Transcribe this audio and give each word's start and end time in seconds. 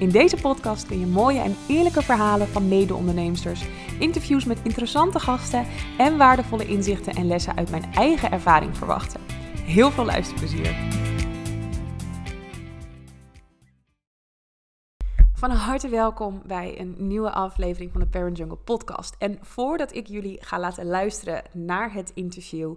In 0.00 0.10
deze 0.10 0.36
podcast 0.36 0.86
kun 0.86 0.98
je 0.98 1.06
mooie 1.06 1.40
en 1.40 1.56
eerlijke 1.68 2.02
verhalen 2.02 2.48
van 2.48 2.68
mede-onderneemsters, 2.68 3.64
interviews 3.98 4.44
met 4.44 4.60
interessante 4.62 5.18
gasten 5.18 5.66
en 5.98 6.16
waardevolle 6.16 6.66
inzichten 6.66 7.14
en 7.14 7.26
lessen 7.26 7.56
uit 7.56 7.70
mijn 7.70 7.92
eigen 7.92 8.30
ervaring 8.30 8.76
verwachten. 8.76 9.20
Heel 9.64 9.90
veel 9.90 10.04
luisterplezier! 10.04 10.76
Van 15.32 15.50
harte 15.50 15.88
welkom 15.88 16.42
bij 16.46 16.80
een 16.80 16.94
nieuwe 16.98 17.30
aflevering 17.30 17.92
van 17.92 18.00
de 18.00 18.06
Parent 18.06 18.36
Jungle 18.36 18.56
podcast. 18.56 19.16
En 19.18 19.38
voordat 19.40 19.94
ik 19.94 20.06
jullie 20.06 20.44
ga 20.44 20.58
laten 20.58 20.86
luisteren 20.86 21.42
naar 21.52 21.92
het 21.92 22.10
interview, 22.14 22.74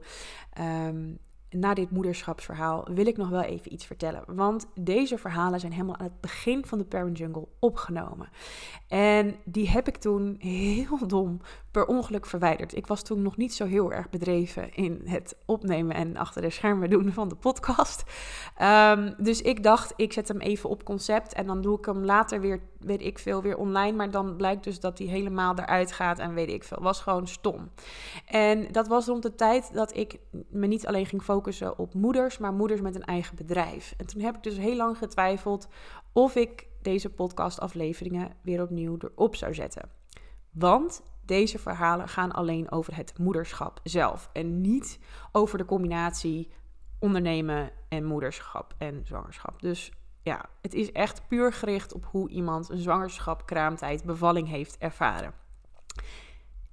ehm, 0.53 1.11
na 1.53 1.73
dit 1.73 1.91
moederschapsverhaal 1.91 2.87
wil 2.93 3.07
ik 3.07 3.17
nog 3.17 3.29
wel 3.29 3.41
even 3.41 3.73
iets 3.73 3.85
vertellen. 3.85 4.23
Want 4.27 4.67
deze 4.75 5.17
verhalen 5.17 5.59
zijn 5.59 5.71
helemaal 5.71 5.97
aan 5.97 6.05
het 6.05 6.21
begin 6.21 6.65
van 6.65 6.77
de 6.77 6.83
Parent 6.83 7.17
Jungle 7.17 7.47
opgenomen. 7.59 8.29
En 8.87 9.35
die 9.45 9.69
heb 9.69 9.87
ik 9.87 9.97
toen 9.97 10.35
heel 10.39 11.07
dom 11.07 11.39
per 11.73 11.85
ongeluk 11.85 12.25
verwijderd. 12.25 12.75
Ik 12.75 12.87
was 12.87 13.01
toen 13.01 13.21
nog 13.21 13.37
niet 13.37 13.53
zo 13.53 13.65
heel 13.65 13.91
erg 13.91 14.09
bedreven 14.09 14.73
in 14.73 15.01
het 15.05 15.35
opnemen 15.45 15.95
en 15.95 16.17
achter 16.17 16.41
de 16.41 16.49
schermen 16.49 16.89
doen 16.89 17.11
van 17.11 17.29
de 17.29 17.35
podcast. 17.35 18.03
Ehm, 18.57 19.13
dus 19.17 19.41
ik 19.41 19.63
dacht, 19.63 19.93
ik 19.95 20.13
zet 20.13 20.27
hem 20.27 20.39
even 20.39 20.69
op 20.69 20.83
concept 20.83 21.33
en 21.33 21.45
dan 21.47 21.61
doe 21.61 21.77
ik 21.77 21.85
hem 21.85 22.05
later 22.05 22.41
weer, 22.41 22.61
weet 22.79 23.01
ik 23.01 23.19
veel, 23.19 23.41
weer 23.41 23.57
online. 23.57 23.97
Maar 23.97 24.11
dan 24.11 24.35
blijkt 24.35 24.63
dus 24.63 24.79
dat 24.79 24.97
hij 24.97 25.07
helemaal 25.07 25.57
eruit 25.57 25.91
gaat 25.91 26.19
en 26.19 26.33
weet 26.33 26.49
ik 26.49 26.63
veel. 26.63 26.81
Was 26.81 27.01
gewoon 27.01 27.27
stom. 27.27 27.69
En 28.25 28.67
dat 28.71 28.87
was 28.87 29.05
rond 29.05 29.23
de 29.23 29.35
tijd 29.35 29.73
dat 29.73 29.95
ik 29.95 30.19
me 30.49 30.67
niet 30.67 30.87
alleen 30.87 31.05
ging 31.05 31.23
focussen 31.23 31.77
op 31.77 31.93
moeders, 31.93 32.37
maar 32.37 32.53
moeders 32.53 32.81
met 32.81 32.95
een 32.95 33.03
eigen 33.03 33.35
bedrijf. 33.35 33.93
En 33.97 34.05
toen 34.05 34.21
heb 34.21 34.35
ik 34.35 34.43
dus 34.43 34.57
heel 34.57 34.75
lang 34.75 34.97
getwijfeld 34.97 35.67
of 36.11 36.35
ik 36.35 36.67
deze 36.81 37.09
podcastafleveringen 37.09 38.31
weer 38.41 38.61
opnieuw 38.61 38.97
erop 38.99 39.35
zou 39.35 39.53
zetten. 39.53 39.89
Want 40.51 41.01
deze 41.25 41.59
verhalen 41.59 42.07
gaan 42.07 42.31
alleen 42.31 42.71
over 42.71 42.95
het 42.95 43.17
moederschap 43.17 43.79
zelf 43.83 44.29
en 44.33 44.61
niet 44.61 44.99
over 45.31 45.57
de 45.57 45.65
combinatie 45.65 46.51
ondernemen 46.99 47.71
en 47.89 48.05
moederschap 48.05 48.73
en 48.77 49.01
zwangerschap. 49.05 49.61
Dus 49.61 49.91
ja, 50.21 50.45
het 50.61 50.73
is 50.73 50.91
echt 50.91 51.27
puur 51.27 51.53
gericht 51.53 51.93
op 51.93 52.05
hoe 52.05 52.29
iemand 52.29 52.69
een 52.69 52.77
zwangerschap, 52.77 53.45
kraamtijd, 53.45 54.03
bevalling 54.03 54.47
heeft 54.47 54.77
ervaren. 54.77 55.33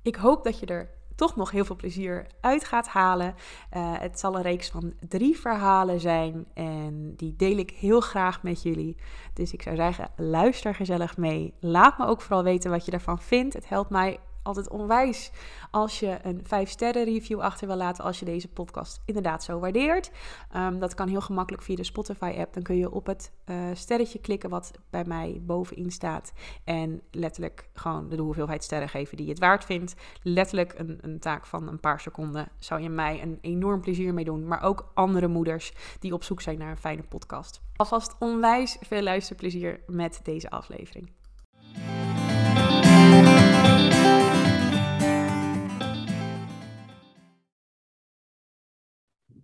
Ik 0.03 0.17
hoop 0.17 0.45
dat 0.45 0.59
je 0.59 0.67
er 0.67 0.91
toch 1.15 1.37
nog 1.37 1.51
heel 1.51 1.65
veel 1.65 1.77
plezier 1.77 2.27
uit 2.41 2.65
gaat 2.65 2.89
halen. 2.89 3.35
Uh, 3.73 3.99
het 3.99 4.21
zal 4.21 4.37
een 4.37 4.43
reeks 4.43 4.71
van 4.71 4.93
drie 5.09 5.39
verhalen 5.39 6.01
zijn 6.01 6.47
en 6.55 7.15
die 7.17 7.37
deel 7.37 7.57
ik 7.57 7.71
heel 7.71 8.01
graag 8.01 8.43
met 8.43 8.63
jullie. 8.63 8.97
Dus 9.35 9.53
ik 9.53 9.63
zou 9.63 9.77
zeggen, 9.77 10.11
luister 10.17 10.75
gezellig 10.75 11.17
mee. 11.17 11.55
Laat 11.61 11.99
me 11.99 12.07
ook 12.07 12.21
vooral 12.21 12.43
weten 12.43 12.71
wat 12.71 12.85
je 12.85 12.93
ervan 12.93 13.19
vindt. 13.19 13.55
Het 13.55 13.69
helpt 13.69 13.91
mij 13.91 14.19
altijd 14.43 14.69
onwijs 14.69 15.31
als 15.71 16.01
je 16.01 16.19
een 16.23 16.41
5 16.45 16.71
sterren 16.71 17.05
review 17.05 17.41
achter 17.41 17.67
wil 17.67 17.77
laten 17.77 18.05
als 18.05 18.19
je 18.19 18.25
deze 18.25 18.49
podcast 18.49 19.03
inderdaad 19.05 19.45
zo 19.45 19.59
waardeert. 19.59 20.11
Um, 20.57 20.79
dat 20.79 20.95
kan 20.95 21.09
heel 21.09 21.21
gemakkelijk 21.21 21.63
via 21.63 21.77
de 21.77 21.85
Spotify 21.85 22.35
app. 22.39 22.55
Dan 22.55 22.63
kun 22.63 22.77
je 22.77 22.91
op 22.91 23.07
het 23.07 23.33
uh, 23.47 23.57
sterretje 23.75 24.19
klikken 24.19 24.51
wat 24.51 24.71
bij 24.91 25.05
mij 25.05 25.41
bovenin 25.43 25.91
staat 25.91 26.33
en 26.65 27.03
letterlijk 27.11 27.69
gewoon 27.75 28.09
de 28.09 28.17
hoeveelheid 28.17 28.65
sterren 28.65 28.89
geven 28.89 29.17
die 29.17 29.27
je 29.27 29.33
het 29.33 29.41
waard 29.41 29.65
vindt. 29.65 29.95
Letterlijk 30.23 30.79
een, 30.79 30.99
een 31.01 31.19
taak 31.19 31.47
van 31.47 31.69
een 31.69 31.81
paar 31.81 32.01
seconden 32.01 32.49
zou 32.59 32.81
je 32.81 32.91
mij 32.91 33.23
een 33.23 33.39
enorm 33.41 33.81
plezier 33.81 34.15
mee 34.15 34.25
doen, 34.25 34.47
maar 34.47 34.63
ook 34.63 34.91
andere 34.95 35.29
moeders 35.29 35.73
die 35.99 36.13
op 36.13 36.25
zoek 36.25 36.41
zijn 36.41 36.59
naar 36.59 36.71
een 36.71 36.77
fijne 36.77 37.03
podcast. 37.03 37.61
Alvast 37.77 38.17
onwijs 38.19 38.77
veel 38.81 39.03
luisterplezier 39.03 39.81
met 39.87 40.21
deze 40.23 40.51
aflevering. 40.51 41.20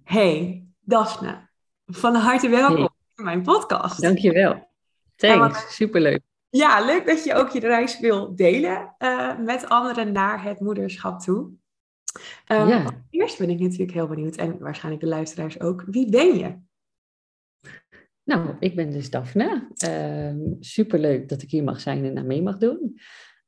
Hey, 0.06 0.66
Daphne. 0.80 1.48
Van 1.86 2.14
harte 2.14 2.48
welkom 2.48 2.76
hey. 2.76 2.88
in 3.16 3.24
mijn 3.24 3.42
podcast. 3.42 4.02
Dankjewel. 4.02 4.68
Thanks, 5.16 5.74
superleuk. 5.74 6.20
Ja, 6.48 6.84
leuk 6.84 7.06
dat 7.06 7.24
je 7.24 7.34
ook 7.34 7.50
je 7.50 7.60
reis 7.60 8.00
wil 8.00 8.36
delen 8.36 8.94
uh, 8.98 9.38
met 9.38 9.68
anderen 9.68 10.12
naar 10.12 10.42
het 10.42 10.60
moederschap 10.60 11.20
toe. 11.20 11.50
Um, 12.48 12.68
ja. 12.68 13.04
Eerst 13.10 13.38
ben 13.38 13.50
ik 13.50 13.58
natuurlijk 13.58 13.92
heel 13.92 14.06
benieuwd, 14.06 14.36
en 14.36 14.58
waarschijnlijk 14.58 15.04
de 15.04 15.08
luisteraars 15.08 15.60
ook. 15.60 15.84
Wie 15.86 16.10
ben 16.10 16.38
je? 16.38 16.58
Nou, 18.22 18.56
ik 18.60 18.76
ben 18.76 18.90
dus 18.90 19.10
Daphne. 19.10 19.68
Uh, 19.88 20.54
superleuk 20.60 21.28
dat 21.28 21.42
ik 21.42 21.50
hier 21.50 21.64
mag 21.64 21.80
zijn 21.80 22.04
en 22.04 22.18
aan 22.18 22.26
mee 22.26 22.42
mag 22.42 22.58
doen. 22.58 23.00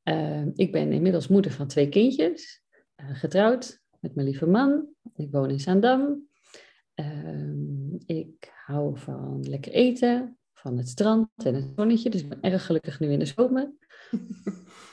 Uh, 0.05 0.47
ik 0.55 0.73
ben 0.73 0.93
inmiddels 0.93 1.29
moeder 1.29 1.53
van 1.53 1.67
twee 1.67 1.89
kindjes. 1.89 2.63
Eh, 2.95 3.07
getrouwd 3.13 3.81
met 4.01 4.15
mijn 4.15 4.27
lieve 4.27 4.47
man. 4.47 4.87
Ik 5.17 5.31
woon 5.31 5.51
in 5.51 5.61
Zaandam. 5.61 6.28
Um, 7.01 7.99
ik 8.07 8.53
hou 8.67 8.99
van 8.99 9.49
lekker 9.49 9.73
eten, 9.73 10.39
van 10.53 10.77
het 10.77 10.89
strand 10.89 11.29
en 11.37 11.55
het 11.55 11.73
zonnetje. 11.77 12.11
Dus 12.11 12.21
ik 12.21 12.29
ben 12.29 12.41
erg 12.41 12.67
gelukkig 12.67 13.01
nu 13.01 13.13
in 13.13 13.19
de 13.19 13.27
zomer. 13.27 13.73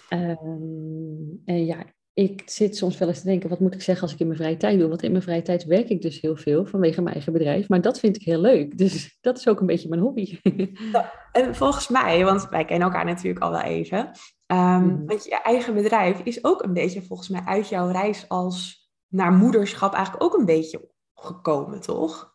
um, 0.10 1.42
en 1.46 1.66
ja, 1.66 1.86
ik 2.14 2.42
zit 2.46 2.78
soms 2.78 2.98
wel 2.98 3.08
eens 3.08 3.20
te 3.20 3.26
denken, 3.26 3.50
wat 3.50 3.60
moet 3.60 3.74
ik 3.74 3.82
zeggen 3.82 4.04
als 4.04 4.14
ik 4.14 4.20
in 4.20 4.28
mijn 4.28 4.40
vrije 4.40 4.58
tijd 4.58 4.80
doe? 4.80 4.88
Want 4.88 5.04
in 5.04 5.12
mijn 5.12 5.24
vrije 5.24 5.42
tijd 5.42 5.66
werk 5.66 5.90
ik 5.90 6.02
dus 6.02 6.22
heel 6.22 6.36
veel 6.36 6.66
vanwege 6.66 7.02
mijn 7.02 7.16
eigen 7.16 7.34
bedrijf. 7.34 7.70
Maar 7.70 7.82
dat 7.82 8.00
vind 8.00 8.16
ik 8.16 8.22
heel 8.22 8.40
leuk. 8.40 8.78
Dus 8.78 9.18
dat 9.22 9.38
is 9.38 9.48
ook 9.48 9.60
een 9.60 9.66
beetje 9.66 9.90
mijn 9.90 10.02
hobby. 10.02 10.40
Ja, 10.92 11.12
en 11.32 11.56
volgens 11.56 11.88
mij, 11.88 12.24
want 12.24 12.50
wij 12.50 12.66
kennen 12.66 12.88
elkaar 12.88 13.06
natuurlijk 13.06 13.44
al 13.44 13.52
wel 13.52 13.62
even. 13.62 14.12
Um, 14.48 14.84
mm. 14.84 15.06
Want 15.06 15.24
je 15.24 15.42
eigen 15.42 15.74
bedrijf 15.74 16.22
is 16.24 16.44
ook 16.44 16.64
een 16.64 16.74
beetje 16.74 17.02
volgens 17.02 17.30
mij 17.30 17.42
uit 17.46 17.70
jouw 17.70 17.92
reis 17.92 18.30
als 18.30 18.84
naar 19.08 19.32
moederschap 19.32 19.94
eigenlijk 19.94 20.24
ook 20.24 20.34
een 20.34 20.46
beetje 20.46 20.94
gekomen, 21.16 21.82
toch? 21.82 22.34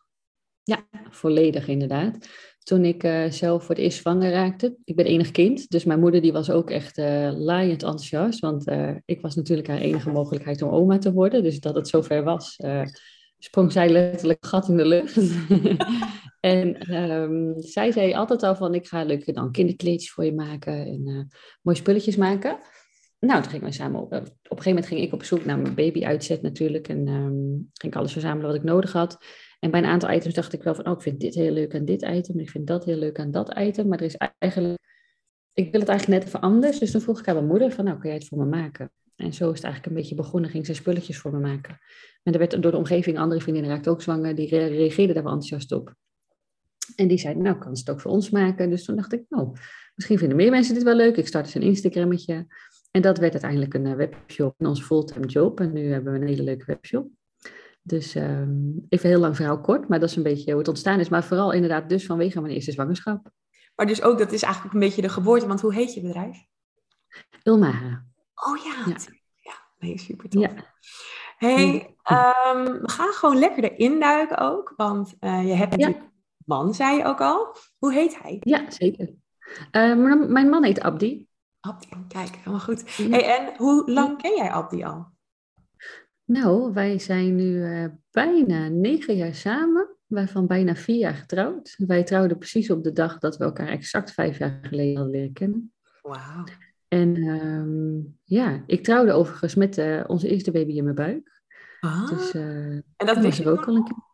Ja, 0.63 0.87
volledig 1.09 1.67
inderdaad. 1.67 2.27
Toen 2.63 2.85
ik 2.85 3.03
uh, 3.03 3.29
zelf 3.29 3.63
voor 3.63 3.75
het 3.75 3.83
eerst 3.83 3.99
zwanger 3.99 4.31
raakte, 4.31 4.77
ik 4.83 4.95
ben 4.95 5.05
enig 5.05 5.31
kind, 5.31 5.69
dus 5.69 5.83
mijn 5.83 5.99
moeder 5.99 6.21
die 6.21 6.31
was 6.31 6.51
ook 6.51 6.69
echt 6.69 6.97
uh, 6.97 7.31
laaiend 7.33 7.83
enthousiast, 7.83 8.39
want 8.39 8.67
uh, 8.67 8.95
ik 9.05 9.21
was 9.21 9.35
natuurlijk 9.35 9.67
haar 9.67 9.77
enige 9.77 10.09
mogelijkheid 10.09 10.61
om 10.61 10.69
oma 10.69 10.97
te 10.97 11.13
worden. 11.13 11.43
Dus 11.43 11.59
dat 11.59 11.75
het 11.75 11.87
zover 11.87 12.23
was, 12.23 12.57
sprong 13.37 13.71
zij 13.71 13.89
letterlijk 13.89 14.45
gat 14.45 14.67
in 14.67 14.77
de 14.77 14.85
lucht. 14.85 15.17
en 16.39 16.93
um, 17.03 17.53
zij 17.61 17.91
zei 17.91 18.13
altijd 18.13 18.43
al 18.43 18.55
van, 18.55 18.73
ik 18.73 18.87
ga 18.87 19.03
leuke 19.03 19.31
dan 19.31 19.51
kinderkleedjes 19.51 20.11
voor 20.11 20.25
je 20.25 20.33
maken 20.33 20.73
en 20.73 21.29
mooie 21.61 21.77
spulletjes 21.77 22.15
maken. 22.15 22.59
Nou, 23.27 23.41
toen 23.41 23.51
gingen 23.51 23.65
we 23.65 23.73
samen 23.73 24.01
op. 24.01 24.13
Op 24.13 24.13
een 24.13 24.27
gegeven 24.41 24.69
moment 24.69 24.85
ging 24.85 25.01
ik 25.01 25.13
op 25.13 25.23
zoek 25.23 25.45
naar 25.45 25.59
mijn 25.59 25.75
baby-uitzet 25.75 26.41
natuurlijk. 26.41 26.87
En 26.87 27.07
um, 27.07 27.69
ging 27.73 27.93
ik 27.93 27.95
alles 27.95 28.11
verzamelen 28.11 28.47
wat 28.47 28.55
ik 28.55 28.63
nodig 28.63 28.91
had. 28.91 29.17
En 29.59 29.71
bij 29.71 29.79
een 29.79 29.89
aantal 29.89 30.11
items 30.11 30.33
dacht 30.33 30.53
ik 30.53 30.63
wel 30.63 30.75
van, 30.75 30.87
oh, 30.87 30.93
ik 30.93 31.01
vind 31.01 31.19
dit 31.19 31.35
heel 31.35 31.51
leuk 31.51 31.75
aan 31.75 31.85
dit 31.85 32.01
item. 32.01 32.35
En 32.35 32.41
ik 32.41 32.49
vind 32.49 32.67
dat 32.67 32.85
heel 32.85 32.97
leuk 32.97 33.19
aan 33.19 33.31
dat 33.31 33.57
item. 33.57 33.87
Maar 33.87 33.99
er 33.99 34.05
is 34.05 34.15
eigenlijk, 34.37 34.79
ik 35.53 35.71
wil 35.71 35.79
het 35.79 35.89
eigenlijk 35.89 36.19
net 36.19 36.27
even 36.27 36.41
anders. 36.41 36.79
Dus 36.79 36.91
toen 36.91 37.01
vroeg 37.01 37.19
ik 37.19 37.27
aan 37.27 37.35
mijn 37.35 37.47
moeder 37.47 37.71
van, 37.71 37.85
nou, 37.85 37.97
kun 37.99 38.09
jij 38.09 38.17
het 38.17 38.27
voor 38.27 38.37
me 38.37 38.45
maken? 38.45 38.91
En 39.15 39.33
zo 39.33 39.49
is 39.49 39.55
het 39.55 39.63
eigenlijk 39.63 39.85
een 39.85 40.01
beetje 40.01 40.15
begonnen. 40.15 40.49
Ging 40.49 40.65
ze 40.65 40.73
spulletjes 40.73 41.17
voor 41.17 41.31
me 41.31 41.39
maken. 41.39 41.79
En 42.23 42.33
er 42.33 42.39
werd 42.39 42.61
door 42.61 42.71
de 42.71 42.77
omgeving, 42.77 43.17
andere 43.17 43.41
vriendinnen 43.41 43.71
raakte 43.71 43.89
ook 43.89 44.01
zwanger. 44.01 44.35
Die 44.35 44.49
reageerden 44.49 45.15
daar 45.15 45.23
wel 45.23 45.33
enthousiast 45.33 45.71
op. 45.71 45.95
En 46.95 47.07
die 47.07 47.17
zeiden, 47.17 47.43
nou, 47.43 47.57
kan 47.57 47.75
ze 47.75 47.83
het 47.83 47.91
ook 47.91 48.01
voor 48.01 48.11
ons 48.11 48.29
maken? 48.29 48.69
Dus 48.69 48.83
toen 48.83 48.95
dacht 48.95 49.13
ik, 49.13 49.23
nou, 49.29 49.51
misschien 49.95 50.17
vinden 50.17 50.37
meer 50.37 50.51
mensen 50.51 50.73
dit 50.73 50.83
wel 50.83 50.95
leuk. 50.95 51.17
Ik 51.17 51.27
startte 51.27 51.55
een 51.59 51.65
Instagrammetje. 51.65 52.47
En 52.91 53.01
dat 53.01 53.17
werd 53.17 53.31
uiteindelijk 53.31 53.73
een 53.73 53.95
webshop 53.95 54.55
in 54.57 54.65
onze 54.65 54.83
fulltime 54.83 55.25
job. 55.25 55.59
En 55.59 55.73
nu 55.73 55.91
hebben 55.91 56.13
we 56.13 56.19
een 56.19 56.27
hele 56.27 56.43
leuke 56.43 56.65
webshop. 56.65 57.09
Dus 57.83 58.15
um, 58.15 58.85
even 58.89 59.09
heel 59.09 59.19
lang 59.19 59.35
verhaal 59.35 59.61
kort, 59.61 59.87
maar 59.87 59.99
dat 59.99 60.09
is 60.09 60.15
een 60.15 60.23
beetje 60.23 60.49
hoe 60.49 60.59
het 60.59 60.67
ontstaan 60.67 60.99
is. 60.99 61.09
Maar 61.09 61.23
vooral 61.23 61.51
inderdaad 61.51 61.89
dus 61.89 62.05
vanwege 62.05 62.41
mijn 62.41 62.53
eerste 62.53 62.71
zwangerschap. 62.71 63.31
Maar 63.75 63.85
dus 63.85 64.01
ook, 64.01 64.17
dat 64.17 64.31
is 64.31 64.43
eigenlijk 64.43 64.73
een 64.73 64.79
beetje 64.79 65.01
de 65.01 65.09
geboorte, 65.09 65.47
want 65.47 65.61
hoe 65.61 65.73
heet 65.73 65.93
je 65.93 66.01
bedrijf? 66.01 66.45
Ilmara. 67.43 68.05
Oh 68.35 68.57
ja, 68.57 68.83
ja. 68.85 68.95
ja 69.39 69.53
nee, 69.79 69.97
super 69.97 70.29
tof. 70.29 70.41
Ja. 70.41 70.49
hey, 71.37 71.73
um, 72.11 72.63
we 72.81 72.89
gaan 72.89 73.13
gewoon 73.13 73.39
lekker 73.39 73.63
erin 73.63 73.99
duiken 73.99 74.37
ook, 74.37 74.73
want 74.75 75.15
uh, 75.19 75.47
je 75.47 75.53
hebt 75.53 75.71
natuurlijk 75.71 76.01
ja. 76.01 76.11
man, 76.45 76.73
zei 76.73 76.97
je 76.97 77.03
ook 77.03 77.21
al. 77.21 77.55
Hoe 77.77 77.93
heet 77.93 78.21
hij? 78.21 78.37
Ja, 78.39 78.71
zeker. 78.71 79.13
Uh, 79.71 79.95
mijn 80.27 80.49
man 80.49 80.63
heet 80.63 80.81
Abdi. 80.81 81.29
Abdi, 81.61 81.87
kijk, 82.07 82.35
helemaal 82.35 82.59
goed. 82.59 82.97
Hey, 82.97 83.37
en 83.37 83.57
hoe 83.57 83.91
lang 83.91 84.17
ken 84.21 84.35
jij 84.35 84.51
Abdi 84.51 84.83
al? 84.83 85.07
Nou, 86.25 86.73
wij 86.73 86.99
zijn 86.99 87.35
nu 87.35 87.43
uh, 87.43 87.85
bijna 88.11 88.67
negen 88.67 89.15
jaar 89.15 89.35
samen, 89.35 89.95
waarvan 90.07 90.47
bijna 90.47 90.75
vier 90.75 90.97
jaar 90.97 91.13
getrouwd. 91.13 91.75
Wij 91.77 92.03
trouwden 92.03 92.37
precies 92.37 92.69
op 92.69 92.83
de 92.83 92.91
dag 92.91 93.17
dat 93.17 93.37
we 93.37 93.43
elkaar 93.43 93.67
exact 93.67 94.11
vijf 94.11 94.37
jaar 94.37 94.59
geleden 94.61 94.95
hadden 94.95 95.13
leren 95.15 95.33
kennen. 95.33 95.73
Wauw. 96.01 96.43
En 96.87 97.15
um, 97.15 98.17
ja, 98.23 98.63
ik 98.65 98.83
trouwde 98.83 99.11
overigens 99.11 99.55
met 99.55 99.77
uh, 99.77 100.03
onze 100.07 100.29
eerste 100.29 100.51
baby 100.51 100.73
in 100.73 100.83
mijn 100.83 100.95
buik. 100.95 101.41
Ah. 101.79 102.09
Dus, 102.09 102.33
uh, 102.33 102.43
en 102.73 102.83
dat 102.95 103.15
was 103.15 103.23
wist 103.25 103.39
er 103.39 103.51
ook 103.51 103.65
al 103.65 103.75
een 103.75 103.83
keer. 103.83 104.09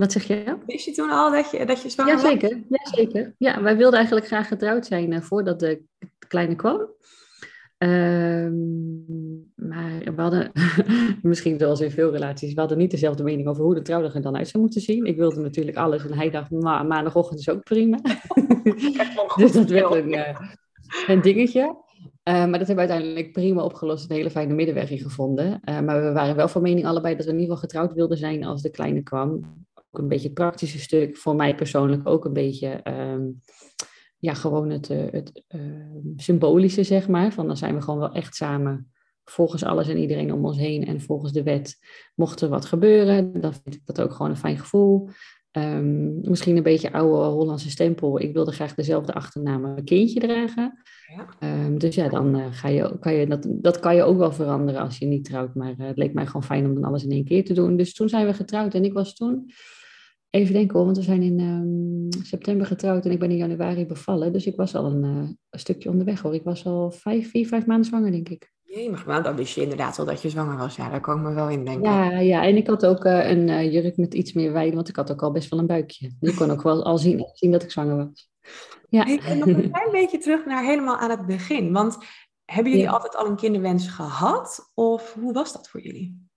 Wat 0.00 0.12
zeg 0.12 0.22
je? 0.22 0.56
Wist 0.66 0.84
je 0.84 0.92
toen 0.92 1.10
al 1.10 1.30
dat 1.30 1.50
je, 1.50 1.66
dat 1.66 1.82
je 1.82 1.88
zwanger 1.88 2.14
was? 2.14 2.22
Jazeker, 2.22 2.62
ja, 2.68 2.90
zeker. 2.92 3.34
Ja, 3.38 3.62
wij 3.62 3.76
wilden 3.76 3.98
eigenlijk 3.98 4.26
graag 4.26 4.48
getrouwd 4.48 4.86
zijn 4.86 5.12
uh, 5.12 5.20
voordat 5.20 5.60
de 5.60 5.82
kleine 6.28 6.54
kwam. 6.54 6.78
Um, 7.78 9.52
maar 9.54 10.00
we 10.14 10.22
hadden, 10.22 10.52
misschien 11.22 11.58
zoals 11.58 11.80
in 11.80 11.90
veel 11.90 12.10
relaties, 12.10 12.54
we 12.54 12.60
hadden 12.60 12.78
niet 12.78 12.90
dezelfde 12.90 13.22
mening 13.22 13.48
over 13.48 13.64
hoe 13.64 13.74
de 13.74 13.82
trouwdag 13.82 14.14
er 14.14 14.22
dan 14.22 14.36
uit 14.36 14.48
zou 14.48 14.62
moeten 14.62 14.80
zien. 14.80 15.04
Ik 15.04 15.16
wilde 15.16 15.40
natuurlijk 15.40 15.76
alles 15.76 16.04
en 16.06 16.14
hij 16.14 16.30
dacht, 16.30 16.50
ma 16.50 16.82
maandagochtend 16.82 17.40
is 17.40 17.48
ook 17.48 17.62
prima. 17.62 17.98
dus 19.36 19.52
dat 19.52 19.70
werd 19.70 19.94
een, 19.94 20.12
uh, 20.12 20.40
een 21.06 21.20
dingetje. 21.20 21.76
Uh, 22.28 22.34
maar 22.34 22.58
dat 22.58 22.66
hebben 22.66 22.86
we 22.86 22.92
uiteindelijk 22.92 23.32
prima 23.32 23.62
opgelost, 23.62 24.10
een 24.10 24.16
hele 24.16 24.30
fijne 24.30 24.54
middenweg 24.54 24.90
in 24.90 24.98
gevonden. 24.98 25.60
Uh, 25.64 25.80
maar 25.80 26.02
we 26.02 26.12
waren 26.12 26.36
wel 26.36 26.48
van 26.48 26.62
mening 26.62 26.86
allebei 26.86 27.16
dat 27.16 27.24
we 27.24 27.32
in 27.32 27.38
ieder 27.38 27.54
geval 27.54 27.68
getrouwd 27.68 27.94
wilden 27.94 28.18
zijn 28.18 28.44
als 28.44 28.62
de 28.62 28.70
kleine 28.70 29.02
kwam. 29.02 29.40
Ook 29.90 30.02
een 30.02 30.08
beetje 30.08 30.26
het 30.26 30.34
praktische 30.34 30.78
stuk, 30.78 31.16
voor 31.16 31.36
mij 31.36 31.54
persoonlijk 31.54 32.08
ook 32.08 32.24
een 32.24 32.32
beetje... 32.32 32.80
Um, 32.84 33.40
ja, 34.18 34.34
gewoon 34.34 34.70
het, 34.70 34.90
uh, 34.90 35.10
het 35.10 35.42
uh, 35.48 35.60
symbolische, 36.16 36.82
zeg 36.82 37.08
maar. 37.08 37.32
Van 37.32 37.46
dan 37.46 37.56
zijn 37.56 37.74
we 37.74 37.82
gewoon 37.82 38.00
wel 38.00 38.12
echt 38.12 38.34
samen 38.34 38.90
volgens 39.24 39.64
alles 39.64 39.88
en 39.88 39.98
iedereen 39.98 40.32
om 40.32 40.44
ons 40.44 40.56
heen 40.56 40.86
en 40.86 41.00
volgens 41.00 41.32
de 41.32 41.42
wet. 41.42 41.78
Mocht 42.14 42.40
er 42.40 42.48
wat 42.48 42.64
gebeuren, 42.64 43.40
dan 43.40 43.52
vind 43.52 43.74
ik 43.74 43.80
dat 43.84 44.00
ook 44.00 44.12
gewoon 44.12 44.30
een 44.30 44.36
fijn 44.36 44.58
gevoel. 44.58 45.08
Um, 45.52 46.20
misschien 46.20 46.56
een 46.56 46.62
beetje 46.62 46.92
oude 46.92 47.30
Hollandse 47.30 47.70
stempel. 47.70 48.20
Ik 48.20 48.32
wilde 48.32 48.52
graag 48.52 48.74
dezelfde 48.74 49.12
achternaam 49.12 49.60
mijn 49.60 49.84
kindje 49.84 50.20
dragen. 50.20 50.82
Ja. 51.16 51.64
Um, 51.64 51.78
dus 51.78 51.94
ja, 51.94 52.08
dan 52.08 52.38
uh, 52.38 52.46
ga 52.50 52.68
je, 52.68 52.98
kan 52.98 53.14
je 53.14 53.26
dat, 53.26 53.46
dat 53.48 53.80
kan 53.80 53.96
je 53.96 54.02
ook 54.02 54.18
wel 54.18 54.32
veranderen 54.32 54.80
als 54.80 54.98
je 54.98 55.06
niet 55.06 55.24
trouwt. 55.24 55.54
Maar 55.54 55.74
het 55.76 55.96
leek 55.96 56.12
mij 56.12 56.26
gewoon 56.26 56.44
fijn 56.44 56.66
om 56.66 56.74
dan 56.74 56.84
alles 56.84 57.04
in 57.04 57.10
één 57.10 57.24
keer 57.24 57.44
te 57.44 57.54
doen. 57.54 57.76
Dus 57.76 57.94
toen 57.94 58.08
zijn 58.08 58.26
we 58.26 58.34
getrouwd 58.34 58.74
en 58.74 58.84
ik 58.84 58.92
was 58.92 59.14
toen 59.14 59.50
Even 60.30 60.54
denken 60.54 60.76
hoor, 60.76 60.84
want 60.84 60.96
we 60.96 61.02
zijn 61.02 61.22
in 61.22 61.40
um, 61.40 62.22
september 62.24 62.66
getrouwd 62.66 63.04
en 63.04 63.10
ik 63.10 63.18
ben 63.18 63.30
in 63.30 63.36
januari 63.36 63.86
bevallen. 63.86 64.32
Dus 64.32 64.46
ik 64.46 64.56
was 64.56 64.74
al 64.74 64.84
een, 64.84 65.04
uh, 65.04 65.28
een, 65.50 65.58
stukje 65.58 65.90
onderweg 65.90 66.20
hoor. 66.20 66.34
Ik 66.34 66.44
was 66.44 66.66
al 66.66 66.90
vijf, 66.90 67.30
vier, 67.30 67.46
vijf 67.46 67.66
maanden 67.66 67.86
zwanger, 67.86 68.10
denk 68.10 68.28
ik. 68.28 68.52
Jee, 68.62 68.90
maar 69.06 69.22
dan 69.22 69.36
wist 69.36 69.54
je 69.54 69.62
inderdaad 69.62 69.98
al 69.98 70.04
dat 70.04 70.22
je 70.22 70.30
zwanger 70.30 70.56
was. 70.56 70.76
Ja, 70.76 70.90
daar 70.90 71.00
kan 71.00 71.16
ik 71.16 71.22
me 71.22 71.34
wel 71.34 71.48
in 71.48 71.64
denken. 71.64 71.90
Ja, 71.90 72.18
ja. 72.18 72.44
en 72.44 72.56
ik 72.56 72.66
had 72.66 72.86
ook 72.86 73.04
uh, 73.04 73.30
een 73.30 73.48
uh, 73.48 73.72
jurk 73.72 73.96
met 73.96 74.14
iets 74.14 74.32
meer 74.32 74.52
wijd, 74.52 74.74
want 74.74 74.88
ik 74.88 74.96
had 74.96 75.10
ook 75.10 75.22
al 75.22 75.32
best 75.32 75.50
wel 75.50 75.58
een 75.58 75.66
buikje. 75.66 76.10
Dus 76.20 76.30
ik 76.30 76.36
kon 76.36 76.50
ook 76.50 76.62
wel 76.62 76.84
al 76.84 76.98
zien, 76.98 77.24
zien 77.32 77.50
dat 77.50 77.62
ik 77.62 77.70
zwanger 77.70 77.96
was. 77.96 78.30
Ja. 78.88 79.04
En 79.06 79.38
nog 79.38 79.48
een 79.48 79.70
klein 79.70 79.90
beetje 79.90 80.18
terug 80.18 80.46
naar 80.46 80.64
helemaal 80.64 80.96
aan 80.96 81.10
het 81.10 81.26
begin. 81.26 81.72
Want 81.72 81.98
hebben 82.44 82.72
jullie 82.72 82.86
ja. 82.86 82.92
altijd 82.92 83.16
al 83.16 83.26
een 83.26 83.36
kinderwens 83.36 83.88
gehad? 83.88 84.70
Of 84.74 85.16
hoe 85.20 85.32
was 85.32 85.52
dat 85.52 85.68
voor 85.68 85.80
jullie? 85.80 86.28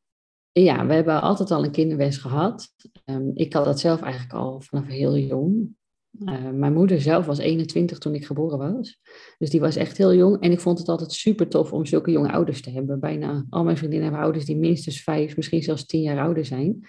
Ja, 0.54 0.86
we 0.86 0.94
hebben 0.94 1.22
altijd 1.22 1.52
al 1.52 1.64
een 1.64 1.72
kinderwens 1.72 2.18
gehad. 2.18 2.70
Um, 3.06 3.32
ik 3.34 3.54
had 3.54 3.66
dat 3.66 3.80
zelf 3.80 4.02
eigenlijk 4.02 4.34
al 4.34 4.62
vanaf 4.62 4.88
heel 4.88 5.18
jong. 5.18 5.76
Uh, 6.20 6.50
mijn 6.50 6.74
moeder 6.74 7.02
zelf 7.02 7.26
was 7.26 7.38
21 7.38 7.98
toen 7.98 8.16
ik 8.16 8.26
geboren 8.26 8.74
was. 8.74 9.00
Dus 9.38 9.50
die 9.50 9.60
was 9.60 9.76
echt 9.76 9.98
heel 9.98 10.14
jong. 10.14 10.42
En 10.42 10.52
ik 10.52 10.60
vond 10.60 10.80
het 10.80 10.88
altijd 10.88 11.12
super 11.12 11.48
tof 11.48 11.74
om 11.74 11.86
zulke 11.86 12.12
jonge 12.12 12.32
ouders 12.32 12.62
te 12.62 12.70
hebben. 12.70 13.00
Bijna 13.00 13.46
al 13.50 13.64
mijn 13.64 13.78
vriendinnen 13.78 14.08
hebben 14.08 14.26
ouders 14.26 14.46
die 14.46 14.58
minstens 14.58 15.02
vijf, 15.02 15.36
misschien 15.36 15.64
zelfs 15.64 15.86
tien 15.86 16.02
jaar 16.02 16.20
ouder 16.20 16.46
zijn. 16.46 16.88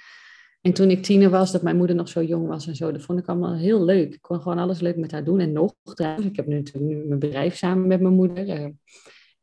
En 0.61 0.72
toen 0.72 0.90
ik 0.90 1.02
tiener 1.02 1.31
was, 1.31 1.52
dat 1.52 1.62
mijn 1.62 1.76
moeder 1.76 1.96
nog 1.96 2.08
zo 2.08 2.22
jong 2.22 2.46
was 2.46 2.66
en 2.66 2.76
zo, 2.76 2.93
dat 2.93 3.02
vond 3.02 3.19
ik 3.19 3.26
allemaal 3.26 3.56
heel 3.56 3.84
leuk. 3.84 4.14
Ik 4.14 4.22
kon 4.22 4.40
gewoon 4.40 4.58
alles 4.58 4.81
leuk 4.81 4.96
met 4.96 5.12
haar 5.12 5.25
doen. 5.25 5.40
En 5.40 5.52
nog, 5.52 5.75
ik 6.22 6.37
heb 6.37 6.46
nu, 6.46 6.62
nu 6.72 7.05
mijn 7.06 7.19
bedrijf 7.19 7.56
samen 7.56 7.87
met 7.87 8.00
mijn 8.00 8.14
moeder. 8.14 8.61
Uh, 8.61 8.66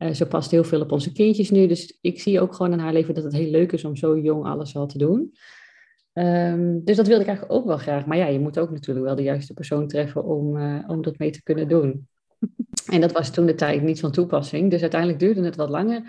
uh, 0.02 0.10
ze 0.10 0.26
past 0.26 0.50
heel 0.50 0.64
veel 0.64 0.80
op 0.80 0.92
onze 0.92 1.12
kindjes 1.12 1.50
nu. 1.50 1.66
Dus 1.66 1.98
ik 2.00 2.20
zie 2.20 2.40
ook 2.40 2.54
gewoon 2.54 2.72
in 2.72 2.78
haar 2.78 2.92
leven 2.92 3.14
dat 3.14 3.24
het 3.24 3.32
heel 3.32 3.50
leuk 3.50 3.72
is 3.72 3.84
om 3.84 3.96
zo 3.96 4.18
jong 4.18 4.44
alles 4.44 4.76
al 4.76 4.86
te 4.86 4.98
doen. 4.98 5.32
Um, 6.14 6.84
dus 6.84 6.96
dat 6.96 7.06
wilde 7.06 7.22
ik 7.22 7.28
eigenlijk 7.28 7.58
ook 7.58 7.66
wel 7.66 7.76
graag. 7.76 8.06
Maar 8.06 8.16
ja, 8.16 8.26
je 8.26 8.40
moet 8.40 8.58
ook 8.58 8.70
natuurlijk 8.70 9.06
wel 9.06 9.16
de 9.16 9.22
juiste 9.22 9.54
persoon 9.54 9.88
treffen 9.88 10.24
om, 10.24 10.56
uh, 10.56 10.84
om 10.86 11.02
dat 11.02 11.18
mee 11.18 11.30
te 11.30 11.42
kunnen 11.42 11.68
doen. 11.68 12.08
En 12.92 13.00
dat 13.00 13.12
was 13.12 13.30
toen 13.30 13.46
de 13.46 13.54
tijd 13.54 13.82
niet 13.82 14.00
van 14.00 14.12
toepassing. 14.12 14.70
Dus 14.70 14.80
uiteindelijk 14.80 15.20
duurde 15.20 15.44
het 15.44 15.56
wat 15.56 15.68
langer. 15.68 16.00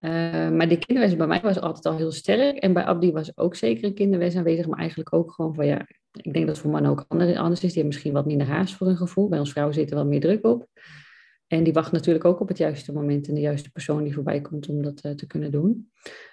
Uh, 0.00 0.50
maar 0.50 0.68
die 0.68 0.78
kinderwens 0.78 1.16
bij 1.16 1.26
mij 1.26 1.40
was 1.40 1.60
altijd 1.60 1.86
al 1.86 1.96
heel 1.96 2.12
sterk. 2.12 2.56
En 2.56 2.72
bij 2.72 2.84
Abdi 2.84 3.12
was 3.12 3.36
ook 3.36 3.54
zeker 3.54 3.84
een 3.84 3.94
kinderwens 3.94 4.36
aanwezig. 4.36 4.66
Maar 4.66 4.78
eigenlijk 4.78 5.14
ook 5.14 5.32
gewoon 5.32 5.54
van 5.54 5.66
ja, 5.66 5.86
ik 6.12 6.32
denk 6.32 6.46
dat 6.46 6.58
voor 6.58 6.70
mannen 6.70 6.90
ook 6.90 7.04
anders 7.08 7.50
is. 7.50 7.60
Die 7.60 7.68
hebben 7.68 7.86
misschien 7.86 8.12
wat 8.12 8.26
minder 8.26 8.46
haast 8.46 8.74
voor 8.74 8.86
hun 8.86 8.96
gevoel. 8.96 9.28
Bij 9.28 9.38
ons 9.38 9.50
vrouwen 9.50 9.74
zit 9.74 9.90
er 9.90 9.96
wel 9.96 10.06
meer 10.06 10.20
druk 10.20 10.46
op. 10.46 10.66
En 11.52 11.62
die 11.62 11.72
wacht 11.72 11.92
natuurlijk 11.92 12.24
ook 12.24 12.40
op 12.40 12.48
het 12.48 12.58
juiste 12.58 12.92
moment 12.92 13.28
en 13.28 13.34
de 13.34 13.40
juiste 13.40 13.70
persoon 13.70 14.02
die 14.02 14.14
voorbij 14.14 14.40
komt 14.40 14.68
om 14.68 14.82
dat 14.82 15.04
uh, 15.04 15.12
te 15.12 15.26
kunnen 15.26 15.50
doen. 15.50 15.90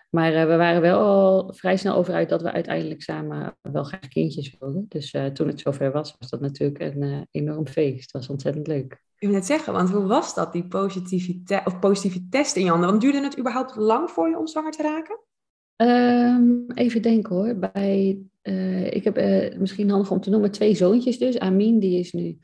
Maar 0.10 0.34
uh, 0.34 0.46
we 0.46 0.56
waren 0.56 0.82
wel 0.82 1.00
al 1.00 1.54
vrij 1.54 1.78
snel 1.78 1.96
over 1.96 2.14
uit 2.14 2.30
dat 2.30 2.42
we 2.42 2.52
uiteindelijk 2.52 3.02
samen 3.02 3.58
wel 3.62 3.84
graag 3.84 4.08
kindjes 4.08 4.56
wilden. 4.60 4.86
Dus 4.88 5.14
uh, 5.14 5.26
toen 5.26 5.48
het 5.48 5.60
zover 5.60 5.92
was, 5.92 6.16
was 6.20 6.30
dat 6.30 6.42
natuurlijk 6.42 6.80
een 6.80 7.28
enorm 7.32 7.68
feest. 7.68 8.02
Het 8.02 8.12
was 8.12 8.30
ontzettend 8.30 8.68
leuk. 8.68 8.92
Ik 8.94 9.28
wil 9.28 9.38
net 9.38 9.46
zeggen, 9.46 9.74
want 9.74 9.90
hoe 9.90 10.06
was 10.06 10.36
dat, 10.36 10.54
die 10.54 10.68
positiviteit 10.68 11.66
of 11.66 11.80
positieve 11.80 12.28
test 12.30 12.56
in 12.56 12.64
je 12.64 12.70
handen? 12.70 12.90
Want 12.90 13.02
duurde 13.02 13.24
het 13.24 13.40
überhaupt 13.40 13.76
lang 13.76 14.10
voor 14.10 14.30
je 14.30 14.38
om 14.38 14.48
zwanger 14.48 14.72
te 14.72 14.84
raken? 14.84 15.20
Um, 15.76 16.72
even 16.74 17.02
denken 17.02 17.36
hoor. 17.36 17.56
Bij, 17.56 18.20
ik 18.90 19.04
heb 19.04 19.16
misschien 19.58 19.90
handig 19.90 20.12
om 20.12 20.22
te 20.22 20.30
noemen 20.30 20.52
twee 20.52 20.76
zoontjes 20.76 21.18
dus. 21.18 21.40
Amin, 21.40 21.80
die 21.80 22.00
is 22.00 22.12
nu... 22.12 22.38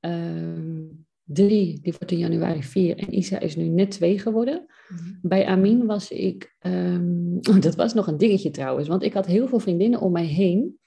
Um, 0.00 1.03
drie, 1.24 1.80
die 1.82 1.94
wordt 1.98 2.12
in 2.12 2.18
januari 2.18 2.62
vier. 2.62 2.98
En 2.98 3.16
Isa 3.16 3.38
is 3.38 3.56
nu 3.56 3.68
net 3.68 3.90
twee 3.90 4.18
geworden. 4.18 4.66
Mm-hmm. 4.88 5.18
Bij 5.22 5.46
Amin 5.46 5.86
was 5.86 6.10
ik, 6.10 6.56
um, 6.60 7.40
dat 7.60 7.74
was 7.74 7.94
nog 7.94 8.06
een 8.06 8.18
dingetje 8.18 8.50
trouwens, 8.50 8.88
want 8.88 9.02
ik 9.02 9.12
had 9.12 9.26
heel 9.26 9.48
veel 9.48 9.58
vriendinnen 9.58 10.00
om 10.00 10.12
mij 10.12 10.26
heen, 10.26 10.78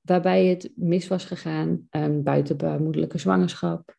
waarbij 0.00 0.46
het 0.46 0.72
mis 0.74 1.08
was 1.08 1.24
gegaan, 1.24 1.86
um, 1.90 2.22
buitenbaarmoedelijke 2.22 3.18
zwangerschap, 3.18 3.96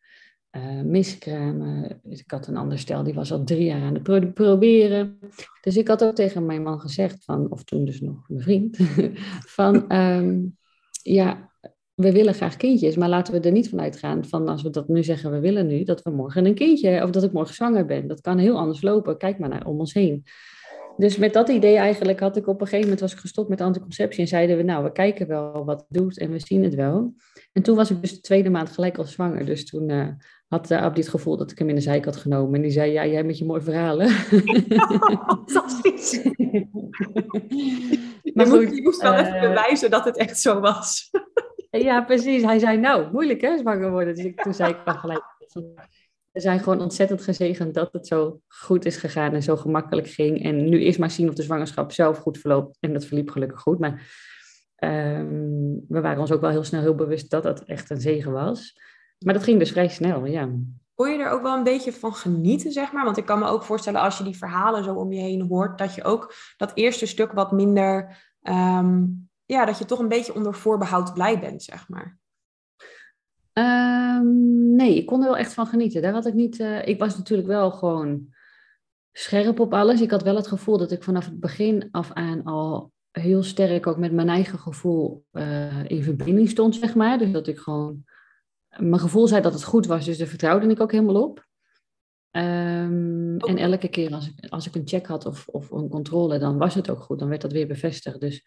uh, 0.56 0.82
miskramen. 0.82 2.00
Ik 2.08 2.30
had 2.30 2.46
een 2.46 2.56
ander 2.56 2.78
stel, 2.78 3.02
die 3.02 3.14
was 3.14 3.32
al 3.32 3.44
drie 3.44 3.64
jaar 3.64 3.82
aan 3.82 3.94
het 3.94 4.02
pro 4.02 4.30
proberen. 4.34 5.18
Dus 5.60 5.76
ik 5.76 5.88
had 5.88 6.04
ook 6.04 6.14
tegen 6.14 6.46
mijn 6.46 6.62
man 6.62 6.80
gezegd, 6.80 7.24
van, 7.24 7.50
of 7.50 7.64
toen 7.64 7.84
dus 7.84 8.00
nog 8.00 8.28
mijn 8.28 8.42
vriend, 8.42 8.76
van 9.56 9.96
um, 9.96 10.56
ja, 11.02 11.50
we 11.96 12.12
willen 12.12 12.34
graag 12.34 12.56
kindjes, 12.56 12.96
maar 12.96 13.08
laten 13.08 13.32
we 13.32 13.40
er 13.40 13.52
niet 13.52 13.68
van 13.68 13.80
uitgaan 13.80 14.24
van 14.24 14.48
als 14.48 14.62
we 14.62 14.70
dat 14.70 14.88
nu 14.88 15.04
zeggen, 15.04 15.30
we 15.30 15.40
willen 15.40 15.66
nu, 15.66 15.82
dat 15.82 16.02
we 16.02 16.10
morgen 16.10 16.46
een 16.46 16.54
kindje, 16.54 17.02
of 17.02 17.10
dat 17.10 17.22
ik 17.22 17.32
morgen 17.32 17.54
zwanger 17.54 17.86
ben. 17.86 18.06
Dat 18.06 18.20
kan 18.20 18.38
heel 18.38 18.58
anders 18.58 18.82
lopen. 18.82 19.18
Kijk 19.18 19.38
maar 19.38 19.48
naar 19.48 19.66
om 19.66 19.78
ons 19.78 19.94
heen. 19.94 20.24
Dus 20.96 21.16
met 21.16 21.32
dat 21.32 21.48
idee 21.48 21.76
eigenlijk 21.76 22.20
had 22.20 22.36
ik 22.36 22.46
op 22.46 22.60
een 22.60 22.66
gegeven 22.66 22.84
moment 22.84 23.00
was 23.00 23.12
ik 23.12 23.18
gestopt 23.18 23.48
met 23.48 23.60
anticonceptie 23.60 24.20
en 24.20 24.28
zeiden 24.28 24.56
we, 24.56 24.62
nou, 24.62 24.84
we 24.84 24.92
kijken 24.92 25.26
wel 25.26 25.64
wat 25.64 25.78
het 25.78 25.86
doet 25.88 26.18
en 26.18 26.30
we 26.30 26.38
zien 26.38 26.62
het 26.62 26.74
wel. 26.74 27.14
En 27.52 27.62
toen 27.62 27.76
was 27.76 27.90
ik 27.90 28.00
dus 28.00 28.14
de 28.14 28.20
tweede 28.20 28.50
maand 28.50 28.70
gelijk 28.70 28.98
al 28.98 29.04
zwanger. 29.04 29.46
Dus 29.46 29.66
toen 29.66 29.88
uh, 29.88 30.08
had 30.48 30.70
uh, 30.70 30.82
Abdi 30.82 31.00
het 31.00 31.10
gevoel 31.10 31.36
dat 31.36 31.50
ik 31.50 31.58
hem 31.58 31.68
in 31.68 31.74
de 31.74 31.80
zijk 31.80 32.04
had 32.04 32.16
genomen. 32.16 32.54
En 32.54 32.62
die 32.62 32.70
zei, 32.70 32.92
ja, 32.92 33.06
jij 33.06 33.24
met 33.24 33.38
je 33.38 33.44
mooie 33.44 33.60
verhalen. 33.60 34.08
Fantastisch. 35.46 36.22
maar 38.34 38.46
goed, 38.46 38.76
je 38.76 38.80
moest 38.82 39.02
wel 39.02 39.12
uh, 39.12 39.20
even 39.20 39.40
bewijzen 39.40 39.90
dat 39.90 40.04
het 40.04 40.16
echt 40.16 40.38
zo 40.38 40.60
was. 40.60 41.10
Ja, 41.78 42.02
precies. 42.02 42.42
Hij 42.42 42.58
zei, 42.58 42.78
nou, 42.78 43.12
moeilijk 43.12 43.40
hè, 43.40 43.58
zwanger 43.58 43.90
worden. 43.90 44.14
Dus 44.14 44.24
ik, 44.24 44.42
toen 44.42 44.54
zei 44.54 44.72
ik 44.72 44.78
dan 44.84 44.98
gelijk, 44.98 45.22
we 46.30 46.40
zijn 46.40 46.60
gewoon 46.60 46.80
ontzettend 46.80 47.22
gezegend 47.22 47.74
dat 47.74 47.92
het 47.92 48.06
zo 48.06 48.40
goed 48.48 48.84
is 48.84 48.96
gegaan 48.96 49.32
en 49.32 49.42
zo 49.42 49.56
gemakkelijk 49.56 50.06
ging. 50.06 50.42
En 50.44 50.68
nu 50.68 50.80
is 50.82 50.96
maar 50.96 51.10
zien 51.10 51.28
of 51.28 51.34
de 51.34 51.42
zwangerschap 51.42 51.92
zelf 51.92 52.18
goed 52.18 52.38
verloopt. 52.38 52.76
En 52.80 52.92
dat 52.92 53.04
verliep 53.04 53.30
gelukkig 53.30 53.60
goed. 53.60 53.78
Maar 53.78 53.92
um, 54.78 55.84
we 55.88 56.00
waren 56.00 56.20
ons 56.20 56.32
ook 56.32 56.40
wel 56.40 56.50
heel 56.50 56.64
snel 56.64 56.80
heel 56.80 56.94
bewust 56.94 57.30
dat 57.30 57.42
dat 57.42 57.60
echt 57.60 57.90
een 57.90 58.00
zegen 58.00 58.32
was. 58.32 58.80
Maar 59.18 59.34
dat 59.34 59.42
ging 59.42 59.58
dus 59.58 59.70
vrij 59.70 59.88
snel, 59.88 60.24
ja. 60.24 60.48
Kon 60.94 61.10
je 61.10 61.18
er 61.18 61.30
ook 61.30 61.42
wel 61.42 61.56
een 61.56 61.62
beetje 61.62 61.92
van 61.92 62.14
genieten, 62.14 62.72
zeg 62.72 62.92
maar? 62.92 63.04
Want 63.04 63.16
ik 63.16 63.26
kan 63.26 63.38
me 63.38 63.46
ook 63.46 63.62
voorstellen, 63.62 64.00
als 64.00 64.18
je 64.18 64.24
die 64.24 64.36
verhalen 64.36 64.84
zo 64.84 64.94
om 64.94 65.12
je 65.12 65.20
heen 65.20 65.46
hoort, 65.48 65.78
dat 65.78 65.94
je 65.94 66.04
ook 66.04 66.34
dat 66.56 66.72
eerste 66.74 67.06
stuk 67.06 67.32
wat 67.32 67.52
minder... 67.52 68.24
Um, 68.42 69.25
ja, 69.46 69.64
dat 69.64 69.78
je 69.78 69.84
toch 69.84 69.98
een 69.98 70.08
beetje 70.08 70.34
onder 70.34 70.54
voorbehoud 70.54 71.14
blij 71.14 71.40
bent, 71.40 71.62
zeg 71.62 71.88
maar. 71.88 72.18
Um, 73.58 74.74
nee, 74.74 74.96
ik 74.96 75.06
kon 75.06 75.20
er 75.20 75.26
wel 75.26 75.36
echt 75.36 75.54
van 75.54 75.66
genieten. 75.66 76.02
Daar 76.02 76.12
had 76.12 76.26
ik 76.26 76.34
niet. 76.34 76.58
Uh, 76.58 76.86
ik 76.86 76.98
was 76.98 77.16
natuurlijk 77.16 77.48
wel 77.48 77.70
gewoon 77.70 78.34
scherp 79.12 79.60
op 79.60 79.74
alles. 79.74 80.00
Ik 80.00 80.10
had 80.10 80.22
wel 80.22 80.36
het 80.36 80.46
gevoel 80.46 80.78
dat 80.78 80.92
ik 80.92 81.02
vanaf 81.02 81.24
het 81.24 81.40
begin 81.40 81.88
af 81.90 82.12
aan 82.12 82.44
al 82.44 82.92
heel 83.10 83.42
sterk 83.42 83.86
ook 83.86 83.96
met 83.96 84.12
mijn 84.12 84.28
eigen 84.28 84.58
gevoel 84.58 85.24
uh, 85.32 85.84
in 85.84 86.02
verbinding 86.02 86.48
stond, 86.48 86.74
zeg 86.74 86.94
maar. 86.94 87.18
Dus 87.18 87.32
dat 87.32 87.46
ik 87.46 87.58
gewoon. 87.58 88.04
Mijn 88.76 89.00
gevoel 89.00 89.26
zei 89.26 89.42
dat 89.42 89.52
het 89.52 89.64
goed 89.64 89.86
was, 89.86 90.04
dus 90.04 90.18
daar 90.18 90.26
vertrouwde 90.26 90.66
ik 90.68 90.80
ook 90.80 90.92
helemaal 90.92 91.22
op. 91.22 91.46
Ehm, 92.30 93.36
en 93.36 93.56
elke 93.56 93.88
keer 93.88 94.14
als 94.14 94.28
ik, 94.28 94.50
als 94.50 94.66
ik 94.66 94.74
een 94.74 94.88
check 94.88 95.06
had 95.06 95.26
of, 95.26 95.48
of 95.48 95.70
een 95.70 95.88
controle, 95.88 96.38
dan 96.38 96.58
was 96.58 96.74
het 96.74 96.90
ook 96.90 97.00
goed. 97.00 97.18
Dan 97.18 97.28
werd 97.28 97.40
dat 97.40 97.52
weer 97.52 97.66
bevestigd. 97.66 98.20
Dus 98.20 98.46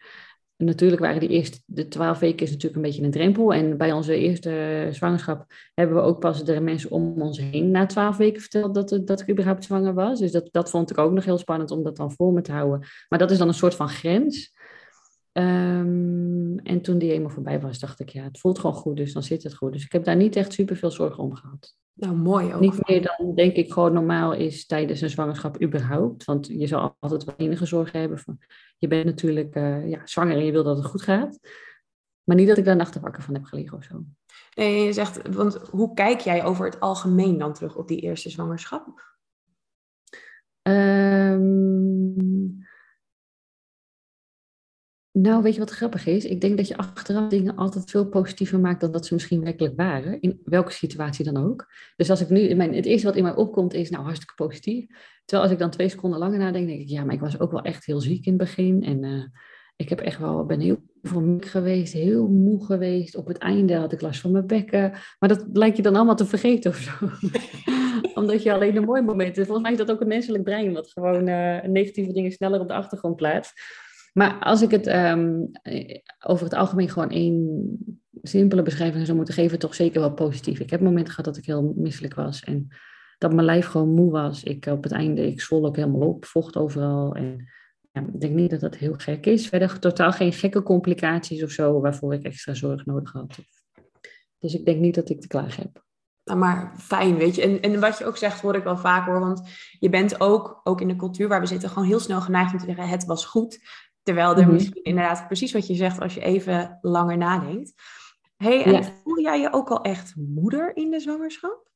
natuurlijk 0.64 1.00
waren 1.00 1.20
die 1.20 1.28
eerste, 1.28 1.60
de 1.64 1.88
twaalf 1.88 2.18
weken 2.18 2.46
is 2.46 2.50
natuurlijk 2.50 2.76
een 2.76 2.82
beetje 2.82 3.02
een 3.02 3.10
drempel. 3.10 3.54
En 3.54 3.76
bij 3.76 3.92
onze 3.92 4.16
eerste 4.16 4.88
zwangerschap 4.92 5.44
hebben 5.74 5.96
we 5.96 6.02
ook 6.02 6.20
pas 6.20 6.44
de 6.44 6.60
mensen 6.60 6.90
om 6.90 7.22
ons 7.22 7.38
heen 7.38 7.70
na 7.70 7.86
twaalf 7.86 8.16
weken 8.16 8.40
verteld 8.40 8.74
dat, 8.74 9.00
dat 9.04 9.20
ik 9.20 9.30
überhaupt 9.30 9.64
zwanger 9.64 9.94
was. 9.94 10.18
Dus 10.18 10.32
dat, 10.32 10.48
dat 10.50 10.70
vond 10.70 10.90
ik 10.90 10.98
ook 10.98 11.12
nog 11.12 11.24
heel 11.24 11.38
spannend 11.38 11.70
om 11.70 11.82
dat 11.82 11.96
dan 11.96 12.12
voor 12.12 12.32
me 12.32 12.40
te 12.40 12.52
houden. 12.52 12.86
Maar 13.08 13.18
dat 13.18 13.30
is 13.30 13.38
dan 13.38 13.48
een 13.48 13.54
soort 13.54 13.74
van 13.74 13.88
grens. 13.88 14.58
Ehm, 15.32 16.58
en 16.58 16.80
toen 16.82 16.98
die 16.98 17.12
eenmaal 17.12 17.30
voorbij 17.30 17.60
was, 17.60 17.78
dacht 17.78 18.00
ik, 18.00 18.08
ja, 18.08 18.22
het 18.22 18.40
voelt 18.40 18.58
gewoon 18.58 18.76
goed, 18.76 18.96
dus 18.96 19.12
dan 19.12 19.22
zit 19.22 19.42
het 19.42 19.54
goed. 19.54 19.72
Dus 19.72 19.84
ik 19.84 19.92
heb 19.92 20.04
daar 20.04 20.16
niet 20.16 20.36
echt 20.36 20.52
super 20.52 20.76
veel 20.76 20.90
zorgen 20.90 21.22
om 21.22 21.34
gehad. 21.34 21.76
Nou, 21.92 22.16
mooi 22.16 22.54
ook. 22.54 22.60
Niet 22.60 22.88
meer 22.88 23.02
dan, 23.02 23.34
denk 23.34 23.54
ik, 23.54 23.72
gewoon 23.72 23.92
normaal 23.92 24.32
is 24.32 24.66
tijdens 24.66 25.00
een 25.00 25.10
zwangerschap 25.10 25.62
überhaupt. 25.62 26.24
Want 26.24 26.46
je 26.46 26.66
zal 26.66 26.96
altijd 27.00 27.24
wel 27.24 27.34
enige 27.36 27.66
zorgen 27.66 28.00
hebben. 28.00 28.18
Van, 28.18 28.38
je 28.78 28.86
bent 28.86 29.04
natuurlijk 29.04 29.56
uh, 29.56 29.88
ja, 29.88 30.06
zwanger 30.06 30.36
en 30.36 30.44
je 30.44 30.52
wil 30.52 30.64
dat 30.64 30.76
het 30.76 30.86
goed 30.86 31.02
gaat. 31.02 31.38
Maar 32.24 32.36
niet 32.36 32.48
dat 32.48 32.58
ik 32.58 32.64
daar 32.64 32.76
nachten 32.76 33.00
wakker 33.00 33.22
van 33.22 33.34
heb 33.34 33.44
gelegen 33.44 33.76
of 33.76 33.84
zo. 33.84 34.04
Nee, 34.54 34.84
je 34.84 34.92
zegt, 34.92 35.28
want 35.28 35.54
hoe 35.54 35.94
kijk 35.94 36.20
jij 36.20 36.44
over 36.44 36.64
het 36.64 36.80
algemeen 36.80 37.38
dan 37.38 37.52
terug 37.52 37.76
op 37.76 37.88
die 37.88 38.00
eerste 38.00 38.30
zwangerschap? 38.30 39.08
Um, 40.62 42.66
nou, 45.12 45.42
weet 45.42 45.54
je 45.54 45.60
wat 45.60 45.70
grappig 45.70 46.06
is? 46.06 46.24
Ik 46.24 46.40
denk 46.40 46.56
dat 46.56 46.68
je 46.68 46.76
achteraf 46.76 47.28
dingen 47.28 47.56
altijd 47.56 47.90
veel 47.90 48.08
positiever 48.08 48.60
maakt 48.60 48.80
dan 48.80 48.92
dat 48.92 49.06
ze 49.06 49.14
misschien 49.14 49.44
werkelijk 49.44 49.76
waren. 49.76 50.20
In 50.20 50.40
welke 50.44 50.72
situatie 50.72 51.24
dan 51.24 51.36
ook. 51.36 51.72
Dus 51.96 52.10
als 52.10 52.20
ik 52.20 52.28
nu, 52.28 52.54
mijn, 52.54 52.74
het 52.74 52.86
eerste 52.86 53.06
wat 53.06 53.16
in 53.16 53.22
mij 53.22 53.34
opkomt 53.34 53.74
is, 53.74 53.90
nou, 53.90 54.04
hartstikke 54.04 54.34
positief. 54.34 54.86
Terwijl 55.24 55.42
als 55.42 55.52
ik 55.52 55.58
dan 55.58 55.70
twee 55.70 55.88
seconden 55.88 56.18
langer 56.18 56.38
nadenk, 56.38 56.66
denk 56.66 56.80
ik, 56.80 56.88
ja, 56.88 57.04
maar 57.04 57.14
ik 57.14 57.20
was 57.20 57.40
ook 57.40 57.50
wel 57.50 57.62
echt 57.62 57.86
heel 57.86 58.00
ziek 58.00 58.26
in 58.26 58.32
het 58.32 58.40
begin. 58.40 58.82
En 58.82 59.02
uh, 59.02 59.24
ik 59.76 59.88
heb 59.88 60.00
echt 60.00 60.18
wel, 60.18 60.46
ben 60.46 60.60
heel 60.60 60.82
vermoeid 61.02 61.44
geweest, 61.44 61.92
heel 61.92 62.28
moe 62.28 62.64
geweest. 62.64 63.16
Op 63.16 63.26
het 63.26 63.38
einde 63.38 63.74
had 63.74 63.92
ik 63.92 64.00
last 64.00 64.20
van 64.20 64.32
mijn 64.32 64.46
bekken. 64.46 64.92
Maar 65.18 65.28
dat 65.28 65.46
lijkt 65.52 65.76
je 65.76 65.82
dan 65.82 65.96
allemaal 65.96 66.16
te 66.16 66.26
vergeten 66.26 66.70
of 66.70 66.76
zo. 66.76 66.92
Omdat 68.20 68.42
je 68.42 68.52
alleen 68.52 68.74
de 68.74 68.80
mooie 68.80 69.02
momenten... 69.02 69.44
Volgens 69.44 69.62
mij 69.62 69.72
is 69.72 69.86
dat 69.86 69.90
ook 69.90 70.00
een 70.00 70.08
menselijk 70.08 70.44
brein, 70.44 70.72
wat 70.72 70.90
gewoon 70.90 71.28
uh, 71.28 71.62
negatieve 71.62 72.12
dingen 72.12 72.30
sneller 72.30 72.60
op 72.60 72.68
de 72.68 72.74
achtergrond 72.74 73.16
plaatst. 73.16 73.60
Maar 74.12 74.38
als 74.38 74.62
ik 74.62 74.70
het 74.70 74.86
um, 74.86 75.50
over 76.26 76.44
het 76.44 76.54
algemeen 76.54 76.88
gewoon 76.88 77.10
één 77.10 78.00
simpele 78.22 78.62
beschrijving 78.62 79.04
zou 79.04 79.16
moeten 79.16 79.34
geven, 79.34 79.58
toch 79.58 79.74
zeker 79.74 80.00
wel 80.00 80.12
positief. 80.12 80.60
Ik 80.60 80.70
heb 80.70 80.80
momenten 80.80 81.14
gehad 81.14 81.24
dat 81.24 81.36
ik 81.36 81.46
heel 81.46 81.72
misselijk 81.76 82.14
was 82.14 82.44
en 82.44 82.68
dat 83.18 83.32
mijn 83.32 83.46
lijf 83.46 83.66
gewoon 83.66 83.94
moe 83.94 84.10
was. 84.10 84.42
Ik 84.42 84.66
op 84.66 84.82
het 84.82 84.92
einde, 84.92 85.26
ik 85.26 85.40
zwol 85.40 85.66
ook 85.66 85.76
helemaal 85.76 86.08
op, 86.08 86.24
vocht 86.24 86.56
overal. 86.56 87.14
En 87.14 87.48
ja, 87.92 88.00
ik 88.00 88.20
denk 88.20 88.34
niet 88.34 88.50
dat 88.50 88.60
dat 88.60 88.76
heel 88.76 88.94
gek 88.96 89.26
is. 89.26 89.48
Verder 89.48 89.78
totaal 89.78 90.12
geen 90.12 90.32
gekke 90.32 90.62
complicaties 90.62 91.42
of 91.42 91.50
zo 91.50 91.80
waarvoor 91.80 92.14
ik 92.14 92.22
extra 92.22 92.54
zorg 92.54 92.86
nodig 92.86 93.12
had. 93.12 93.38
Dus 94.38 94.54
ik 94.54 94.64
denk 94.64 94.80
niet 94.80 94.94
dat 94.94 95.08
ik 95.08 95.20
te 95.20 95.26
klagen 95.26 95.62
heb. 95.62 95.84
Nou, 96.24 96.38
maar 96.38 96.72
fijn, 96.78 97.16
weet 97.16 97.34
je. 97.34 97.42
En, 97.42 97.60
en 97.60 97.80
wat 97.80 97.98
je 97.98 98.06
ook 98.06 98.16
zegt, 98.16 98.40
hoor 98.40 98.54
ik 98.54 98.64
wel 98.64 98.76
vaak 98.76 99.06
hoor. 99.06 99.20
Want 99.20 99.48
je 99.78 99.88
bent 99.88 100.20
ook, 100.20 100.60
ook 100.64 100.80
in 100.80 100.88
de 100.88 100.96
cultuur 100.96 101.28
waar 101.28 101.40
we 101.40 101.46
zitten, 101.46 101.68
gewoon 101.68 101.88
heel 101.88 102.00
snel 102.00 102.20
geneigd 102.20 102.52
om 102.52 102.58
te 102.58 102.64
zeggen: 102.64 102.88
het 102.88 103.04
was 103.04 103.24
goed. 103.24 103.58
Terwijl 104.10 104.36
er 104.36 104.42
mhm. 104.42 104.52
misschien 104.52 104.82
inderdaad 104.82 105.26
precies 105.26 105.52
wat 105.52 105.66
je 105.66 105.74
zegt 105.74 106.00
als 106.00 106.14
je 106.14 106.20
even 106.20 106.78
langer 106.80 107.16
nadenkt. 107.16 107.72
hey, 108.36 108.64
en 108.64 108.84
voel 108.84 109.20
jij 109.20 109.40
je 109.40 109.52
ook 109.52 109.68
al 109.70 109.82
echt 109.82 110.14
moeder 110.16 110.76
in 110.76 110.90
de 110.90 111.00
zwangerschap? 111.00 111.70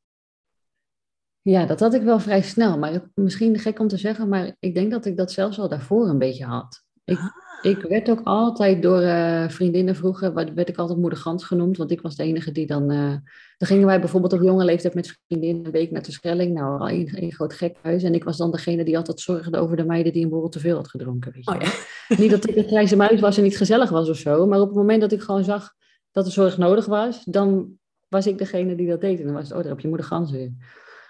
Ja, 1.40 1.66
dat 1.66 1.80
had 1.80 1.94
ik 1.94 2.02
wel 2.02 2.18
vrij 2.18 2.42
snel. 2.42 2.78
Maar 2.78 3.10
misschien 3.14 3.58
gek 3.58 3.78
om 3.78 3.88
te 3.88 3.96
zeggen, 3.96 4.28
maar 4.28 4.56
ik 4.58 4.74
denk 4.74 4.90
dat 4.90 5.04
ik 5.04 5.16
dat 5.16 5.32
zelfs 5.32 5.58
al 5.58 5.68
daarvoor 5.68 6.08
een 6.08 6.18
beetje 6.18 6.44
had. 6.44 6.84
Ik, 7.04 7.18
ah. 7.18 7.26
Ik 7.64 7.82
werd 7.82 8.10
ook 8.10 8.20
altijd 8.24 8.82
door 8.82 9.02
uh, 9.02 9.48
vriendinnen 9.48 9.96
vroeger, 9.96 10.34
werd 10.34 10.68
ik 10.68 10.76
altijd 10.76 10.98
moeder 10.98 11.18
Gans 11.18 11.44
genoemd, 11.44 11.76
want 11.76 11.90
ik 11.90 12.00
was 12.00 12.16
de 12.16 12.22
enige 12.22 12.52
die 12.52 12.66
dan... 12.66 12.92
Uh, 12.92 13.14
dan 13.56 13.68
gingen 13.68 13.86
wij 13.86 14.00
bijvoorbeeld 14.00 14.32
op 14.32 14.42
jonge 14.42 14.64
leeftijd 14.64 14.94
met 14.94 15.18
vriendinnen 15.26 15.64
een 15.64 15.70
week 15.70 15.90
naar 15.90 16.02
de 16.02 16.12
Schelling. 16.12 16.54
Nou, 16.54 16.80
al 16.80 16.88
een, 16.88 17.22
een 17.22 17.32
groot 17.32 17.52
gekhuis. 17.52 18.02
En 18.02 18.14
ik 18.14 18.24
was 18.24 18.36
dan 18.36 18.50
degene 18.50 18.84
die 18.84 18.96
altijd 18.96 19.20
zorgde 19.20 19.58
over 19.58 19.76
de 19.76 19.84
meiden 19.84 20.12
die 20.12 20.24
een 20.24 20.30
borrel 20.30 20.48
te 20.48 20.60
veel 20.60 20.76
had 20.76 20.88
gedronken. 20.88 21.32
Weet 21.32 21.44
je. 21.44 21.50
Oh, 21.50 21.60
ja. 21.60 22.16
Niet 22.16 22.30
dat 22.30 22.48
ik 22.48 22.56
een 22.56 22.64
grijze 22.64 22.96
muis 22.96 23.20
was 23.20 23.36
en 23.36 23.42
niet 23.42 23.56
gezellig 23.56 23.90
was 23.90 24.08
of 24.08 24.16
zo, 24.16 24.46
maar 24.46 24.60
op 24.60 24.68
het 24.68 24.76
moment 24.76 25.00
dat 25.00 25.12
ik 25.12 25.20
gewoon 25.20 25.44
zag 25.44 25.72
dat 26.12 26.26
er 26.26 26.32
zorg 26.32 26.58
nodig 26.58 26.86
was, 26.86 27.24
dan 27.24 27.78
was 28.08 28.26
ik 28.26 28.38
degene 28.38 28.74
die 28.74 28.88
dat 28.88 29.00
deed. 29.00 29.18
En 29.18 29.24
dan 29.24 29.34
was 29.34 29.42
het, 29.42 29.52
oh, 29.52 29.58
daar 29.58 29.68
heb 29.70 29.80
je 29.80 29.88
moeder 29.88 30.06
Gans 30.06 30.30
weer. 30.30 30.52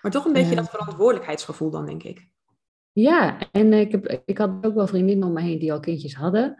Maar 0.02 0.12
toch 0.12 0.24
een 0.24 0.32
beetje 0.32 0.54
dat 0.54 0.70
verantwoordelijkheidsgevoel 0.70 1.70
dan, 1.70 1.86
denk 1.86 2.02
ik. 2.02 2.28
Ja, 2.94 3.38
en 3.52 3.72
ik, 3.72 3.92
heb, 3.92 4.22
ik 4.24 4.38
had 4.38 4.66
ook 4.66 4.74
wel 4.74 4.86
vriendinnen 4.86 5.28
om 5.28 5.34
me 5.34 5.40
heen 5.40 5.58
die 5.58 5.72
al 5.72 5.80
kindjes 5.80 6.14
hadden. 6.14 6.56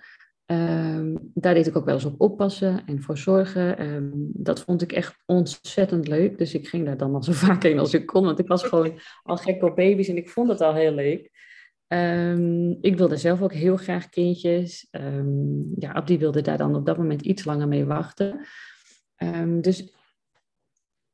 Um, 0.47 1.31
daar 1.35 1.55
deed 1.55 1.67
ik 1.67 1.77
ook 1.77 1.85
wel 1.85 1.95
eens 1.95 2.05
op 2.05 2.21
oppassen 2.21 2.87
en 2.87 3.03
voor 3.03 3.19
zorgen. 3.19 3.83
Um, 3.83 4.31
dat 4.33 4.61
vond 4.61 4.83
ik 4.83 4.93
echt 4.93 5.17
ontzettend 5.27 6.09
leuk. 6.09 6.39
Dus 6.39 6.55
ik 6.55 6.69
ging 6.69 6.87
daar 6.87 6.97
dan 6.97 7.15
al 7.15 7.23
zo 7.23 7.33
vaak 7.47 7.63
heen 7.63 7.79
als 7.79 7.95
ik 7.95 8.07
kon. 8.07 8.25
Want 8.25 8.39
ik 8.39 8.47
was 8.47 8.63
gewoon 8.63 8.99
al 9.23 9.37
gek 9.37 9.63
op 9.63 9.77
baby's 9.77 10.09
en 10.09 10.17
ik 10.17 10.29
vond 10.29 10.49
het 10.49 10.61
al 10.61 10.75
heel 10.75 10.93
leuk. 10.93 11.31
Um, 11.89 12.79
ik 12.81 12.97
wilde 12.97 13.17
zelf 13.17 13.43
ook 13.43 13.53
heel 13.53 13.77
graag 13.77 14.09
kindjes. 14.09 14.89
ja, 15.79 15.93
Abdi 15.93 16.19
wilde 16.19 16.41
daar 16.41 16.59
dan 16.59 16.75
op 16.75 16.87
dat 16.87 16.97
moment 16.97 17.23
iets 17.23 17.45
langer 17.45 17.69
mee 17.69 17.85
wachten. 17.85 18.47
dus 19.61 19.93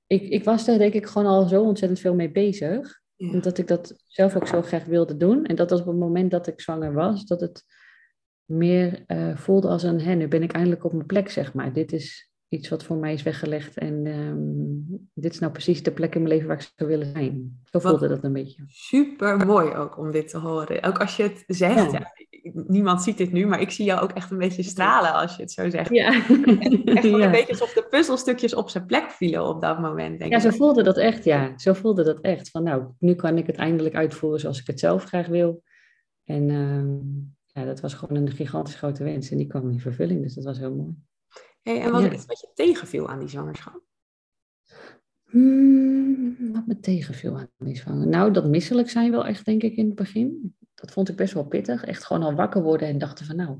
ik, 0.06 0.22
ik 0.22 0.44
was 0.44 0.64
daar 0.64 0.78
denk 0.78 0.94
ik 0.94 1.06
gewoon 1.06 1.28
al 1.28 1.48
zo 1.48 1.62
ontzettend 1.62 2.00
veel 2.00 2.14
mee 2.14 2.30
bezig. 2.30 2.99
Ja. 3.20 3.32
Omdat 3.32 3.58
ik 3.58 3.68
dat 3.68 3.94
zelf 4.06 4.36
ook 4.36 4.46
zo 4.46 4.62
graag 4.62 4.84
wilde 4.84 5.16
doen. 5.16 5.44
En 5.44 5.56
dat 5.56 5.70
was 5.70 5.80
op 5.80 5.86
het 5.86 5.96
moment 5.96 6.30
dat 6.30 6.46
ik 6.46 6.60
zwanger 6.60 6.92
was, 6.92 7.26
dat 7.26 7.40
het 7.40 7.64
meer 8.44 9.04
uh, 9.06 9.36
voelde 9.36 9.68
als 9.68 9.82
een, 9.82 10.00
hè, 10.00 10.14
nu 10.14 10.28
ben 10.28 10.42
ik 10.42 10.52
eindelijk 10.52 10.84
op 10.84 10.92
mijn 10.92 11.06
plek, 11.06 11.30
zeg 11.30 11.54
maar. 11.54 11.72
Dit 11.72 11.92
is 11.92 12.30
iets 12.48 12.68
wat 12.68 12.84
voor 12.84 12.96
mij 12.96 13.12
is 13.12 13.22
weggelegd 13.22 13.78
en 13.78 14.06
um, 14.06 15.08
dit 15.14 15.32
is 15.32 15.38
nou 15.38 15.52
precies 15.52 15.82
de 15.82 15.92
plek 15.92 16.14
in 16.14 16.22
mijn 16.22 16.34
leven 16.34 16.48
waar 16.48 16.56
ik 16.56 16.72
zou 16.76 16.90
willen 16.90 17.06
zijn. 17.06 17.60
Zo 17.64 17.78
voelde 17.78 18.08
dat 18.08 18.24
een 18.24 18.32
beetje. 18.32 18.62
Super 18.66 19.46
mooi 19.46 19.74
ook 19.74 19.98
om 19.98 20.12
dit 20.12 20.28
te 20.28 20.38
horen. 20.38 20.82
Ook 20.82 20.98
als 20.98 21.16
je 21.16 21.22
het 21.22 21.44
zegt, 21.46 21.92
ja. 21.92 22.12
Niemand 22.52 23.02
ziet 23.02 23.18
dit 23.18 23.32
nu, 23.32 23.46
maar 23.46 23.60
ik 23.60 23.70
zie 23.70 23.84
jou 23.84 24.00
ook 24.00 24.12
echt 24.12 24.30
een 24.30 24.38
beetje 24.38 24.62
stralen 24.62 25.12
als 25.12 25.36
je 25.36 25.42
het 25.42 25.52
zo 25.52 25.70
zegt. 25.70 25.90
Ja. 25.90 26.12
echt 26.14 26.28
ja. 27.04 27.24
een 27.24 27.30
beetje 27.30 27.52
alsof 27.52 27.72
de 27.72 27.86
puzzelstukjes 27.90 28.54
op 28.54 28.68
zijn 28.68 28.86
plek 28.86 29.10
vielen 29.10 29.46
op 29.46 29.60
dat 29.60 29.80
moment. 29.80 30.18
Denk 30.18 30.32
ja, 30.32 30.38
zo 30.38 30.50
voelde 30.50 30.82
dat 30.82 30.96
echt, 30.96 31.24
ja. 31.24 31.58
Zo 31.58 31.72
voelde 31.72 32.04
dat 32.04 32.20
echt. 32.20 32.50
Van 32.50 32.62
nou, 32.62 32.84
nu 32.98 33.14
kan 33.14 33.38
ik 33.38 33.46
het 33.46 33.56
eindelijk 33.56 33.94
uitvoeren 33.94 34.40
zoals 34.40 34.60
ik 34.60 34.66
het 34.66 34.80
zelf 34.80 35.04
graag 35.04 35.26
wil. 35.26 35.62
En 36.24 36.48
uh, 36.48 37.32
ja, 37.46 37.64
dat 37.64 37.80
was 37.80 37.94
gewoon 37.94 38.22
een 38.22 38.30
gigantisch 38.30 38.74
grote 38.74 39.04
wens 39.04 39.30
en 39.30 39.36
die 39.36 39.46
kwam 39.46 39.70
in 39.70 39.80
vervulling, 39.80 40.22
dus 40.22 40.34
dat 40.34 40.44
was 40.44 40.58
heel 40.58 40.74
mooi. 40.74 40.94
Hey, 41.62 41.80
en 41.80 41.90
was 41.90 42.02
er 42.02 42.12
iets 42.12 42.26
wat 42.26 42.40
je 42.40 42.50
tegenviel 42.54 43.08
aan 43.08 43.18
die 43.18 43.28
zwangerschap? 43.28 43.82
Hmm, 45.24 46.52
wat 46.52 46.66
me 46.66 46.80
tegenviel 46.80 47.36
aan 47.36 47.48
die 47.58 47.76
zwangerschap? 47.76 48.12
Nou, 48.12 48.32
dat 48.32 48.46
misselijk 48.46 48.90
zijn 48.90 49.10
wel 49.10 49.26
echt, 49.26 49.44
denk 49.44 49.62
ik, 49.62 49.76
in 49.76 49.86
het 49.86 49.94
begin. 49.94 50.56
Dat 50.80 50.90
vond 50.90 51.08
ik 51.08 51.16
best 51.16 51.34
wel 51.34 51.44
pittig. 51.44 51.84
Echt 51.84 52.04
gewoon 52.04 52.22
al 52.22 52.34
wakker 52.34 52.62
worden 52.62 52.88
en 52.88 52.98
dachten 52.98 53.26
van 53.26 53.36
nou... 53.36 53.56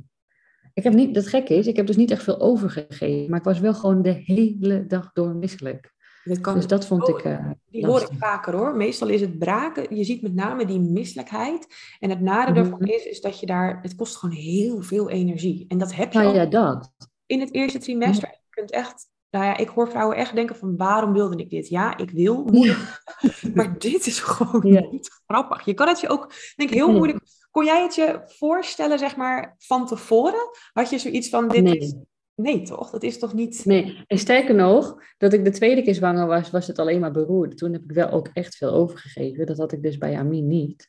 Ik 0.75 0.83
heb 0.83 0.93
niet, 0.93 1.15
dat 1.15 1.27
gekke 1.27 1.55
is, 1.55 1.67
ik 1.67 1.77
heb 1.77 1.87
dus 1.87 1.97
niet 1.97 2.11
echt 2.11 2.23
veel 2.23 2.41
overgegeven, 2.41 3.31
maar 3.31 3.39
ik 3.39 3.45
was 3.45 3.61
wel 3.61 3.75
gewoon 3.75 4.03
de 4.03 4.23
hele 4.25 4.87
dag 4.87 5.13
door 5.13 5.35
misselijk. 5.35 5.93
Dat 6.25 6.41
kan 6.41 6.55
dus 6.55 6.67
dat 6.67 6.87
vond 6.87 7.09
ik. 7.09 7.25
Uh, 7.25 7.51
die 7.67 7.87
hoor 7.87 8.01
ik 8.01 8.09
vaker 8.19 8.55
hoor. 8.55 8.77
Meestal 8.77 9.09
is 9.09 9.21
het 9.21 9.39
braken. 9.39 9.97
Je 9.97 10.05
ziet 10.05 10.23
met 10.23 10.35
name 10.35 10.67
die 10.67 10.81
misselijkheid. 10.81 11.67
En 11.99 12.11
het 12.11 12.21
nadeel 12.21 12.49
mm 12.49 12.71
daarvan 12.71 12.89
is, 12.89 13.05
is 13.05 13.21
dat 13.21 13.41
je 13.41 13.47
daar. 13.47 13.79
Het 13.83 13.95
kost 13.95 14.17
gewoon 14.17 14.37
heel 14.37 14.83
veel 14.83 15.11
energie. 15.11 15.65
En 15.69 15.79
dat 15.79 15.95
heb 15.95 16.13
je. 16.13 16.19
Nou 16.19 16.35
ja, 16.35 16.47
dat. 16.47 16.91
In 17.27 17.41
het 17.41 17.55
eerste 17.55 17.79
trimester. 17.79 18.29
Je 18.29 18.39
kunt 18.51 18.71
echt. 18.71 19.09
Nou 19.31 19.45
ja, 19.45 19.57
ik 19.57 19.69
hoor 19.69 19.91
vrouwen 19.91 20.17
echt 20.17 20.35
denken 20.35 20.57
van 20.57 20.77
waarom 20.77 21.13
wilde 21.13 21.37
ik 21.37 21.51
dit? 21.51 21.69
Ja, 21.69 21.97
ik 21.97 22.11
wil. 22.11 22.45
maar 23.55 23.79
dit 23.79 24.07
is 24.07 24.21
gewoon 24.21 24.89
niet 24.91 25.11
grappig. 25.27 25.65
Je 25.65 25.75
kan 25.75 25.89
het 25.89 26.01
je 26.01 26.09
ook, 26.09 26.33
denk 26.57 26.71
ik, 26.71 26.77
heel 26.77 26.93
moeilijk. 26.93 27.19
Kon 27.51 27.65
jij 27.65 27.83
het 27.83 27.95
je 27.95 28.23
voorstellen, 28.25 28.99
zeg 28.99 29.17
maar, 29.17 29.55
van 29.59 29.87
tevoren? 29.87 30.51
Had 30.73 30.91
je 30.91 30.99
zoiets 30.99 31.29
van 31.29 31.49
dit 31.49 31.75
is 31.75 31.95
Nee, 32.41 32.63
toch? 32.63 32.91
Dat 32.91 33.03
is 33.03 33.19
toch 33.19 33.35
niet. 33.35 33.65
Nee, 33.65 34.05
en 34.07 34.19
sterker 34.19 34.55
nog, 34.55 35.03
dat 35.19 35.33
ik 35.33 35.45
de 35.45 35.51
tweede 35.51 35.83
keer 35.83 35.95
zwanger 35.95 36.27
was, 36.27 36.51
was 36.51 36.67
het 36.67 36.79
alleen 36.79 37.01
maar 37.01 37.11
beroerd. 37.11 37.57
Toen 37.57 37.73
heb 37.73 37.83
ik 37.83 37.93
wel 37.93 38.11
ook 38.11 38.29
echt 38.33 38.57
veel 38.57 38.71
overgegeven. 38.71 39.47
Dat 39.47 39.59
had 39.59 39.73
ik 39.73 39.83
dus 39.83 39.99
bij 39.99 40.19
Amin 40.19 40.47
niet. 40.47 40.89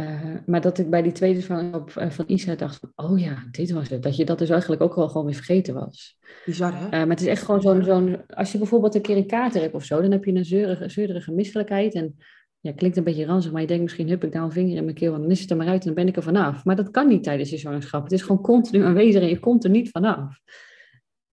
Uh, 0.00 0.34
maar 0.46 0.60
dat 0.60 0.78
ik 0.78 0.90
bij 0.90 1.02
die 1.02 1.12
tweede 1.12 1.40
zwangerschap 1.40 1.94
uh, 1.98 2.10
van 2.10 2.24
Isa 2.28 2.54
dacht: 2.54 2.80
oh 2.94 3.20
ja, 3.20 3.44
dit 3.50 3.70
was 3.70 3.88
het. 3.88 4.02
Dat 4.02 4.16
je 4.16 4.24
dat 4.24 4.38
dus 4.38 4.50
eigenlijk 4.50 4.82
ook 4.82 4.94
wel 4.94 5.08
gewoon 5.08 5.26
weer 5.26 5.34
vergeten 5.34 5.74
was. 5.74 6.18
Bizar, 6.44 6.72
hè? 6.72 6.84
Uh, 6.84 6.90
maar 6.90 7.08
het 7.08 7.20
is 7.20 7.26
echt 7.26 7.42
gewoon 7.42 7.60
zo'n. 7.60 7.84
zo'n 7.84 8.26
als 8.26 8.52
je 8.52 8.58
bijvoorbeeld 8.58 8.94
een 8.94 9.02
keer 9.02 9.16
een 9.16 9.26
kater 9.26 9.60
hebt 9.60 9.74
of 9.74 9.84
zo, 9.84 10.00
dan 10.00 10.10
heb 10.10 10.24
je 10.24 10.32
een 10.32 10.44
zeurige, 10.44 10.88
zeurige 10.88 11.32
misselijkheid. 11.32 11.94
En 11.94 12.16
ja, 12.60 12.72
klinkt 12.72 12.96
een 12.96 13.04
beetje 13.04 13.26
ranzig, 13.26 13.52
maar 13.52 13.60
je 13.60 13.66
denkt 13.66 13.82
misschien 13.82 14.08
heb 14.08 14.24
ik 14.24 14.32
daar 14.32 14.42
een 14.42 14.52
vinger 14.52 14.76
in 14.76 14.84
mijn 14.84 14.96
keel, 14.96 15.14
en 15.14 15.20
dan 15.20 15.30
is 15.30 15.40
het 15.40 15.50
er 15.50 15.56
maar 15.56 15.68
uit 15.68 15.80
en 15.80 15.86
dan 15.86 15.94
ben 15.94 16.08
ik 16.08 16.16
er 16.16 16.22
vanaf. 16.22 16.64
Maar 16.64 16.76
dat 16.76 16.90
kan 16.90 17.08
niet 17.08 17.22
tijdens 17.22 17.50
je 17.50 17.56
zwangerschap. 17.56 18.02
Het 18.02 18.12
is 18.12 18.22
gewoon 18.22 18.42
continu 18.42 18.84
aanwezig 18.84 19.22
en 19.22 19.28
je 19.28 19.38
komt 19.38 19.64
er 19.64 19.70
niet 19.70 19.90
vanaf. 19.90 20.38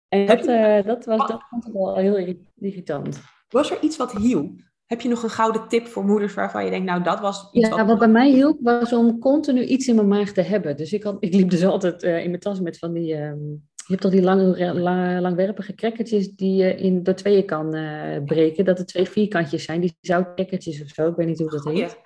En 0.08 0.26
dat, 0.26 0.48
uh, 0.48 0.84
dat, 0.84 1.06
was, 1.06 1.28
dat 1.28 1.44
vond 1.50 1.68
ik 1.68 1.74
wel 1.74 1.96
heel 1.96 2.38
irritant. 2.56 3.22
Was 3.50 3.72
er 3.72 3.78
iets 3.82 3.98
wat 3.98 4.18
hielp? 4.18 4.60
Heb 4.86 5.02
je 5.02 5.10
nog 5.10 5.24
een 5.24 5.30
gouden 5.30 5.68
tip 5.68 5.88
voor 5.88 6.06
moeders 6.06 6.34
waarvan 6.34 6.64
je 6.64 6.70
denkt, 6.70 6.86
nou 6.86 7.04
dat 7.04 7.20
was 7.20 7.50
iets 7.52 7.68
Ja, 7.68 7.86
wat 7.86 8.00
bij 8.00 8.08
mij 8.08 8.30
hielp 8.32 8.58
was 8.62 8.94
om 8.94 9.20
continu 9.20 9.64
iets 9.64 9.88
in 9.88 9.96
mijn 9.96 10.08
maag 10.08 10.32
te 10.32 10.42
hebben. 10.42 10.78
Dus 10.78 10.94
ik, 10.94 11.04
had, 11.04 11.18
ik 11.20 11.34
liep 11.34 11.50
dus 11.50 11.66
altijd 11.66 12.04
uh, 12.04 12.24
in 12.24 12.30
mijn 12.30 12.42
tas 12.42 12.60
met 12.60 12.78
van 12.78 12.94
die... 12.94 13.14
ehm, 13.16 13.40
je 13.88 13.92
hebt 13.92 14.02
toch 14.02 14.12
die 14.12 14.22
lange, 14.22 14.74
la- 14.74 15.22
langwerpige 15.22 15.76
crackertjes 15.76 16.36
die 16.36 16.56
je 16.56 16.76
in, 16.76 17.04
door 17.04 17.14
tweeën 17.14 17.46
kan 17.46 17.74
eh, 17.74 18.24
breken. 18.26 18.66
Dat 18.66 18.80
er 18.80 18.86
twee 18.86 19.10
vierkantjes 19.10 19.64
zijn, 19.64 19.82
die 19.82 19.98
zoutcrackertjes 20.02 20.82
of 20.82 20.88
zo. 20.90 21.08
Ik 21.08 21.16
weet 21.16 21.28
niet 21.28 21.40
hoe 21.40 21.50
dat 21.50 21.62
Goeie. 21.62 21.82
heet. 21.82 22.00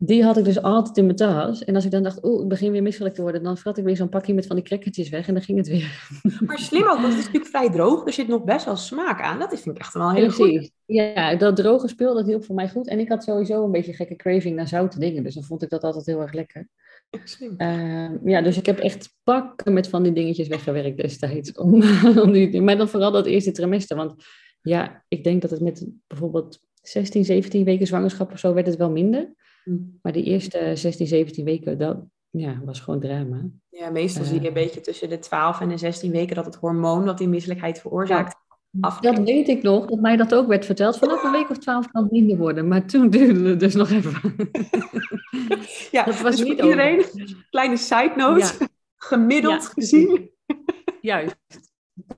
Die 0.00 0.24
had 0.24 0.36
ik 0.36 0.44
dus 0.44 0.62
altijd 0.62 0.96
in 0.96 1.04
mijn 1.04 1.16
tas. 1.16 1.64
En 1.64 1.74
als 1.74 1.84
ik 1.84 1.90
dan 1.90 2.02
dacht, 2.02 2.24
oeh, 2.24 2.42
ik 2.42 2.48
begin 2.48 2.72
weer 2.72 2.82
misselijk 2.82 3.14
te 3.14 3.22
worden, 3.22 3.42
dan 3.42 3.58
vrat 3.58 3.78
ik 3.78 3.84
weer 3.84 3.96
zo'n 3.96 4.08
pakje 4.08 4.34
met 4.34 4.46
van 4.46 4.56
die 4.56 4.64
crackertjes 4.64 5.08
weg 5.08 5.28
en 5.28 5.34
dan 5.34 5.42
ging 5.42 5.58
het 5.58 5.68
weer. 5.68 6.08
Maar 6.46 6.58
slim 6.58 6.82
ook, 6.82 6.88
want 6.88 7.02
het 7.02 7.18
is 7.18 7.24
natuurlijk 7.24 7.50
vrij 7.50 7.70
droog. 7.70 8.06
Er 8.06 8.12
zit 8.12 8.28
nog 8.28 8.44
best 8.44 8.64
wel 8.64 8.76
smaak 8.76 9.20
aan. 9.20 9.38
Dat 9.38 9.52
is, 9.52 9.60
vind 9.60 9.74
ik 9.74 9.80
echt 9.80 9.94
wel 9.94 10.10
goede. 10.10 10.26
Precies. 10.26 10.70
Ja, 10.86 11.36
dat 11.36 11.56
droge 11.56 11.88
spul, 11.88 12.14
dat 12.14 12.26
hielp 12.26 12.44
voor 12.44 12.54
mij 12.54 12.68
goed. 12.68 12.88
En 12.88 12.98
ik 12.98 13.08
had 13.08 13.24
sowieso 13.24 13.64
een 13.64 13.70
beetje 13.70 13.92
gekke 13.92 14.16
craving 14.16 14.56
naar 14.56 14.68
zoute 14.68 14.98
dingen. 14.98 15.22
Dus 15.22 15.34
dan 15.34 15.44
vond 15.44 15.62
ik 15.62 15.70
dat 15.70 15.82
altijd 15.82 16.06
heel 16.06 16.20
erg 16.20 16.32
lekker. 16.32 16.68
Slim. 17.24 17.54
Ehm, 17.56 18.28
ja, 18.28 18.42
dus 18.42 18.56
ik 18.56 18.66
heb 18.66 18.78
echt 18.78 19.16
pakken 19.24 19.72
met 19.72 19.88
van 19.88 20.02
die 20.02 20.12
dingetjes 20.12 20.48
weggewerkt 20.48 20.96
destijds. 20.96 21.52
Om, 21.52 21.82
om 22.24 22.32
die, 22.32 22.60
maar 22.60 22.76
dan 22.76 22.88
vooral 22.88 23.10
dat 23.10 23.26
eerste 23.26 23.52
trimester. 23.52 23.96
Want 23.96 24.14
ja, 24.62 25.04
ik 25.08 25.24
denk 25.24 25.42
dat 25.42 25.50
het 25.50 25.60
met 25.60 25.86
bijvoorbeeld 26.06 26.60
16, 26.82 27.24
17 27.24 27.64
weken 27.64 27.86
zwangerschap 27.86 28.32
of 28.32 28.38
zo 28.38 28.54
werd 28.54 28.66
het 28.66 28.76
wel 28.76 28.90
minder. 28.90 29.34
Mm. 29.68 29.98
Maar 30.02 30.12
die 30.12 30.24
eerste 30.24 30.70
16, 30.74 31.06
17 31.06 31.44
weken, 31.44 31.78
dat 31.78 31.98
ja, 32.30 32.60
was 32.64 32.80
gewoon 32.80 33.00
drama. 33.00 33.48
Ja, 33.68 33.90
meestal 33.90 34.24
zie 34.24 34.34
je 34.34 34.40
Eh. 34.40 34.46
een 34.46 34.52
beetje 34.52 34.80
tussen 34.80 35.08
de 35.08 35.18
12 35.18 35.60
en 35.60 35.68
de 35.68 35.76
16 35.76 36.10
weken 36.10 36.36
dat 36.36 36.44
het 36.44 36.54
hormoon 36.54 37.06
dat 37.06 37.18
die 37.18 37.28
misselijkheid 37.28 37.80
veroorzaakt 37.80 38.36
afneemt. 38.80 39.16
Dat 39.16 39.26
weet 39.26 39.48
ik 39.48 39.62
nog, 39.62 39.86
dat 39.86 40.00
mij 40.00 40.16
dat 40.16 40.34
ook 40.34 40.46
werd 40.46 40.64
verteld. 40.64 40.98
Vanaf 40.98 41.22
een 41.24 41.30
week 41.32 41.50
of 41.50 41.58
12 41.58 41.90
kan 41.90 42.02
het 42.02 42.12
minder 42.12 42.36
worden. 42.36 42.68
Maar 42.68 42.86
toen 42.86 43.10
duurde 43.10 43.48
het 43.48 43.60
dus 43.60 43.74
nog 43.74 43.90
even. 43.90 44.12
Ja, 45.90 46.04
dat 46.04 46.20
was 46.20 46.36
dus 46.36 46.48
niet 46.48 46.60
iedereen, 46.60 47.04
kleine 47.50 47.76
side 47.76 48.12
note, 48.16 48.40
Ja. 48.58 48.66
gemiddeld 48.96 49.62
Ja. 49.62 49.68
gezien. 49.68 50.30
Juist. 51.00 51.36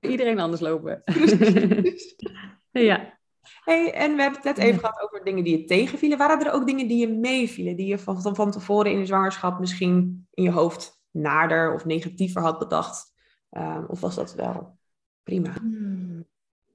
Iedereen 0.00 0.38
anders 0.38 0.61
lopen. 0.61 1.02
ja. 2.73 3.19
Hey, 3.64 3.92
en 3.92 4.14
we 4.16 4.23
hebben 4.23 4.40
het 4.42 4.56
net 4.56 4.66
even 4.66 4.80
gehad 4.80 5.02
over 5.02 5.25
dingen 5.25 5.44
die 5.44 5.59
je 5.59 5.64
tegenvielen. 5.64 6.18
Waren 6.18 6.47
er 6.47 6.52
ook 6.52 6.66
dingen 6.66 6.88
die 6.88 6.99
je 6.99 7.09
meevielen, 7.09 7.76
die 7.76 7.87
je 7.87 7.99
van, 7.99 8.35
van, 8.35 8.50
tevoren 8.50 8.92
in 8.92 8.99
de 8.99 9.06
zwangerschap 9.06 9.59
misschien 9.59 10.26
in 10.30 10.42
je 10.42 10.50
hoofd 10.50 11.02
naarder 11.11 11.75
of 11.75 11.85
negatiever 11.85 12.42
had 12.42 12.59
bedacht? 12.59 13.14
Ehm, 13.50 13.85
of 13.85 14.00
was 14.00 14.14
dat 14.14 14.35
wel 14.35 14.78
prima? 15.23 15.52
Hmm. 15.52 16.28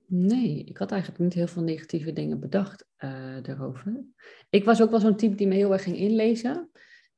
Nee, 0.07 0.63
ik 0.63 0.77
had 0.77 0.91
eigenlijk 0.91 1.21
niet 1.21 1.33
heel 1.33 1.47
veel 1.47 1.63
negatieve 1.63 2.13
dingen 2.13 2.39
bedacht 2.39 2.87
eh, 2.95 3.11
daarover. 3.41 4.05
Ik 4.49 4.65
was 4.65 4.81
ook 4.81 4.89
wel 4.89 4.99
zo'n 4.99 5.15
type 5.15 5.35
die 5.35 5.47
me 5.47 5.55
heel 5.55 5.73
erg 5.73 5.83
ging 5.83 5.97
inlezen. 5.97 6.69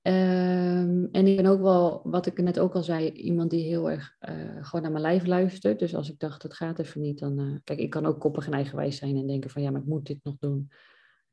Ehm, 0.08 1.06
en 1.12 1.28
ik 1.28 1.36
ben 1.36 1.46
ook 1.46 1.62
wel, 1.62 2.02
wat 2.04 2.26
ik 2.26 2.42
net 2.42 2.60
ook 2.60 2.74
al 2.74 2.84
zei, 2.84 3.12
iemand 3.12 3.50
die 3.50 3.64
heel 3.64 3.92
erg 3.92 4.16
eh, 4.20 4.36
gewoon 4.62 4.82
naar 4.82 4.92
mijn 4.92 5.04
lijf 5.04 5.26
luistert. 5.26 5.80
Dus 5.80 5.96
als 5.96 6.12
ik 6.12 6.20
dacht, 6.20 6.44
het 6.44 6.54
gaat 6.54 6.80
even 6.80 7.02
niet, 7.02 7.20
dan... 7.20 7.40
eh, 7.40 7.46
kijk, 7.64 7.80
ik 7.80 7.90
kan 7.90 8.06
ook 8.06 8.20
koppig 8.20 8.46
en 8.46 8.54
eigenwijs 8.54 8.98
zijn 8.98 9.16
en 9.16 9.28
denken 9.28 9.50
van, 9.50 9.62
ja, 9.62 9.72
maar 9.72 9.82
ik 9.82 9.88
moet 9.88 10.06
dit 10.06 10.20
nog 10.24 10.36
doen. 10.40 10.72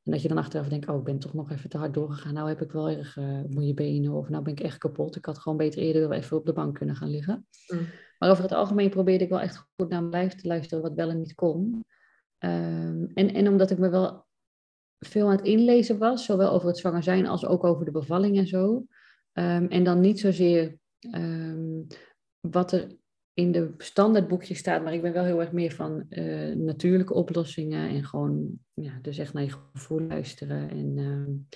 En 0.02 0.12
dat 0.12 0.22
je 0.22 0.28
dan 0.28 0.38
achteraf 0.38 0.68
denkt, 0.68 0.88
oh, 0.88 0.98
ik 0.98 1.04
ben 1.04 1.18
toch 1.18 1.34
nog 1.34 1.50
even 1.50 1.70
te 1.70 1.78
hard 1.78 1.94
doorgegaan. 1.94 2.34
Nou 2.34 2.48
heb 2.48 2.62
ik 2.62 2.72
wel 2.72 2.88
erg 2.88 3.16
uh, 3.16 3.40
moeie 3.48 3.74
benen 3.74 4.12
of 4.12 4.28
nou 4.28 4.42
ben 4.42 4.52
ik 4.52 4.60
echt 4.60 4.78
kapot. 4.78 5.16
Ik 5.16 5.24
had 5.24 5.38
gewoon 5.38 5.58
beter 5.58 5.82
eerder 5.82 6.08
wel 6.08 6.18
even 6.18 6.36
op 6.36 6.46
de 6.46 6.52
bank 6.52 6.74
kunnen 6.74 6.96
gaan 6.96 7.10
liggen. 7.10 7.46
Mm. 7.68 7.86
Maar 8.18 8.30
over 8.30 8.42
het 8.42 8.52
algemeen 8.52 8.90
probeerde 8.90 9.24
ik 9.24 9.30
wel 9.30 9.40
echt 9.40 9.56
goed 9.76 9.88
naar 9.88 10.00
mijn 10.00 10.12
lijf 10.12 10.34
te 10.34 10.48
luisteren, 10.48 10.82
wat 10.82 10.94
wel 10.94 11.10
en 11.10 11.18
niet 11.18 11.34
kon. 11.34 11.84
Um, 12.38 13.10
en, 13.14 13.34
en 13.34 13.48
omdat 13.48 13.70
ik 13.70 13.78
me 13.78 13.88
wel 13.88 14.26
veel 15.06 15.26
aan 15.26 15.36
het 15.36 15.46
inlezen 15.46 15.98
was, 15.98 16.24
zowel 16.24 16.50
over 16.50 16.68
het 16.68 16.78
zwanger 16.78 17.02
zijn 17.02 17.26
als 17.26 17.46
ook 17.46 17.64
over 17.64 17.84
de 17.84 17.90
bevalling 17.90 18.38
en 18.38 18.46
zo. 18.46 18.86
Um, 19.32 19.68
en 19.68 19.84
dan 19.84 20.00
niet 20.00 20.20
zozeer 20.20 20.78
um, 21.14 21.86
wat 22.40 22.72
er 22.72 22.96
in 23.32 23.52
de 23.52 23.74
standaardboekje 23.78 24.54
staat, 24.54 24.82
maar 24.82 24.94
ik 24.94 25.02
ben 25.02 25.12
wel 25.12 25.24
heel 25.24 25.40
erg 25.40 25.52
meer 25.52 25.72
van 25.72 26.06
uh, 26.08 26.54
natuurlijke 26.54 27.14
oplossingen 27.14 27.88
en 27.88 28.04
gewoon, 28.04 28.58
ja, 28.74 28.98
dus 29.02 29.18
echt 29.18 29.32
naar 29.32 29.42
je 29.42 29.54
gevoel 29.72 30.00
luisteren. 30.00 30.70
En 30.70 30.98
um, 30.98 31.48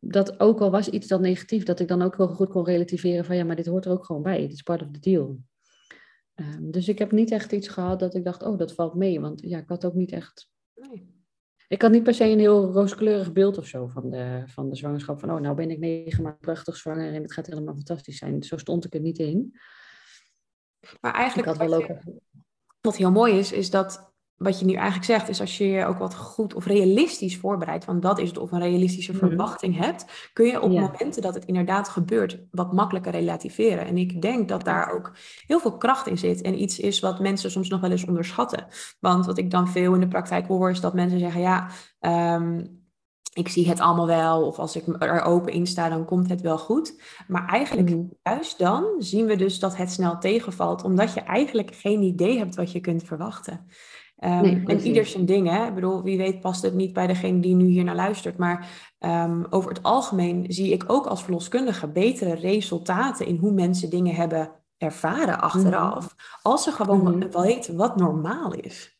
dat 0.00 0.40
ook 0.40 0.60
al 0.60 0.70
was 0.70 0.88
iets 0.88 1.06
dat 1.06 1.20
negatief, 1.20 1.62
dat 1.62 1.80
ik 1.80 1.88
dan 1.88 2.02
ook 2.02 2.16
heel 2.16 2.28
goed 2.28 2.48
kon 2.48 2.64
relativeren 2.64 3.24
van 3.24 3.36
ja, 3.36 3.44
maar 3.44 3.56
dit 3.56 3.66
hoort 3.66 3.84
er 3.84 3.92
ook 3.92 4.04
gewoon 4.04 4.22
bij. 4.22 4.40
Dit 4.40 4.52
is 4.52 4.62
part 4.62 4.82
of 4.82 4.90
the 4.90 5.00
deal. 5.00 5.38
Dus 6.60 6.88
ik 6.88 6.98
heb 6.98 7.12
niet 7.12 7.30
echt 7.30 7.52
iets 7.52 7.68
gehad 7.68 8.00
dat 8.00 8.14
ik 8.14 8.24
dacht, 8.24 8.42
oh, 8.42 8.58
dat 8.58 8.74
valt 8.74 8.94
mee. 8.94 9.20
Want 9.20 9.42
ja, 9.42 9.58
ik 9.58 9.68
had 9.68 9.84
ook 9.84 9.94
niet 9.94 10.12
echt. 10.12 10.50
Nee. 10.74 11.16
Ik 11.68 11.82
had 11.82 11.90
niet 11.90 12.02
per 12.02 12.14
se 12.14 12.24
een 12.24 12.38
heel 12.38 12.72
rooskleurig 12.72 13.32
beeld 13.32 13.58
of 13.58 13.66
zo 13.66 13.86
van 13.86 14.10
de, 14.10 14.42
van 14.46 14.68
de 14.68 14.76
zwangerschap. 14.76 15.20
Van, 15.20 15.30
oh, 15.30 15.40
nou 15.40 15.54
ben 15.54 15.70
ik 15.70 15.78
negen 15.78 16.22
maanden 16.22 16.40
prachtig 16.40 16.76
zwanger 16.76 17.14
en 17.14 17.22
het 17.22 17.32
gaat 17.32 17.46
helemaal 17.46 17.74
fantastisch 17.74 18.18
zijn. 18.18 18.42
Zo 18.42 18.56
stond 18.56 18.84
ik 18.84 18.94
er 18.94 19.00
niet 19.00 19.18
in. 19.18 19.58
Maar 21.00 21.14
eigenlijk, 21.14 21.48
ik 21.48 21.56
had 21.56 21.68
wel 21.68 21.78
ook... 21.78 21.98
wat 22.80 22.96
heel 22.96 23.10
mooi 23.10 23.38
is, 23.38 23.52
is 23.52 23.70
dat 23.70 24.07
wat 24.38 24.58
je 24.58 24.64
nu 24.64 24.72
eigenlijk 24.72 25.04
zegt, 25.04 25.28
is 25.28 25.40
als 25.40 25.58
je 25.58 25.68
je 25.68 25.86
ook 25.86 25.98
wat 25.98 26.14
goed 26.14 26.54
of 26.54 26.66
realistisch 26.66 27.36
voorbereidt, 27.36 27.84
want 27.84 28.02
dat 28.02 28.18
is 28.18 28.28
het, 28.28 28.38
of 28.38 28.52
een 28.52 28.60
realistische 28.60 29.12
Mhm. 29.12 29.26
verwachting 29.26 29.76
hebt, 29.76 30.30
kun 30.32 30.46
je 30.46 30.60
op 30.62 30.70
Ja. 30.72 30.80
momenten 30.80 31.22
dat 31.22 31.34
het 31.34 31.44
inderdaad 31.44 31.88
gebeurt, 31.88 32.38
wat 32.50 32.72
makkelijker 32.72 33.12
relativeren. 33.12 33.86
En 33.86 33.96
ik 33.96 34.22
denk 34.22 34.48
dat 34.48 34.64
daar 34.64 34.92
ook 34.92 35.12
heel 35.46 35.60
veel 35.60 35.76
kracht 35.76 36.06
in 36.06 36.18
zit 36.18 36.40
en 36.40 36.62
iets 36.62 36.78
is 36.78 37.00
wat 37.00 37.20
mensen 37.20 37.50
soms 37.50 37.68
nog 37.68 37.80
wel 37.80 37.90
eens 37.90 38.06
onderschatten. 38.06 38.66
Want 39.00 39.26
wat 39.26 39.38
ik 39.38 39.50
dan 39.50 39.68
veel 39.68 39.94
in 39.94 40.00
de 40.00 40.08
praktijk 40.08 40.46
hoor, 40.46 40.70
is 40.70 40.80
dat 40.80 40.94
mensen 40.94 41.18
zeggen, 41.18 41.40
ja, 41.40 41.68
ehm, 42.00 42.64
ik 43.32 43.48
zie 43.48 43.68
het 43.68 43.80
allemaal 43.80 44.06
wel, 44.06 44.46
of 44.46 44.58
als 44.58 44.76
ik 44.76 44.84
er 45.02 45.22
open 45.22 45.52
in 45.52 45.66
sta, 45.66 45.88
dan 45.88 46.04
komt 46.04 46.28
het 46.28 46.40
wel 46.40 46.58
goed. 46.58 47.02
Maar 47.28 47.46
eigenlijk 47.46 47.90
Mhm. 47.90 48.02
juist 48.22 48.58
dan 48.58 48.84
zien 48.98 49.26
we 49.26 49.36
dus 49.36 49.58
dat 49.58 49.76
het 49.76 49.90
snel 49.92 50.18
tegenvalt, 50.18 50.84
omdat 50.84 51.14
je 51.14 51.20
eigenlijk 51.20 51.74
geen 51.74 52.02
idee 52.02 52.38
hebt 52.38 52.54
wat 52.54 52.72
je 52.72 52.80
kunt 52.80 53.02
verwachten. 53.02 53.66
Um, 54.24 54.40
Nee, 54.40 54.62
en 54.66 54.80
ieder 54.80 55.06
zijn 55.06 55.24
ding, 55.26 55.48
hè. 55.48 55.66
Ik 55.66 55.74
bedoel, 55.74 56.02
wie 56.02 56.16
weet 56.18 56.40
past 56.40 56.62
het 56.62 56.74
niet 56.74 56.92
bij 56.92 57.06
degene 57.06 57.40
die 57.40 57.54
nu 57.54 57.64
hier 57.66 57.84
naar 57.84 57.94
luistert. 57.94 58.36
Maar 58.36 58.68
um, 59.00 59.46
over 59.50 59.70
het 59.70 59.82
algemeen 59.82 60.44
zie 60.48 60.72
ik 60.72 60.84
ook 60.86 61.06
als 61.06 61.22
verloskundige 61.22 61.88
betere 61.88 62.34
resultaten 62.34 63.26
in 63.26 63.36
hoe 63.36 63.52
mensen 63.52 63.90
dingen 63.90 64.14
hebben 64.14 64.50
ervaren 64.78 65.40
achteraf. 65.40 66.14
Als 66.42 66.62
ze 66.62 66.70
gewoon 66.72 67.18
Mhm. 67.18 67.40
weten 67.42 67.76
wat 67.76 67.96
normaal 67.96 68.52
is. 68.54 68.96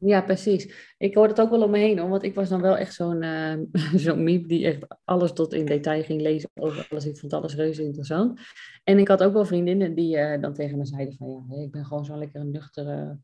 Ja, 0.00 0.20
precies. 0.20 0.94
Ik 0.98 1.14
hoor 1.14 1.28
het 1.28 1.40
ook 1.40 1.50
wel 1.50 1.62
om 1.62 1.70
me 1.70 1.78
heen, 1.78 1.98
hoor, 1.98 2.08
want 2.08 2.22
ik 2.22 2.34
was 2.34 2.48
dan 2.48 2.60
wel 2.60 2.76
echt 2.76 2.94
zo'n 2.94 3.24
zo'n 4.04 4.22
miep 4.22 4.48
die 4.48 4.66
echt 4.66 4.86
alles 5.04 5.32
tot 5.32 5.52
in 5.52 5.66
detail 5.66 6.02
ging 6.02 6.20
lezen 6.20 6.50
over 6.54 6.86
alles. 6.90 7.06
Ik 7.06 7.18
vond 7.18 7.32
alles 7.32 7.54
reuze 7.54 7.82
interessant. 7.82 8.40
En 8.84 8.98
ik 8.98 9.08
had 9.08 9.22
ook 9.22 9.32
wel 9.32 9.44
vriendinnen 9.44 9.94
die 9.94 10.16
eh, 10.16 10.40
dan 10.42 10.54
tegen 10.54 10.78
me 10.78 10.86
zeiden 10.86 11.14
van, 11.16 11.46
ja, 11.48 11.62
ik 11.62 11.70
ben 11.70 11.84
gewoon 11.84 12.04
zo'n 12.04 12.18
lekkere 12.18 12.44
nuchtere 12.44 13.18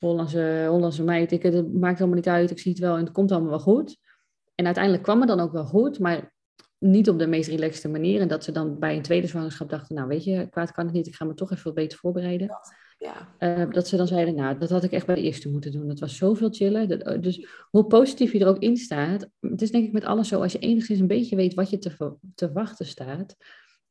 Hollandse, 0.00 0.66
Hollandse 0.68 1.02
meid. 1.02 1.32
Ik, 1.32 1.42
het 1.42 1.74
maakt 1.74 1.98
allemaal 1.98 2.16
niet 2.16 2.28
uit, 2.28 2.50
ik 2.50 2.58
zie 2.58 2.72
het 2.72 2.80
wel 2.80 2.96
en 2.96 3.04
het 3.04 3.12
komt 3.12 3.32
allemaal 3.32 3.50
wel 3.50 3.60
goed. 3.60 3.98
En 4.54 4.64
uiteindelijk 4.64 5.04
kwam 5.04 5.18
het 5.18 5.28
dan 5.28 5.40
ook 5.40 5.52
wel 5.52 5.64
goed, 5.64 5.98
maar 5.98 6.32
niet 6.78 7.08
op 7.08 7.18
de 7.18 7.26
meest 7.26 7.48
relaxte 7.48 7.88
manier. 7.88 8.20
En 8.20 8.28
dat 8.28 8.44
ze 8.44 8.52
dan 8.52 8.78
bij 8.78 8.96
een 8.96 9.02
tweede 9.02 9.26
zwangerschap 9.26 9.70
dachten, 9.70 9.94
nou 9.94 10.08
weet 10.08 10.24
je, 10.24 10.48
kwaad 10.50 10.72
kan 10.72 10.84
het 10.84 10.94
niet, 10.94 11.06
ik 11.06 11.14
ga 11.14 11.24
me 11.24 11.34
toch 11.34 11.52
even 11.52 11.64
wat 11.64 11.74
beter 11.74 11.98
voorbereiden. 11.98 12.58
Ja. 12.98 13.34
Uh, 13.38 13.70
dat 13.70 13.88
ze 13.88 13.96
dan 13.96 14.06
zeiden, 14.06 14.34
nou, 14.34 14.58
dat 14.58 14.70
had 14.70 14.84
ik 14.84 14.92
echt 14.92 15.06
bij 15.06 15.14
de 15.14 15.22
eerste 15.22 15.50
moeten 15.50 15.72
doen. 15.72 15.88
Dat 15.88 15.98
was 15.98 16.16
zoveel 16.16 16.50
chiller. 16.50 16.88
Dat, 16.88 17.06
uh, 17.06 17.20
dus 17.20 17.46
hoe 17.70 17.86
positief 17.86 18.32
je 18.32 18.38
er 18.38 18.46
ook 18.46 18.58
in 18.58 18.76
staat. 18.76 19.28
Het 19.40 19.62
is 19.62 19.70
denk 19.70 19.84
ik 19.84 19.92
met 19.92 20.04
alles 20.04 20.28
zo, 20.28 20.42
als 20.42 20.52
je 20.52 20.58
enigszins 20.58 21.00
een 21.00 21.06
beetje 21.06 21.36
weet 21.36 21.54
wat 21.54 21.70
je 21.70 21.78
te, 21.78 22.16
te 22.34 22.52
wachten 22.52 22.86
staat. 22.86 23.36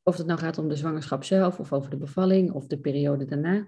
Of 0.02 0.16
het 0.16 0.26
nou 0.26 0.38
gaat 0.38 0.58
om 0.58 0.68
de 0.68 0.76
zwangerschap 0.76 1.24
zelf, 1.24 1.58
of 1.58 1.72
over 1.72 1.90
de 1.90 1.96
bevalling, 1.96 2.52
of 2.52 2.66
de 2.66 2.78
periode 2.78 3.24
daarna. 3.24 3.66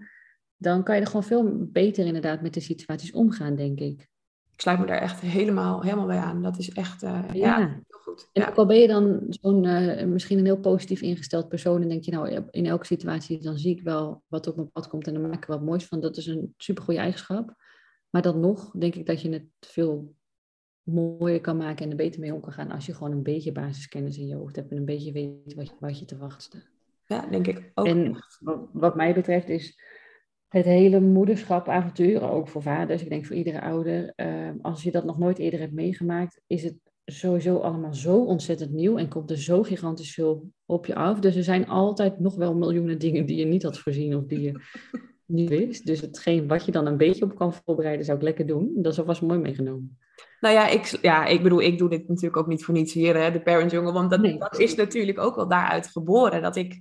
Dan 0.62 0.82
kan 0.82 0.94
je 0.94 1.00
er 1.00 1.06
gewoon 1.06 1.24
veel 1.24 1.68
beter 1.72 2.06
inderdaad 2.06 2.42
met 2.42 2.54
de 2.54 2.60
situaties 2.60 3.12
omgaan, 3.12 3.56
denk 3.56 3.80
ik. 3.80 4.10
Ik 4.52 4.60
sluit 4.60 4.78
me 4.78 4.86
daar 4.86 5.00
echt 5.00 5.20
helemaal, 5.20 5.82
helemaal 5.82 6.06
bij 6.06 6.18
aan. 6.18 6.42
Dat 6.42 6.58
is 6.58 6.70
echt, 6.70 7.02
uh, 7.02 7.24
ja. 7.32 7.58
ja, 7.58 7.68
heel 7.68 8.00
goed. 8.02 8.28
En 8.32 8.42
ja. 8.42 8.48
ook 8.48 8.56
al 8.56 8.66
ben 8.66 8.78
je 8.78 8.86
dan 8.86 9.26
zo'n, 9.28 9.64
uh, 9.64 10.04
misschien 10.04 10.38
een 10.38 10.44
heel 10.44 10.60
positief 10.60 11.00
ingesteld 11.00 11.48
persoon 11.48 11.82
en 11.82 11.88
denk 11.88 12.04
je 12.04 12.10
nou, 12.10 12.44
in 12.50 12.66
elke 12.66 12.86
situatie 12.86 13.42
dan 13.42 13.58
zie 13.58 13.76
ik 13.76 13.82
wel 13.82 14.22
wat 14.26 14.46
op 14.46 14.56
mijn 14.56 14.70
pad 14.70 14.88
komt 14.88 15.06
en 15.06 15.12
dan 15.12 15.22
maak 15.22 15.34
ik 15.34 15.42
er 15.42 15.50
wat 15.50 15.62
moois 15.62 15.86
van. 15.86 16.00
Dat 16.00 16.16
is 16.16 16.26
een 16.26 16.54
supergoeie 16.56 17.00
eigenschap. 17.00 17.54
Maar 18.10 18.22
dan 18.22 18.40
nog 18.40 18.70
denk 18.70 18.94
ik 18.94 19.06
dat 19.06 19.20
je 19.20 19.30
het 19.30 19.46
veel 19.60 20.14
mooier 20.82 21.40
kan 21.40 21.56
maken 21.56 21.84
en 21.84 21.90
er 21.90 21.96
beter 21.96 22.20
mee 22.20 22.34
om 22.34 22.40
kan 22.40 22.52
gaan 22.52 22.70
als 22.70 22.86
je 22.86 22.94
gewoon 22.94 23.12
een 23.12 23.22
beetje 23.22 23.52
basiskennis 23.52 24.18
in 24.18 24.26
je 24.26 24.34
hoofd 24.34 24.56
hebt 24.56 24.70
en 24.70 24.76
een 24.76 24.84
beetje 24.84 25.12
weet 25.12 25.54
wat 25.54 25.68
je, 25.68 25.74
wat 25.80 25.98
je 25.98 26.04
te 26.04 26.16
wachten 26.16 26.42
staat. 26.42 26.70
Ja, 27.06 27.30
denk 27.30 27.46
ik 27.46 27.70
ook. 27.74 27.86
En 27.86 28.24
wat, 28.40 28.68
wat 28.72 28.96
mij 28.96 29.14
betreft 29.14 29.48
is 29.48 29.78
het 30.52 30.64
hele 30.64 31.00
moederschap 31.00 31.68
avontuur, 31.68 32.30
ook 32.30 32.48
voor 32.48 32.62
vaders, 32.62 33.02
ik 33.02 33.08
denk 33.08 33.26
voor 33.26 33.36
iedere 33.36 33.60
ouder, 33.60 34.12
uh, 34.16 34.50
als 34.62 34.82
je 34.82 34.90
dat 34.90 35.04
nog 35.04 35.18
nooit 35.18 35.38
eerder 35.38 35.60
hebt 35.60 35.72
meegemaakt, 35.72 36.40
is 36.46 36.62
het 36.62 36.74
sowieso 37.04 37.58
allemaal 37.58 37.94
zo 37.94 38.24
ontzettend 38.24 38.72
nieuw 38.72 38.96
en 38.96 39.08
komt 39.08 39.30
er 39.30 39.38
zo 39.38 39.62
gigantisch 39.62 40.14
veel 40.14 40.50
op 40.66 40.86
je 40.86 40.94
af. 40.94 41.18
Dus 41.18 41.36
er 41.36 41.44
zijn 41.44 41.68
altijd 41.68 42.20
nog 42.20 42.34
wel 42.34 42.54
miljoenen 42.54 42.98
dingen 42.98 43.26
die 43.26 43.36
je 43.36 43.44
niet 43.44 43.62
had 43.62 43.78
voorzien 43.78 44.16
of 44.16 44.24
die 44.24 44.40
je 44.40 44.60
niet 45.26 45.48
wist. 45.48 45.86
Dus 45.86 46.00
hetgeen 46.00 46.48
wat 46.48 46.64
je 46.64 46.72
dan 46.72 46.86
een 46.86 46.96
beetje 46.96 47.24
op 47.24 47.34
kan 47.34 47.54
voorbereiden, 47.54 48.04
zou 48.04 48.18
ik 48.18 48.24
lekker 48.24 48.46
doen. 48.46 48.70
Dat 48.74 48.92
is 48.92 48.98
alvast 48.98 49.22
mooi 49.22 49.38
meegenomen. 49.38 49.98
Nou 50.40 50.54
ja, 50.54 50.68
ik, 50.68 50.98
ja, 51.02 51.26
ik 51.26 51.42
bedoel, 51.42 51.60
ik 51.60 51.78
doe 51.78 51.88
dit 51.88 52.08
natuurlijk 52.08 52.36
ook 52.36 52.46
niet 52.46 52.64
voor 52.64 52.74
niets 52.74 52.92
hier, 52.92 53.16
hè, 53.16 53.30
de 53.30 53.42
Parent 53.42 53.70
Jungle. 53.70 53.92
Want 53.92 54.10
dat, 54.10 54.38
dat 54.38 54.58
is 54.58 54.74
natuurlijk 54.74 55.18
ook 55.18 55.36
wel 55.36 55.48
daaruit 55.48 55.86
geboren. 55.86 56.42
Dat 56.42 56.56
ik 56.56 56.80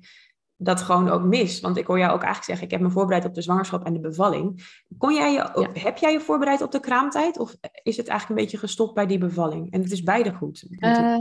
dat 0.64 0.82
gewoon 0.82 1.10
ook 1.10 1.24
mis. 1.24 1.60
Want 1.60 1.78
ik 1.78 1.86
hoor 1.86 1.98
jou 1.98 2.12
ook 2.12 2.22
eigenlijk 2.22 2.46
zeggen, 2.46 2.66
ik 2.66 2.72
heb 2.72 2.82
me 2.82 2.90
voorbereid 2.90 3.26
op 3.26 3.34
de 3.34 3.42
zwangerschap 3.42 3.86
en 3.86 3.94
de 3.94 4.00
bevalling. 4.00 4.76
Kon 4.98 5.14
jij 5.14 5.34
je, 5.34 5.70
Heb 5.74 5.98
jij 5.98 6.12
je 6.12 6.20
voorbereid 6.20 6.62
op 6.62 6.72
de 6.72 6.80
kraamtijd? 6.80 7.40
Of 7.40 7.56
is 7.84 7.98
het 7.98 8.08
eigenlijk 8.08 8.40
een 8.40 8.46
beetje 8.46 8.58
gestopt 8.58 8.94
bij 8.94 9.06
die 9.08 9.18
bevalling? 9.18 9.72
En 9.72 9.82
het 9.82 9.92
is 9.92 10.04
beide 10.04 10.34
goed. 10.34 10.66
Uh, 10.70 11.16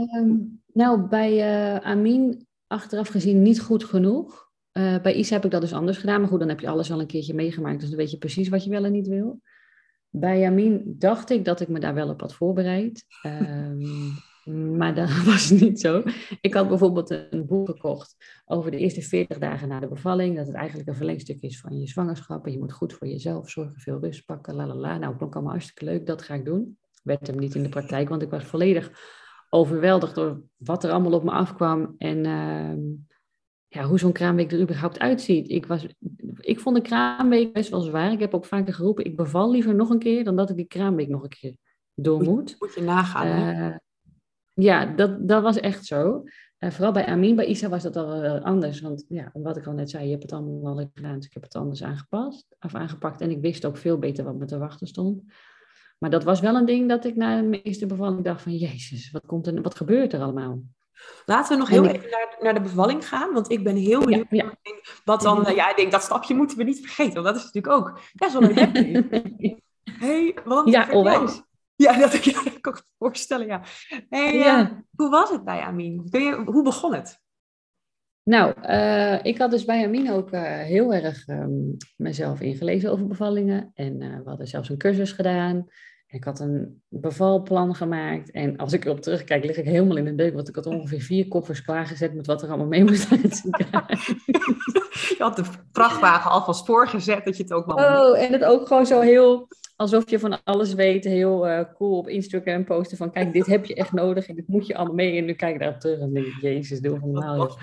nou, 0.73 1.07
bij 1.07 1.33
uh, 1.33 1.75
Amin 1.75 2.47
achteraf 2.67 3.07
gezien 3.07 3.41
niet 3.41 3.61
goed 3.61 3.83
genoeg. 3.83 4.49
Uh, 4.73 5.01
bij 5.01 5.13
Isa 5.13 5.35
heb 5.35 5.45
ik 5.45 5.51
dat 5.51 5.61
dus 5.61 5.73
anders 5.73 5.97
gedaan. 5.97 6.19
Maar 6.19 6.29
goed, 6.29 6.39
dan 6.39 6.49
heb 6.49 6.59
je 6.59 6.69
alles 6.69 6.91
al 6.91 6.99
een 6.99 7.07
keertje 7.07 7.33
meegemaakt. 7.33 7.79
Dus 7.79 7.89
dan 7.89 7.97
weet 7.97 8.11
je 8.11 8.17
precies 8.17 8.49
wat 8.49 8.63
je 8.63 8.69
wel 8.69 8.85
en 8.85 8.91
niet 8.91 9.07
wil. 9.07 9.41
Bij 10.09 10.39
Jamin 10.39 10.95
dacht 10.97 11.29
ik 11.29 11.45
dat 11.45 11.59
ik 11.59 11.67
me 11.67 11.79
daar 11.79 11.93
wel 11.93 12.09
op 12.09 12.21
had 12.21 12.33
voorbereid. 12.33 13.05
Um, 13.25 14.11
maar 14.77 14.95
dat 14.95 15.23
was 15.31 15.49
niet 15.49 15.79
zo. 15.79 16.03
Ik 16.41 16.53
had 16.53 16.67
bijvoorbeeld 16.67 17.09
een 17.09 17.45
boek 17.45 17.69
gekocht 17.69 18.15
over 18.45 18.71
de 18.71 18.77
eerste 18.77 19.01
40 19.01 19.37
dagen 19.37 19.67
na 19.67 19.79
de 19.79 19.87
bevalling. 19.87 20.35
Dat 20.35 20.47
het 20.47 20.55
eigenlijk 20.55 20.89
een 20.89 20.95
verlengstuk 20.95 21.41
is 21.41 21.59
van 21.59 21.79
je 21.79 21.87
zwangerschap. 21.87 22.45
En 22.45 22.51
je 22.51 22.59
moet 22.59 22.73
goed 22.73 22.93
voor 22.93 23.07
jezelf 23.07 23.49
zorgen, 23.49 23.79
veel 23.79 23.99
rust 23.99 24.25
pakken, 24.25 24.55
la 24.55 24.67
la 24.67 24.75
la. 24.75 24.97
Nou, 24.97 25.17
klonk 25.17 25.33
allemaal 25.33 25.51
hartstikke 25.51 25.85
leuk, 25.85 26.05
dat 26.05 26.21
ga 26.21 26.33
ik 26.33 26.45
doen. 26.45 26.77
Werd 27.03 27.27
hem 27.27 27.37
niet 27.37 27.55
in 27.55 27.63
de 27.63 27.69
praktijk, 27.69 28.09
want 28.09 28.21
ik 28.21 28.29
was 28.29 28.43
volledig 28.43 28.91
overweldigd 29.49 30.15
door 30.15 30.41
wat 30.57 30.83
er 30.83 30.91
allemaal 30.91 31.13
op 31.13 31.23
me 31.23 31.31
afkwam. 31.31 31.95
En 31.97 32.25
uh, 32.25 33.01
ja, 33.67 33.83
hoe 33.83 33.99
zo'n 33.99 34.11
kraamweek 34.11 34.51
er 34.51 34.61
überhaupt 34.61 34.99
uitziet. 34.99 35.49
Ik, 35.49 35.65
was, 35.65 35.85
ik 36.39 36.59
vond 36.59 36.75
de 36.75 36.81
kraamweek 36.81 37.53
best 37.53 37.69
wel 37.69 37.81
zwaar. 37.81 38.11
Ik 38.11 38.19
heb 38.19 38.33
ook 38.33 38.45
vaker 38.45 38.73
geroepen, 38.73 39.05
ik 39.05 39.15
beval 39.15 39.51
liever 39.51 39.75
nog 39.75 39.89
een 39.89 39.99
keer 39.99 40.23
dan 40.23 40.35
dat 40.35 40.49
ik 40.49 40.55
die 40.55 40.65
kraamweek 40.65 41.07
nog 41.07 41.23
een 41.23 41.29
keer 41.29 41.55
door 41.93 42.23
moet. 42.23 42.55
Moet 42.59 42.73
je 42.73 42.81
nagaan, 42.81 43.57
uh, 43.57 43.75
Ja, 44.53 44.85
dat, 44.85 45.27
dat 45.27 45.41
was 45.41 45.59
echt 45.59 45.85
zo. 45.85 46.23
Uh, 46.59 46.71
vooral 46.71 46.91
bij 46.91 47.05
Amin, 47.05 47.35
bij 47.35 47.45
Isa 47.45 47.69
was 47.69 47.83
dat 47.83 47.95
al 47.95 48.23
uh, 48.23 48.41
anders. 48.41 48.81
Want 48.81 49.05
ja, 49.07 49.29
wat 49.33 49.57
ik 49.57 49.67
al 49.67 49.73
net 49.73 49.89
zei, 49.89 50.03
je 50.03 50.09
hebt 50.09 50.23
het 50.23 50.31
allemaal 50.31 50.67
al 50.67 50.89
gedaan. 50.93 51.15
Dus 51.15 51.25
ik 51.25 51.33
heb 51.33 51.43
het 51.43 51.55
anders 51.55 51.83
aangepast 51.83 52.55
of 52.59 52.75
aangepakt. 52.75 53.21
En 53.21 53.31
ik 53.31 53.41
wist 53.41 53.65
ook 53.65 53.77
veel 53.77 53.97
beter 53.97 54.23
wat 54.23 54.35
me 54.35 54.45
te 54.45 54.57
wachten 54.57 54.87
stond. 54.87 55.23
Maar 55.97 56.09
dat 56.09 56.23
was 56.23 56.39
wel 56.39 56.55
een 56.55 56.65
ding 56.65 56.89
dat 56.89 57.05
ik 57.05 57.15
na 57.15 57.41
de 57.41 57.59
meeste 57.63 57.85
bevalling 57.85 58.23
dacht 58.23 58.41
van... 58.41 58.55
Jezus, 58.55 59.11
wat, 59.11 59.25
komt 59.25 59.47
er, 59.47 59.61
wat 59.61 59.75
gebeurt 59.75 60.13
er 60.13 60.21
allemaal? 60.21 60.61
Laten 61.25 61.51
we 61.51 61.59
nog 61.59 61.69
heel 61.69 61.85
even 61.85 62.09
naar, 62.09 62.37
naar, 62.39 62.53
de 62.53 62.61
bevalling 62.61 63.07
gaan, 63.07 63.33
want 63.33 63.51
ik 63.51 63.63
ben 63.63 63.75
heel 63.75 63.99
benieuwd. 63.99 64.27
Ja, 64.29 64.43
ja. 64.43 64.75
Wat 65.05 65.21
dan, 65.21 65.55
ja, 65.55 65.69
ik 65.69 65.75
denk 65.75 65.91
dat 65.91 66.03
stapje 66.03 66.35
moeten 66.35 66.57
we 66.57 66.63
niet 66.63 66.79
vergeten, 66.79 67.13
want 67.13 67.25
dat 67.25 67.35
is 67.35 67.43
natuurlijk 67.43 67.73
ook 67.73 67.99
best 68.13 68.33
wel 68.33 68.43
een 68.43 69.61
hey, 69.99 70.37
want 70.43 70.69
Ja, 70.69 70.87
onwijs. 70.91 71.41
Ja, 71.85 71.97
dat 71.97 72.13
ik 72.13 72.23
je 72.23 72.59
ook 72.61 72.85
voorstellen, 72.97 73.47
ja. 73.47 73.61
Hey, 74.09 74.37
ja. 74.37 74.83
hoe 74.95 75.09
was 75.09 75.29
het 75.29 75.43
bij 75.43 75.59
Amin? 75.59 76.07
Je, 76.11 76.41
hoe 76.45 76.63
begon 76.63 76.93
het? 76.93 77.19
Nou, 78.23 78.53
uh, 78.63 79.25
ik 79.25 79.37
had 79.37 79.51
dus 79.51 79.65
bij 79.65 79.85
Amin 79.85 80.11
ook 80.11 80.31
uh, 80.31 80.41
heel 80.41 80.93
erg 80.93 81.27
um, 81.27 81.77
mezelf 81.97 82.41
ingelezen 82.41 82.91
over 82.91 83.07
bevallingen. 83.07 83.71
En 83.73 84.01
uh, 84.01 84.17
we 84.17 84.29
hadden 84.29 84.47
zelfs 84.47 84.69
een 84.69 84.77
cursus 84.77 85.11
gedaan. 85.11 85.67
Ik 86.07 86.23
had 86.23 86.39
een 86.39 86.83
bevalplan 86.87 87.75
gemaakt. 87.75 88.31
En 88.31 88.57
als 88.57 88.73
ik 88.73 88.85
erop 88.85 89.01
terugkijk, 89.01 89.43
lig 89.43 89.57
ik 89.57 89.65
helemaal 89.65 89.97
in 89.97 90.05
de 90.05 90.15
deuk. 90.15 90.33
Want 90.33 90.49
ik 90.49 90.55
had 90.55 90.65
ongeveer 90.65 91.01
vier 91.01 91.27
koffers 91.27 91.61
klaargezet 91.61 92.13
met 92.13 92.25
wat 92.25 92.41
er 92.41 92.47
allemaal 92.47 92.67
mee 92.67 92.83
moest 92.83 93.11
uit 93.11 93.41
Je 95.09 95.15
had 95.17 95.35
de 95.35 95.45
vrachtwagen 95.71 96.31
alvast 96.31 96.65
voorgezet, 96.65 97.25
dat 97.25 97.37
je 97.37 97.43
het 97.43 97.53
ook 97.53 97.65
wel... 97.65 97.75
Oh, 97.75 98.19
en 98.19 98.31
het 98.31 98.43
ook 98.43 98.67
gewoon 98.67 98.85
zo 98.85 98.99
heel... 98.99 99.47
Alsof 99.81 100.09
je 100.09 100.19
van 100.19 100.43
alles 100.43 100.73
weet, 100.73 101.03
heel 101.03 101.47
uh, 101.47 101.61
cool 101.73 101.97
op 101.97 102.07
Instagram 102.07 102.65
posten 102.65 102.97
van... 102.97 103.11
Kijk, 103.11 103.33
dit 103.33 103.45
heb 103.45 103.65
je 103.65 103.75
echt 103.75 103.91
nodig 103.91 104.27
en 104.27 104.35
dit 104.35 104.47
moet 104.47 104.67
je 104.67 104.75
allemaal 104.75 104.95
mee. 104.95 105.17
En 105.17 105.25
nu 105.25 105.33
kijk 105.33 105.53
ik 105.53 105.59
daarop 105.59 105.79
terug 105.79 105.99
en 105.99 106.13
denk 106.13 106.25
ik, 106.25 106.41
jezus, 106.41 106.79
doe 106.79 106.99
van 106.99 107.11
normaal. 107.11 107.49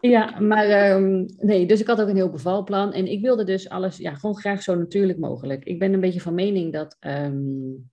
Ja, 0.00 0.40
maar 0.40 0.94
um, 0.96 1.26
nee, 1.36 1.66
dus 1.66 1.80
ik 1.80 1.86
had 1.86 2.00
ook 2.00 2.08
een 2.08 2.16
heel 2.16 2.30
bevalplan. 2.30 2.92
En 2.92 3.06
ik 3.06 3.20
wilde 3.20 3.44
dus 3.44 3.68
alles, 3.68 3.96
ja, 3.96 4.14
gewoon 4.14 4.38
graag 4.38 4.62
zo 4.62 4.74
natuurlijk 4.74 5.18
mogelijk. 5.18 5.64
Ik 5.64 5.78
ben 5.78 5.92
een 5.92 6.00
beetje 6.00 6.20
van 6.20 6.34
mening 6.34 6.72
dat 6.72 6.96
um, 7.00 7.90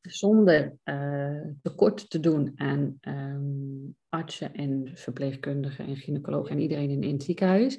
zonder 0.00 0.76
uh, 0.84 1.40
tekort 1.62 2.10
te 2.10 2.20
doen 2.20 2.52
aan 2.56 2.98
um, 3.00 3.96
artsen 4.08 4.54
en 4.54 4.90
verpleegkundigen 4.94 5.86
en 5.86 5.96
gynaecologen 5.96 6.50
en 6.50 6.60
iedereen 6.60 6.90
in, 6.90 7.02
in 7.02 7.12
het 7.12 7.22
ziekenhuis. 7.22 7.78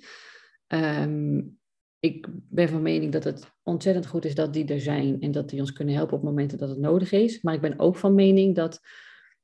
Ik 2.01 2.27
ben 2.49 2.69
van 2.69 2.81
mening 2.81 3.11
dat 3.11 3.23
het 3.23 3.51
ontzettend 3.63 4.07
goed 4.07 4.25
is 4.25 4.35
dat 4.35 4.53
die 4.53 4.65
er 4.65 4.81
zijn 4.81 5.21
en 5.21 5.31
dat 5.31 5.49
die 5.49 5.59
ons 5.59 5.73
kunnen 5.73 5.95
helpen 5.95 6.17
op 6.17 6.23
momenten 6.23 6.57
dat 6.57 6.69
het 6.69 6.79
nodig 6.79 7.11
is. 7.11 7.41
Maar 7.41 7.53
ik 7.53 7.61
ben 7.61 7.79
ook 7.79 7.95
van 7.95 8.15
mening 8.15 8.55
dat 8.55 8.79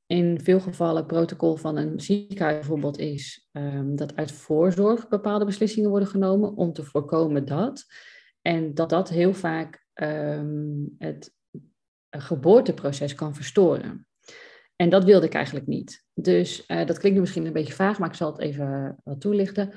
in 0.06 0.40
veel 0.40 0.60
gevallen 0.60 1.06
protocol 1.06 1.56
van 1.56 1.76
een 1.76 2.00
ziekenhuis 2.00 2.56
bijvoorbeeld 2.56 2.98
is 2.98 3.48
um, 3.52 3.96
dat 3.96 4.16
uit 4.16 4.32
voorzorg 4.32 5.08
bepaalde 5.08 5.44
beslissingen 5.44 5.90
worden 5.90 6.08
genomen 6.08 6.56
om 6.56 6.72
te 6.72 6.84
voorkomen 6.84 7.44
dat. 7.44 7.84
En 8.42 8.74
dat 8.74 8.90
dat 8.90 9.08
heel 9.08 9.34
vaak 9.34 9.86
um, 9.94 10.94
het 10.98 11.34
geboorteproces 12.10 13.14
kan 13.14 13.34
verstoren. 13.34 14.06
En 14.76 14.88
dat 14.88 15.04
wilde 15.04 15.26
ik 15.26 15.34
eigenlijk 15.34 15.66
niet. 15.66 16.04
Dus 16.14 16.64
uh, 16.68 16.86
dat 16.86 16.98
klinkt 16.98 17.20
misschien 17.20 17.46
een 17.46 17.52
beetje 17.52 17.72
vaag, 17.72 17.98
maar 17.98 18.08
ik 18.08 18.14
zal 18.14 18.32
het 18.32 18.40
even 18.40 19.00
wat 19.04 19.20
toelichten. 19.20 19.72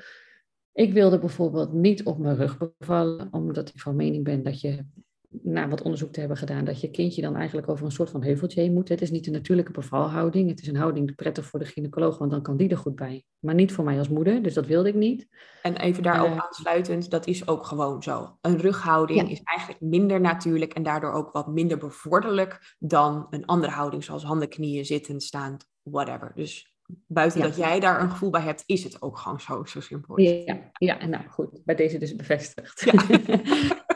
Ik 0.73 0.93
wilde 0.93 1.19
bijvoorbeeld 1.19 1.73
niet 1.73 2.03
op 2.03 2.17
mijn 2.17 2.35
rug 2.35 2.57
bevallen, 2.77 3.27
omdat 3.31 3.69
ik 3.69 3.79
van 3.79 3.95
mening 3.95 4.23
ben 4.23 4.43
dat 4.43 4.61
je 4.61 4.85
na 5.31 5.67
wat 5.67 5.81
onderzoek 5.81 6.11
te 6.11 6.19
hebben 6.19 6.37
gedaan, 6.37 6.65
dat 6.65 6.81
je 6.81 6.91
kindje 6.91 7.21
dan 7.21 7.35
eigenlijk 7.35 7.69
over 7.69 7.85
een 7.85 7.91
soort 7.91 8.09
van 8.09 8.23
heuveltje 8.23 8.61
heen 8.61 8.73
moet. 8.73 8.89
Het 8.89 9.01
is 9.01 9.11
niet 9.11 9.27
een 9.27 9.33
natuurlijke 9.33 9.71
bevalhouding. 9.71 10.49
Het 10.49 10.61
is 10.61 10.67
een 10.67 10.75
houding 10.75 11.15
prettig 11.15 11.45
voor 11.45 11.59
de 11.59 11.65
gynaecoloog, 11.65 12.17
want 12.17 12.31
dan 12.31 12.41
kan 12.41 12.57
die 12.57 12.69
er 12.69 12.77
goed 12.77 12.95
bij. 12.95 13.23
Maar 13.39 13.55
niet 13.55 13.71
voor 13.71 13.83
mij 13.83 13.97
als 13.97 14.09
moeder, 14.09 14.43
dus 14.43 14.53
dat 14.53 14.65
wilde 14.65 14.89
ik 14.89 14.95
niet. 14.95 15.27
En 15.61 15.77
even 15.77 16.03
daarop 16.03 16.29
uh, 16.29 16.37
aansluitend, 16.37 17.09
dat 17.09 17.27
is 17.27 17.47
ook 17.47 17.65
gewoon 17.65 18.03
zo. 18.03 18.37
Een 18.41 18.57
rughouding 18.57 19.21
ja. 19.21 19.27
is 19.27 19.41
eigenlijk 19.43 19.81
minder 19.81 20.21
natuurlijk 20.21 20.73
en 20.73 20.83
daardoor 20.83 21.11
ook 21.11 21.31
wat 21.31 21.47
minder 21.47 21.77
bevorderlijk 21.77 22.75
dan 22.79 23.27
een 23.29 23.45
andere 23.45 23.71
houding, 23.71 24.03
zoals 24.03 24.23
handen, 24.23 24.49
knieën, 24.49 24.85
zittend, 24.85 25.23
staand, 25.23 25.67
whatever. 25.81 26.31
Dus 26.35 26.70
buiten 27.07 27.39
ja. 27.39 27.47
dat 27.47 27.57
jij 27.57 27.79
daar 27.79 28.01
een 28.01 28.09
gevoel 28.09 28.29
bij 28.29 28.41
hebt, 28.41 28.63
is 28.65 28.83
het 28.83 29.01
ook 29.01 29.17
gewoon 29.17 29.39
zo, 29.39 29.63
zo 29.65 29.79
simpel. 29.79 30.19
Ja, 30.19 30.71
ja, 30.73 30.99
en 30.99 31.09
nou 31.09 31.27
goed, 31.27 31.61
bij 31.65 31.75
deze 31.75 31.97
dus 31.97 32.15
bevestigd. 32.15 32.91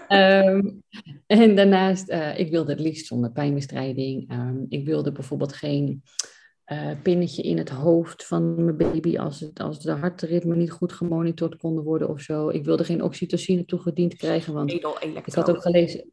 Ja. 0.10 0.48
um, 0.48 0.84
en 1.28 1.56
daarnaast, 1.56 2.10
uh, 2.10 2.40
ik 2.40 2.50
wilde 2.50 2.72
het 2.72 2.80
liefst 2.80 3.06
zonder 3.06 3.32
pijnbestrijding. 3.32 4.32
Um, 4.32 4.66
ik 4.70 4.86
wilde 4.86 5.12
bijvoorbeeld 5.12 5.54
geen 5.54 6.04
uh, 6.66 6.92
pinnetje 7.04 7.42
in 7.42 7.58
het 7.58 7.70
hoofd 7.70 8.26
van 8.26 8.64
mijn 8.64 8.78
baby 8.78 9.18
als, 9.18 9.40
het, 9.40 9.60
als 9.60 9.80
de 9.80 9.92
hartritme 9.92 10.56
niet 10.56 10.72
goed 10.72 10.94
gemonitord 10.94 11.56
konden 11.56 11.84
worden 11.84 12.10
of 12.10 12.22
zo. 12.22 12.50
Ik 12.50 12.66
wilde 12.66 12.84
geen 12.84 13.02
oxytocine 13.02 13.66
toegediend 13.66 14.16
krijgen, 14.16 14.54
want 14.54 14.72
ik 14.72 15.34
had 15.34 15.50
ook 15.50 15.62
gelezen... 15.62 16.12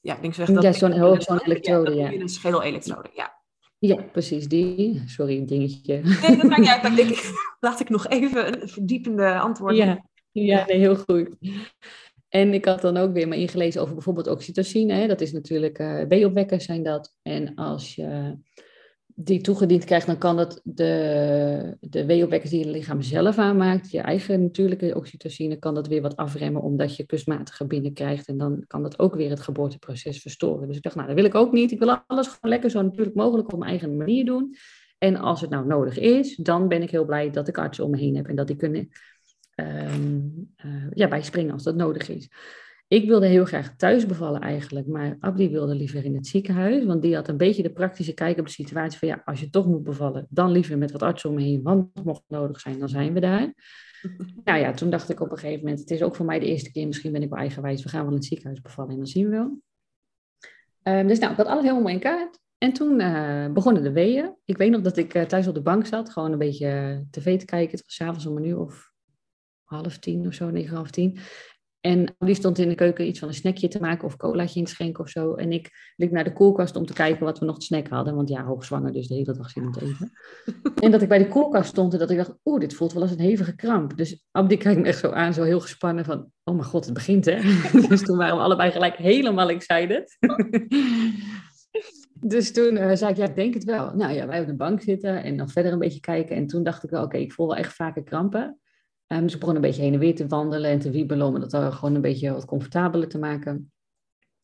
Ja, 0.00 0.14
ik 0.14 0.22
denk 0.22 0.34
zeggen 0.34 0.54
dat... 0.54 0.64
Ja, 0.64 0.72
zo'n 0.72 1.20
zo 1.20 1.36
elektrode, 1.36 1.94
ja. 1.94 2.12
Een 2.12 2.28
schedelelektrode, 2.28 3.10
ja. 3.14 3.41
Ja, 3.82 4.02
precies 4.12 4.48
die. 4.48 5.02
Sorry, 5.06 5.44
dingetje. 5.44 6.00
Nee, 6.02 6.36
dat 6.36 6.42
maakt 6.42 6.60
niet 6.60 6.68
uit. 6.68 6.98
Ik, 6.98 7.32
laat 7.60 7.80
ik 7.80 7.88
nog 7.88 8.08
even 8.08 8.62
een 8.62 8.68
verdiepende 8.68 9.38
antwoord. 9.38 9.76
Ja, 9.76 10.04
ja 10.32 10.64
nee, 10.66 10.78
heel 10.78 10.96
goed. 10.96 11.28
En 12.28 12.54
ik 12.54 12.64
had 12.64 12.80
dan 12.80 12.96
ook 12.96 13.12
weer 13.12 13.28
me 13.28 13.36
ingelezen 13.36 13.80
over 13.80 13.94
bijvoorbeeld 13.94 14.26
oxytocine. 14.26 14.92
Hè. 14.92 15.06
Dat 15.06 15.20
is 15.20 15.32
natuurlijk, 15.32 15.78
uh, 15.78 16.04
weeopwekkers 16.04 16.64
zijn 16.64 16.82
dat. 16.82 17.14
En 17.22 17.54
als 17.54 17.94
je 17.94 18.38
die 19.14 19.40
toegediend 19.40 19.84
krijgt, 19.84 20.06
dan 20.06 20.18
kan 20.18 20.36
dat 20.36 20.60
de, 20.64 21.76
de 21.80 22.04
weeopwekkers 22.06 22.50
die 22.50 22.64
je 22.64 22.70
lichaam 22.70 23.02
zelf 23.02 23.38
aanmaakt, 23.38 23.90
je 23.90 24.00
eigen 24.00 24.42
natuurlijke 24.42 24.94
oxytocine, 24.96 25.56
kan 25.56 25.74
dat 25.74 25.86
weer 25.86 26.02
wat 26.02 26.16
afremmen 26.16 26.62
omdat 26.62 26.96
je 26.96 27.06
kunstmatige 27.06 27.66
binnenkrijgt. 27.66 28.28
En 28.28 28.38
dan 28.38 28.64
kan 28.66 28.82
dat 28.82 28.98
ook 28.98 29.14
weer 29.14 29.30
het 29.30 29.40
geboorteproces 29.40 30.20
verstoren. 30.20 30.66
Dus 30.66 30.76
ik 30.76 30.82
dacht, 30.82 30.96
nou, 30.96 31.06
dat 31.06 31.16
wil 31.16 31.24
ik 31.24 31.34
ook 31.34 31.52
niet. 31.52 31.70
Ik 31.70 31.78
wil 31.78 31.96
alles 32.06 32.26
gewoon 32.26 32.50
lekker 32.50 32.70
zo 32.70 32.82
natuurlijk 32.82 33.16
mogelijk 33.16 33.52
op 33.52 33.58
mijn 33.58 33.70
eigen 33.70 33.96
manier 33.96 34.24
doen. 34.24 34.56
En 34.98 35.16
als 35.16 35.40
het 35.40 35.50
nou 35.50 35.66
nodig 35.66 35.98
is, 35.98 36.36
dan 36.36 36.68
ben 36.68 36.82
ik 36.82 36.90
heel 36.90 37.04
blij 37.04 37.30
dat 37.30 37.48
ik 37.48 37.58
artsen 37.58 37.84
om 37.84 37.90
me 37.90 37.98
heen 37.98 38.16
heb 38.16 38.26
en 38.26 38.36
dat 38.36 38.46
die 38.46 38.56
kunnen 38.56 38.88
um, 39.56 40.54
ja, 40.94 41.08
bijspringen 41.08 41.52
als 41.52 41.62
dat 41.62 41.74
nodig 41.74 42.08
is. 42.08 42.30
Ik 42.92 43.06
wilde 43.06 43.26
heel 43.26 43.44
graag 43.44 43.76
thuis 43.76 44.06
bevallen 44.06 44.40
eigenlijk, 44.40 44.86
maar 44.86 45.16
Abdi 45.20 45.48
wilde 45.48 45.74
liever 45.74 46.04
in 46.04 46.14
het 46.14 46.26
ziekenhuis, 46.26 46.84
want 46.84 47.02
die 47.02 47.14
had 47.14 47.28
een 47.28 47.36
beetje 47.36 47.62
de 47.62 47.72
praktische 47.72 48.14
kijk 48.14 48.38
op 48.38 48.46
de 48.46 48.52
situatie 48.52 48.98
van 48.98 49.08
ja, 49.08 49.22
als 49.24 49.40
je 49.40 49.50
toch 49.50 49.66
moet 49.66 49.82
bevallen, 49.82 50.26
dan 50.30 50.50
liever 50.50 50.78
met 50.78 50.92
wat 50.92 51.02
artsen 51.02 51.30
om 51.30 51.36
me 51.36 51.42
heen, 51.42 51.62
want 51.62 52.04
mocht 52.04 52.20
het 52.20 52.38
nodig 52.38 52.60
zijn, 52.60 52.78
dan 52.78 52.88
zijn 52.88 53.12
we 53.12 53.20
daar. 53.20 53.54
nou 54.44 54.58
ja, 54.58 54.72
toen 54.72 54.90
dacht 54.90 55.10
ik 55.10 55.20
op 55.20 55.30
een 55.30 55.38
gegeven 55.38 55.60
moment, 55.60 55.80
het 55.80 55.90
is 55.90 56.02
ook 56.02 56.16
voor 56.16 56.26
mij 56.26 56.38
de 56.38 56.46
eerste 56.46 56.70
keer, 56.70 56.86
misschien 56.86 57.12
ben 57.12 57.22
ik 57.22 57.28
wel 57.28 57.38
eigenwijs, 57.38 57.82
we 57.82 57.88
gaan 57.88 58.00
wel 58.00 58.10
in 58.10 58.16
het 58.16 58.24
ziekenhuis 58.24 58.60
bevallen 58.60 58.90
en 58.90 58.96
dan 58.96 59.06
zien 59.06 59.24
we 59.24 59.30
wel. 59.30 59.60
Um, 60.82 61.06
dus 61.06 61.18
nou, 61.18 61.32
ik 61.32 61.38
had 61.38 61.46
alles 61.46 61.64
helemaal 61.64 61.92
in 61.92 62.00
kaart. 62.00 62.40
En 62.58 62.72
toen 62.72 63.00
uh, 63.00 63.52
begonnen 63.52 63.82
de 63.82 63.92
weeën. 63.92 64.36
Ik 64.44 64.56
weet 64.56 64.70
nog 64.70 64.80
dat 64.80 64.96
ik 64.96 65.14
uh, 65.14 65.22
thuis 65.22 65.48
op 65.48 65.54
de 65.54 65.62
bank 65.62 65.86
zat, 65.86 66.10
gewoon 66.10 66.32
een 66.32 66.38
beetje 66.38 67.04
tv 67.10 67.38
te 67.38 67.44
kijken. 67.44 67.70
Het 67.70 67.84
was 67.84 67.94
s'avonds 67.94 68.26
om 68.26 68.36
een 68.36 68.44
uur 68.44 68.58
of 68.58 68.92
half 69.64 69.98
tien 69.98 70.26
of 70.26 70.34
zo, 70.34 70.50
negen, 70.50 70.76
half 70.76 70.90
tien. 70.90 71.18
En 71.82 72.14
die 72.18 72.34
stond 72.34 72.58
in 72.58 72.68
de 72.68 72.74
keuken 72.74 73.06
iets 73.06 73.18
van 73.18 73.28
een 73.28 73.34
snackje 73.34 73.68
te 73.68 73.80
maken 73.80 74.04
of 74.04 74.16
colaatje 74.16 74.58
in 74.58 74.64
te 74.64 74.70
schenken 74.70 75.04
of 75.04 75.10
zo. 75.10 75.34
En 75.34 75.52
ik 75.52 75.92
liep 75.96 76.10
naar 76.10 76.24
de 76.24 76.32
koelkast 76.32 76.76
om 76.76 76.86
te 76.86 76.92
kijken 76.92 77.24
wat 77.24 77.38
we 77.38 77.44
nog 77.44 77.58
te 77.58 77.64
snacken 77.64 77.94
hadden. 77.94 78.14
Want 78.14 78.28
ja, 78.28 78.44
hoogzwanger, 78.44 78.92
dus 78.92 79.08
de 79.08 79.14
hele 79.14 79.32
dag 79.32 79.50
zin 79.50 79.62
om 79.62 79.72
te 79.72 79.80
eten. 79.82 80.12
en 80.84 80.90
dat 80.90 81.02
ik 81.02 81.08
bij 81.08 81.18
de 81.18 81.28
koelkast 81.28 81.68
stond 81.68 81.92
en 81.92 81.98
dat 81.98 82.10
ik 82.10 82.16
dacht, 82.16 82.34
oeh, 82.44 82.60
dit 82.60 82.74
voelt 82.74 82.92
wel 82.92 83.02
als 83.02 83.10
een 83.10 83.18
hevige 83.18 83.54
kramp. 83.54 83.96
Dus 83.96 84.24
Abdi 84.30 84.56
kijkt 84.56 84.80
me 84.80 84.86
echt 84.86 84.98
zo 84.98 85.10
aan, 85.10 85.34
zo 85.34 85.42
heel 85.42 85.60
gespannen 85.60 86.04
van, 86.04 86.30
oh 86.44 86.54
mijn 86.54 86.66
god, 86.66 86.84
het 86.84 86.94
begint 86.94 87.24
hè. 87.24 87.40
dus 87.88 88.02
toen 88.02 88.16
waren 88.16 88.36
we 88.36 88.42
allebei 88.42 88.70
gelijk 88.70 88.96
helemaal 88.96 89.50
excited. 89.50 90.16
Dus 92.24 92.52
toen 92.52 92.76
uh, 92.76 92.92
zei 92.94 93.10
ik, 93.10 93.16
ja, 93.16 93.24
ik 93.24 93.34
denk 93.34 93.54
het 93.54 93.64
wel. 93.64 93.94
Nou 93.94 94.12
ja, 94.12 94.26
wij 94.26 94.40
op 94.40 94.46
de 94.46 94.54
bank 94.54 94.82
zitten 94.82 95.22
en 95.22 95.34
nog 95.34 95.52
verder 95.52 95.72
een 95.72 95.78
beetje 95.78 96.00
kijken. 96.00 96.36
En 96.36 96.46
toen 96.46 96.62
dacht 96.62 96.84
ik 96.84 96.90
wel, 96.90 97.02
oké, 97.02 97.16
ik 97.16 97.32
voel 97.32 97.46
wel 97.46 97.56
echt 97.56 97.74
vaker 97.74 98.02
krampen. 98.02 98.60
Um, 99.12 99.26
ik 99.26 99.38
begon 99.38 99.54
een 99.54 99.60
beetje 99.60 99.82
heen 99.82 99.92
en 99.92 99.98
weer 99.98 100.14
te 100.14 100.26
wandelen 100.26 100.70
en 100.70 100.78
te 100.78 100.90
wiebelen 100.90 101.26
om 101.26 101.40
dat 101.40 101.74
gewoon 101.74 101.94
een 101.94 102.00
beetje 102.00 102.32
wat 102.32 102.44
comfortabeler 102.44 103.08
te 103.08 103.18
maken. 103.18 103.72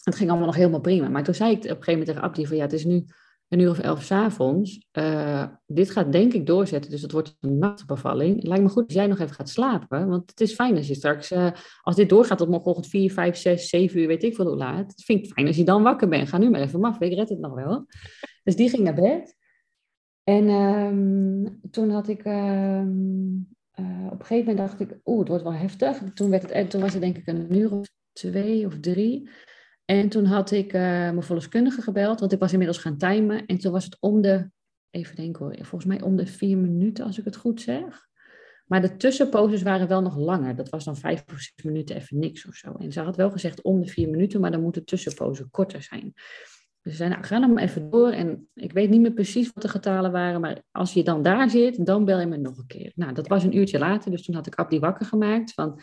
Het 0.03 0.15
ging 0.15 0.29
allemaal 0.29 0.47
nog 0.47 0.57
helemaal 0.57 0.81
prima. 0.81 1.09
Maar 1.09 1.25
toen 1.25 1.35
zei 1.35 1.51
ik 1.51 1.57
op 1.57 1.63
een 1.63 1.69
gegeven 1.69 1.93
moment 1.93 2.09
tegen 2.09 2.23
Abdi 2.23 2.47
van 2.47 2.57
ja, 2.57 2.63
het 2.63 2.73
is 2.73 2.85
nu 2.85 3.05
een 3.49 3.59
uur 3.59 3.71
of 3.71 3.79
elf 3.79 4.03
s'avonds. 4.03 4.87
Uh, 4.99 5.45
dit 5.67 5.91
gaat 5.91 6.13
denk 6.13 6.33
ik 6.33 6.47
doorzetten, 6.47 6.91
dus 6.91 7.03
het 7.03 7.13
wordt 7.13 7.37
een 7.41 7.59
nachtbevalling. 7.59 8.37
Het 8.37 8.47
lijkt 8.47 8.63
me 8.63 8.69
goed 8.69 8.85
als 8.85 8.95
jij 8.95 9.07
nog 9.07 9.19
even 9.19 9.35
gaat 9.35 9.49
slapen, 9.49 10.09
want 10.09 10.31
het 10.31 10.41
is 10.41 10.55
fijn 10.55 10.77
als 10.77 10.89
je 10.89 10.95
straks, 10.95 11.33
uh, 11.33 11.51
als 11.83 11.97
dit 11.97 12.09
doorgaat 12.09 12.39
tot 12.39 12.49
morgenochtend 12.49 12.89
4, 12.89 13.13
5, 13.13 13.37
6, 13.37 13.69
7 13.69 14.01
uur, 14.01 14.07
weet 14.07 14.23
ik 14.23 14.35
veel 14.35 14.47
hoe 14.47 14.57
laat. 14.57 14.91
Het 14.91 15.05
vind 15.05 15.25
ik 15.25 15.33
fijn 15.33 15.47
als 15.47 15.57
je 15.57 15.65
dan 15.65 15.83
wakker 15.83 16.09
bent. 16.09 16.29
Ga 16.29 16.39
nu 16.39 16.51
maar 16.51 16.61
even 16.61 16.81
maf, 16.81 17.01
ik 17.01 17.15
red 17.15 17.29
het 17.29 17.39
nog 17.39 17.55
wel. 17.55 17.87
Dus 18.45 18.57
die 18.57 18.69
ging 18.69 18.83
naar 18.83 18.95
bed. 18.95 19.37
En 20.25 20.49
um, 20.49 21.61
toen 21.71 21.91
had 21.91 22.09
ik, 22.09 22.25
um, 22.25 23.49
uh, 23.81 24.07
op 24.07 24.21
een 24.21 24.27
gegeven 24.27 24.51
moment 24.51 24.69
dacht 24.69 24.81
ik, 24.81 24.99
oeh, 25.05 25.19
het 25.19 25.29
wordt 25.29 25.43
wel 25.43 25.53
heftig. 25.53 26.03
Toen, 26.15 26.31
werd 26.31 26.53
het, 26.53 26.71
toen 26.71 26.81
was 26.81 26.93
het 26.93 27.03
denk 27.03 27.17
ik 27.17 27.27
een 27.27 27.57
uur 27.57 27.73
of 27.73 27.89
twee 28.13 28.67
of 28.67 28.81
drie. 28.81 29.29
En 29.85 30.09
toen 30.09 30.25
had 30.25 30.51
ik 30.51 30.73
uh, 30.73 30.81
mijn 30.81 31.23
verloskundige 31.23 31.83
gebeld, 31.83 32.21
want 32.21 32.33
ik 32.33 32.39
was 32.39 32.53
inmiddels 32.53 32.79
gaan 32.79 32.99
timen. 32.99 33.47
En 33.47 33.59
toen 33.59 33.73
was 33.73 33.85
het 33.85 33.97
om 34.01 34.21
de, 34.21 34.51
even 34.91 35.17
denken 35.17 35.45
hoor, 35.45 35.55
volgens 35.55 35.85
mij 35.85 36.03
om 36.03 36.17
de 36.17 36.27
vier 36.27 36.57
minuten 36.57 37.05
als 37.05 37.19
ik 37.19 37.25
het 37.25 37.37
goed 37.37 37.61
zeg. 37.61 38.07
Maar 38.67 38.81
de 38.81 38.97
tussenposes 38.97 39.63
waren 39.63 39.89
wel 39.89 40.03
nog 40.03 40.17
langer. 40.17 40.57
Dat 40.57 40.69
was 40.69 40.85
dan 40.85 40.97
vijf 40.97 41.25
of 41.33 41.39
zes 41.39 41.65
minuten 41.65 41.97
even 41.97 42.19
niks 42.19 42.47
of 42.47 42.55
zo. 42.55 42.73
En 42.73 42.93
ze 42.93 43.01
had 43.01 43.17
wel 43.17 43.31
gezegd 43.31 43.63
om 43.63 43.81
de 43.81 43.89
vier 43.89 44.09
minuten, 44.09 44.41
maar 44.41 44.51
dan 44.51 44.63
moet 44.63 44.75
de 44.75 44.85
tussenpose 44.85 45.49
korter 45.51 45.83
zijn. 45.83 46.15
Ze 46.91 46.97
zei, 46.97 47.11
nou, 47.11 47.25
ga 47.25 47.41
dan 47.41 47.53
maar 47.53 47.63
even 47.63 47.91
door. 47.91 48.11
En 48.11 48.49
ik 48.55 48.73
weet 48.73 48.91
niet 48.91 49.01
meer 49.01 49.13
precies 49.13 49.53
wat 49.53 49.63
de 49.63 49.69
getalen 49.69 50.13
waren, 50.13 50.41
maar 50.41 50.63
als 50.71 50.93
je 50.93 51.05
dan 51.05 51.23
daar 51.23 51.51
zit, 51.51 51.87
dan 51.87 52.05
bel 52.05 52.21
je 52.21 52.27
me 52.27 52.37
nog 52.37 52.59
een 52.59 52.67
keer. 52.67 52.93
Nou, 52.95 53.13
dat 53.13 53.29
was 53.29 53.45
een 53.45 53.57
uurtje 53.57 53.79
later, 53.79 54.11
dus 54.11 54.23
toen 54.23 54.35
had 54.35 54.47
ik 54.47 54.55
Abdi 54.55 54.79
wakker 54.79 55.07
gemaakt 55.07 55.53
van... 55.53 55.81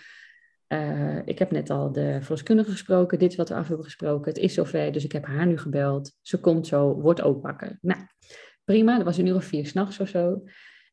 Uh, 0.67 1.17
ik 1.25 1.39
heb 1.39 1.51
net 1.51 1.69
al 1.69 1.91
de 1.91 2.17
verloskundige 2.21 2.71
gesproken, 2.71 3.19
dit 3.19 3.31
is 3.31 3.37
wat 3.37 3.49
we 3.49 3.55
af 3.55 3.67
hebben 3.67 3.85
gesproken. 3.85 4.33
Het 4.33 4.41
is 4.41 4.53
zover, 4.53 4.91
dus 4.91 5.03
ik 5.03 5.11
heb 5.11 5.25
haar 5.25 5.47
nu 5.47 5.57
gebeld. 5.57 6.11
Ze 6.21 6.39
komt 6.39 6.67
zo, 6.67 7.01
wordt 7.01 7.21
ook 7.21 7.43
wakker. 7.43 7.77
Nou, 7.81 7.99
prima, 8.63 8.95
dat 8.95 9.05
was 9.05 9.17
een 9.17 9.25
uur 9.25 9.35
of 9.35 9.43
vier 9.43 9.65
s'nachts 9.65 9.99
of 9.99 10.07
zo. 10.07 10.43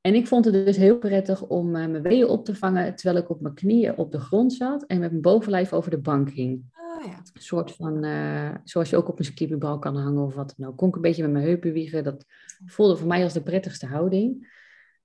En 0.00 0.14
ik 0.14 0.26
vond 0.26 0.44
het 0.44 0.54
dus 0.54 0.76
heel 0.76 0.98
prettig 0.98 1.42
om 1.42 1.66
uh, 1.66 1.86
mijn 1.86 2.02
weeën 2.02 2.26
op 2.26 2.44
te 2.44 2.54
vangen 2.54 2.94
terwijl 2.94 3.22
ik 3.22 3.30
op 3.30 3.40
mijn 3.40 3.54
knieën 3.54 3.96
op 3.96 4.12
de 4.12 4.20
grond 4.20 4.52
zat 4.52 4.84
en 4.86 4.98
met 4.98 5.10
mijn 5.10 5.22
bovenlijf 5.22 5.72
over 5.72 5.90
de 5.90 6.00
bank 6.00 6.30
hing. 6.30 6.64
Oh. 7.04 7.12
Een 7.32 7.42
soort 7.42 7.72
van, 7.72 8.04
uh, 8.04 8.54
zoals 8.64 8.90
je 8.90 8.96
ook 8.96 9.08
op 9.08 9.18
een 9.18 9.24
skipperbal 9.24 9.78
kan 9.78 9.96
hangen 9.96 10.22
of 10.22 10.34
wat 10.34 10.54
dan 10.56 10.68
ook. 10.68 10.76
Kon 10.76 10.88
ik 10.88 10.94
een 10.94 11.00
beetje 11.00 11.22
met 11.22 11.32
mijn 11.32 11.44
heupen 11.44 11.72
wiegen. 11.72 12.04
Dat 12.04 12.24
voelde 12.66 12.96
voor 12.96 13.08
mij 13.08 13.22
als 13.22 13.32
de 13.32 13.42
prettigste 13.42 13.86
houding. 13.86 14.60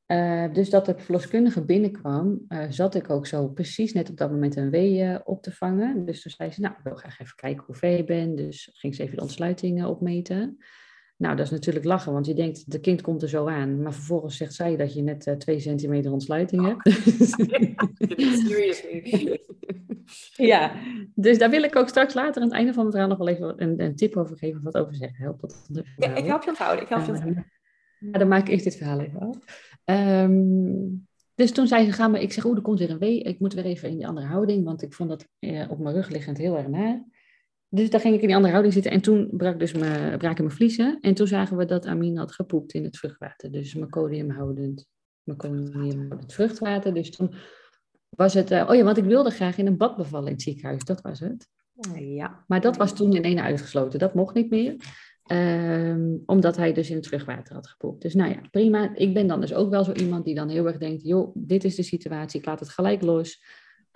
Uh, 0.08 0.54
dus 0.54 0.70
dat 0.70 0.86
de 0.86 0.98
verloskundige 0.98 1.66
binnenkwam, 1.66 2.46
uh, 2.50 2.66
zat 2.70 2.96
ik 2.96 3.10
ook 3.10 3.28
zo 3.28 3.48
precies 3.48 3.94
net 3.94 4.10
op 4.10 4.18
dat 4.18 4.32
moment 4.32 4.56
een 4.56 4.70
wee 4.70 5.26
op 5.26 5.42
te 5.42 5.52
vangen. 5.52 6.06
Dus 6.06 6.22
toen 6.22 6.32
zei 6.32 6.52
ze, 6.52 6.62
nou, 6.62 6.74
ik 6.74 6.84
wil 6.84 6.96
graag 6.96 7.20
even 7.20 7.36
kijken 7.36 7.64
hoe 7.66 7.76
ver 7.76 7.98
je 7.98 8.04
bent. 8.04 8.38
Dus 8.38 8.70
ging 8.74 8.96
ze 8.96 9.04
even 9.04 9.16
de 9.16 9.22
ontsluitingen 9.22 9.88
opmeten. 9.88 10.58
Nou, 11.18 11.36
dat 11.36 11.46
is 11.46 11.52
natuurlijk 11.52 11.86
lachen, 11.86 12.14
want 12.14 12.26
je 12.26 12.34
denkt, 12.34 12.72
de 12.72 12.80
kind 12.80 13.02
komt 13.02 13.22
er 13.22 13.30
zo 13.30 13.48
aan. 13.48 13.82
Maar 13.82 13.94
vervolgens 13.94 14.38
zegt 14.38 14.54
zij 14.54 14.76
dat 14.76 14.94
je 14.94 15.02
net 15.02 15.28
uh, 15.28 15.34
twee 15.36 15.60
centimeter 15.60 16.12
ontsluiting 16.12 16.66
hebt. 16.66 16.84
ja, 20.52 20.72
dus 21.16 21.38
daar 21.38 21.50
wil 21.50 21.64
ik 21.64 21.76
ook 21.76 21.88
straks 21.90 22.14
later 22.14 22.42
aan 22.42 22.48
het 22.48 22.58
einde 22.58 22.74
van 22.74 22.84
het 22.84 22.94
verhaal 22.94 23.10
nog 23.10 23.18
wel 23.18 23.28
even 23.28 23.62
een, 23.62 23.82
een 23.82 23.96
tip 23.96 24.16
over 24.16 24.38
geven, 24.38 24.58
of 24.58 24.64
wat 24.64 24.78
over 24.78 24.96
zeggen. 24.96 25.24
Help 25.24 25.42
dat 25.42 25.66
ja, 25.98 26.16
ik 26.16 26.26
help 26.26 26.44
je 26.44 26.50
onthouden, 26.50 26.84
ik 26.84 26.90
help 26.90 27.06
je 27.06 27.12
onthouden. 27.12 27.52
Ja, 28.00 28.20
dan 28.20 28.28
maak 28.28 28.42
ik 28.42 28.48
eerst 28.48 28.64
dit 28.64 28.76
verhaal 28.76 29.00
even 29.00 29.20
af. 29.20 29.38
Um, 29.86 31.08
dus 31.36 31.52
toen 31.52 31.68
zei 31.68 31.86
ze, 31.86 31.92
gaan 31.92 32.12
we, 32.12 32.22
ik 32.22 32.32
zeg, 32.32 32.46
oeh, 32.46 32.56
er 32.56 32.62
komt 32.62 32.80
weer 32.80 32.90
een 32.90 32.98
wee. 32.98 33.22
Ik 33.22 33.40
moet 33.40 33.54
weer 33.54 33.66
even 33.66 33.90
in 33.90 33.98
die 33.98 34.08
andere 34.08 34.28
houding, 34.28 34.64
want 34.64 34.82
ik 34.82 34.94
vond 34.94 35.10
dat 35.10 35.28
eh, 35.40 35.72
op 35.72 35.80
mijn 35.80 35.96
rug 35.96 36.10
liggend 36.10 36.38
heel 36.38 36.58
erg 36.58 36.68
naar. 36.68 37.04
Dus 37.70 37.90
daar 37.90 38.00
ging 38.00 38.16
ik 38.16 38.22
in 38.22 38.28
die 38.28 38.36
andere 38.36 38.54
houding 38.54 38.74
zitten 38.74 38.92
en 38.92 39.02
toen 39.02 39.30
brak 39.32 39.60
dus 39.60 39.74
mijn, 39.74 40.18
braken 40.18 40.44
mijn 40.44 40.56
vliezen. 40.56 40.98
En 41.02 41.14
toen 41.14 41.28
zagen 41.28 41.58
we 41.58 41.66
dat 41.66 41.86
Amin 41.86 42.18
had 42.18 42.32
gepoept 42.32 42.74
in 42.74 42.84
het 42.84 42.98
vruchtwater. 42.98 43.52
Dus 43.52 43.76
meconium 43.76 44.30
houdend, 44.30 44.86
meconium 45.24 45.72
houdend 45.74 46.34
vruchtwater. 46.34 46.94
Dus 46.94 47.12
toen 47.12 47.34
was 48.10 48.34
het, 48.34 48.52
uh, 48.52 48.66
oh 48.70 48.76
ja, 48.76 48.84
want 48.84 48.98
ik 48.98 49.04
wilde 49.04 49.30
graag 49.30 49.58
in 49.58 49.68
een 49.68 49.78
bad 49.78 49.98
bevallen 49.98 50.28
in 50.28 50.34
het 50.34 50.42
ziekenhuis, 50.42 50.84
dat 50.84 51.02
was 51.02 51.20
het. 51.20 51.48
Ja. 51.96 52.44
Maar 52.48 52.62
dat 52.62 52.78
was 52.78 52.96
toen 52.96 53.16
in 53.16 53.24
ene 53.24 53.42
uitgesloten, 53.42 54.00
dat 54.00 54.14
mocht 54.14 54.36
niet 54.36 54.50
meer. 54.50 54.76
Um, 55.32 56.24
omdat 56.26 56.58
hij 56.58 56.74
dus 56.74 56.90
in 56.90 56.96
het 56.96 57.08
vruchtwater 57.08 57.54
had 57.54 57.68
gepoept. 57.68 58.02
Dus 58.02 58.14
nou 58.14 58.32
ja, 58.32 58.42
prima. 58.52 58.96
Ik 58.96 59.14
ben 59.14 59.28
dan 59.28 59.42
dus 59.42 59.54
ook 59.54 59.70
wel 59.70 59.84
zo 59.84 59.92
iemand 59.92 60.26
die 60.26 60.36
dan 60.36 60.50
heel 60.50 60.68
erg 60.68 60.78
denkt, 60.78 61.04
joh, 61.04 61.32
dit 61.34 61.64
is 61.64 61.76
de 61.76 61.84
situatie, 61.84 62.40
ik 62.40 62.46
laat 62.46 62.60
het 62.60 62.70
gelijk 62.70 63.02
los. 63.02 63.44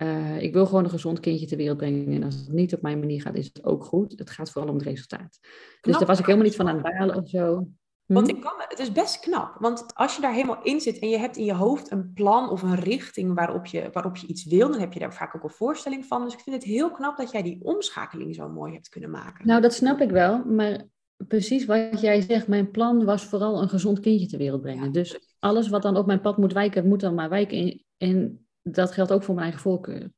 Uh, 0.02 0.42
ik 0.42 0.52
wil 0.52 0.66
gewoon 0.66 0.84
een 0.84 0.90
gezond 0.90 1.20
kindje 1.20 1.46
ter 1.46 1.56
wereld 1.56 1.76
brengen. 1.76 2.12
En 2.12 2.22
als 2.22 2.34
het 2.34 2.52
niet 2.52 2.74
op 2.74 2.82
mijn 2.82 2.98
manier 2.98 3.22
gaat, 3.22 3.34
is 3.34 3.46
het 3.46 3.64
ook 3.64 3.84
goed. 3.84 4.18
Het 4.18 4.30
gaat 4.30 4.50
vooral 4.50 4.70
om 4.70 4.76
het 4.76 4.86
resultaat. 4.86 5.38
dus 5.80 5.98
daar 5.98 6.06
was 6.06 6.18
ik 6.18 6.26
helemaal 6.26 6.46
niet 6.46 6.56
van 6.56 6.68
aan 6.68 6.74
het 6.74 6.98
balen 6.98 7.16
of 7.16 7.28
zo. 7.28 7.66
Hm? 8.06 8.14
Want 8.14 8.28
ik 8.28 8.40
kan, 8.40 8.52
het 8.56 8.78
is 8.78 8.92
best 8.92 9.20
knap. 9.20 9.56
Want 9.58 9.84
als 9.94 10.16
je 10.16 10.22
daar 10.22 10.32
helemaal 10.32 10.62
in 10.62 10.80
zit 10.80 10.98
en 10.98 11.08
je 11.08 11.18
hebt 11.18 11.36
in 11.36 11.44
je 11.44 11.54
hoofd 11.54 11.90
een 11.90 12.12
plan 12.12 12.50
of 12.50 12.62
een 12.62 12.74
richting 12.74 13.34
waarop 13.34 13.66
je, 13.66 13.88
waarop 13.92 14.16
je 14.16 14.26
iets 14.26 14.44
wil, 14.44 14.70
dan 14.70 14.80
heb 14.80 14.92
je 14.92 14.98
daar 14.98 15.14
vaak 15.14 15.36
ook 15.36 15.42
een 15.42 15.50
voorstelling 15.50 16.06
van. 16.06 16.24
Dus 16.24 16.32
ik 16.32 16.40
vind 16.40 16.56
het 16.56 16.64
heel 16.64 16.90
knap 16.90 17.16
dat 17.16 17.30
jij 17.30 17.42
die 17.42 17.64
omschakeling 17.64 18.34
zo 18.34 18.48
mooi 18.48 18.72
hebt 18.72 18.88
kunnen 18.88 19.10
maken. 19.10 19.46
Nou, 19.46 19.60
dat 19.60 19.74
snap 19.74 20.00
ik 20.00 20.10
wel. 20.10 20.44
Maar 20.44 20.84
precies 21.28 21.64
wat 21.64 22.00
jij 22.00 22.20
zegt, 22.20 22.48
mijn 22.48 22.70
plan 22.70 23.04
was 23.04 23.24
vooral 23.24 23.62
een 23.62 23.68
gezond 23.68 24.00
kindje 24.00 24.26
ter 24.26 24.38
wereld 24.38 24.60
brengen. 24.60 24.92
Dus 24.92 25.34
alles 25.38 25.68
wat 25.68 25.82
dan 25.82 25.96
op 25.96 26.06
mijn 26.06 26.20
pad 26.20 26.36
moet 26.36 26.52
wijken, 26.52 26.88
moet 26.88 27.00
dan 27.00 27.14
maar 27.14 27.28
wijken. 27.28 27.84
En 27.96 28.41
dat 28.62 28.92
geldt 28.92 29.12
ook 29.12 29.22
voor 29.22 29.34
mijn 29.34 29.46
eigen 29.46 29.62
voorkeur. 29.62 30.10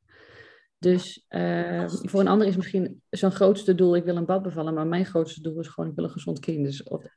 Dus 0.78 1.26
uh, 1.28 1.88
voor 1.88 2.20
een 2.20 2.28
ander 2.28 2.46
is 2.46 2.56
misschien 2.56 3.02
zo'n 3.10 3.30
grootste 3.30 3.74
doel, 3.74 3.96
ik 3.96 4.04
wil 4.04 4.16
een 4.16 4.24
bad 4.24 4.42
bevallen, 4.42 4.74
maar 4.74 4.86
mijn 4.86 5.06
grootste 5.06 5.40
doel 5.40 5.60
is 5.60 5.68
gewoon, 5.68 5.90
ik 5.90 5.96
wil 5.96 6.04
een 6.04 6.10
gezond 6.10 6.38
kind. 6.40 6.64
Dus 6.64 6.82
op, 6.82 7.10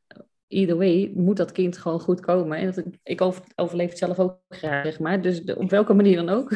either 0.48 0.78
way 0.78 1.12
moet 1.16 1.38
dat 1.38 1.52
kind 1.52 1.78
gewoon 1.78 2.00
goed 2.00 2.20
komen. 2.20 2.58
En 2.58 2.72
dat, 2.72 2.84
ik 3.04 3.22
overleef 3.56 3.90
het 3.90 3.98
zelf 3.98 4.20
ook 4.20 4.40
graag, 4.50 4.86
zeg 4.86 5.00
maar. 5.00 5.22
Dus 5.22 5.44
op 5.54 5.70
welke 5.70 5.94
manier 5.94 6.16
dan 6.16 6.30
ook, 6.30 6.54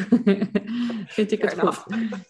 vind 1.16 1.32
ik 1.32 1.42
het 1.42 1.58
goed. 1.58 1.84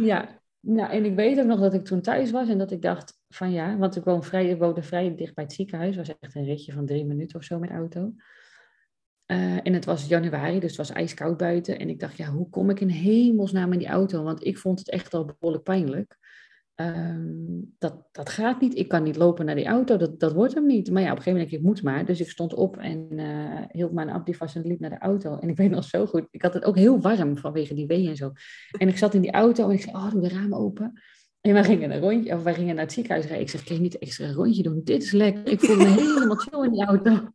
Ja, 0.00 0.40
nou, 0.60 0.90
en 0.90 1.04
ik 1.04 1.14
weet 1.14 1.38
ook 1.38 1.46
nog 1.46 1.60
dat 1.60 1.74
ik 1.74 1.84
toen 1.84 2.00
thuis 2.00 2.30
was 2.30 2.48
en 2.48 2.58
dat 2.58 2.70
ik 2.70 2.82
dacht 2.82 3.20
van 3.28 3.50
ja, 3.52 3.76
want 3.76 3.96
ik 3.96 4.04
woon 4.04 4.24
vrij, 4.24 4.48
ik 4.48 4.58
woonde 4.58 4.82
vrij 4.82 5.14
dicht 5.14 5.34
bij 5.34 5.44
het 5.44 5.52
ziekenhuis. 5.52 5.96
Was 5.96 6.18
echt 6.20 6.34
een 6.34 6.44
ritje 6.44 6.72
van 6.72 6.86
drie 6.86 7.04
minuten 7.04 7.38
of 7.38 7.44
zo 7.44 7.58
met 7.58 7.70
auto. 7.70 8.12
Uh, 9.32 9.58
en 9.62 9.72
het 9.72 9.84
was 9.84 10.06
januari, 10.06 10.60
dus 10.60 10.76
het 10.76 10.86
was 10.86 10.90
ijskoud 10.90 11.36
buiten. 11.36 11.78
En 11.78 11.88
ik 11.88 12.00
dacht, 12.00 12.16
ja, 12.16 12.30
hoe 12.30 12.50
kom 12.50 12.70
ik 12.70 12.80
in 12.80 12.88
hemelsnaam 12.88 13.72
in 13.72 13.78
die 13.78 13.88
auto? 13.88 14.22
Want 14.22 14.44
ik 14.44 14.58
vond 14.58 14.78
het 14.78 14.90
echt 14.90 15.14
al 15.14 15.24
behoorlijk 15.24 15.64
pijnlijk. 15.64 16.18
Um, 16.74 17.74
dat, 17.78 18.08
dat 18.12 18.28
gaat 18.28 18.60
niet. 18.60 18.76
Ik 18.76 18.88
kan 18.88 19.02
niet 19.02 19.16
lopen 19.16 19.44
naar 19.44 19.54
die 19.54 19.66
auto. 19.66 19.96
Dat, 19.96 20.20
dat 20.20 20.32
wordt 20.32 20.54
hem 20.54 20.66
niet. 20.66 20.90
Maar 20.90 21.02
ja, 21.02 21.10
op 21.10 21.16
een 21.16 21.22
gegeven 21.22 21.32
moment 21.32 21.50
denk 21.50 21.62
ik, 21.62 21.68
ik 21.68 21.74
moet 21.74 21.82
maar. 21.82 22.06
Dus 22.06 22.20
ik 22.20 22.30
stond 22.30 22.54
op 22.54 22.76
en 22.76 23.06
uh, 23.10 23.60
hield 23.68 23.92
mijn 23.92 24.10
Abdi 24.10 24.34
vast 24.34 24.56
en 24.56 24.66
liep 24.66 24.80
naar 24.80 24.90
de 24.90 24.98
auto. 24.98 25.38
En 25.38 25.48
ik 25.48 25.56
weet 25.62 25.70
nog 25.70 25.84
zo 25.84 26.06
goed. 26.06 26.26
Ik 26.30 26.42
had 26.42 26.54
het 26.54 26.64
ook 26.64 26.76
heel 26.76 27.00
warm 27.00 27.36
vanwege 27.36 27.74
die 27.74 27.86
wee 27.86 28.08
en 28.08 28.16
zo. 28.16 28.32
En 28.78 28.88
ik 28.88 28.98
zat 28.98 29.14
in 29.14 29.20
die 29.20 29.32
auto 29.32 29.68
en 29.68 29.74
ik 29.74 29.82
zei, 29.82 29.96
oh, 29.96 30.10
doe 30.10 30.20
de 30.20 30.28
ramen 30.28 30.58
open. 30.58 31.02
En 31.42 31.52
wij 31.52 31.64
gingen 31.64 31.90
een 31.90 32.00
rondje, 32.00 32.34
of 32.34 32.42
wij 32.42 32.54
gingen 32.54 32.74
naar 32.74 32.84
het 32.84 32.92
ziekenhuis 32.92 33.24
rijden. 33.24 33.44
Ik 33.44 33.50
zeg, 33.50 33.64
kan 33.64 33.76
je 33.76 33.82
niet 33.82 33.98
extra 33.98 34.26
een 34.26 34.34
rondje 34.34 34.62
doen? 34.62 34.80
Dit 34.84 35.02
is 35.02 35.10
lekker. 35.10 35.52
Ik 35.52 35.60
voel 35.60 35.76
me 35.76 35.84
helemaal 35.84 36.36
chill 36.36 36.64
in 36.64 36.70
die 36.70 36.84
auto. 36.84 37.28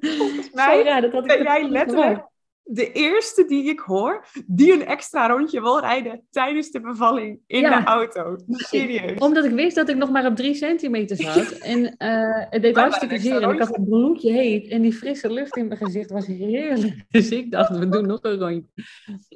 Volgens 0.00 0.50
mij 0.54 0.82
ja, 0.84 1.00
dat 1.00 1.12
had 1.12 1.22
ik 1.22 1.28
ben 1.28 1.42
jij 1.42 1.68
letterlijk 1.68 2.26
de 2.70 2.92
eerste 2.92 3.44
die 3.44 3.68
ik 3.68 3.78
hoor 3.78 4.24
die 4.46 4.72
een 4.72 4.86
extra 4.86 5.28
rondje 5.28 5.60
wil 5.60 5.80
rijden 5.80 6.22
tijdens 6.30 6.70
de 6.70 6.80
bevalling 6.80 7.40
in 7.46 7.62
de 7.62 7.82
auto. 7.84 8.36
Serieus. 8.48 9.18
Omdat 9.18 9.44
ik 9.44 9.50
wist 9.50 9.76
dat 9.76 9.88
ik 9.88 9.96
nog 9.96 10.10
maar 10.10 10.26
op 10.26 10.36
drie 10.36 10.54
centimeter 10.54 11.16
zat. 11.22 11.50
En 11.50 11.78
uh, 11.80 12.46
het 12.50 12.62
deed 12.62 12.76
hartstikke 12.76 13.18
zeer. 13.18 13.42
En 13.42 13.50
ik 13.50 13.58
had 13.58 13.76
een 13.76 13.84
bloedje 13.84 14.32
heet. 14.32 14.68
En 14.68 14.82
die 14.82 14.92
frisse 14.92 15.32
lucht 15.32 15.56
in 15.56 15.66
mijn 15.66 15.78
gezicht 15.78 16.10
was 16.10 16.26
heerlijk. 16.26 17.06
Dus 17.08 17.30
ik 17.30 17.50
dacht, 17.50 17.78
we 17.78 17.88
doen 17.88 18.06
nog 18.06 18.18
een 18.22 18.38
rondje. 18.38 18.64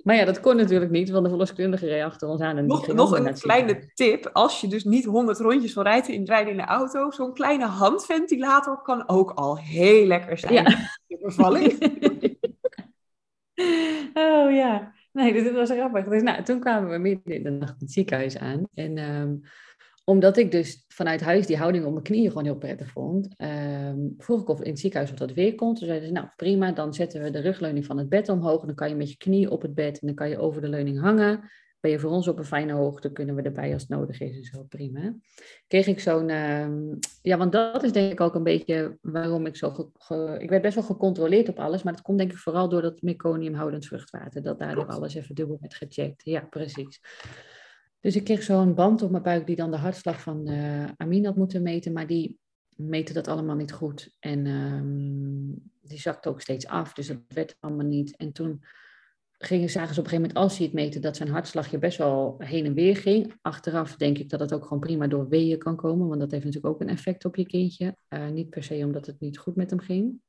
Maar 0.03 0.17
ja, 0.17 0.25
dat 0.25 0.41
kon 0.41 0.57
natuurlijk 0.57 0.91
niet, 0.91 1.11
want 1.11 1.25
de 1.25 1.31
verloskundige 1.31 1.87
reed 1.87 2.03
achter 2.03 2.29
ons 2.29 2.41
aan. 2.41 2.57
En 2.57 2.67
nog 2.67 2.93
nog 2.93 3.19
een 3.19 3.35
kleine 3.35 3.91
tip. 3.95 4.31
Als 4.33 4.61
je 4.61 4.67
dus 4.67 4.85
niet 4.85 5.05
100 5.05 5.39
rondjes 5.39 5.75
wil 5.75 5.83
rijden 5.83 6.15
in, 6.15 6.25
rijden 6.25 6.51
in 6.51 6.57
de 6.57 6.65
auto, 6.65 7.11
zo'n 7.11 7.35
kleine 7.35 7.67
handventilator 7.67 8.83
kan 8.83 9.09
ook 9.09 9.31
al 9.31 9.59
heel 9.59 10.07
lekker 10.07 10.39
zijn. 10.39 10.53
Ja. 10.53 10.65
De 11.07 11.19
bevalling. 11.23 11.79
Oh 14.15 14.53
ja. 14.53 14.95
Nee, 15.13 15.43
dat 15.45 15.53
was 15.53 15.71
grappig. 15.71 16.05
Dus 16.05 16.23
nou, 16.23 16.43
toen 16.43 16.61
kwamen 16.61 16.91
we 16.91 16.99
midden 16.99 17.35
in 17.35 17.43
de 17.43 17.51
nacht 17.51 17.81
het 17.81 17.93
ziekenhuis 17.93 18.39
aan. 18.39 18.69
En 18.75 18.99
ehm, 18.99 19.37
omdat 20.05 20.37
ik 20.37 20.51
dus 20.51 20.85
vanuit 20.89 21.21
huis 21.21 21.47
die 21.47 21.57
houding 21.57 21.85
op 21.85 21.93
mijn 21.93 22.05
knieën 22.05 22.29
gewoon 22.29 22.45
heel 22.45 22.57
prettig 22.57 22.91
vond, 22.91 23.35
ehm, 23.37 23.99
vroeg 24.19 24.41
ik 24.41 24.49
of 24.49 24.61
in 24.61 24.71
het 24.71 24.81
ziekenhuis 24.81 25.13
of 25.13 25.19
dat 25.19 25.33
weer 25.33 25.55
kon. 25.55 25.75
Toen 25.75 25.87
zeiden 25.87 26.09
ze, 26.09 26.15
nou 26.15 26.27
prima, 26.37 26.73
dan 26.73 26.95
zetten 26.95 27.23
we 27.23 27.31
de 27.31 27.41
rugleuning 27.41 27.87
van 27.87 27.99
het 27.99 28.09
bed 28.09 28.29
omhoog. 28.29 28.65
Dan 28.65 28.75
kan 28.75 28.89
je 28.89 28.95
met 28.95 29.11
je 29.11 29.17
knie 29.17 29.51
op 29.51 29.63
het 29.63 29.75
bed 29.75 30.01
en 30.01 30.07
dan 30.07 30.17
kan 30.17 30.29
je 30.29 30.39
over 30.39 30.61
de 30.61 30.69
leuning 30.69 31.01
hangen. 31.01 31.51
Ben 31.83 31.91
je 31.91 31.99
voor 31.99 32.11
ons 32.11 32.29
op 32.29 32.39
een 32.39 32.45
fijne 32.45 32.73
hoogte, 32.73 33.13
kunnen 33.13 33.35
we 33.35 33.43
erbij 33.43 33.73
als 33.73 33.83
het 33.83 33.91
nodig 33.91 34.21
is. 34.21 34.37
Dus 34.37 34.51
wel 34.51 34.65
prima. 34.65 35.15
Kreeg 35.67 35.87
ik 35.87 36.01
zo'n, 36.01 36.29
ehm, 36.29 36.95
ja, 37.23 37.37
want 37.37 37.53
dat 37.53 37.83
is 37.83 37.93
denk 37.93 38.13
ik 38.13 38.21
ook 38.21 38.35
een 38.35 38.43
beetje 38.43 38.99
waarom 39.01 39.47
ik 39.47 39.57
zo, 39.57 39.91
ik 40.39 40.51
werd 40.51 40.63
best 40.63 40.75
wel 40.75 40.85
gecontroleerd 40.85 41.49
op 41.49 41.59
alles. 41.59 41.83
Maar 41.83 41.93
dat 41.93 42.03
komt 42.03 42.19
denk 42.19 42.33
ik 42.33 42.39
vooral 42.39 42.69
door 42.69 42.83
dat 42.83 43.03
meconiumhoudend 43.03 43.87
vruchtwater. 43.87 44.43
Dat 44.43 44.59
daardoor 44.59 44.87
alles 44.87 45.15
even 45.15 45.35
dubbel 45.35 45.59
werd 45.61 45.75
gecheckt. 45.75 46.25
Ja, 46.25 46.41
precies. 46.41 47.01
Dus 48.01 48.17
ik 48.17 48.25
kreeg 48.25 48.43
zo'n 48.43 48.75
band 48.75 49.03
op 49.03 49.11
mijn 49.11 49.23
buik 49.23 49.47
die 49.47 49.57
dan 49.57 49.71
de 49.71 49.77
hartslag 49.77 50.21
van 50.21 50.51
uh, 50.51 50.85
Amin 50.97 51.25
had 51.25 51.37
moeten 51.37 51.63
meten, 51.63 51.93
maar 51.93 52.07
die 52.07 52.39
meten 52.77 53.15
dat 53.15 53.29
allemaal 53.29 53.57
niet 53.57 53.73
goed. 53.73 54.17
En 54.19 54.47
um, 54.47 55.71
die 55.81 56.01
zakte 56.01 56.29
ook 56.29 56.41
steeds 56.41 56.67
af, 56.67 56.93
dus 56.93 57.07
dat 57.07 57.19
werd 57.29 57.57
allemaal 57.61 57.87
niet. 57.87 58.17
En 58.17 58.33
toen 58.33 58.63
gingen, 59.47 59.71
zagen 59.71 59.95
ze 59.95 60.01
op 60.01 60.05
een 60.07 60.11
gegeven 60.11 60.35
moment, 60.35 60.51
als 60.51 60.59
hij 60.59 60.67
het 60.67 60.75
meten, 60.75 61.01
dat 61.01 61.17
zijn 61.17 61.29
hartslagje 61.29 61.79
best 61.79 61.99
wel 61.99 62.35
heen 62.39 62.65
en 62.65 62.75
weer 62.75 62.97
ging. 62.97 63.35
Achteraf 63.41 63.97
denk 63.97 64.19
ik 64.19 64.29
dat 64.29 64.41
het 64.41 64.55
ook 64.55 64.63
gewoon 64.63 64.81
prima 64.81 65.07
door 65.07 65.29
weeën 65.29 65.59
kan 65.59 65.77
komen, 65.77 66.09
want 66.09 66.21
dat 66.21 66.31
heeft 66.31 66.45
natuurlijk 66.45 66.75
ook 66.75 66.81
een 66.81 66.89
effect 66.89 67.25
op 67.25 67.37
je 67.37 67.47
kindje. 67.47 67.97
Uh, 68.09 68.29
niet 68.29 68.51
per 68.51 68.63
se 68.63 68.85
omdat 68.85 69.07
het 69.07 69.21
niet 69.21 69.39
goed 69.39 69.57
met 69.57 69.71
hem 69.71 69.81
ging. 69.81 70.21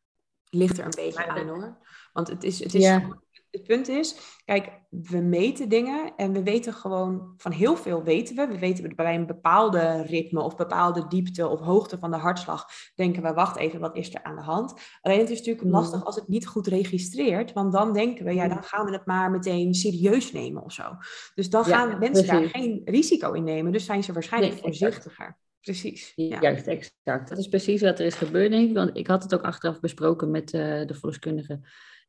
Ligt 0.50 0.78
er 0.78 0.86
een 0.86 0.92
beetje 0.96 1.28
aan 1.28 1.48
hoor. 1.48 1.78
Want 2.14 2.28
het 2.28 2.44
is, 2.44 2.60
het 2.60 2.74
is 2.74 2.82
ja 2.82 3.22
het 3.54 3.64
punt 3.64 3.88
is, 3.88 4.16
kijk, 4.46 4.70
we 4.90 5.18
meten 5.18 5.70
dingen 5.70 6.14
en 6.16 6.34
we 6.34 6.44
weten 6.44 6.74
gewoon 6.74 7.34
van 7.38 7.52
heel 7.52 7.76
veel 7.76 8.04
weten 8.04 8.36
we. 8.36 8.48
We 8.48 8.60
weten 8.60 8.96
bij 8.96 9.16
een 9.16 9.26
bepaalde 9.26 10.02
ritme 10.02 10.42
of 10.42 10.56
bepaalde 10.56 11.08
diepte 11.08 11.48
of 11.48 11.60
hoogte 11.60 11.98
van 12.00 12.12
de 12.12 12.18
hartslag, 12.18 12.66
denken 12.96 13.24
we, 13.24 13.34
wacht 13.34 13.58
even, 13.58 13.80
wat 13.80 13.96
is 13.96 14.14
er 14.14 14.24
aan 14.24 14.36
de 14.36 14.42
hand? 14.42 14.74
Alleen 15.02 15.20
het 15.20 15.30
is 15.30 15.38
natuurlijk 15.38 15.66
mm. 15.66 15.72
lastig 15.72 16.06
als 16.06 16.16
het 16.16 16.28
niet 16.28 16.48
goed 16.48 16.68
registreert, 16.68 17.54
want 17.54 17.74
dan 17.74 17.94
denken 17.94 18.26
we, 18.26 18.34
ja, 18.34 18.48
dan 18.48 18.64
gaan 18.64 18.86
we 18.86 18.92
het 18.92 19.06
maar 19.06 19.32
meteen 19.32 19.74
serieus 19.74 20.32
nemen 20.32 20.64
of 20.64 20.72
zo. 20.72 20.84
Dus 21.36 21.50
dan 21.50 21.66
gaan 21.66 22.00
mensen 22.00 22.28
daar 22.28 22.50
geen 22.50 22.82
risico 22.86 23.32
in 23.32 23.44
nemen, 23.44 23.72
dus 23.72 23.86
zijn 23.86 24.04
ze 24.04 24.14
waarschijnlijk 24.14 24.58
voorzichtiger. 24.58 25.38
Precies. 25.62 26.14
Ja. 26.16 26.42
Juist, 26.42 26.68
exact. 26.68 27.30
Dat 27.30 27.38
is 27.38 27.48
precies 27.48 27.82
wat 27.82 28.00
er 28.00 28.06
is 28.06 28.16
gebeurd, 28.16 28.52
denk 28.52 28.70
ik. 28.70 28.76
Want 28.76 28.98
ik 28.98 29.08
had 29.08 29.24
het 29.24 29.34
ook 29.34 29.42
achteraf 29.42 29.80
besproken 29.80 30.32
met 30.32 30.54
uh, 30.54 30.62
de 30.86 30.94
volkskundige 30.94 31.62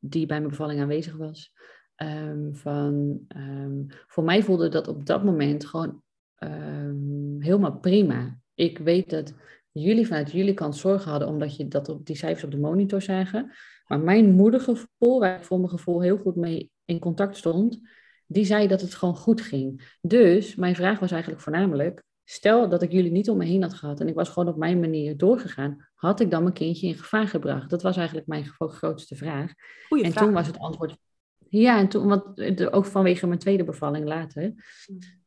die 0.09 0.27
bij 0.27 0.39
mijn 0.39 0.51
bevalling 0.51 0.81
aanwezig 0.81 1.17
was. 1.17 1.53
Ehm, 1.95 2.53
van, 2.53 3.21
ehm, 3.29 3.83
voor 3.87 4.25
mij 4.25 4.43
voelde 4.43 4.69
dat 4.69 4.89
op 4.89 5.07
dat 5.07 5.25
moment 5.25 5.67
gewoon 5.67 6.03
um, 6.39 7.37
helemaal 7.39 7.79
prima. 7.79 8.39
Ik 8.55 8.79
weet 8.79 9.11
dat 9.11 9.35
jullie 9.71 10.07
vanuit 10.07 10.31
jullie 10.31 10.55
kant 10.55 10.77
zorgen 10.77 11.11
hadden, 11.11 11.29
omdat 11.29 11.57
je 11.57 11.69
dat 11.69 11.89
op 11.89 12.07
die 12.07 12.17
cijfers 12.17 12.45
op 12.45 12.51
de 12.51 12.59
monitor 12.59 13.03
zagen. 13.03 13.53
Maar 13.87 14.01
mijn 14.01 14.31
moedergevoel, 14.31 15.21
waar 15.21 15.37
ik 15.37 15.45
voor 15.45 15.59
mijn 15.59 15.71
gevoel 15.71 16.03
heel 16.03 16.17
goed 16.17 16.37
mee 16.37 16.71
in 16.85 16.99
contact 16.99 17.37
stond, 17.37 17.81
die 18.27 18.45
zei 18.45 18.67
dat 18.67 18.81
het 18.81 18.95
gewoon 18.95 19.17
goed 19.17 19.41
ging. 19.41 19.97
Dus 20.01 20.55
mijn 20.55 20.75
vraag 20.75 20.99
was 20.99 21.11
eigenlijk 21.11 21.43
voornamelijk, 21.43 22.03
Stel 22.25 22.69
dat 22.69 22.83
ik 22.83 22.93
jullie 22.93 23.11
niet 23.11 23.31
om 23.31 23.37
me 23.37 23.45
heen 23.45 23.63
had 23.63 23.75
gehad 23.75 24.01
en 24.01 24.09
ik 24.09 24.15
was 24.15 24.29
gewoon 24.29 24.49
op 24.49 24.57
mijn 24.57 24.81
manier 24.81 25.17
doorgegaan, 25.17 25.89
had 25.95 26.21
ik 26.21 26.31
dan 26.31 26.43
mijn 26.43 26.55
kindje 26.55 26.87
in 26.87 26.95
gevaar 26.95 27.29
gebracht? 27.29 27.71
Dat 27.71 27.83
was 27.83 27.97
eigenlijk 27.97 28.27
mijn 28.27 28.45
grootste 28.59 29.17
vraag. 29.17 29.53
Goeie 29.89 30.05
en 30.05 30.13
vraag. 30.13 30.25
toen 30.25 30.33
was 30.33 30.47
het 30.47 30.59
antwoord. 30.59 30.97
Ja, 31.49 31.79
en 31.79 31.89
toen, 31.89 32.09
want 32.09 32.71
ook 32.73 32.85
vanwege 32.85 33.27
mijn 33.27 33.39
tweede 33.39 33.65
bevalling 33.65 34.07
later. 34.07 34.55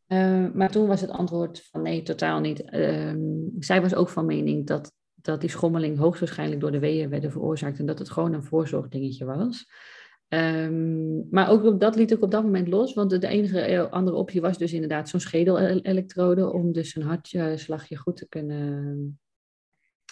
Uh, 0.08 0.48
maar 0.54 0.72
toen 0.72 0.88
was 0.88 1.02
het 1.02 1.10
antwoord 1.10 1.68
van 1.72 1.82
nee, 1.82 2.04
totaal 2.04 2.40
niet. 2.40 2.64
Uh, 2.72 3.14
zij 3.60 3.82
was 3.82 3.96
ook 3.96 4.10
van 4.10 4.26
mening 4.26 4.68
dat, 4.68 4.94
dat 5.14 5.42
die 5.42 5.50
schommeling 5.50 5.98
hoogstwaarschijnlijk 5.98 6.62
door 6.62 6.72
de 6.72 6.80
weeën 6.80 7.10
werden 7.10 7.32
veroorzaakt 7.32 7.80
en 7.80 7.86
dat 7.86 8.00
het 8.00 8.10
gewoon 8.10 8.34
een 8.34 8.44
voorzorgdingetje 8.44 9.26
was. 9.26 9.66
Um, 10.30 11.28
maar 11.30 11.50
ook 11.50 11.80
dat 11.80 11.96
liet 11.96 12.12
ik 12.12 12.22
op 12.22 12.32
dat 12.32 12.44
moment 12.44 12.68
los, 12.68 12.94
want 12.94 13.10
de 13.10 13.28
enige 13.28 13.60
eh, 13.60 13.92
andere 13.92 14.18
optie 14.18 14.42
was 14.42 14.58
dus 14.58 14.74
inderdaad 14.74 15.10
zo'n 15.10 15.20
schedelelektrode 15.20 16.52
om 16.54 16.72
dus 16.72 16.96
een 16.96 17.02
hartslagje 17.02 17.98
goed 17.98 18.18
te 18.18 18.28
kunnen 18.28 19.20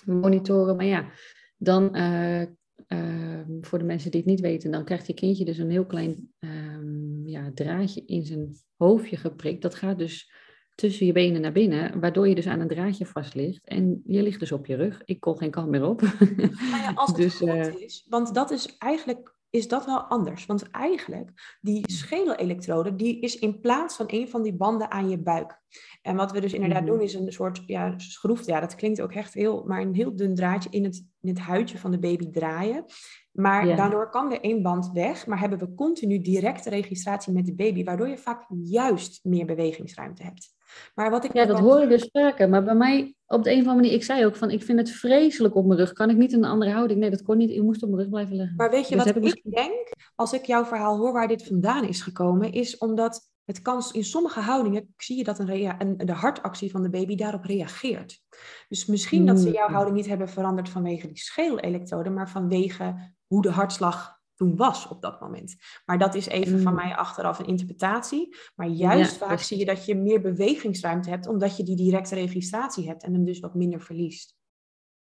monitoren. 0.06 0.76
Maar 0.76 0.86
ja, 0.86 1.10
dan 1.58 1.98
uh, 1.98 2.42
uh, 2.88 3.42
voor 3.62 3.80
de 3.80 3.86
mensen 3.86 4.12
die 4.12 4.20
het 4.20 4.30
niet 4.30 4.40
weten, 4.40 4.72
dan 4.72 4.86
krijgt 4.86 5.08
je 5.08 5.14
kindje 5.14 5.46
dus 5.46 5.58
een 5.58 5.70
heel 5.70 5.86
klein 5.86 6.34
um, 6.40 7.28
ja, 7.28 7.52
draadje 7.54 8.06
in 8.06 8.26
zijn 8.26 8.56
hoofdje 8.78 9.18
geprikt. 9.18 9.62
Dat 9.62 9.76
gaat 9.76 9.98
dus 9.98 10.32
tussen 10.76 11.06
je 11.06 11.12
benen 11.12 11.42
naar 11.42 11.52
binnen, 11.52 12.00
waardoor 12.00 12.28
je 12.28 12.36
dus 12.36 12.48
aan 12.48 12.60
een 12.60 12.68
draadje 12.68 13.06
vast 13.06 13.34
ligt. 13.34 13.68
En 13.68 14.02
je 14.06 14.24
ligt 14.24 14.40
dus 14.40 14.52
op 14.52 14.66
je 14.66 14.76
rug. 14.76 15.02
Ik 15.06 15.20
kon 15.20 15.38
geen 15.38 15.52
kant 15.52 15.70
meer 15.70 15.86
op. 15.86 16.02
Maar 16.02 16.82
ja, 16.82 16.92
als 16.96 17.10
het 17.12 17.18
dus, 17.18 17.36
goed 17.36 17.80
is, 17.80 18.06
want 18.10 18.34
dat 18.34 18.52
is 18.52 18.78
eigenlijk 18.78 19.35
is 19.56 19.68
dat 19.68 19.86
wel 19.86 20.00
anders. 20.00 20.46
Want 20.46 20.70
eigenlijk, 20.72 21.58
die 21.62 21.92
schedelelektrode, 21.92 22.96
die 22.96 23.20
is 23.20 23.40
in 23.40 23.60
plaats 23.60 23.96
van 23.96 24.06
een 24.10 24.30
van 24.30 24.42
die 24.42 24.54
banden 24.54 24.92
aan 24.92 25.10
je 25.10 25.18
buik. 25.18 25.60
En 26.02 26.16
wat 26.16 26.32
we 26.32 26.42
dus 26.42 26.54
inderdaad 26.54 26.82
mhm. 26.82 26.92
doen, 26.92 27.02
is 27.02 27.14
een 27.14 27.32
soort 27.32 27.64
ja, 27.66 27.94
schroef. 27.98 28.46
Ja, 28.46 28.60
dat 28.60 28.76
klinkt 28.76 29.02
ook 29.02 29.12
echt 29.12 29.34
heel, 29.34 29.64
maar 29.68 29.82
een 29.82 29.96
heel 29.96 30.16
dun 30.16 30.36
draadje 30.36 30.70
in 30.70 30.84
het, 30.84 31.06
in 31.22 31.30
het 31.30 31.40
huidje 31.40 31.78
van 31.78 31.92
de 31.92 32.00
baby 32.00 32.30
draaien. 32.30 32.86
Maar 33.32 33.76
daardoor 33.76 34.10
kan 34.10 34.32
er 34.32 34.42
één 34.42 34.62
band 34.62 34.92
weg, 34.94 35.28
maar 35.28 35.40
hebben 35.40 35.60
we 35.60 35.74
continu 35.74 36.22
directe 36.22 36.70
registratie 36.70 37.34
met 37.34 37.46
de 37.46 37.56
baby, 37.56 37.84
waardoor 37.84 38.08
je 38.08 38.18
vaak 38.18 38.46
juist 38.64 39.24
meer 39.24 39.46
bewegingsruimte 39.46 40.24
hebt. 40.24 40.54
Maar 40.96 41.10
wat 41.10 41.24
ik 41.24 41.34
ja, 41.34 41.46
dat 41.46 41.60
hoor 41.60 41.80
je 41.80 41.88
dus 41.88 42.10
vaker. 42.12 42.50
Maar 42.50 42.64
bij 42.64 42.76
mij 42.76 43.16
op 43.28 43.44
de 43.44 43.52
een 43.52 43.60
of 43.60 43.68
andere 43.68 43.82
manier, 43.82 43.92
ik 43.92 44.04
zei 44.04 44.26
ook 44.26 44.36
van, 44.36 44.50
ik 44.50 44.64
vind 44.64 44.80
het 44.80 44.92
vreselijk 44.92 45.56
op 45.56 45.66
mijn 45.66 45.80
rug. 45.80 45.94
Kan 45.94 46.10
ik 46.10 46.18
niet 46.18 46.32
in 46.32 46.44
een 46.44 46.50
andere 46.50 46.72
houding? 46.72 47.00
Nee, 47.00 47.10
dat 47.10 47.24
kon 47.24 47.38
niet. 47.38 47.50
Ik 47.50 47.62
moest 47.62 47.84
op 47.84 47.90
mijn 47.90 48.02
rug 48.02 48.10
blijven 48.10 48.36
liggen. 48.36 48.56
Maar 48.56 48.70
weet 48.70 48.90
je 48.90 48.96
dus 48.96 49.06
wat 49.06 49.16
ik, 49.16 49.24
ik 49.24 49.56
denk, 49.56 49.92
als 50.16 50.34
ik 50.34 50.46
jouw 50.46 50.66
verhaal 50.66 50.98
hoor 50.98 51.14
waar 51.14 51.28
dit 51.28 51.44
vandaan 51.44 51.84
is 51.84 52.02
gekomen, 52.02 52.52
is 52.52 52.78
omdat 52.78 53.22
het 53.46 53.62
kan 53.62 53.84
in 53.92 54.04
sommige 54.04 54.40
houdingen, 54.40 54.94
zie 54.98 55.18
je 55.18 55.24
dat 55.24 55.40
een, 55.40 55.82
een 55.82 55.98
de 55.98 56.14
hartactie 56.14 56.72
van 56.72 56.84
de 56.84 56.90
baby 56.90 57.16
daarop 57.16 57.44
reageert. 57.44 58.22
Dus 58.68 58.86
misschien 58.86 59.26
dat 59.26 59.40
ze 59.40 59.52
jouw 59.52 59.66
hmm. 59.66 59.74
houding 59.74 59.98
niet 59.98 60.08
hebben 60.08 60.30
veranderd 60.30 60.70
vanwege 60.70 61.08
die 61.08 61.18
schedelelektrode, 61.18 62.10
maar 62.10 62.30
vanwege 62.30 63.14
hoe 63.28 63.42
de 63.42 63.52
hartslag 63.52 64.16
toen 64.36 64.56
was 64.56 64.88
op 64.88 65.02
dat 65.02 65.22
moment. 65.22 65.56
Maar 65.86 65.98
dat 65.98 66.16
is 66.16 66.26
even 66.26 66.62
van 66.62 66.72
mm. 66.72 66.78
mij 66.78 66.96
achteraf 66.96 67.40
een 67.40 67.46
interpretatie. 67.46 68.36
Maar 68.56 68.68
juist 68.68 69.18
vaak 69.18 69.40
zie 69.40 69.58
je 69.58 69.66
dat 69.66 69.86
je 69.86 69.96
meer 69.96 70.22
bewegingsruimte 70.22 71.10
hebt, 71.10 71.28
omdat 71.28 71.58
je 71.58 71.64
die 71.64 71.76
directe 71.76 72.16
registratie 72.16 72.88
hebt 72.88 73.04
en 73.04 73.14
hem 73.14 73.26
dus 73.26 73.40
wat 73.40 73.56
minder 73.56 73.82
verliest. 73.82 74.36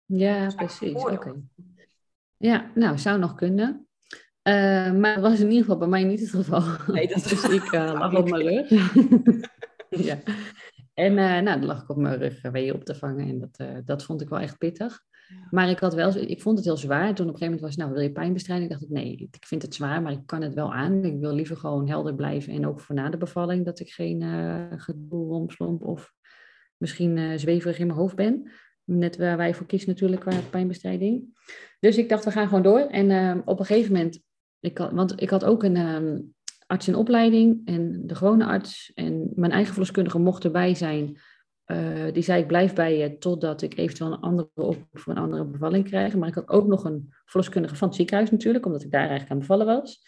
Ja, 0.06 0.54
precies. 0.56 1.04
Oké. 1.04 1.42
Ja, 2.38 2.72
nou, 2.76 2.98
zou 2.98 3.20
nog 3.20 3.36
kunnen. 3.36 3.88
Uh, 4.44 4.92
maar 4.92 5.14
dat 5.14 5.24
was 5.24 5.40
in 5.40 5.48
ieder 5.48 5.64
geval 5.64 5.78
bij 5.78 5.88
mij 5.88 6.04
niet 6.04 6.20
het 6.20 6.30
geval. 6.30 6.64
Nee, 6.88 7.08
dat 7.08 7.18
is 7.18 7.24
dus 7.30 7.44
ik 7.60 7.72
uh, 7.72 7.94
lag 7.94 8.16
op 8.16 8.30
mijn 8.30 8.42
rug. 8.42 8.70
ja. 10.08 10.18
En 10.94 11.12
uh, 11.12 11.40
nou, 11.40 11.44
dan 11.44 11.66
lag 11.66 11.82
ik 11.82 11.90
op 11.90 11.98
mijn 11.98 12.18
rug 12.18 12.42
weer 12.42 12.74
op 12.74 12.84
te 12.84 12.96
vangen. 12.96 13.28
En 13.28 13.40
dat, 13.40 13.86
dat 13.86 14.04
vond 14.04 14.22
ik 14.22 14.30
wel 14.30 14.40
echt 14.40 14.58
pittig. 14.58 15.02
Maar 15.50 15.70
ik, 15.70 15.80
had 15.80 15.94
wel, 15.94 16.16
ik 16.16 16.42
vond 16.42 16.58
het 16.58 16.66
heel 16.66 16.78
zwaar. 16.78 17.14
Toen 17.16 17.28
op 17.28 17.34
een 17.34 17.40
gegeven 17.40 17.46
moment 17.46 17.62
was 17.62 17.76
nou, 17.76 17.92
wil 17.92 18.02
je 18.02 18.12
pijnbestrijding? 18.12 18.70
dacht 18.70 18.82
ik, 18.84 18.90
nee, 18.90 19.30
ik 19.32 19.46
vind 19.46 19.62
het 19.62 19.76
zwaar, 19.76 20.02
maar 20.02 20.12
ik 20.12 20.26
kan 20.26 20.42
het 20.42 20.54
wel 20.54 20.74
aan. 20.74 21.06
Ik 21.06 21.20
wil 21.20 21.34
liever 21.34 21.58
gewoon 21.58 21.88
helder 21.88 22.16
blijven. 22.16 22.54
En 22.54 22.68
ook 22.68 22.80
voor 22.80 22.96
na 22.96 23.10
de 23.10 23.18
bevalling, 23.18 23.66
dat 23.66 23.80
ik 23.80 23.90
geen 23.90 24.22
gedoe 24.78 25.28
romslomp 25.28 25.84
of 25.84 26.14
misschien 26.78 27.40
zweverig 27.40 27.80
in 27.80 27.88
mijn 27.88 28.00
hoofd 28.00 28.16
ben. 28.16 28.52
Net 28.84 29.18
waar 29.18 29.38
wij 29.38 29.54
voor 29.54 29.66
kiezen 29.66 29.90
natuurlijk 29.90 30.22
qua 30.22 30.40
pijnbestrijding. 30.50 31.38
Dus 31.80 31.98
ik 31.98 32.10
dacht, 32.10 32.26
we 32.26 32.32
gaan 32.32 32.48
gewoon 32.48 32.64
door. 32.64 32.80
En 32.80 33.10
uh, 33.10 33.42
op 33.46 33.60
een 33.60 33.66
gegeven 33.66 33.94
moment, 33.94 34.22
ik 34.64 34.78
had, 34.78 34.92
want 34.92 35.22
ik 35.22 35.30
had 35.30 35.46
ook 35.46 35.64
een 35.64 35.78
um, 35.78 36.34
arts 36.68 36.88
in 36.88 36.96
opleiding 36.96 37.62
en 37.66 38.08
de 38.08 38.16
gewone 38.16 38.46
arts. 38.46 38.92
En 38.94 39.32
mijn 39.36 39.52
eigen 39.52 39.72
verloskundige 39.72 40.20
mocht 40.20 40.44
erbij 40.44 40.76
zijn 40.76 41.18
uh, 41.68 42.14
die 42.14 42.24
zei, 42.24 42.42
ik 42.42 42.48
blijf 42.48 42.74
bij 42.74 42.98
je 42.98 43.18
totdat 43.18 43.62
ik 43.62 43.78
eventueel 43.78 44.12
een 44.12 44.20
andere 44.20 44.50
oproep 44.56 44.88
voor 44.92 45.14
een 45.14 45.22
andere 45.22 45.46
bevalling 45.46 45.86
krijg. 45.86 46.16
Maar 46.16 46.28
ik 46.28 46.36
had 46.36 46.50
ook 46.50 46.68
nog 46.68 46.84
een 46.84 47.14
verloskundige 47.26 47.76
van 47.76 47.88
het 47.88 47.98
ziekenhuis 47.98 48.32
natuurlijk, 48.32 48.66
omdat 48.66 48.84
ik 48.84 48.92
daar 48.92 49.02
eigenlijk 49.02 49.32
aan 49.32 49.40
bevallen 49.40 49.66
was. 49.66 50.02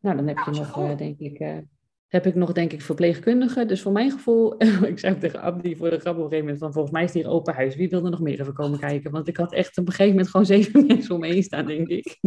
Nou, 0.00 0.16
dan 0.16 0.26
heb 0.26 0.38
je 0.38 0.50
nog, 0.50 0.78
uh, 0.78 0.96
denk 0.96 1.18
ik, 1.18 1.40
uh, 1.40 1.58
heb 2.06 2.26
ik 2.26 2.34
nog, 2.34 2.52
denk 2.52 2.72
ik, 2.72 2.82
verpleegkundige. 2.82 3.66
Dus 3.66 3.82
voor 3.82 3.92
mijn 3.92 4.10
gevoel, 4.10 4.62
ik 4.92 4.98
zei 4.98 5.18
tegen 5.18 5.40
Abdi 5.40 5.76
voor 5.76 5.90
de 5.90 5.98
grap 5.98 6.16
op 6.16 6.22
een 6.22 6.28
gegeven 6.28 6.44
moment 6.44 6.58
van, 6.58 6.72
volgens 6.72 6.92
mij 6.92 7.04
is 7.04 7.12
het 7.12 7.22
hier 7.22 7.32
open 7.32 7.54
huis. 7.54 7.76
Wie 7.76 7.88
wil 7.88 8.04
er 8.04 8.10
nog 8.10 8.20
meer 8.20 8.40
even 8.40 8.54
komen 8.54 8.78
kijken? 8.78 9.10
Want 9.10 9.28
ik 9.28 9.36
had 9.36 9.52
echt 9.52 9.78
op 9.78 9.86
een 9.86 9.92
gegeven 9.92 10.12
moment 10.12 10.30
gewoon 10.30 10.46
zeven 10.46 10.86
mensen 10.86 11.14
om 11.14 11.20
me 11.20 11.26
heen 11.26 11.42
staan, 11.42 11.66
denk 11.66 11.88
ik. 11.88 12.18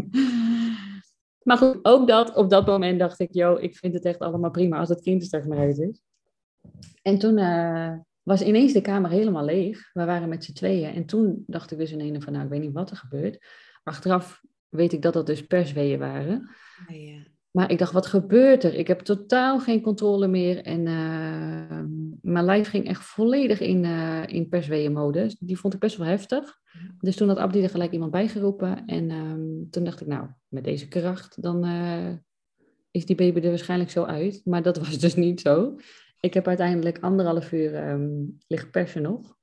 Maar 1.44 1.58
goed, 1.58 1.80
ook 1.82 2.08
dat, 2.08 2.36
op 2.36 2.50
dat 2.50 2.66
moment 2.66 3.00
dacht 3.00 3.20
ik, 3.20 3.30
joh, 3.32 3.62
ik 3.62 3.78
vind 3.78 3.94
het 3.94 4.06
echt 4.06 4.20
allemaal 4.20 4.52
prima 4.52 4.78
als 4.80 4.90
het 4.90 5.02
kind 5.02 5.34
er 5.34 5.48
maar 5.48 5.68
is. 5.68 6.00
En 7.02 7.18
toen 7.18 7.36
was 8.24 8.42
ineens 8.42 8.74
de 8.74 8.82
kamer 8.82 9.10
helemaal 9.10 9.46
leeg. 9.46 9.94
We 9.94 10.06
waren 10.06 10.30
met 10.30 10.44
z'n 10.44 10.54
tweeën. 10.54 10.94
En 10.94 11.06
toen 11.06 11.44
dacht 11.48 11.72
ik 11.72 11.78
dus 11.78 11.92
in 11.92 12.00
een 12.00 12.22
van, 12.22 12.34
nou, 12.34 12.46
ik 12.46 12.52
weet 12.52 12.62
niet 12.62 12.74
wat 12.74 12.90
er 12.90 12.98
gebeurt. 12.98 13.46
Achteraf 13.84 14.42
weet 14.70 14.94
ik 14.94 15.02
dat 15.02 15.14
dat 15.14 15.26
dus 15.26 15.48
persweeën 15.48 16.00
waren. 16.00 16.50
Oh, 16.90 16.96
ja. 16.96 17.24
Maar 17.52 17.72
ik 17.72 17.78
dacht, 17.78 17.92
wat 17.92 18.06
gebeurt 18.06 18.64
er? 18.64 18.74
Ik 18.74 18.88
heb 18.88 19.00
totaal 19.00 19.60
geen 19.60 19.82
controle 19.82 20.28
meer. 20.28 20.62
En 20.62 20.86
uh, 20.86 21.82
mijn 22.22 22.46
lijf 22.46 22.70
ging 22.70 22.88
echt 22.88 23.04
volledig 23.04 23.60
in, 23.60 23.84
uh, 23.84 24.24
in 24.28 24.50
persweeënmodus. 24.50 25.36
Die 25.40 25.58
vond 25.58 25.74
ik 25.74 25.80
best 25.80 25.98
wel 25.98 26.08
heftig. 26.08 26.58
Dus 27.00 27.16
toen 27.16 27.28
had 27.28 27.38
Abdi 27.38 27.64
er 27.64 27.70
gelijk 27.70 27.92
iemand 27.92 28.12
bijgeroepen. 28.12 28.86
En 28.86 29.12
um, 29.12 29.68
toen 29.70 29.84
dacht 29.84 30.02
ik, 30.02 30.08
nou, 30.08 30.28
met 30.48 30.64
deze 30.64 30.88
kracht, 30.88 31.42
dan 31.42 31.66
uh, 31.66 32.12
is 32.92 33.06
die 33.06 33.16
baby 33.16 33.40
er 33.40 33.50
waarschijnlijk 33.50 33.92
zo 33.92 34.04
uit. 34.04 34.42
Maar 34.44 34.62
dat 34.62 34.78
was 34.78 35.00
dus 35.00 35.16
niet 35.16 35.42
zo. 35.42 35.76
Ik 36.20 36.34
heb 36.34 36.48
uiteindelijk 36.48 36.98
anderhalf 37.00 37.52
uur 37.52 37.90
um, 37.90 38.38
liggen 38.48 38.70
persen 38.70 39.02
nog. 39.02 39.38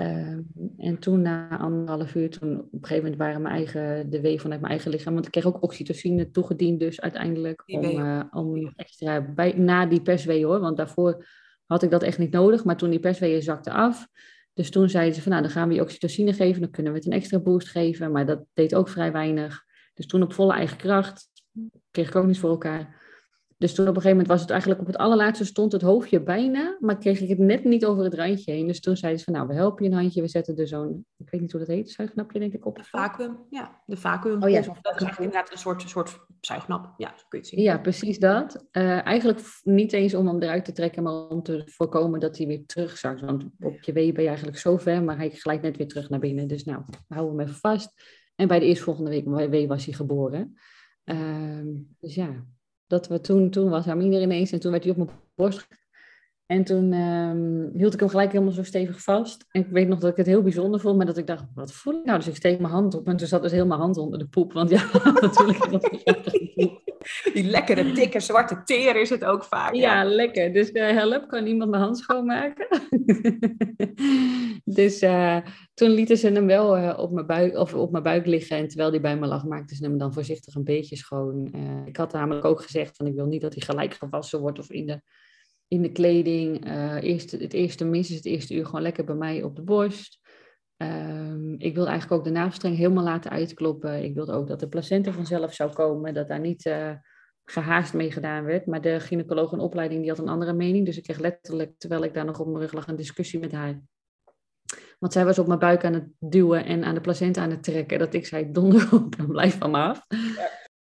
Uh, 0.00 0.38
en 0.76 0.98
toen 0.98 1.22
na 1.22 1.58
anderhalf 1.58 2.14
uur, 2.14 2.30
toen 2.30 2.60
op 2.60 2.72
een 2.72 2.78
gegeven 2.80 3.02
moment 3.02 3.16
waren 3.16 3.42
mijn 3.42 3.54
eigen, 3.54 4.10
de 4.10 4.20
wee 4.20 4.40
vanuit 4.40 4.60
mijn 4.60 4.72
eigen 4.72 4.90
lichaam, 4.90 5.14
want 5.14 5.26
ik 5.26 5.32
kreeg 5.32 5.46
ook 5.46 5.62
oxytocine 5.62 6.30
toegediend 6.30 6.80
dus 6.80 7.00
uiteindelijk 7.00 7.62
om, 7.66 7.84
uh, 7.84 8.22
om 8.30 8.72
extra, 8.76 9.20
bij, 9.20 9.52
na 9.52 9.86
die 9.86 10.02
perswee 10.02 10.44
hoor, 10.44 10.60
want 10.60 10.76
daarvoor 10.76 11.26
had 11.66 11.82
ik 11.82 11.90
dat 11.90 12.02
echt 12.02 12.18
niet 12.18 12.32
nodig, 12.32 12.64
maar 12.64 12.76
toen 12.76 12.90
die 12.90 13.00
persweeën 13.00 13.42
zakte 13.42 13.72
af, 13.72 14.08
dus 14.54 14.70
toen 14.70 14.88
zeiden 14.88 15.14
ze 15.14 15.22
van 15.22 15.30
nou 15.30 15.42
dan 15.42 15.52
gaan 15.52 15.68
we 15.68 15.74
je 15.74 15.80
oxytocine 15.80 16.32
geven, 16.32 16.60
dan 16.60 16.70
kunnen 16.70 16.92
we 16.92 16.98
het 16.98 17.06
een 17.06 17.12
extra 17.12 17.38
boost 17.38 17.68
geven, 17.68 18.12
maar 18.12 18.26
dat 18.26 18.44
deed 18.52 18.74
ook 18.74 18.88
vrij 18.88 19.12
weinig. 19.12 19.64
Dus 19.94 20.06
toen 20.06 20.22
op 20.22 20.32
volle 20.32 20.52
eigen 20.52 20.76
kracht, 20.76 21.30
kreeg 21.90 22.08
ik 22.08 22.16
ook 22.16 22.26
niets 22.26 22.38
voor 22.38 22.50
elkaar. 22.50 23.02
Dus 23.58 23.74
toen 23.74 23.88
op 23.88 23.96
een 23.96 24.02
gegeven 24.02 24.16
moment 24.16 24.28
was 24.28 24.40
het 24.40 24.50
eigenlijk 24.50 24.80
op 24.80 24.86
het 24.86 24.96
allerlaatste 24.96 25.44
stond 25.44 25.72
het 25.72 25.82
hoofdje 25.82 26.22
bijna, 26.22 26.76
maar 26.80 26.98
kreeg 26.98 27.20
ik 27.20 27.28
het 27.28 27.38
net 27.38 27.64
niet 27.64 27.84
over 27.84 28.04
het 28.04 28.14
randje 28.14 28.52
heen. 28.52 28.66
Dus 28.66 28.80
toen 28.80 28.96
zeiden 28.96 29.20
ze 29.20 29.24
van 29.24 29.34
nou, 29.34 29.46
we 29.46 29.54
helpen 29.54 29.84
je 29.84 29.90
een 29.90 29.96
handje, 29.96 30.20
we 30.20 30.28
zetten 30.28 30.56
er 30.56 30.66
zo'n, 30.66 31.06
ik 31.16 31.30
weet 31.30 31.40
niet 31.40 31.50
hoe 31.52 31.60
dat 31.60 31.68
heet, 31.68 31.90
zuignapje 31.90 32.38
denk 32.38 32.52
ik 32.52 32.66
op. 32.66 32.76
De 32.76 32.84
vacuüm, 32.84 33.38
ja, 33.50 33.82
de 33.86 33.96
vacuüm. 33.96 34.42
Oh 34.42 34.48
ja, 34.48 34.60
dat 34.60 34.76
is 34.76 34.82
eigenlijk 34.82 35.18
inderdaad 35.18 35.52
een 35.52 35.58
soort, 35.58 35.82
soort 35.82 36.18
zuignap, 36.40 36.94
ja, 36.96 37.08
zo 37.08 37.24
kun 37.28 37.38
je 37.38 37.44
het 37.44 37.46
zien. 37.46 37.60
Ja, 37.60 37.78
precies 37.78 38.18
dat. 38.18 38.66
Uh, 38.72 39.06
eigenlijk 39.06 39.40
niet 39.62 39.92
eens 39.92 40.14
om 40.14 40.26
hem 40.26 40.42
eruit 40.42 40.64
te 40.64 40.72
trekken, 40.72 41.02
maar 41.02 41.28
om 41.28 41.42
te 41.42 41.62
voorkomen 41.66 42.20
dat 42.20 42.36
hij 42.36 42.46
weer 42.46 42.66
terugzakt. 42.66 43.20
Want 43.20 43.44
op 43.60 43.82
je 43.82 43.92
wee 43.92 44.12
ben 44.12 44.22
je 44.22 44.28
eigenlijk 44.28 44.58
zo 44.58 44.76
ver, 44.76 45.02
maar 45.02 45.16
hij 45.16 45.30
glijdt 45.30 45.62
net 45.62 45.76
weer 45.76 45.88
terug 45.88 46.08
naar 46.08 46.20
binnen. 46.20 46.48
Dus 46.48 46.64
nou, 46.64 46.82
we 46.86 47.14
houden 47.14 47.38
hem 47.38 47.46
even 47.46 47.60
vast. 47.60 47.92
En 48.36 48.48
bij 48.48 48.58
de 48.58 48.66
eerstvolgende 48.66 49.10
week 49.10 49.50
wee 49.50 49.68
was 49.68 49.84
hij 49.84 49.94
geboren. 49.94 50.54
Uh, 51.04 51.60
dus 52.00 52.14
ja, 52.14 52.44
dat 52.94 53.08
we 53.08 53.20
toen, 53.20 53.50
toen 53.50 53.70
was 53.70 53.86
Amine 53.88 54.16
er 54.16 54.22
ineens 54.22 54.52
en 54.52 54.60
toen 54.60 54.70
werd 54.70 54.82
hij 54.82 54.92
op 54.92 54.98
mijn 54.98 55.10
borst. 55.34 55.66
En 56.46 56.64
toen 56.64 56.92
um, 56.92 57.70
hield 57.74 57.94
ik 57.94 58.00
hem 58.00 58.08
gelijk 58.08 58.32
helemaal 58.32 58.52
zo 58.52 58.62
stevig 58.62 59.02
vast. 59.02 59.46
En 59.50 59.60
ik 59.60 59.68
weet 59.70 59.88
nog 59.88 59.98
dat 59.98 60.10
ik 60.10 60.16
het 60.16 60.26
heel 60.26 60.42
bijzonder 60.42 60.80
vond, 60.80 60.96
maar 60.96 61.06
dat 61.06 61.16
ik 61.16 61.26
dacht, 61.26 61.44
wat 61.54 61.72
voel 61.72 61.94
ik 61.94 62.04
nou? 62.04 62.18
Dus 62.18 62.28
ik 62.28 62.36
steek 62.36 62.58
mijn 62.58 62.72
hand 62.72 62.94
op 62.94 63.06
en 63.06 63.16
toen 63.16 63.26
zat 63.26 63.42
dus 63.42 63.52
mijn 63.52 63.70
hand 63.70 63.96
onder 63.96 64.18
de 64.18 64.26
poep. 64.26 64.52
Want 64.52 64.70
ja, 64.70 64.90
natuurlijk. 65.20 66.82
Die 67.32 67.44
lekkere, 67.44 67.92
dikke, 67.92 68.20
zwarte 68.20 68.62
teer 68.64 68.96
is 68.96 69.10
het 69.10 69.24
ook 69.24 69.44
vaak. 69.44 69.74
Ja, 69.74 70.04
lekker. 70.04 70.52
Dus 70.52 70.70
uh, 70.70 70.90
help, 70.90 71.28
kan 71.28 71.46
iemand 71.46 71.70
mijn 71.70 71.82
hand 71.82 71.98
schoonmaken? 71.98 72.66
dus 74.78 75.02
uh, 75.02 75.38
toen 75.74 75.90
lieten 75.90 76.16
ze 76.16 76.30
hem 76.30 76.46
wel 76.46 76.78
uh, 76.78 76.98
op, 76.98 77.12
mijn 77.12 77.26
buik, 77.26 77.56
of 77.56 77.74
op 77.74 77.90
mijn 77.90 78.02
buik 78.02 78.26
liggen. 78.26 78.56
En 78.56 78.68
terwijl 78.68 78.90
hij 78.90 79.00
bij 79.00 79.16
me 79.16 79.26
lag, 79.26 79.44
maakten 79.44 79.76
ze 79.76 79.84
hem 79.84 79.98
dan 79.98 80.12
voorzichtig 80.12 80.54
een 80.54 80.64
beetje 80.64 80.96
schoon. 80.96 81.54
ik 81.86 81.96
had 81.96 82.12
namelijk 82.12 82.44
ook 82.44 82.62
gezegd, 82.62 82.96
van 82.96 83.06
ik 83.06 83.14
wil 83.14 83.26
niet 83.26 83.42
dat 83.42 83.54
hij 83.54 83.62
gelijk 83.62 83.94
gewassen 83.94 84.40
wordt 84.40 84.58
of 84.58 84.70
in 84.70 84.86
de, 84.86 85.00
in 85.68 85.82
de 85.82 85.92
kleding. 85.92 86.72
eerst, 87.02 87.30
het 87.30 87.52
eerste, 87.52 87.84
minstens 87.84 88.18
het 88.18 88.26
eerste 88.26 88.54
uur 88.54 88.66
gewoon 88.66 88.82
lekker 88.82 89.04
bij 89.04 89.14
mij 89.14 89.42
op 89.42 89.56
de 89.56 89.62
borst. 89.62 90.22
Um, 90.84 91.54
ik 91.58 91.74
wilde 91.74 91.90
eigenlijk 91.90 92.20
ook 92.20 92.26
de 92.26 92.38
navelstreng 92.38 92.76
helemaal 92.76 93.04
laten 93.04 93.30
uitkloppen. 93.30 94.04
Ik 94.04 94.14
wilde 94.14 94.32
ook 94.32 94.46
dat 94.46 94.60
de 94.60 94.68
placenta 94.68 95.12
vanzelf 95.12 95.54
zou 95.54 95.72
komen, 95.72 96.14
dat 96.14 96.28
daar 96.28 96.40
niet 96.40 96.64
uh, 96.64 96.90
gehaast 97.44 97.94
mee 97.94 98.12
gedaan 98.12 98.44
werd. 98.44 98.66
Maar 98.66 98.80
de 98.80 99.00
gynaecoloog 99.00 99.52
in 99.52 99.58
opleiding 99.58 100.00
die 100.00 100.10
had 100.10 100.18
een 100.18 100.28
andere 100.28 100.52
mening. 100.52 100.86
Dus 100.86 100.96
ik 100.96 101.02
kreeg 101.02 101.18
letterlijk, 101.18 101.78
terwijl 101.78 102.04
ik 102.04 102.14
daar 102.14 102.24
nog 102.24 102.40
op 102.40 102.46
mijn 102.46 102.58
rug 102.58 102.72
lag, 102.72 102.88
een 102.88 102.96
discussie 102.96 103.40
met 103.40 103.52
haar. 103.52 103.80
Want 104.98 105.12
zij 105.12 105.24
was 105.24 105.38
op 105.38 105.46
mijn 105.46 105.58
buik 105.58 105.84
aan 105.84 105.92
het 105.92 106.08
duwen 106.18 106.64
en 106.64 106.84
aan 106.84 106.94
de 106.94 107.00
placenta 107.00 107.42
aan 107.42 107.50
het 107.50 107.62
trekken. 107.62 107.98
Dat 107.98 108.14
ik 108.14 108.26
zei, 108.26 108.50
donder 108.52 108.88
op 108.92 109.16
blijf 109.28 109.58
van 109.58 109.70
me 109.70 109.78
af. 109.78 110.06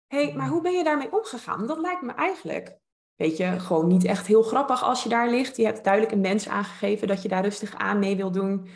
hey, 0.07 0.35
maar 0.37 0.49
hoe 0.49 0.63
ben 0.63 0.73
je 0.73 0.85
daarmee 0.85 1.13
omgegaan? 1.13 1.67
Dat 1.67 1.79
lijkt 1.79 2.03
me 2.03 2.13
eigenlijk, 2.13 2.79
weet 3.15 3.37
je, 3.37 3.61
gewoon 3.61 3.87
niet 3.87 4.05
echt 4.05 4.27
heel 4.27 4.43
grappig 4.43 4.83
als 4.83 5.03
je 5.03 5.09
daar 5.09 5.31
ligt. 5.31 5.57
Je 5.57 5.65
hebt 5.65 5.85
duidelijk 5.85 6.13
een 6.13 6.21
mens 6.21 6.49
aangegeven 6.49 7.09
dat 7.09 7.23
je 7.23 7.29
daar 7.29 7.43
rustig 7.43 7.75
aan 7.75 7.99
mee 7.99 8.17
wil 8.17 8.31
doen. 8.31 8.69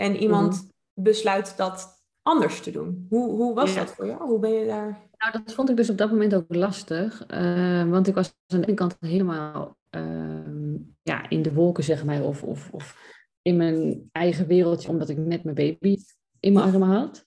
En 0.00 0.16
iemand 0.16 0.54
mm-hmm. 0.54 0.70
besluit 0.94 1.56
dat 1.56 2.04
anders 2.22 2.60
te 2.60 2.70
doen. 2.70 3.06
Hoe, 3.08 3.30
hoe 3.30 3.54
was 3.54 3.74
ja. 3.74 3.80
dat 3.80 3.94
voor 3.94 4.06
jou? 4.06 4.22
Hoe 4.22 4.38
ben 4.38 4.50
je 4.50 4.66
daar? 4.66 5.08
Nou, 5.16 5.32
dat 5.44 5.54
vond 5.54 5.70
ik 5.70 5.76
dus 5.76 5.90
op 5.90 5.98
dat 5.98 6.10
moment 6.10 6.34
ook 6.34 6.54
lastig. 6.54 7.24
Uh, 7.30 7.90
want 7.90 8.06
ik 8.06 8.14
was 8.14 8.34
aan 8.46 8.60
de 8.60 8.66
ene 8.66 8.76
kant 8.76 8.96
helemaal 9.00 9.76
uh, 9.96 10.74
ja, 11.02 11.28
in 11.28 11.42
de 11.42 11.52
wolken, 11.52 11.84
zeg 11.84 12.04
maar. 12.04 12.22
Of, 12.22 12.42
of, 12.42 12.70
of 12.72 13.16
in 13.42 13.56
mijn 13.56 14.08
eigen 14.12 14.46
wereldje, 14.46 14.88
omdat 14.88 15.08
ik 15.08 15.16
net 15.16 15.44
mijn 15.44 15.56
baby 15.56 15.96
in 16.40 16.52
mijn 16.52 16.72
armen 16.72 16.88
had. 16.88 17.24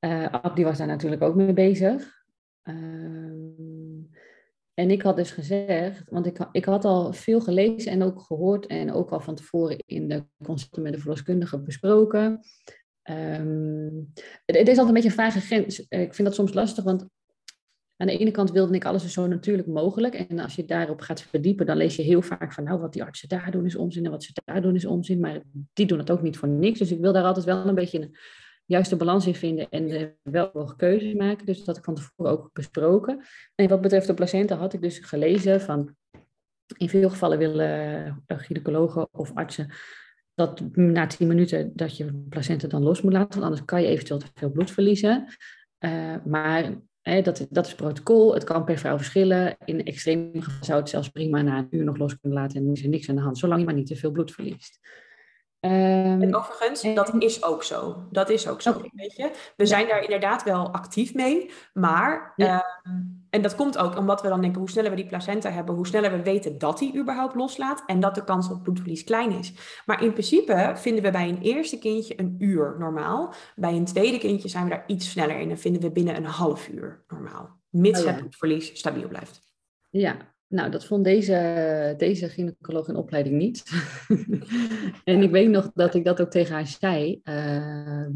Uh, 0.00 0.26
Abdi 0.26 0.64
was 0.64 0.78
daar 0.78 0.86
natuurlijk 0.86 1.22
ook 1.22 1.34
mee 1.34 1.52
bezig. 1.52 2.22
En 4.74 4.90
ik 4.90 5.02
had 5.02 5.16
dus 5.16 5.30
gezegd, 5.30 6.02
want 6.10 6.26
ik, 6.26 6.48
ik 6.52 6.64
had 6.64 6.84
al 6.84 7.12
veel 7.12 7.40
gelezen 7.40 7.92
en 7.92 8.02
ook 8.02 8.20
gehoord 8.20 8.66
en 8.66 8.92
ook 8.92 9.10
al 9.10 9.20
van 9.20 9.34
tevoren 9.34 9.82
in 9.86 10.08
de 10.08 10.24
consulten 10.42 10.82
met 10.82 10.92
de 10.92 10.98
verloskundige 10.98 11.60
besproken. 11.60 12.40
Um, 13.10 14.12
het, 14.44 14.56
is 14.56 14.78
altijd 14.78 14.86
een 14.86 14.92
beetje 14.92 15.08
een 15.08 15.14
vage 15.14 15.40
grens. 15.40 15.78
Ik 15.88 16.14
vind 16.14 16.28
dat 16.28 16.34
soms 16.34 16.54
lastig, 16.54 16.84
want 16.84 17.08
aan 17.96 18.06
de 18.06 18.18
ene 18.18 18.30
kant 18.30 18.50
wilde 18.50 18.74
ik 18.74 18.84
alles 18.84 19.12
zo 19.12 19.26
natuurlijk 19.26 19.68
mogelijk. 19.68 20.14
En 20.14 20.38
als 20.38 20.54
je 20.54 20.64
daarop 20.64 21.00
gaat 21.00 21.22
verdiepen, 21.22 21.66
dan 21.66 21.76
lees 21.76 21.96
je 21.96 22.02
heel 22.02 22.22
vaak 22.22 22.52
van, 22.52 22.64
nou, 22.64 22.80
wat 22.80 22.92
die 22.92 23.02
artsen 23.02 23.28
daar 23.28 23.50
doen 23.50 23.66
is 23.66 23.76
onzin 23.76 24.04
en 24.04 24.10
wat 24.10 24.22
ze 24.22 24.32
daar 24.44 24.62
doen 24.62 24.74
is 24.74 24.84
onzin. 24.84 25.20
Maar 25.20 25.40
die 25.72 25.86
doen 25.86 25.98
het 25.98 26.10
ook 26.10 26.22
niet 26.22 26.38
voor 26.38 26.48
niks. 26.48 26.78
Dus 26.78 26.90
ik 26.90 27.00
wil 27.00 27.12
daar 27.12 27.24
altijd 27.24 27.44
wel 27.44 27.68
een 27.68 27.74
beetje 27.74 28.10
juiste 28.66 28.96
balans 28.96 29.26
in 29.26 29.34
vinden 29.34 29.68
en 29.70 29.90
uh, 29.90 30.06
wel 30.22 30.74
keuzes 30.76 31.14
maken. 31.14 31.46
Dus 31.46 31.56
dat 31.56 31.66
had 31.66 31.76
ik 31.76 31.84
van 31.84 31.94
tevoren 31.94 32.32
ook 32.32 32.50
besproken. 32.52 33.24
En 33.54 33.68
wat 33.68 33.80
betreft 33.80 34.06
de 34.06 34.14
placenta 34.14 34.56
had 34.56 34.72
ik 34.72 34.82
dus 34.82 34.98
gelezen 34.98 35.60
van 35.60 35.96
in 36.76 36.88
veel 36.88 37.10
gevallen 37.10 37.38
willen 37.38 38.24
gynaecologen 38.26 39.08
of 39.12 39.34
artsen 39.34 39.70
dat 40.34 40.60
na 40.72 41.06
10 41.06 41.26
minuten 41.28 41.72
dat 41.74 41.96
je 41.96 42.24
placenta 42.28 42.68
dan 42.68 42.82
los 42.82 43.02
moet 43.02 43.12
laten, 43.12 43.30
want 43.30 43.42
anders 43.42 43.64
kan 43.64 43.82
je 43.82 43.88
eventueel 43.88 44.18
te 44.18 44.26
veel 44.34 44.50
bloed 44.50 44.70
verliezen. 44.70 45.26
Uh, 45.78 46.16
maar 46.24 46.72
dat, 47.02 47.46
dat 47.50 47.66
is 47.66 47.74
protocol. 47.74 48.34
Het 48.34 48.44
kan 48.44 48.64
per 48.64 48.78
vrouw 48.78 48.96
verschillen. 48.96 49.56
In 49.64 49.84
extreme 49.84 50.42
gevallen 50.42 50.64
zou 50.64 50.80
het 50.80 50.88
zelfs 50.88 51.08
prima 51.08 51.42
na 51.42 51.58
een 51.58 51.66
uur 51.70 51.84
nog 51.84 51.96
los 51.96 52.18
kunnen 52.18 52.38
laten 52.38 52.56
en 52.60 52.72
is 52.72 52.82
er 52.82 52.88
niks 52.88 53.08
aan 53.08 53.14
de 53.14 53.20
hand, 53.20 53.38
zolang 53.38 53.60
je 53.60 53.66
maar 53.66 53.74
niet 53.74 53.86
te 53.86 53.96
veel 53.96 54.10
bloed 54.10 54.32
verliest. 54.32 54.78
Um, 55.64 56.22
en 56.22 56.36
overigens, 56.36 56.82
en... 56.82 56.94
dat 56.94 57.14
is 57.18 57.42
ook 57.42 57.62
zo. 57.62 58.06
Dat 58.10 58.30
is 58.30 58.48
ook 58.48 58.62
zo, 58.62 58.70
okay. 58.70 58.90
weet 58.94 59.16
je. 59.16 59.30
We 59.56 59.66
zijn 59.66 59.88
daar 59.88 60.02
inderdaad 60.02 60.42
wel 60.42 60.72
actief 60.72 61.14
mee, 61.14 61.50
maar... 61.72 62.32
Ja. 62.36 62.54
Uh, 62.82 62.92
en 63.30 63.42
dat 63.42 63.54
komt 63.54 63.78
ook 63.78 63.96
omdat 63.96 64.22
we 64.22 64.28
dan 64.28 64.40
denken, 64.40 64.60
hoe 64.60 64.70
sneller 64.70 64.90
we 64.90 64.96
die 64.96 65.06
placenta 65.06 65.50
hebben, 65.50 65.74
hoe 65.74 65.86
sneller 65.86 66.10
we 66.10 66.22
weten 66.22 66.58
dat 66.58 66.78
die 66.78 66.98
überhaupt 66.98 67.34
loslaat 67.34 67.82
en 67.86 68.00
dat 68.00 68.14
de 68.14 68.24
kans 68.24 68.50
op 68.50 68.62
bloedverlies 68.62 69.04
klein 69.04 69.30
is. 69.30 69.52
Maar 69.86 70.02
in 70.02 70.12
principe 70.12 70.72
vinden 70.74 71.02
we 71.02 71.10
bij 71.10 71.28
een 71.28 71.40
eerste 71.40 71.78
kindje 71.78 72.20
een 72.20 72.36
uur 72.38 72.76
normaal. 72.78 73.34
Bij 73.56 73.72
een 73.72 73.84
tweede 73.84 74.18
kindje 74.18 74.48
zijn 74.48 74.64
we 74.64 74.70
daar 74.70 74.84
iets 74.86 75.10
sneller 75.10 75.38
in 75.38 75.50
en 75.50 75.58
vinden 75.58 75.82
we 75.82 75.90
binnen 75.90 76.16
een 76.16 76.24
half 76.24 76.68
uur 76.68 77.04
normaal. 77.08 77.60
Mits 77.70 77.98
oh 77.98 78.04
ja. 78.04 78.10
het 78.10 78.20
bloedverlies 78.20 78.78
stabiel 78.78 79.08
blijft. 79.08 79.40
Ja, 79.90 80.16
nou, 80.54 80.70
dat 80.70 80.84
vond 80.84 81.04
deze, 81.04 81.94
deze 81.96 82.28
gynaecoloog 82.28 82.88
in 82.88 82.96
opleiding 82.96 83.36
niet. 83.36 83.62
en 85.04 85.22
ik 85.22 85.30
weet 85.30 85.50
nog 85.50 85.70
dat 85.74 85.94
ik 85.94 86.04
dat 86.04 86.20
ook 86.20 86.30
tegen 86.30 86.54
haar 86.54 86.66
zei. 86.66 87.20
Uh, 87.24 88.06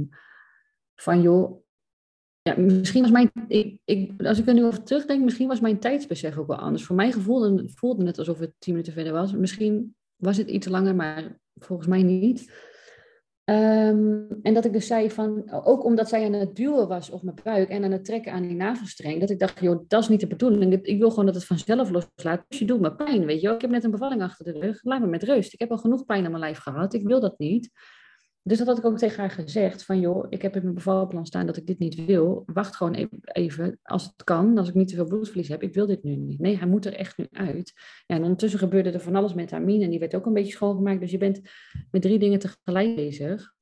van 0.94 1.22
joh, 1.22 1.62
ja, 2.42 2.54
misschien 2.56 3.02
was 3.02 3.10
mijn, 3.10 3.30
ik, 3.48 3.78
ik, 3.84 4.22
als 4.22 4.38
ik 4.38 4.46
er 4.46 4.54
nu 4.54 4.64
over 4.64 4.82
terugdenk, 4.82 5.24
misschien 5.24 5.48
was 5.48 5.60
mijn 5.60 5.78
tijdsbesef 5.78 6.36
ook 6.36 6.46
wel 6.46 6.56
anders. 6.56 6.84
Voor 6.84 6.96
mij 6.96 7.12
gevoelde, 7.12 7.68
voelde 7.68 8.06
het 8.06 8.18
alsof 8.18 8.38
het 8.38 8.52
tien 8.58 8.72
minuten 8.72 8.92
verder 8.92 9.12
was. 9.12 9.32
Misschien 9.32 9.94
was 10.16 10.36
het 10.36 10.48
iets 10.48 10.66
langer, 10.66 10.94
maar 10.94 11.38
volgens 11.54 11.88
mij 11.88 12.02
niet. 12.02 12.52
Um, 13.50 14.26
en 14.42 14.54
dat 14.54 14.64
ik 14.64 14.72
dus 14.72 14.86
zei 14.86 15.10
van, 15.10 15.50
ook 15.64 15.84
omdat 15.84 16.08
zij 16.08 16.24
aan 16.24 16.32
het 16.32 16.56
duwen 16.56 16.88
was 16.88 17.10
op 17.10 17.22
mijn 17.22 17.36
buik 17.42 17.68
en 17.68 17.84
aan 17.84 17.92
het 17.92 18.04
trekken 18.04 18.32
aan 18.32 18.42
die 18.42 18.54
navelstreng, 18.54 19.20
dat 19.20 19.30
ik 19.30 19.38
dacht, 19.38 19.60
joh, 19.60 19.84
dat 19.88 20.02
is 20.02 20.08
niet 20.08 20.20
de 20.20 20.26
bedoeling. 20.26 20.72
Ik 20.82 20.98
wil 20.98 21.10
gewoon 21.10 21.26
dat 21.26 21.34
het 21.34 21.44
vanzelf 21.44 21.90
loslaat. 21.90 22.44
Dus 22.48 22.58
je 22.58 22.64
doet 22.64 22.80
me 22.80 22.94
pijn, 22.94 23.24
weet 23.24 23.40
je. 23.40 23.48
Ik 23.48 23.60
heb 23.60 23.70
net 23.70 23.84
een 23.84 23.90
bevalling 23.90 24.22
achter 24.22 24.44
de 24.44 24.58
rug. 24.58 24.80
Laat 24.82 25.00
me 25.00 25.06
met 25.06 25.22
rust. 25.22 25.52
Ik 25.52 25.60
heb 25.60 25.70
al 25.70 25.78
genoeg 25.78 26.04
pijn 26.04 26.24
aan 26.24 26.30
mijn 26.30 26.42
lijf 26.42 26.58
gehad. 26.58 26.94
Ik 26.94 27.06
wil 27.06 27.20
dat 27.20 27.38
niet. 27.38 27.70
Dus 28.48 28.58
dat 28.58 28.66
had 28.66 28.78
ik 28.78 28.84
ook 28.84 28.98
tegen 28.98 29.20
haar 29.20 29.30
gezegd. 29.30 29.84
Van 29.84 30.00
joh, 30.00 30.26
ik 30.28 30.42
heb 30.42 30.56
in 30.56 30.62
mijn 30.62 30.74
bevalplan 30.74 31.26
staan 31.26 31.46
dat 31.46 31.56
ik 31.56 31.66
dit 31.66 31.78
niet 31.78 32.04
wil. 32.04 32.42
Wacht 32.46 32.76
gewoon 32.76 32.94
even, 33.22 33.78
als 33.82 34.04
het 34.04 34.24
kan, 34.24 34.58
als 34.58 34.68
ik 34.68 34.74
niet 34.74 34.88
te 34.88 34.94
veel 34.94 35.06
bloedverlies 35.06 35.48
heb. 35.48 35.62
Ik 35.62 35.74
wil 35.74 35.86
dit 35.86 36.02
nu 36.02 36.16
niet. 36.16 36.40
Nee, 36.40 36.56
hij 36.56 36.66
moet 36.66 36.86
er 36.86 36.94
echt 36.94 37.18
nu 37.18 37.26
uit. 37.30 37.72
Ja, 38.06 38.16
en 38.16 38.22
ondertussen 38.22 38.58
gebeurde 38.58 38.90
er 38.90 39.00
van 39.00 39.14
alles 39.14 39.34
met 39.34 39.52
Amine. 39.52 39.84
En 39.84 39.90
die 39.90 39.98
werd 39.98 40.14
ook 40.14 40.26
een 40.26 40.32
beetje 40.32 40.52
schoongemaakt. 40.52 41.00
Dus 41.00 41.10
je 41.10 41.18
bent 41.18 41.40
met 41.90 42.02
drie 42.02 42.18
dingen 42.18 42.38
tegelijk 42.38 42.94
bezig. 42.94 43.54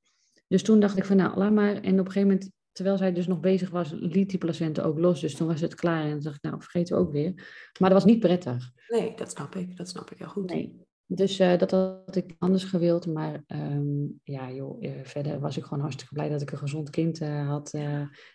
Dus 0.48 0.62
toen 0.62 0.80
dacht 0.80 0.96
ik 0.96 1.04
van 1.04 1.16
nou, 1.16 1.38
laat 1.38 1.52
maar. 1.52 1.74
En 1.74 1.92
op 2.00 2.06
een 2.06 2.12
gegeven 2.12 2.28
moment 2.28 2.50
terwijl 2.72 2.96
zij 2.96 3.12
dus 3.12 3.26
nog 3.26 3.40
bezig 3.40 3.70
was, 3.70 3.92
liet 3.92 4.30
die 4.30 4.38
placenta 4.38 4.82
ook 4.82 4.98
los. 4.98 5.20
Dus 5.20 5.34
toen 5.34 5.46
was 5.46 5.60
het 5.60 5.74
klaar 5.74 6.02
en 6.02 6.10
dan 6.10 6.20
dacht 6.20 6.36
ik, 6.36 6.42
nou, 6.42 6.62
vergeet 6.62 6.88
we 6.88 6.96
ook 6.96 7.12
weer. 7.12 7.32
Maar 7.80 7.90
dat 7.90 8.02
was 8.02 8.04
niet 8.04 8.20
prettig. 8.20 8.72
Nee, 8.88 9.12
dat 9.16 9.30
snap 9.30 9.54
ik. 9.54 9.76
Dat 9.76 9.88
snap 9.88 10.10
ik 10.10 10.18
heel 10.18 10.28
goed. 10.28 10.50
Nee. 10.50 10.85
Dus 11.06 11.40
uh, 11.40 11.58
dat 11.58 11.70
had 11.70 12.16
ik 12.16 12.34
anders 12.38 12.64
gewild. 12.64 13.06
Maar 13.06 13.44
um, 13.48 14.20
ja, 14.24 14.50
joh, 14.50 14.82
uh, 14.82 14.90
verder 15.02 15.40
was 15.40 15.56
ik 15.56 15.62
gewoon 15.62 15.80
hartstikke 15.80 16.14
blij 16.14 16.28
dat 16.28 16.42
ik 16.42 16.50
een 16.50 16.58
gezond 16.58 16.90
kind 16.90 17.20
uh, 17.20 17.48
had. 17.48 17.70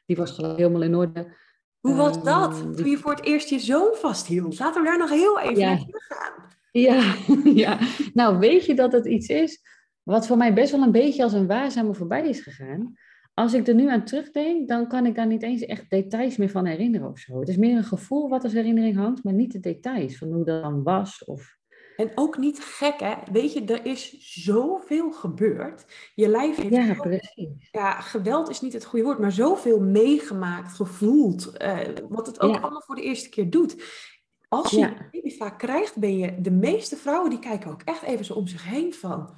die 0.05 0.15
was 0.15 0.31
gewoon 0.31 0.55
helemaal 0.55 0.81
in 0.81 0.95
orde. 0.95 1.35
Hoe 1.79 1.95
was 1.95 2.17
um, 2.17 2.23
dat? 2.23 2.77
Toen 2.77 2.89
je 2.89 2.97
voor 2.97 3.11
het 3.11 3.25
eerst 3.25 3.49
je 3.49 3.59
zoon 3.59 3.95
vasthield. 3.95 4.59
Laten 4.59 4.81
we 4.81 4.87
daar 4.87 4.97
nog 4.97 5.09
heel 5.09 5.39
even 5.39 5.57
ja. 5.57 5.69
naar 5.69 5.85
gaan. 5.87 6.49
Ja, 6.71 7.15
ja, 7.63 7.79
nou 8.13 8.39
weet 8.39 8.65
je 8.65 8.75
dat 8.75 8.91
het 8.91 9.05
iets 9.05 9.27
is 9.27 9.61
wat 10.03 10.27
voor 10.27 10.37
mij 10.37 10.53
best 10.53 10.71
wel 10.71 10.81
een 10.81 10.91
beetje 10.91 11.23
als 11.23 11.33
een 11.33 11.47
waarzame 11.47 11.93
voorbij 11.93 12.29
is 12.29 12.39
gegaan. 12.39 12.93
Als 13.33 13.53
ik 13.53 13.67
er 13.67 13.75
nu 13.75 13.89
aan 13.89 14.05
terugdenk, 14.05 14.67
dan 14.67 14.87
kan 14.87 15.05
ik 15.05 15.15
daar 15.15 15.27
niet 15.27 15.43
eens 15.43 15.61
echt 15.61 15.89
details 15.89 16.37
meer 16.37 16.49
van 16.49 16.65
herinneren 16.65 17.09
of 17.09 17.19
zo. 17.19 17.39
Het 17.39 17.49
is 17.49 17.57
meer 17.57 17.77
een 17.77 17.83
gevoel 17.83 18.29
wat 18.29 18.43
als 18.43 18.53
herinnering 18.53 18.95
hangt, 18.95 19.23
maar 19.23 19.33
niet 19.33 19.51
de 19.51 19.59
details 19.59 20.17
van 20.17 20.31
hoe 20.31 20.45
dat 20.45 20.63
dan 20.63 20.83
was 20.83 21.23
of 21.23 21.59
en 21.95 22.11
ook 22.15 22.37
niet 22.37 22.59
gek, 22.59 22.99
hè? 22.99 23.13
Weet 23.31 23.53
je, 23.53 23.65
er 23.65 23.85
is 23.85 24.15
zoveel 24.43 25.11
gebeurd. 25.11 25.85
Je 26.15 26.27
lijf 26.27 26.55
heeft. 26.55 26.73
Ja, 26.73 26.93
precies. 26.93 27.69
Ja, 27.71 28.01
geweld 28.01 28.49
is 28.49 28.61
niet 28.61 28.73
het 28.73 28.85
goede 28.85 29.05
woord, 29.05 29.19
maar 29.19 29.31
zoveel 29.31 29.79
meegemaakt, 29.79 30.73
gevoeld. 30.73 31.51
Uh, 31.61 31.77
wat 32.09 32.27
het 32.27 32.41
ook 32.41 32.59
allemaal 32.59 32.83
voor 32.85 32.95
de 32.95 33.01
eerste 33.01 33.29
keer 33.29 33.49
doet. 33.49 33.83
Als 34.47 34.71
je 34.71 34.79
ja. 34.79 35.09
baby 35.11 35.37
vaak 35.37 35.59
krijgt, 35.59 35.97
ben 35.97 36.17
je. 36.17 36.41
De 36.41 36.51
meeste 36.51 36.95
vrouwen 36.95 37.29
die 37.29 37.39
kijken 37.39 37.71
ook 37.71 37.81
echt 37.81 38.01
even 38.01 38.25
zo 38.25 38.33
om 38.33 38.47
zich 38.47 38.65
heen 38.65 38.93
van. 38.93 39.33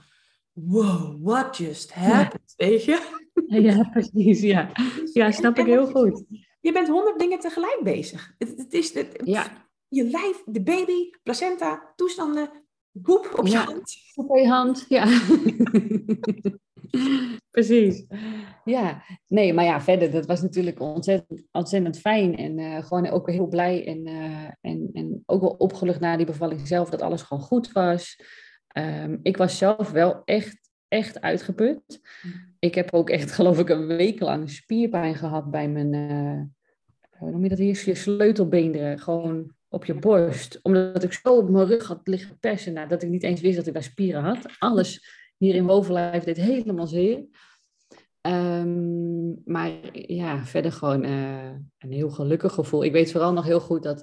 Wow, 0.51 1.17
what 1.23 1.57
just 1.57 1.93
happened? 1.93 2.53
Ja. 2.55 2.67
Weet 2.67 2.85
je? 2.85 3.21
Ja, 3.47 3.83
precies. 3.83 4.41
Ja, 4.41 4.71
ja 5.13 5.31
snap 5.31 5.57
ik 5.57 5.65
heel 5.65 5.87
goed. 5.87 6.23
Je 6.61 6.71
bent 6.71 6.87
honderd 6.87 7.19
dingen 7.19 7.39
tegelijk 7.39 7.79
bezig. 7.83 8.35
Het, 8.37 8.53
het 8.57 8.73
is. 8.73 8.93
Het, 8.93 9.21
ja 9.23 9.62
je 9.93 10.03
lijf, 10.03 10.43
de 10.45 10.63
baby, 10.63 11.09
placenta, 11.23 11.93
toestanden, 11.95 12.49
boep 12.91 13.33
op 13.35 13.45
je 13.45 13.51
ja, 13.51 13.63
hand. 13.63 13.95
Op 14.15 14.37
je 14.37 14.47
hand, 14.47 14.85
ja. 14.87 15.05
Precies. 17.51 18.05
Ja, 18.63 19.03
nee, 19.27 19.53
maar 19.53 19.65
ja, 19.65 19.81
verder, 19.81 20.11
dat 20.11 20.25
was 20.25 20.41
natuurlijk 20.41 20.79
ontzettend, 20.79 21.43
ontzettend 21.51 21.99
fijn 21.99 22.37
en 22.37 22.57
uh, 22.57 22.83
gewoon 22.83 23.09
ook 23.09 23.29
heel 23.31 23.47
blij 23.47 23.87
en, 23.87 24.07
uh, 24.07 24.47
en, 24.61 24.89
en 24.93 25.23
ook 25.25 25.41
wel 25.41 25.55
opgelucht 25.57 25.99
na 25.99 26.17
die 26.17 26.25
bevalling 26.25 26.67
zelf, 26.67 26.89
dat 26.89 27.01
alles 27.01 27.21
gewoon 27.21 27.43
goed 27.43 27.71
was. 27.71 28.21
Um, 28.77 29.19
ik 29.21 29.37
was 29.37 29.57
zelf 29.57 29.91
wel 29.91 30.21
echt, 30.25 30.69
echt 30.87 31.21
uitgeput. 31.21 32.01
Ik 32.59 32.75
heb 32.75 32.93
ook 32.93 33.09
echt, 33.09 33.31
geloof 33.37 33.59
ik, 33.59 33.69
een 33.69 33.87
week 33.87 34.19
lang 34.19 34.49
spierpijn 34.49 35.15
gehad 35.15 35.51
bij 35.51 35.69
mijn, 35.69 35.93
uh, 35.93 36.41
hoe 37.17 37.31
noem 37.31 37.43
je 37.43 37.49
dat 37.49 37.57
hier, 37.57 37.83
je 37.85 37.95
sleutelbeenderen. 37.95 38.99
Gewoon 38.99 39.51
op 39.73 39.85
je 39.85 39.93
borst. 39.93 40.59
Omdat 40.61 41.03
ik 41.03 41.13
zo 41.13 41.37
op 41.37 41.49
mijn 41.49 41.67
rug 41.67 41.87
had 41.87 42.07
liggen 42.07 42.39
persen, 42.39 42.73
nou, 42.73 42.87
dat 42.87 43.03
ik 43.03 43.09
niet 43.09 43.23
eens 43.23 43.41
wist 43.41 43.55
dat 43.55 43.67
ik 43.67 43.73
daar 43.73 43.83
spieren 43.83 44.23
had. 44.23 44.45
Alles 44.59 45.07
hier 45.37 45.55
in 45.55 45.65
bovenlijf 45.65 46.23
deed 46.23 46.37
helemaal 46.37 46.87
zeer. 46.87 47.25
Um, 48.21 49.41
maar 49.45 49.71
ja, 49.91 50.45
verder 50.45 50.71
gewoon 50.71 51.05
uh, 51.05 51.51
een 51.77 51.91
heel 51.91 52.09
gelukkig 52.09 52.53
gevoel. 52.53 52.83
Ik 52.83 52.91
weet 52.91 53.11
vooral 53.11 53.33
nog 53.33 53.45
heel 53.45 53.59
goed 53.59 53.83
dat 53.83 53.99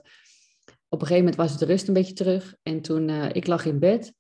op 0.89 1.01
een 1.01 1.07
gegeven 1.07 1.19
moment 1.19 1.37
was 1.37 1.59
de 1.59 1.65
rust 1.65 1.89
een 1.89 1.95
beetje 1.95 2.15
terug. 2.15 2.57
En 2.63 2.81
toen, 2.81 3.09
uh, 3.09 3.29
ik 3.33 3.47
lag 3.47 3.65
in 3.65 3.79
bed. 3.79 4.15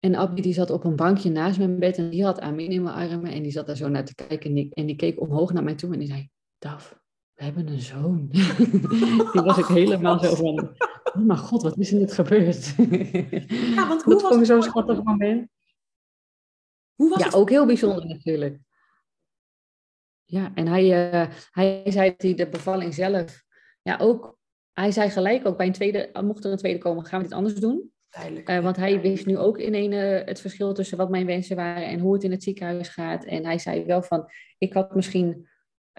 En 0.00 0.14
Abby 0.14 0.40
die 0.40 0.54
zat 0.54 0.70
op 0.70 0.84
een 0.84 0.96
bankje 0.96 1.30
naast 1.30 1.58
mijn 1.58 1.78
bed 1.78 1.96
en 1.96 2.10
die 2.10 2.24
had 2.24 2.40
Amin 2.40 2.70
in 2.70 2.82
mijn 2.82 3.10
armen. 3.10 3.32
En 3.32 3.42
die 3.42 3.52
zat 3.52 3.66
daar 3.66 3.76
zo 3.76 3.88
naar 3.88 4.04
te 4.04 4.14
kijken 4.14 4.70
en 4.70 4.86
die 4.86 4.96
keek 4.96 5.20
omhoog 5.20 5.52
naar 5.52 5.64
mij 5.64 5.74
toe 5.74 5.92
en 5.92 5.98
die 5.98 6.08
zei, 6.08 6.30
Daf, 6.58 6.99
we 7.40 7.46
hebben 7.46 7.68
een 7.68 7.80
zoon. 7.80 8.28
Die 9.32 9.42
was 9.42 9.58
ik 9.58 9.64
helemaal 9.64 10.18
zo 10.18 10.34
van, 10.34 10.76
oh 11.04 11.26
mijn 11.26 11.38
god, 11.38 11.62
wat 11.62 11.78
is 11.78 11.92
er 11.92 11.98
net 11.98 12.12
gebeurd? 12.12 12.74
Ja, 13.74 13.88
want 13.88 14.02
hoe 14.02 14.12
dat 14.12 14.36
was 14.36 14.46
zo'n 14.46 14.62
schattig 14.62 15.02
moment. 15.02 15.48
Hoe 16.94 17.08
was 17.08 17.18
ja, 17.18 17.24
het? 17.24 17.34
ook 17.34 17.50
heel 17.50 17.66
bijzonder 17.66 18.06
natuurlijk. 18.06 18.58
Ja, 20.24 20.52
en 20.54 20.66
hij, 20.66 21.12
uh, 21.12 21.34
hij 21.50 21.82
zei 21.84 22.14
hij 22.16 22.34
de 22.34 22.48
bevalling 22.48 22.94
zelf, 22.94 23.42
ja 23.82 23.98
ook, 24.00 24.38
hij 24.72 24.90
zei 24.90 25.10
gelijk 25.10 25.46
ook 25.46 25.56
bij 25.56 25.66
een 25.66 25.72
tweede, 25.72 26.10
mocht 26.22 26.44
er 26.44 26.52
een 26.52 26.58
tweede 26.58 26.78
komen, 26.78 27.04
gaan 27.04 27.18
we 27.18 27.26
dit 27.26 27.36
anders 27.36 27.54
doen. 27.54 27.92
Uh, 28.44 28.62
want 28.62 28.76
hij 28.76 29.00
wist 29.00 29.26
nu 29.26 29.38
ook 29.38 29.58
in 29.58 29.74
een, 29.74 29.92
uh, 29.92 30.26
het 30.26 30.40
verschil 30.40 30.74
tussen 30.74 30.96
wat 30.96 31.10
mijn 31.10 31.26
wensen 31.26 31.56
waren 31.56 31.86
en 31.86 31.98
hoe 31.98 32.12
het 32.12 32.24
in 32.24 32.30
het 32.30 32.42
ziekenhuis 32.42 32.88
gaat. 32.88 33.24
En 33.24 33.44
hij 33.44 33.58
zei 33.58 33.84
wel 33.84 34.02
van, 34.02 34.30
ik 34.58 34.72
had 34.72 34.94
misschien 34.94 35.48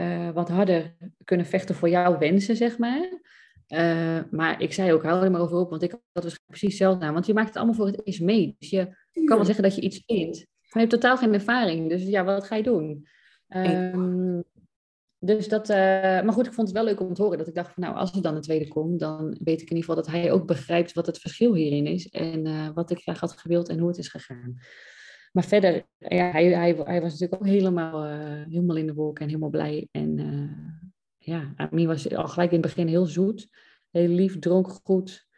uh, 0.02 0.30
wat 0.30 0.50
harder 0.50 0.96
kunnen 1.24 1.46
vechten 1.46 1.76
voor 1.76 1.90
jouw 1.90 2.18
wensen, 2.18 2.56
zeg 2.56 2.78
maar. 2.78 3.20
Uh, 3.68 4.20
maar 4.32 4.62
ik 4.62 4.74
zei 4.74 4.94
ook, 4.94 5.04
hou 5.04 5.24
er 5.24 5.32
maar 5.32 5.42
over 5.42 5.58
op, 5.58 5.70
want 5.70 5.82
ik 5.84 5.92
had 5.92 6.02
waarschijnlijk 6.12 6.48
precies 6.48 6.70
hetzelfde 6.70 7.06
aan. 7.06 7.14
Want 7.14 7.26
je 7.26 7.34
maakt 7.34 7.48
het 7.48 7.56
allemaal 7.56 7.76
voor 7.76 7.86
het 7.86 8.08
eerst 8.08 8.22
mee. 8.22 8.56
Dus 8.60 8.70
je 8.70 8.96
kan 9.26 9.36
wel 9.36 9.46
zeggen 9.46 9.64
dat 9.64 9.76
je 9.76 9.82
iets 9.82 10.04
vindt. 10.06 10.38
Maar 10.38 10.84
je 10.84 10.90
hebt 10.90 11.02
totaal 11.02 11.18
geen 11.18 11.34
ervaring. 11.34 11.90
Dus 11.90 12.04
ja, 12.04 12.24
wat 12.24 12.44
ga 12.44 12.56
je 12.56 12.64
doen? 12.64 13.08
Um, 13.48 14.44
dus 15.20 15.48
dat, 15.48 15.70
uh, 15.70 15.76
maar 15.76 16.34
goed, 16.34 16.46
ik 16.46 16.54
vond 16.54 16.68
het 16.68 16.78
wel 16.78 16.86
leuk 16.86 17.00
om 17.00 17.14
te 17.14 17.22
horen. 17.22 17.38
Dat 17.38 17.48
ik 17.48 17.56
dacht 17.56 17.74
van, 17.74 17.84
nou, 17.84 17.96
als 17.96 18.14
er 18.14 18.22
dan 18.22 18.36
een 18.36 18.42
tweede 18.42 18.68
komt, 18.68 19.00
dan 19.00 19.38
weet 19.44 19.62
ik 19.62 19.70
in 19.70 19.76
ieder 19.76 19.90
geval 19.90 19.96
dat 19.96 20.08
hij 20.08 20.32
ook 20.32 20.48
begrijpt 20.48 20.94
wat 20.94 21.06
het 21.06 21.20
verschil 21.20 21.54
hierin 21.54 21.86
is. 21.86 22.10
En 22.10 22.74
wat 22.74 22.92
ik 22.92 23.02
graag 23.02 23.20
had 23.20 23.32
gewild 23.38 23.70
en 23.70 23.80
hoe 23.80 23.88
het 23.88 23.98
is 23.98 24.08
gegaan. 24.08 24.58
Maar 25.32 25.44
verder, 25.44 25.86
ja, 25.98 26.32
hij, 26.32 26.46
hij, 26.76 27.02
was 27.02 27.12
natuurlijk 27.12 27.42
ook 27.42 27.48
helemaal, 27.48 28.06
uh, 28.06 28.46
helemaal 28.48 28.76
in 28.76 28.88
de 28.88 28.94
wolken 28.94 29.22
en 29.22 29.28
helemaal 29.28 29.50
blij. 29.50 29.88
En 29.92 30.18
uh, 30.18 30.52
ja, 31.18 31.54
Amin 31.56 31.88
was 31.88 32.16
al 32.16 32.28
gelijk 32.28 32.52
in 32.52 32.58
het 32.58 32.66
begin 32.66 32.88
heel 32.88 33.06
zoet, 33.06 33.48
heel 33.92 34.08
lief, 34.08 34.40
dronk 34.40 34.80
goed. 34.84 35.30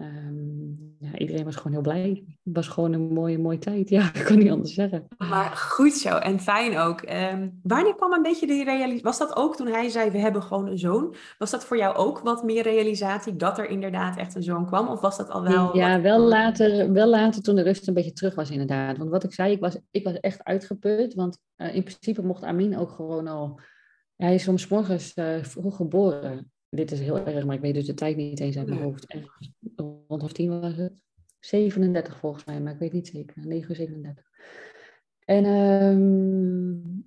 Um, 0.00 0.96
ja, 0.98 1.18
iedereen 1.18 1.44
was 1.44 1.56
gewoon 1.56 1.72
heel 1.72 1.80
blij. 1.80 2.24
Het 2.44 2.54
was 2.54 2.68
gewoon 2.68 2.92
een 2.92 3.12
mooie, 3.12 3.38
mooie 3.38 3.58
tijd. 3.58 3.88
Ja, 3.96 4.14
ik 4.14 4.24
kan 4.24 4.38
niet 4.38 4.50
anders 4.50 4.74
zeggen. 4.74 5.06
Maar 5.18 5.50
goed 5.50 5.92
zo 5.92 6.16
en 6.16 6.40
fijn 6.40 6.78
ook. 6.78 7.02
Um, 7.02 7.60
wanneer 7.62 7.94
kwam 7.94 8.12
een 8.12 8.22
beetje 8.22 8.46
de 8.46 8.64
realisatie? 8.64 9.02
Was 9.02 9.18
dat 9.18 9.36
ook 9.36 9.56
toen 9.56 9.66
hij 9.66 9.88
zei: 9.88 10.10
We 10.10 10.18
hebben 10.18 10.42
gewoon 10.42 10.66
een 10.66 10.78
zoon? 10.78 11.14
Was 11.38 11.50
dat 11.50 11.64
voor 11.64 11.76
jou 11.76 11.96
ook 11.96 12.18
wat 12.18 12.44
meer 12.44 12.62
realisatie 12.62 13.36
dat 13.36 13.58
er 13.58 13.68
inderdaad 13.68 14.16
echt 14.16 14.34
een 14.34 14.42
zoon 14.42 14.66
kwam? 14.66 14.88
Of 14.88 15.00
was 15.00 15.16
dat 15.16 15.30
al 15.30 15.42
wel. 15.42 15.76
Ja, 15.76 16.00
wel 16.00 16.18
later, 16.20 16.92
wel 16.92 17.08
later 17.08 17.42
toen 17.42 17.56
de 17.56 17.62
rust 17.62 17.88
een 17.88 17.94
beetje 17.94 18.12
terug 18.12 18.34
was, 18.34 18.50
inderdaad. 18.50 18.98
Want 18.98 19.10
wat 19.10 19.24
ik 19.24 19.32
zei, 19.32 19.52
ik 19.52 19.60
was, 19.60 19.78
ik 19.90 20.04
was 20.04 20.20
echt 20.20 20.44
uitgeput. 20.44 21.14
Want 21.14 21.38
uh, 21.56 21.74
in 21.74 21.82
principe 21.82 22.22
mocht 22.22 22.44
Amin 22.44 22.78
ook 22.78 22.90
gewoon 22.90 23.26
al. 23.26 23.60
Hij 24.16 24.34
is 24.34 24.42
soms 24.42 24.68
morgens 24.68 25.16
uh, 25.16 25.42
vroeg 25.42 25.76
geboren 25.76 26.50
dit 26.68 26.92
is 26.92 27.00
heel 27.00 27.26
erg, 27.26 27.44
maar 27.44 27.54
ik 27.54 27.60
weet 27.60 27.74
dus 27.74 27.86
de 27.86 27.94
tijd 27.94 28.16
niet 28.16 28.40
eens 28.40 28.56
uit 28.56 28.68
mijn 28.68 28.82
hoofd. 28.82 29.06
En 29.06 29.24
rond 29.76 30.20
half 30.20 30.32
tien 30.32 30.60
was 30.60 30.76
het. 30.76 31.02
37 31.40 32.18
volgens 32.18 32.44
mij, 32.44 32.60
maar 32.60 32.72
ik 32.72 32.78
weet 32.78 32.92
niet 32.92 33.08
zeker. 33.08 33.46
9 33.46 33.70
uur 33.70 33.76
37. 33.76 34.24
En 35.24 35.44
um, 35.44 37.06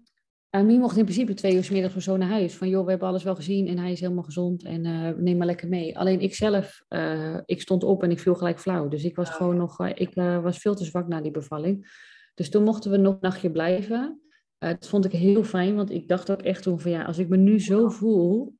Amin 0.50 0.80
mocht 0.80 0.98
in 0.98 1.04
principe 1.04 1.34
twee 1.34 1.56
uur 1.56 1.64
s 1.64 1.70
middags 1.70 1.96
of 1.96 2.02
zo 2.02 2.18
naar 2.18 2.30
huis. 2.30 2.56
Van 2.56 2.70
joh, 2.70 2.84
we 2.84 2.90
hebben 2.90 3.08
alles 3.08 3.24
wel 3.24 3.36
gezien 3.36 3.68
en 3.68 3.78
hij 3.78 3.92
is 3.92 4.00
helemaal 4.00 4.24
gezond 4.24 4.64
en 4.64 4.86
uh, 4.86 5.10
neem 5.18 5.38
maar 5.38 5.46
lekker 5.48 5.68
mee. 5.68 5.98
Alleen 5.98 6.20
ik 6.20 6.36
zelf, 6.36 6.84
uh, 6.90 7.38
ik 7.46 7.62
stond 7.62 7.84
op 7.84 8.04
en 8.04 8.12
ik 8.12 8.20
viel 8.20 8.36
gelijk 8.36 8.60
flauw. 8.60 8.88
Dus 8.88 9.04
ik 9.04 9.16
was 9.16 9.30
gewoon 9.30 9.58
nog, 9.58 9.80
uh, 9.80 9.90
ik 9.94 10.14
was 10.14 10.58
veel 10.58 10.76
te 10.76 10.86
zwak 10.86 11.08
na 11.08 11.22
die 11.22 11.32
bevalling. 11.32 11.88
Dus 12.34 12.50
toen 12.50 12.64
mochten 12.64 12.92
we 12.92 12.98
nog 12.98 13.14
een 13.14 13.20
nachtje 13.22 13.52
blijven. 13.52 14.22
dat 14.58 14.88
vond 14.88 15.06
ik 15.06 15.12
heel 15.12 15.44
fijn, 15.44 15.76
want 15.76 15.92
ik 15.92 16.08
dacht 16.08 16.32
ook 16.32 16.42
echt 16.42 16.64
toen 16.64 16.80
van 16.80 16.92
ja, 16.92 17.04
als 17.04 17.18
ik 17.18 17.30
me 17.30 17.38
nu 17.38 17.60
zo 17.60 17.90
voel, 17.90 18.54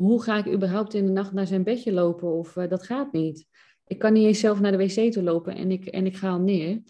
hoe 0.00 0.22
ga 0.22 0.38
ik 0.38 0.52
überhaupt 0.52 0.94
in 0.94 1.06
de 1.06 1.12
nacht 1.12 1.32
naar 1.32 1.46
zijn 1.46 1.62
bedje 1.62 1.92
lopen? 1.92 2.28
Of 2.28 2.56
uh, 2.56 2.68
dat 2.68 2.82
gaat 2.82 3.12
niet. 3.12 3.46
Ik 3.86 3.98
kan 3.98 4.12
niet 4.12 4.26
eens 4.26 4.40
zelf 4.40 4.60
naar 4.60 4.70
de 4.72 4.78
wc 4.78 5.12
toe 5.12 5.22
lopen 5.22 5.54
en 5.54 5.70
ik, 5.70 5.86
en 5.86 6.06
ik 6.06 6.16
ga 6.16 6.30
al 6.30 6.40
neer. 6.40 6.82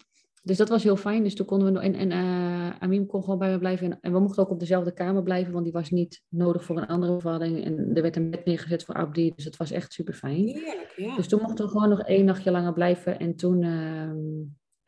Dus 0.43 0.57
dat 0.57 0.69
was 0.69 0.83
heel 0.83 0.95
fijn. 0.95 1.23
Dus 1.23 1.35
toen 1.35 1.45
konden 1.45 1.73
we. 1.73 1.79
En, 1.79 1.93
en 1.93 2.11
uh, 2.11 2.79
Amim 2.79 3.05
kon 3.05 3.23
gewoon 3.23 3.39
bij 3.39 3.51
me 3.51 3.57
blijven. 3.57 3.91
En, 3.91 3.97
en, 4.01 4.11
we 4.11 4.19
mochten 4.19 4.43
ook 4.43 4.49
op 4.49 4.59
dezelfde 4.59 4.93
kamer 4.93 5.23
blijven, 5.23 5.53
want 5.53 5.63
die 5.63 5.73
was 5.73 5.89
niet 5.89 6.23
nodig 6.29 6.63
voor 6.63 6.77
een 6.77 6.87
andere 6.87 7.13
bevalling. 7.13 7.65
En 7.65 7.91
er 7.93 8.01
werd 8.01 8.15
een 8.15 8.29
bed 8.29 8.45
neergezet 8.45 8.83
voor 8.83 8.95
Abdi. 8.95 9.31
Dus 9.35 9.45
het 9.45 9.57
was 9.57 9.71
echt 9.71 9.93
super 9.93 10.13
fijn. 10.13 10.47
ja. 10.95 11.15
Dus 11.15 11.27
toen 11.27 11.41
mochten 11.41 11.65
we 11.65 11.71
gewoon 11.71 11.89
nog 11.89 12.01
één 12.01 12.25
nachtje 12.25 12.51
langer 12.51 12.73
blijven. 12.73 13.19
En 13.19 13.35
toen. 13.35 13.61
Uh, 13.61 14.11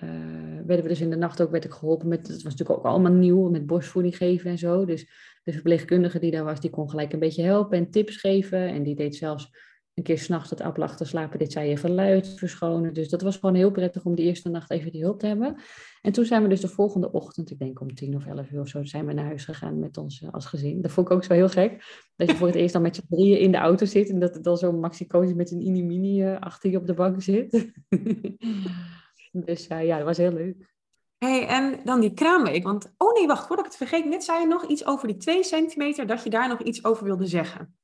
uh, 0.03 0.09
werden 0.65 0.84
we 0.84 0.88
dus 0.88 1.01
in 1.01 1.09
de 1.09 1.15
nacht 1.15 1.41
ook 1.41 1.51
werd 1.51 1.65
ik 1.65 1.71
geholpen 1.71 2.07
met, 2.07 2.28
het 2.28 2.43
was 2.43 2.55
natuurlijk 2.55 2.80
ook 2.80 2.86
allemaal 2.86 3.11
nieuw, 3.11 3.49
met 3.49 3.65
borstvoeding 3.65 4.17
geven 4.17 4.51
en 4.51 4.57
zo. 4.57 4.86
Dus 4.86 5.07
de 5.44 5.52
verpleegkundige 5.52 6.20
die 6.20 6.32
daar 6.32 6.44
was, 6.44 6.60
die 6.60 6.70
kon 6.70 6.89
gelijk 6.89 7.14
een 7.14 7.20
beetje 7.20 7.44
helpen 7.44 7.78
en 7.78 7.91
tips 7.91 8.18
geven. 8.18 8.68
En 8.68 8.84
die 8.84 8.96
deed 8.96 9.16
zelfs 9.16 9.52
een 9.94 10.04
keer 10.04 10.18
s'nachts 10.18 10.50
het 10.50 10.62
appel 10.62 10.96
te 10.96 11.06
slapen, 11.06 11.39
dit 11.39 11.52
zei 11.52 11.70
even 11.70 11.91
luid 11.91 12.28
verschonen. 12.28 12.94
Dus 12.94 13.10
dat 13.10 13.22
was 13.22 13.38
gewoon 13.38 13.56
heel 13.56 13.72
prettig 13.72 14.06
om 14.06 14.16
die 14.16 14.26
eerste 14.26 14.50
nacht 14.50 14.72
even 14.72 14.91
die 14.91 15.02
hulp 15.02 15.20
te 15.20 15.28
hebben. 15.28 15.56
En 16.02 16.12
toen 16.12 16.26
zijn 16.26 16.44
we 16.44 16.50
dus 16.50 16.62
de 16.62 16.68
volgende 16.68 17.12
ochtend, 17.12 17.52
ik 17.52 17.60
denk 17.60 17.82
om 17.82 17.96
tien 17.96 18.16
of 18.16 18.26
elf 18.26 18.52
uur 18.52 18.60
of 18.60 18.68
zo, 18.68 18.84
zijn 18.84 19.06
we 19.06 19.14
naar 19.14 19.26
huis 19.26 19.46
gegaan 19.46 19.80
met 19.80 19.98
ons 19.98 20.22
eh, 20.22 20.30
als 20.32 20.46
gezin. 20.46 20.82
Dat 20.82 20.91
vond 20.91 21.08
ik 21.08 21.14
ook 21.14 21.24
zo 21.24 21.34
heel 21.34 21.50
gek. 21.50 21.84
Dat 22.16 22.30
je 22.30 22.36
voor 22.36 22.48
het 22.48 22.56
eerst 22.56 22.74
dan 22.74 22.82
met 22.82 22.96
z'n 22.96 23.06
drieën 23.10 23.39
in 23.39 23.52
de 23.52 23.58
auto 23.58 23.86
zit 23.86 24.10
en 24.10 24.20
dat 24.20 24.36
er 24.36 24.41
dan 24.41 24.58
zo'n 24.58 24.80
Maxi 24.80 25.08
met 25.36 25.52
een 25.52 25.58
mini-mini 25.58 26.24
uh, 26.24 26.39
achter 26.39 26.70
je 26.70 26.78
op 26.78 26.88
de 26.88 26.94
bank 26.94 27.22
zit. 27.22 27.52
Dus 29.36 29.70
uh, 29.70 29.86
ja, 29.86 29.98
dat 29.98 30.06
was 30.06 30.18
heel 30.18 30.34
leuk. 30.34 30.72
Hey, 31.24 31.47
en 31.47 31.80
dan 31.84 31.99
die 31.99 32.13
kraamweek. 32.13 32.63
Want, 32.63 32.93
oh 32.97 33.13
nee, 33.13 33.28
wacht, 33.28 33.47
voordat 33.47 33.65
ik 33.65 33.71
het 33.71 33.89
vergeet. 33.89 34.05
Net 34.05 34.24
zei 34.24 34.39
je 34.39 34.47
nog 34.47 34.65
iets 34.65 34.86
over 34.86 35.07
die 35.07 35.17
2 35.17 35.43
centimeter, 35.43 36.07
dat 36.07 36.24
je 36.24 36.30
daar 36.30 36.47
nog 36.47 36.61
iets 36.61 36.86
over 36.86 37.03
wilde 37.03 37.26
zeggen. 37.26 37.76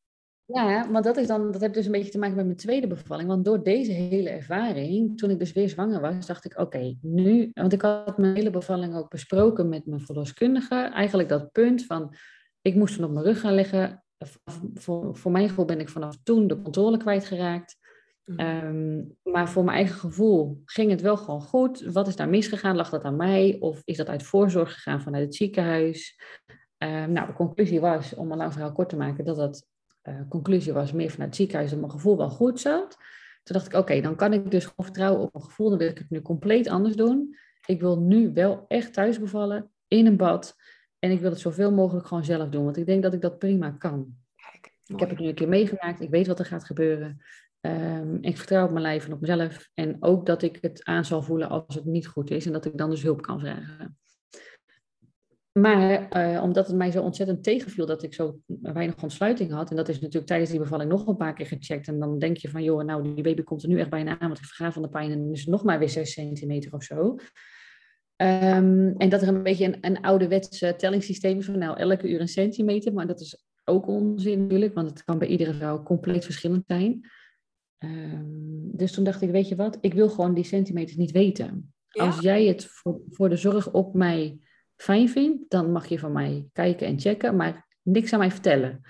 Ja, 0.53 0.91
want 0.91 1.05
dat, 1.05 1.17
is 1.17 1.27
dan, 1.27 1.51
dat 1.51 1.61
heeft 1.61 1.73
dus 1.73 1.85
een 1.85 1.91
beetje 1.91 2.11
te 2.11 2.17
maken 2.17 2.35
met 2.35 2.45
mijn 2.45 2.57
tweede 2.57 2.87
bevalling. 2.87 3.29
Want 3.29 3.45
door 3.45 3.63
deze 3.63 3.91
hele 3.91 4.29
ervaring, 4.29 5.17
toen 5.17 5.29
ik 5.29 5.39
dus 5.39 5.53
weer 5.53 5.69
zwanger 5.69 6.01
was, 6.01 6.25
dacht 6.25 6.45
ik, 6.45 6.59
oké, 6.59 6.97
nu... 7.01 7.51
Want 7.53 7.73
ik 7.73 7.81
had 7.81 8.17
mijn 8.17 8.35
hele 8.35 8.49
bevalling 8.49 8.95
ook 8.95 9.09
besproken 9.09 9.69
met 9.69 9.85
mijn 9.85 10.01
verloskundige. 10.01 10.75
Eigenlijk 10.75 11.29
dat 11.29 11.51
punt 11.51 11.85
van, 11.85 12.15
ik 12.61 12.75
moest 12.75 12.97
dan 12.97 13.07
op 13.07 13.13
mijn 13.13 13.25
rug 13.25 13.39
gaan 13.39 13.53
liggen. 13.53 14.03
Voor, 14.73 15.15
voor 15.17 15.31
mijn 15.31 15.49
gevoel 15.49 15.65
ben 15.65 15.79
ik 15.79 15.89
vanaf 15.89 16.17
toen 16.23 16.47
de 16.47 16.61
controle 16.61 16.97
kwijtgeraakt. 16.97 17.77
Um, 18.37 19.17
maar 19.23 19.49
voor 19.49 19.63
mijn 19.63 19.77
eigen 19.77 19.99
gevoel 19.99 20.61
ging 20.65 20.91
het 20.91 21.01
wel 21.01 21.17
gewoon 21.17 21.41
goed. 21.41 21.81
Wat 21.81 22.07
is 22.07 22.15
daar 22.15 22.29
misgegaan? 22.29 22.75
Lag 22.75 22.89
dat 22.89 23.03
aan 23.03 23.15
mij? 23.15 23.57
Of 23.59 23.81
is 23.85 23.97
dat 23.97 24.07
uit 24.07 24.23
voorzorg 24.23 24.73
gegaan 24.73 25.01
vanuit 25.01 25.23
het 25.23 25.35
ziekenhuis? 25.35 26.21
Um, 26.77 27.11
nou, 27.11 27.27
de 27.27 27.33
conclusie 27.33 27.79
was, 27.79 28.15
om 28.15 28.31
een 28.31 28.37
lang 28.37 28.53
verhaal 28.53 28.71
kort 28.71 28.89
te 28.89 28.97
maken, 28.97 29.25
dat 29.25 29.35
dat 29.35 29.65
uh, 30.03 30.21
conclusie 30.29 30.73
was 30.73 30.91
meer 30.91 31.09
vanuit 31.09 31.29
het 31.29 31.37
ziekenhuis 31.37 31.69
dat 31.69 31.79
mijn 31.79 31.91
gevoel 31.91 32.17
wel 32.17 32.29
goed 32.29 32.59
zat. 32.59 32.97
Toen 33.43 33.55
dacht 33.55 33.65
ik, 33.65 33.73
oké, 33.73 34.01
dan 34.01 34.15
kan 34.15 34.33
ik 34.33 34.51
dus 34.51 34.65
gewoon 34.65 34.85
vertrouwen 34.85 35.21
op 35.21 35.33
mijn 35.33 35.45
gevoel. 35.45 35.69
Dan 35.69 35.77
wil 35.77 35.89
ik 35.89 35.97
het 35.97 36.09
nu 36.09 36.21
compleet 36.21 36.67
anders 36.67 36.95
doen. 36.95 37.35
Ik 37.65 37.79
wil 37.79 37.99
nu 37.99 38.33
wel 38.33 38.65
echt 38.67 38.93
thuis 38.93 39.19
bevallen, 39.19 39.71
in 39.87 40.05
een 40.05 40.17
bad. 40.17 40.55
En 40.99 41.11
ik 41.11 41.19
wil 41.19 41.29
het 41.29 41.39
zoveel 41.39 41.71
mogelijk 41.71 42.07
gewoon 42.07 42.25
zelf 42.25 42.49
doen. 42.49 42.63
Want 42.63 42.77
ik 42.77 42.85
denk 42.85 43.03
dat 43.03 43.13
ik 43.13 43.21
dat 43.21 43.39
prima 43.39 43.71
kan. 43.71 44.15
Ik 44.85 44.99
heb 44.99 45.09
het 45.09 45.19
nu 45.19 45.27
een 45.27 45.35
keer 45.35 45.47
meegemaakt. 45.47 46.01
Ik 46.01 46.09
weet 46.09 46.27
wat 46.27 46.39
er 46.39 46.45
gaat 46.45 46.63
gebeuren. 46.63 47.21
Um, 47.61 48.17
ik 48.21 48.37
vertrouw 48.37 48.65
op 48.65 48.71
mijn 48.71 48.81
lijf 48.81 49.05
en 49.05 49.13
op 49.13 49.21
mezelf. 49.21 49.69
En 49.73 49.97
ook 49.99 50.25
dat 50.25 50.41
ik 50.41 50.57
het 50.61 50.83
aan 50.83 51.05
zal 51.05 51.21
voelen 51.21 51.49
als 51.49 51.75
het 51.75 51.85
niet 51.85 52.07
goed 52.07 52.31
is. 52.31 52.45
En 52.45 52.51
dat 52.51 52.65
ik 52.65 52.77
dan 52.77 52.89
dus 52.89 53.03
hulp 53.03 53.21
kan 53.21 53.39
vragen. 53.39 53.97
Maar 55.51 56.17
uh, 56.17 56.43
omdat 56.43 56.67
het 56.67 56.75
mij 56.75 56.91
zo 56.91 57.01
ontzettend 57.01 57.43
tegenviel 57.43 57.85
dat 57.85 58.03
ik 58.03 58.13
zo 58.13 58.39
weinig 58.61 59.03
ontsluiting 59.03 59.51
had. 59.51 59.69
En 59.69 59.75
dat 59.75 59.89
is 59.89 59.99
natuurlijk 59.99 60.27
tijdens 60.27 60.49
die 60.49 60.59
bevalling 60.59 60.89
nog 60.89 61.07
een 61.07 61.17
paar 61.17 61.33
keer 61.33 61.45
gecheckt. 61.45 61.87
En 61.87 61.99
dan 61.99 62.19
denk 62.19 62.37
je 62.37 62.49
van, 62.49 62.63
joh, 62.63 62.83
nou 62.83 63.13
die 63.13 63.23
baby 63.23 63.43
komt 63.43 63.63
er 63.63 63.69
nu 63.69 63.79
echt 63.79 63.89
bijna 63.89 64.19
aan. 64.19 64.27
Want 64.27 64.39
ik 64.39 64.45
verga 64.45 64.71
van 64.71 64.81
de 64.81 64.89
pijn 64.89 65.11
en 65.11 65.31
is 65.31 65.45
nog 65.45 65.63
maar 65.63 65.79
weer 65.79 65.89
6 65.89 66.13
centimeter 66.13 66.73
of 66.73 66.83
zo. 66.83 67.15
Um, 68.21 68.95
en 68.97 69.09
dat 69.09 69.21
er 69.21 69.27
een 69.27 69.43
beetje 69.43 69.65
een, 69.65 69.77
een 69.81 70.01
ouderwetse 70.01 70.75
tellingssysteem 70.77 71.37
is 71.37 71.45
van 71.45 71.57
nou 71.57 71.77
elke 71.77 72.09
uur 72.09 72.21
een 72.21 72.27
centimeter. 72.27 72.93
Maar 72.93 73.07
dat 73.07 73.19
is 73.19 73.45
ook 73.65 73.87
onzin 73.87 74.41
natuurlijk, 74.41 74.73
want 74.73 74.89
het 74.89 75.03
kan 75.03 75.19
bij 75.19 75.27
iedere 75.27 75.53
vrouw 75.53 75.83
compleet 75.83 76.25
verschillend 76.25 76.63
zijn. 76.67 77.09
Um, 77.79 78.69
dus 78.71 78.91
toen 78.91 79.03
dacht 79.03 79.21
ik, 79.21 79.29
weet 79.29 79.47
je 79.47 79.55
wat, 79.55 79.77
ik 79.81 79.93
wil 79.93 80.09
gewoon 80.09 80.33
die 80.33 80.43
centimeters 80.43 80.97
niet 80.97 81.11
weten. 81.11 81.73
Als 81.89 82.19
jij 82.19 82.45
het 82.45 82.65
voor, 82.65 83.01
voor 83.09 83.29
de 83.29 83.35
zorg 83.35 83.71
op 83.71 83.93
mij 83.93 84.39
fijn 84.75 85.09
vindt, 85.09 85.49
dan 85.49 85.71
mag 85.71 85.87
je 85.87 85.99
van 85.99 86.11
mij 86.11 86.47
kijken 86.53 86.87
en 86.87 86.99
checken, 86.99 87.35
maar 87.35 87.67
niks 87.81 88.13
aan 88.13 88.19
mij 88.19 88.31
vertellen. 88.31 88.81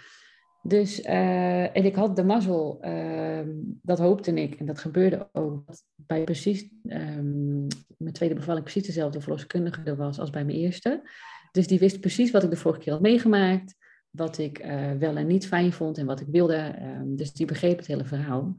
Dus, 0.62 1.00
uh, 1.00 1.76
en 1.76 1.86
ik 1.86 1.96
had 1.96 2.16
de 2.16 2.24
mazzel, 2.24 2.80
uh, 2.82 3.42
dat 3.82 4.00
hoopte 4.00 4.34
ik, 4.34 4.56
en 4.56 4.66
dat 4.66 4.80
gebeurde 4.80 5.30
ook, 5.32 5.64
bij 5.96 6.24
precies, 6.24 6.70
um, 6.84 7.68
mijn 7.98 8.14
tweede 8.14 8.36
bevalling 8.36 8.64
precies 8.64 8.86
dezelfde 8.86 9.22
verloskundige 9.22 9.82
er 9.84 9.96
was 9.96 10.20
als 10.20 10.30
bij 10.30 10.46
mijn 10.46 10.58
eerste. 10.58 11.10
Dus 11.52 11.68
die 11.68 11.80
wist 11.80 12.00
precies 12.00 12.32
wat 12.32 12.44
ik 12.44 12.50
de 12.50 12.56
vorige 12.56 12.80
keer 12.80 12.94
had 12.94 13.02
meegemaakt, 13.02 13.76
wat 14.10 14.38
ik 14.38 14.66
uh, 14.66 14.92
wel 14.92 15.16
en 15.16 15.28
niet 15.28 15.48
fijn 15.48 15.74
vond 15.74 15.98
en 15.98 16.06
wat 16.06 16.20
ik 16.20 16.28
wilde. 16.28 16.76
Dus 17.06 17.34
die 17.34 17.46
begreep 17.46 17.78
het 17.78 17.88
hele 17.88 18.06
verhaal. 18.06 18.58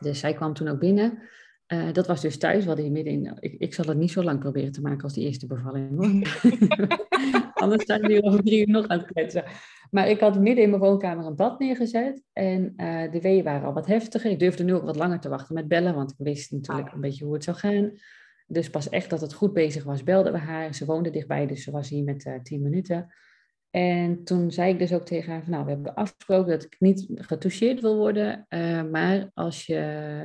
Dus 0.00 0.18
zij 0.18 0.34
kwam 0.34 0.54
toen 0.54 0.68
ook 0.68 0.78
binnen. 0.78 1.18
Uh, 1.72 1.92
dat 1.92 2.06
was 2.06 2.20
dus 2.20 2.38
thuis, 2.38 2.64
wat 2.64 2.78
hij 2.78 2.90
midden 2.90 3.12
in. 3.12 3.36
Ik, 3.40 3.54
ik 3.58 3.74
zal 3.74 3.84
het 3.84 3.98
niet 3.98 4.10
zo 4.10 4.22
lang 4.22 4.38
proberen 4.38 4.72
te 4.72 4.80
maken 4.80 5.02
als 5.02 5.12
die 5.12 5.26
eerste 5.26 5.46
bevalling. 5.46 5.98
Anders 7.54 7.84
zijn 7.84 8.00
we 8.00 8.22
over 8.22 8.42
drie 8.42 8.60
uur 8.60 8.72
nog 8.72 8.88
aan 8.88 8.98
het 8.98 9.12
kletsen. 9.12 9.44
Maar 9.90 10.08
ik 10.08 10.20
had 10.20 10.40
midden 10.40 10.64
in 10.64 10.70
mijn 10.70 10.82
woonkamer 10.82 11.26
een 11.26 11.36
bad 11.36 11.58
neergezet. 11.58 12.22
En 12.32 12.72
uh, 12.76 13.10
de 13.10 13.20
weeën 13.20 13.44
waren 13.44 13.66
al 13.66 13.72
wat 13.72 13.86
heftiger. 13.86 14.30
Ik 14.30 14.38
durfde 14.38 14.64
nu 14.64 14.74
ook 14.74 14.84
wat 14.84 14.96
langer 14.96 15.20
te 15.20 15.28
wachten 15.28 15.54
met 15.54 15.68
bellen, 15.68 15.94
want 15.94 16.10
ik 16.10 16.16
wist 16.18 16.52
natuurlijk 16.52 16.92
een 16.92 17.00
beetje 17.00 17.24
hoe 17.24 17.34
het 17.34 17.44
zou 17.44 17.56
gaan. 17.56 17.92
Dus 18.46 18.70
pas 18.70 18.88
echt 18.88 19.10
dat 19.10 19.20
het 19.20 19.34
goed 19.34 19.52
bezig 19.52 19.84
was, 19.84 20.02
belden 20.02 20.32
we 20.32 20.38
haar. 20.38 20.74
Ze 20.74 20.84
woonde 20.84 21.10
dichtbij, 21.10 21.46
dus 21.46 21.62
ze 21.62 21.70
was 21.70 21.88
hier 21.88 22.04
met 22.04 22.24
uh, 22.24 22.34
tien 22.42 22.62
minuten. 22.62 23.14
En 23.76 24.24
toen 24.24 24.50
zei 24.50 24.72
ik 24.72 24.78
dus 24.78 24.92
ook 24.92 25.04
tegen 25.04 25.32
haar, 25.32 25.42
van, 25.42 25.52
nou, 25.52 25.64
we 25.64 25.70
hebben 25.70 25.94
afgesproken 25.94 26.50
dat 26.50 26.64
ik 26.64 26.76
niet 26.78 27.06
getoucheerd 27.14 27.80
wil 27.80 27.96
worden, 27.96 28.46
uh, 28.48 28.82
maar 28.82 29.30
als 29.34 29.66
je 29.66 29.74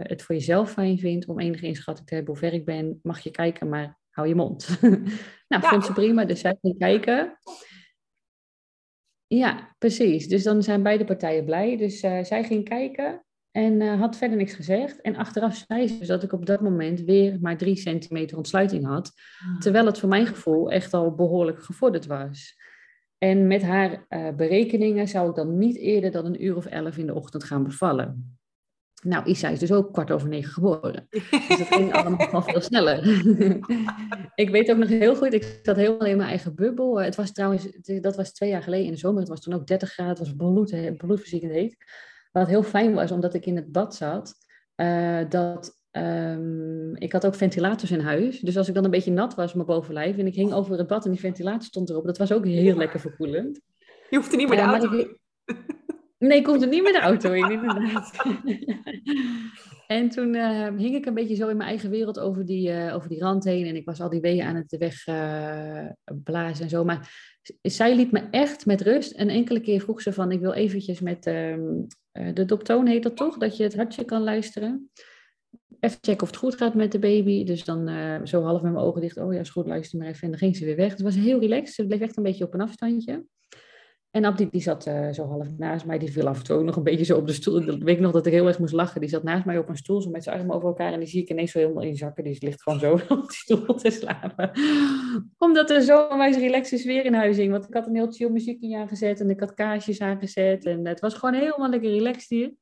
het 0.04 0.22
voor 0.22 0.36
jezelf 0.36 0.72
fijn 0.72 1.00
vindt 1.00 1.28
om 1.28 1.40
enige 1.40 1.66
inschatting 1.66 2.08
te 2.08 2.16
hebben 2.16 2.34
hoe 2.34 2.44
ver 2.44 2.54
ik 2.54 2.66
ben, 2.66 3.00
mag 3.04 3.20
je 3.20 3.32
kijken, 3.32 3.70
maar 3.70 4.00
hou 4.10 4.28
je 4.28 4.36
mond. 4.36 4.68
nou, 4.82 5.02
ja. 5.48 5.62
vond 5.62 5.86
ze 5.86 5.94
prima, 5.94 6.26
dus 6.26 6.40
zij 6.40 6.58
ging 6.62 6.78
kijken. 6.78 7.38
Ja, 9.28 9.76
precies. 9.78 10.28
Dus 10.28 10.44
dan 10.44 10.64
zijn 10.64 10.84
beide 10.84 11.06
partijen 11.06 11.46
blij. 11.46 11.78
Dus 11.78 12.04
uh, 12.04 12.24
zij 12.24 12.44
ging 12.44 12.70
kijken 12.70 13.26
en 13.52 13.82
uh, 13.82 14.00
had 14.00 14.18
verder 14.18 14.38
niks 14.38 14.54
gezegd. 14.54 15.02
En 15.02 15.16
achteraf 15.16 15.66
zei 15.68 15.88
ze 15.88 15.98
dus 15.98 16.08
dat 16.08 16.24
ik 16.24 16.34
op 16.34 16.46
dat 16.46 16.62
moment 16.62 17.02
weer 17.02 17.38
maar 17.42 17.58
drie 17.58 17.76
centimeter 17.76 18.38
ontsluiting 18.38 18.86
had, 18.86 19.12
terwijl 19.60 19.86
het 19.86 20.00
voor 20.00 20.10
mijn 20.10 20.28
gevoel 20.28 20.72
echt 20.72 20.94
al 20.94 21.16
behoorlijk 21.16 21.64
gevorderd 21.64 22.06
was. 22.06 22.60
En 23.24 23.48
met 23.48 23.62
haar 23.62 24.06
uh, 24.10 24.30
berekeningen 24.36 25.08
zou 25.08 25.30
ik 25.30 25.36
dan 25.36 25.58
niet 25.58 25.78
eerder 25.78 26.12
dan 26.12 26.26
een 26.26 26.44
uur 26.44 26.56
of 26.56 26.66
elf 26.66 26.98
in 26.98 27.06
de 27.06 27.14
ochtend 27.14 27.44
gaan 27.44 27.64
bevallen. 27.64 28.38
Nou, 29.04 29.26
Isa 29.26 29.50
is 29.50 29.60
dus 29.60 29.72
ook 29.72 29.94
kwart 29.94 30.12
over 30.12 30.28
negen 30.28 30.52
geboren. 30.52 31.08
Dus 31.10 31.48
dat 31.48 31.68
ging 31.68 31.94
allemaal 31.94 32.42
veel 32.48 32.62
sneller. 32.62 33.08
ik 34.44 34.50
weet 34.50 34.72
ook 34.72 34.78
nog 34.78 34.90
heel 34.90 35.16
goed, 35.16 35.34
ik 35.34 35.60
zat 35.64 35.76
helemaal 35.76 36.08
in 36.08 36.18
mijn 36.18 36.30
eigen 36.30 36.56
bubbel. 36.56 37.02
Het 37.02 37.16
was 37.16 37.32
trouwens, 37.32 37.68
dat 37.82 38.16
was 38.16 38.32
twee 38.32 38.50
jaar 38.50 38.64
geleden 38.64 38.86
in 38.86 38.92
de 38.92 38.98
zomer. 38.98 39.20
Het 39.20 39.30
was 39.30 39.42
toen 39.42 39.54
ook 39.54 39.68
30 39.68 39.92
graden, 39.92 40.14
het 40.14 40.20
was 40.20 40.36
bloed, 40.36 40.98
bloedverziekend 40.98 41.52
heet. 41.52 41.78
Wat 42.32 42.48
heel 42.48 42.64
fijn 42.64 42.94
was, 42.94 43.12
omdat 43.12 43.34
ik 43.34 43.46
in 43.46 43.56
het 43.56 43.72
bad 43.72 43.96
zat, 43.96 44.34
uh, 44.76 45.30
dat 45.30 45.81
Um, 45.92 46.96
ik 46.96 47.12
had 47.12 47.26
ook 47.26 47.36
ventilators 47.36 47.92
in 47.92 48.00
huis. 48.00 48.40
Dus 48.40 48.58
als 48.58 48.68
ik 48.68 48.74
dan 48.74 48.84
een 48.84 48.92
beetje 48.92 49.12
nat 49.12 49.36
was, 49.36 49.54
mijn 49.54 49.68
bovenlijf, 49.68 50.18
en 50.18 50.28
ik 50.28 50.36
hing 50.36 50.54
over 50.54 50.78
het 50.78 50.88
bad 50.88 51.06
en 51.06 51.12
die 51.12 51.20
ventilator 51.20 51.62
stond 51.62 51.90
erop, 51.90 52.06
dat 52.06 52.18
was 52.18 52.32
ook 52.32 52.46
heel 52.46 52.76
lekker 52.76 53.00
verkoelend. 53.00 53.62
Je 54.10 54.16
hoeft 54.16 54.32
er 54.32 54.38
niet 54.38 54.50
meer 54.50 54.58
de 54.58 54.64
auto 54.64 54.92
in. 54.92 55.20
Nee, 56.18 56.38
ik 56.38 56.46
hoefde 56.46 56.66
niet 56.66 56.84
meer 56.84 56.92
de 56.92 57.00
auto 57.00 57.32
in, 57.32 57.52
inderdaad. 57.52 58.12
en 59.88 60.10
toen 60.10 60.34
uh, 60.34 60.68
hing 60.78 60.96
ik 60.96 61.06
een 61.06 61.14
beetje 61.14 61.36
zo 61.36 61.48
in 61.48 61.58
mijn 61.58 61.70
eigen 61.70 61.90
wereld 61.90 62.20
over 62.20 62.46
die, 62.46 62.70
uh, 62.70 62.96
over 62.96 63.10
die 63.10 63.20
rand 63.20 63.44
heen. 63.44 63.66
En 63.66 63.76
ik 63.76 63.86
was 63.86 64.02
al 64.02 64.10
die 64.10 64.22
weeën 64.22 64.44
aan 64.44 64.56
het 64.56 64.78
wegblazen 64.78 66.56
uh, 66.56 66.62
en 66.62 66.70
zo. 66.70 66.84
Maar 66.84 67.30
zij 67.62 67.96
liet 67.96 68.12
me 68.12 68.28
echt 68.32 68.66
met 68.66 68.82
rust. 68.82 69.12
En 69.12 69.30
enkele 69.30 69.60
keer 69.60 69.82
vroeg 69.82 70.02
ze 70.02 70.14
van, 70.14 70.32
ik 70.32 70.40
wil 70.40 70.54
eventjes 70.54 71.00
met 71.00 71.26
um, 71.26 71.88
de 72.34 72.46
doptoon 72.46 72.88
heet 72.88 73.04
dat 73.04 73.18
toch? 73.18 73.38
Dat 73.38 73.58
je 73.58 73.64
het 73.64 73.76
hartje 73.76 74.06
kan 74.06 74.22
luisteren 74.22 74.90
even 75.82 75.98
checken 76.02 76.22
of 76.22 76.28
het 76.28 76.38
goed 76.38 76.56
gaat 76.56 76.74
met 76.74 76.92
de 76.92 77.00
baby. 77.00 77.44
Dus 77.44 77.64
dan 77.64 77.90
uh, 77.90 78.16
zo 78.24 78.44
half 78.44 78.62
met 78.62 78.72
mijn 78.72 78.86
ogen 78.86 79.02
dicht. 79.02 79.18
Oh 79.18 79.34
ja, 79.34 79.40
is 79.40 79.50
goed, 79.50 79.68
luister 79.68 80.00
maar 80.00 80.08
even. 80.08 80.22
En 80.22 80.30
dan 80.30 80.40
ging 80.40 80.56
ze 80.56 80.66
weer 80.66 80.76
weg. 80.76 80.92
Het 80.92 81.02
was 81.02 81.16
heel 81.16 81.40
relaxed. 81.40 81.76
Ze 81.76 81.86
bleef 81.86 82.00
echt 82.00 82.18
een 82.18 82.24
beetje 82.24 82.46
op 82.46 82.54
een 82.54 82.62
afstandje. 82.62 83.26
En 84.12 84.26
Abdi 84.26 84.50
die 84.50 84.62
zat 84.62 84.88
uh, 84.88 85.12
zo 85.12 85.26
half 85.26 85.48
naast 85.58 85.86
mij. 85.86 85.98
Die 85.98 86.12
viel 86.12 86.28
af 86.28 86.38
en 86.38 86.44
toe 86.44 86.64
nog 86.64 86.76
een 86.76 86.84
beetje 86.84 87.06
zo 87.06 87.18
op 87.18 87.28
de 87.28 87.34
stoel. 87.34 87.66
Dat 87.66 87.78
weet 87.78 87.96
ik 87.96 88.02
nog 88.02 88.12
dat 88.12 88.26
ik 88.26 88.34
heel 88.34 88.48
erg 88.48 88.60
moest 88.60 88.74
lachen. 88.74 89.02
Die 89.02 89.10
zat 89.10 89.24
naast 89.24 89.46
mij 89.46 89.58
op 89.58 89.70
een 89.70 89.78
stoel, 89.78 90.02
zo 90.02 90.10
met 90.10 90.24
zijn 90.24 90.40
armen 90.40 90.56
over 90.56 90.68
elkaar. 90.68 90.94
En 90.94 91.00
die 91.00 91.08
zie 91.08 91.22
ik 91.22 91.30
ineens 91.30 91.52
zo 91.52 91.60
helemaal 91.60 91.84
inzakken. 91.84 92.24
Die 92.24 92.38
ligt 92.40 92.62
gewoon 92.62 92.80
zo 92.80 92.94
op 93.16 93.28
die 93.28 93.38
stoel 93.38 93.76
te 93.76 93.90
slapen. 93.90 94.52
Omdat 95.38 95.70
er 95.70 95.82
zo 95.82 96.10
een 96.10 96.18
wijze 96.18 96.40
relaxe 96.40 96.78
sfeer 96.78 97.06
in 97.06 97.14
huis 97.14 97.38
hing. 97.38 97.52
Want 97.52 97.68
ik 97.68 97.74
had 97.74 97.88
een 97.88 97.96
heel 97.96 98.12
chill 98.12 98.30
muziekje 98.30 98.78
aangezet. 98.78 99.20
En 99.20 99.30
ik 99.30 99.40
had 99.40 99.54
kaarsjes 99.54 100.02
aangezet. 100.02 100.66
En 100.66 100.88
het 100.88 101.00
was 101.00 101.14
gewoon 101.14 101.36
helemaal 101.36 101.70
lekker 101.70 101.90
relaxed 101.90 102.30
hier. 102.30 102.54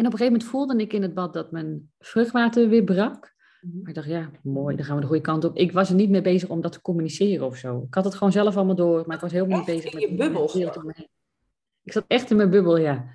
En 0.00 0.06
op 0.06 0.12
een 0.12 0.18
gegeven 0.18 0.40
moment 0.40 0.50
voelde 0.50 0.82
ik 0.82 0.92
in 0.92 1.02
het 1.02 1.14
bad 1.14 1.32
dat 1.32 1.52
mijn 1.52 1.90
vruchtwater 1.98 2.68
weer 2.68 2.84
brak. 2.84 3.34
Mhm. 3.60 3.78
Maar 3.78 3.88
ik 3.88 3.94
dacht, 3.94 4.08
ja, 4.08 4.30
mooi, 4.42 4.76
dan 4.76 4.84
gaan 4.84 4.94
we 4.94 5.00
de 5.00 5.06
goede 5.06 5.22
kant 5.22 5.44
op. 5.44 5.56
Ik 5.56 5.72
was 5.72 5.88
er 5.88 5.94
niet 5.94 6.10
mee 6.10 6.20
bezig 6.20 6.48
om 6.48 6.60
dat 6.60 6.72
te 6.72 6.80
communiceren 6.80 7.46
of 7.46 7.56
zo. 7.56 7.82
Ik 7.86 7.94
had 7.94 8.04
het 8.04 8.14
gewoon 8.14 8.32
zelf 8.32 8.56
allemaal 8.56 8.74
door, 8.74 9.06
maar 9.06 9.16
ik 9.16 9.22
was 9.22 9.32
helemaal 9.32 9.56
niet 9.56 9.66
bezig 9.66 9.92
met... 9.92 10.02
je 10.02 10.14
bubbel? 10.14 10.50
Ik 11.82 11.92
zat 11.92 12.04
echt 12.06 12.30
in 12.30 12.36
mijn 12.36 12.50
bubbel, 12.50 12.76
ja. 12.76 13.06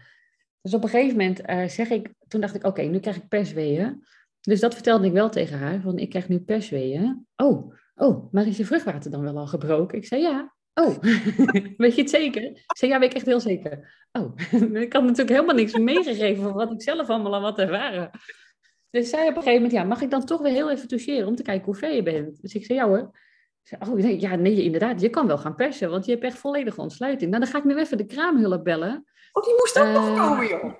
Dus 0.62 0.74
op 0.74 0.84
een 0.84 0.90
gegeven 0.90 1.18
moment 1.18 1.50
uh, 1.50 1.68
zeg 1.68 1.90
ik, 1.90 2.14
toen 2.28 2.42
dacht 2.42 2.56
ik, 2.56 2.66
oké, 2.66 2.70
okay, 2.70 2.92
nu 2.92 3.00
krijg 3.00 3.16
ik 3.16 3.28
persweeën. 3.28 4.04
Dus 4.42 4.60
dat 4.60 4.74
vertelde 4.74 5.06
ik 5.06 5.14
wel 5.14 5.30
tegen 5.30 5.58
haar, 5.58 5.82
van 5.82 5.98
ik 5.98 6.10
krijg 6.10 6.28
nu 6.28 6.40
persweeën. 6.40 7.28
Oh, 7.36 7.74
oh, 7.96 8.34
maar 8.34 8.48
is 8.48 8.58
je 8.58 8.66
vruchtwater 8.66 9.12
dan 9.12 9.22
wel 9.22 9.38
al 9.38 9.48
gebroken? 9.48 9.98
Ik 9.98 10.06
zei, 10.06 10.22
ja. 10.22 10.55
Oh, 10.82 10.98
weet 11.78 11.96
je 11.96 12.02
het 12.02 12.10
zeker? 12.10 12.64
Zei, 12.66 12.92
ja, 12.92 13.00
weet 13.00 13.10
ik 13.10 13.16
echt 13.16 13.26
heel 13.26 13.40
zeker. 13.40 14.06
Oh, 14.12 14.34
ik 14.84 14.94
had 14.94 15.04
natuurlijk 15.04 15.30
helemaal 15.30 15.56
niks 15.56 15.78
meegegeven 15.78 16.44
van 16.44 16.54
wat 16.54 16.72
ik 16.72 16.82
zelf 16.82 17.10
allemaal 17.10 17.34
al 17.34 17.42
wat 17.42 17.60
ervaren. 17.60 18.10
Dus 18.90 19.10
zei 19.10 19.22
op 19.22 19.36
een 19.36 19.36
gegeven 19.36 19.54
moment, 19.54 19.72
ja, 19.72 19.84
mag 19.84 20.02
ik 20.02 20.10
dan 20.10 20.26
toch 20.26 20.42
weer 20.42 20.52
heel 20.52 20.72
even 20.72 20.88
toucheren 20.88 21.28
om 21.28 21.36
te 21.36 21.44
kijken 21.44 21.66
hoe 21.66 21.76
ver 21.76 21.94
je 21.94 22.04
bent? 22.04 22.42
Dus 22.42 22.54
ik 22.54 22.66
zei, 22.66 22.80
ja 22.80 22.88
hoor. 22.88 23.20
Zei, 23.64 23.82
oh 23.82 23.94
nee, 23.94 24.20
ja, 24.20 24.36
nee, 24.36 24.64
inderdaad, 24.64 25.02
je 25.02 25.10
kan 25.10 25.28
wel 25.28 25.38
gaan 25.38 25.56
persen, 25.56 25.90
want 25.90 26.06
je 26.06 26.12
hebt 26.12 26.24
echt 26.24 26.38
volledige 26.38 26.82
ontsluiting. 26.82 27.32
Nou, 27.32 27.44
dan 27.44 27.52
ga 27.52 27.58
ik 27.58 27.64
nu 27.64 27.78
even 27.78 27.98
de 27.98 28.06
kraamhulp 28.06 28.64
bellen. 28.64 29.06
Oh, 29.32 29.44
die 29.44 29.54
moest 29.58 29.80
ook 29.80 29.86
uh, 29.86 29.94
nog 29.94 30.08
eh, 30.08 30.28
komen, 30.28 30.48
joh. 30.48 30.74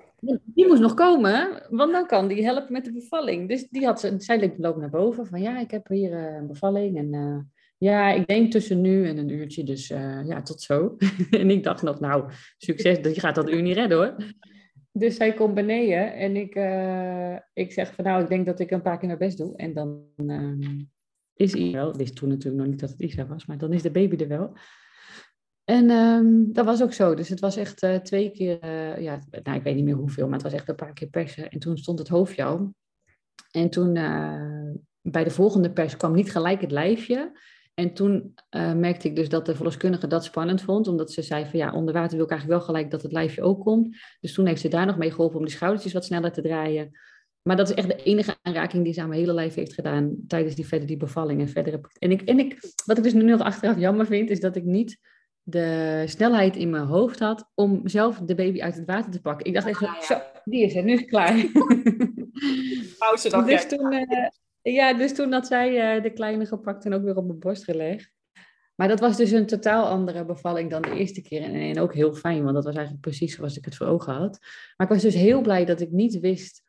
Die 0.44 0.66
moest 0.66 0.80
nog 0.80 0.94
komen, 0.94 1.66
want 1.70 1.92
dan 1.92 2.06
kan 2.06 2.28
die 2.28 2.44
helpen 2.44 2.72
met 2.72 2.84
de 2.84 2.92
bevalling. 2.92 3.48
Dus 3.48 3.68
die 3.68 3.84
had, 3.84 4.12
zij 4.18 4.38
liep 4.38 4.58
loop 4.58 4.76
naar 4.76 4.90
boven 4.90 5.26
van 5.26 5.40
ja, 5.40 5.58
ik 5.58 5.70
heb 5.70 5.88
hier 5.88 6.10
uh, 6.10 6.34
een 6.34 6.46
bevalling 6.46 6.96
en 6.96 7.12
uh, 7.12 7.38
ja, 7.78 8.12
ik 8.12 8.26
denk 8.26 8.50
tussen 8.52 8.80
nu 8.80 9.08
en 9.08 9.18
een 9.18 9.28
uurtje, 9.28 9.64
dus 9.64 9.90
uh, 9.90 10.26
ja, 10.26 10.42
tot 10.42 10.62
zo. 10.62 10.96
en 11.30 11.50
ik 11.50 11.62
dacht 11.62 11.82
nog, 11.82 12.00
nou, 12.00 12.30
succes, 12.58 13.14
je 13.14 13.20
gaat 13.20 13.34
dat 13.34 13.50
uur 13.50 13.62
niet 13.62 13.76
redden 13.76 13.98
hoor. 13.98 14.16
Dus 14.92 15.16
zij 15.16 15.34
komt 15.34 15.54
beneden 15.54 16.14
en 16.14 16.36
ik, 16.36 16.54
ik 17.52 17.72
zeg 17.72 17.94
van 17.94 18.04
nou, 18.04 18.22
ik 18.22 18.28
denk 18.28 18.46
dat 18.46 18.60
ik 18.60 18.70
een 18.70 18.82
paar 18.82 18.98
keer 18.98 19.06
mijn 19.06 19.18
best 19.18 19.38
doe. 19.38 19.56
En 19.56 19.72
dan 19.74 20.04
ehm, 20.16 20.84
is 21.34 21.54
Isa 21.54 21.76
wel, 21.76 21.92
dit 21.92 22.00
is 22.00 22.12
toen 22.12 22.28
natuurlijk 22.28 22.62
nog 22.62 22.70
niet 22.70 22.80
dat 22.80 22.90
het 22.90 23.00
Isa 23.00 23.26
was, 23.26 23.46
maar 23.46 23.58
dan 23.58 23.72
is 23.72 23.82
de 23.82 23.90
baby 23.90 24.16
er 24.16 24.28
wel. 24.28 24.56
En 25.64 25.90
um, 25.90 26.52
dat 26.52 26.64
was 26.64 26.82
ook 26.82 26.92
zo. 26.92 27.14
Dus 27.14 27.28
het 27.28 27.40
was 27.40 27.56
echt 27.56 27.82
uh, 27.82 27.94
twee 27.94 28.30
keer, 28.30 28.64
uh, 28.64 29.00
ja, 29.00 29.18
nou, 29.42 29.56
ik 29.56 29.62
weet 29.62 29.74
niet 29.74 29.84
meer 29.84 29.94
hoeveel, 29.94 30.24
maar 30.24 30.34
het 30.34 30.42
was 30.42 30.52
echt 30.52 30.68
een 30.68 30.74
paar 30.74 30.92
keer 30.92 31.08
persen. 31.08 31.48
En 31.48 31.58
toen 31.58 31.76
stond 31.76 31.98
het 31.98 32.08
hoofdje 32.08 32.44
al. 32.44 32.74
En 33.50 33.70
toen 33.70 33.94
uh, 33.94 34.70
bij 35.00 35.24
de 35.24 35.30
volgende 35.30 35.72
pers 35.72 35.96
kwam 35.96 36.14
niet 36.14 36.30
gelijk 36.30 36.60
het 36.60 36.70
lijfje. 36.70 37.38
En 37.80 37.94
toen 37.94 38.34
merkte 38.74 39.08
ik 39.08 39.16
dus 39.16 39.28
dat 39.28 39.46
de 39.46 39.54
verloskundige 39.54 40.06
dat 40.06 40.24
spannend 40.24 40.62
vond, 40.62 40.88
omdat 40.88 41.12
ze 41.12 41.22
zei 41.22 41.44
van 41.44 41.58
ja, 41.58 41.72
onder 41.72 41.94
water 41.94 42.16
wil 42.16 42.24
ik 42.24 42.30
eigenlijk 42.30 42.60
wel 42.60 42.68
gelijk 42.68 42.90
dat 42.90 43.02
het 43.02 43.12
lijfje 43.12 43.42
ook 43.42 43.60
komt. 43.60 43.96
Dus 44.20 44.34
toen 44.34 44.46
heeft 44.46 44.60
ze 44.60 44.68
daar 44.68 44.86
nog 44.86 44.96
mee 44.96 45.10
geholpen 45.10 45.38
om 45.38 45.44
die 45.44 45.54
schoudertjes 45.54 45.92
wat 45.92 46.04
sneller 46.04 46.32
te 46.32 46.42
draaien. 46.42 46.98
Maar 47.42 47.56
dat 47.56 47.68
is 47.68 47.74
echt 47.74 47.88
de 47.88 48.02
enige 48.02 48.36
aanraking 48.42 48.84
die 48.84 48.92
ze 48.92 49.00
aan 49.00 49.08
mijn 49.08 49.20
hele 49.20 49.32
lijf 49.32 49.54
heeft 49.54 49.74
gedaan 49.74 50.16
tijdens 50.28 50.54
die 50.54 50.66
verder 50.66 50.86
die 50.86 50.96
bevalling. 50.96 51.40
En, 51.40 51.48
verder 51.48 51.80
en, 51.98 52.10
ik, 52.10 52.22
en 52.22 52.38
ik, 52.38 52.58
wat 52.84 52.96
ik 52.96 53.02
dus 53.02 53.12
nu 53.12 53.22
nog 53.22 53.40
achteraf 53.40 53.78
jammer 53.78 54.06
vind, 54.06 54.30
is 54.30 54.40
dat 54.40 54.56
ik 54.56 54.64
niet 54.64 54.98
de 55.42 56.02
snelheid 56.06 56.56
in 56.56 56.70
mijn 56.70 56.86
hoofd 56.86 57.18
had 57.18 57.50
om 57.54 57.80
zelf 57.84 58.18
de 58.18 58.34
baby 58.34 58.60
uit 58.60 58.74
het 58.74 58.86
water 58.86 59.10
te 59.10 59.20
pakken. 59.20 59.46
Ik 59.46 59.54
dacht 59.54 59.66
echt, 59.66 59.82
ah, 59.82 60.00
zo, 60.00 60.18
die 60.44 60.64
is 60.64 60.74
er, 60.74 60.84
nu 60.84 60.92
is 60.92 61.00
het 61.00 61.08
klaar. 61.08 61.34
Pauze 62.98 63.28
dan. 63.30 63.46
Dus 63.46 63.68
toen, 63.68 63.92
uh, 63.92 64.28
ja, 64.72 64.94
dus 64.94 65.14
toen 65.14 65.32
had 65.32 65.46
zij 65.46 65.96
uh, 65.96 66.02
de 66.02 66.12
kleine 66.12 66.46
gepakt 66.46 66.84
en 66.84 66.94
ook 66.94 67.02
weer 67.02 67.16
op 67.16 67.26
mijn 67.26 67.38
borst 67.38 67.64
gelegd. 67.64 68.14
Maar 68.74 68.88
dat 68.88 69.00
was 69.00 69.16
dus 69.16 69.30
een 69.30 69.46
totaal 69.46 69.86
andere 69.86 70.24
bevalling 70.24 70.70
dan 70.70 70.82
de 70.82 70.94
eerste 70.94 71.22
keer. 71.22 71.42
En, 71.42 71.80
ook 71.80 71.94
heel 71.94 72.14
fijn, 72.14 72.42
want 72.42 72.54
dat 72.54 72.64
was 72.64 72.74
eigenlijk 72.74 73.04
precies 73.04 73.34
zoals 73.34 73.56
ik 73.56 73.64
het 73.64 73.76
voor 73.76 73.86
ogen 73.86 74.12
had. 74.12 74.38
Maar 74.76 74.86
ik 74.86 74.92
was 74.92 75.02
dus 75.02 75.14
heel 75.14 75.40
blij 75.40 75.64
dat 75.64 75.80
ik 75.80 75.90
niet 75.90 76.20
wist 76.20 76.62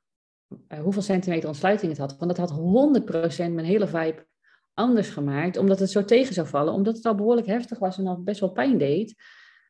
uh, 0.69 0.79
hoeveel 0.79 1.01
centimeter 1.01 1.47
ontsluiting 1.47 1.91
het 1.91 1.99
had. 1.99 2.17
Want 2.17 2.35
dat 2.35 2.49
had 2.49 2.59
100% 3.01 3.37
mijn 3.37 3.65
hele 3.65 3.87
vibe 3.87 4.25
anders 4.73 5.09
gemaakt, 5.09 5.57
omdat 5.57 5.79
het 5.79 5.91
zo 5.91 6.05
tegen 6.05 6.33
zou 6.33 6.47
vallen, 6.47 6.73
omdat 6.73 6.95
het 6.95 7.05
al 7.05 7.15
behoorlijk 7.15 7.47
heftig 7.47 7.79
was 7.79 7.97
en 7.97 8.07
al 8.07 8.23
best 8.23 8.39
wel 8.39 8.51
pijn 8.51 8.77
deed, 8.77 9.15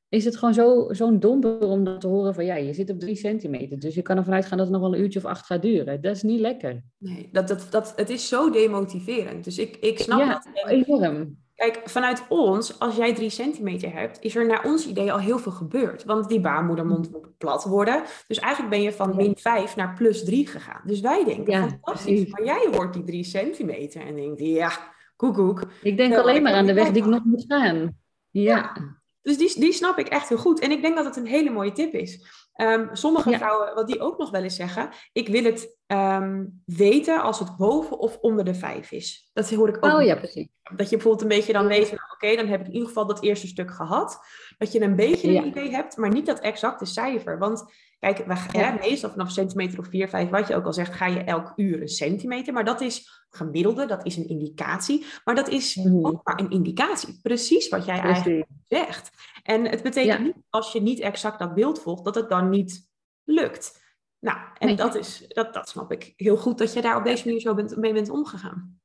is 0.09 0.25
het 0.25 0.37
gewoon 0.37 0.53
zo, 0.53 0.87
zo'n 0.89 1.19
domper 1.19 1.59
om 1.59 1.83
dat 1.83 2.01
te 2.01 2.07
horen 2.07 2.33
van 2.33 2.45
ja, 2.45 2.55
je 2.55 2.73
zit 2.73 2.89
op 2.89 2.99
drie 2.99 3.15
centimeter, 3.15 3.79
dus 3.79 3.95
je 3.95 4.01
kan 4.01 4.17
ervan 4.17 4.33
uitgaan 4.33 4.57
dat 4.57 4.67
het 4.67 4.75
nog 4.75 4.85
wel 4.85 4.95
een 4.95 5.03
uurtje 5.03 5.19
of 5.19 5.25
acht 5.25 5.45
gaat 5.45 5.61
duren. 5.61 6.01
Dat 6.01 6.15
is 6.15 6.23
niet 6.23 6.39
lekker. 6.39 6.83
Nee, 6.97 7.29
dat, 7.31 7.47
dat, 7.47 7.67
dat, 7.69 7.93
het 7.95 8.09
is 8.09 8.27
zo 8.27 8.49
demotiverend. 8.49 9.43
Dus 9.43 9.57
ik, 9.57 9.75
ik 9.75 9.99
snap 9.99 10.19
ja, 10.19 10.43
dat. 10.53 10.67
enorm. 10.67 11.37
Kijk, 11.57 11.81
vanuit 11.83 12.25
ons, 12.29 12.79
als 12.79 12.95
jij 12.95 13.13
drie 13.13 13.29
centimeter 13.29 13.93
hebt, 13.93 14.21
is 14.21 14.35
er 14.35 14.45
naar 14.45 14.65
ons 14.65 14.87
idee 14.87 15.11
al 15.11 15.19
heel 15.19 15.39
veel 15.39 15.51
gebeurd. 15.51 16.03
Want 16.03 16.29
die 16.29 16.39
baarmoedermond 16.39 17.11
moet 17.11 17.37
plat 17.37 17.63
worden. 17.63 18.03
Dus 18.27 18.39
eigenlijk 18.39 18.73
ben 18.73 18.81
je 18.81 18.91
van 18.91 19.15
min 19.15 19.37
5 19.37 19.75
naar 19.75 19.93
plus 19.93 20.23
3 20.23 20.47
gegaan. 20.47 20.81
Dus 20.85 20.99
wij 20.99 21.23
denken, 21.25 21.53
ja, 21.53 21.67
fantastisch. 21.67 22.03
Precies. 22.03 22.31
Maar 22.31 22.43
jij 22.43 22.67
hoort 22.71 22.93
die 22.93 23.03
drie 23.03 23.23
centimeter 23.23 24.01
en 24.01 24.15
denkt, 24.15 24.39
ja, 24.39 24.71
koekoek. 25.15 25.63
Ik 25.81 25.97
denk 25.97 26.15
alleen 26.15 26.41
maar 26.41 26.53
aan 26.53 26.65
de 26.65 26.73
weg 26.73 26.91
die 26.91 27.03
ik 27.03 27.09
nog 27.09 27.23
moet 27.23 27.45
gaan. 27.47 27.97
Ja. 28.31 28.96
Dus 29.27 29.37
die, 29.37 29.59
die 29.59 29.73
snap 29.73 29.97
ik 29.97 30.07
echt 30.07 30.29
heel 30.29 30.37
goed. 30.37 30.59
En 30.59 30.71
ik 30.71 30.81
denk 30.81 30.95
dat 30.95 31.05
het 31.05 31.15
een 31.15 31.25
hele 31.25 31.49
mooie 31.49 31.71
tip 31.71 31.93
is. 31.93 32.25
Um, 32.55 32.89
sommige 32.93 33.33
vrouwen, 33.33 33.75
wat 33.75 33.87
die 33.87 33.99
ook 33.99 34.17
nog 34.17 34.29
wel 34.29 34.43
eens 34.43 34.55
zeggen, 34.55 34.89
ik 35.11 35.27
wil 35.27 35.43
het 35.43 35.76
um, 35.87 36.61
weten 36.65 37.21
als 37.21 37.39
het 37.39 37.57
boven 37.57 37.99
of 37.99 38.17
onder 38.17 38.45
de 38.45 38.55
vijf 38.55 38.91
is. 38.91 39.29
Dat 39.33 39.49
hoor 39.49 39.69
ik 39.69 39.85
ook. 39.85 39.93
Oh 39.93 40.03
ja, 40.03 40.15
precies. 40.15 40.47
Dat 40.75 40.89
je 40.89 40.95
bijvoorbeeld 40.95 41.21
een 41.21 41.37
beetje 41.37 41.53
dan 41.53 41.67
weet, 41.67 41.91
nou, 41.91 42.01
oké, 42.13 42.35
dan 42.35 42.47
heb 42.47 42.59
ik 42.59 42.65
in 42.65 42.73
ieder 42.73 42.87
geval 42.87 43.07
dat 43.07 43.23
eerste 43.23 43.47
stuk 43.47 43.71
gehad. 43.71 44.19
Dat 44.57 44.71
je 44.71 44.81
een 44.81 44.95
beetje 44.95 45.37
een 45.37 45.45
idee 45.45 45.71
hebt, 45.71 45.97
maar 45.97 46.09
niet 46.09 46.25
dat 46.25 46.39
exacte 46.39 46.85
cijfer. 46.85 47.39
Want 47.39 47.73
kijk, 47.99 48.17
we, 48.17 48.35
ja. 48.51 48.71
hè, 48.71 48.79
meestal 48.79 49.09
vanaf 49.09 49.31
centimeter 49.31 49.79
of 49.79 49.87
4, 49.87 50.09
5, 50.09 50.29
wat 50.29 50.47
je 50.47 50.55
ook 50.55 50.65
al 50.65 50.73
zegt, 50.73 50.93
ga 50.93 51.05
je 51.05 51.23
elk 51.23 51.53
uur 51.55 51.81
een 51.81 51.87
centimeter. 51.87 52.53
Maar 52.53 52.65
dat 52.65 52.81
is 52.81 53.25
gemiddelde, 53.29 53.85
dat 53.85 54.05
is 54.05 54.17
een 54.17 54.27
indicatie. 54.27 55.05
Maar 55.23 55.35
dat 55.35 55.47
is 55.47 55.75
mm. 55.75 56.05
ook 56.05 56.21
maar 56.23 56.39
een 56.39 56.49
indicatie. 56.49 57.19
Precies 57.21 57.69
wat 57.69 57.85
jij 57.85 58.01
Precies. 58.01 58.25
eigenlijk 58.25 58.49
zegt. 58.65 59.09
En 59.43 59.65
het 59.65 59.83
betekent 59.83 60.23
niet, 60.23 60.35
als 60.49 60.71
je 60.71 60.81
niet 60.81 60.99
exact 60.99 61.39
dat 61.39 61.53
beeld 61.53 61.81
volgt, 61.81 62.03
dat 62.03 62.15
het 62.15 62.29
dan 62.29 62.49
niet 62.49 62.89
lukt. 63.23 63.85
Nou, 64.19 64.37
en 64.57 64.75
dat, 64.75 64.95
is, 64.95 65.25
dat, 65.27 65.53
dat 65.53 65.69
snap 65.69 65.91
ik 65.91 66.13
heel 66.15 66.37
goed, 66.37 66.57
dat 66.57 66.73
je 66.73 66.81
daar 66.81 66.97
op 66.97 67.03
deze 67.03 67.25
manier 67.25 67.41
zo 67.41 67.53
bent, 67.53 67.77
mee 67.77 67.93
bent 67.93 68.09
omgegaan. 68.09 68.79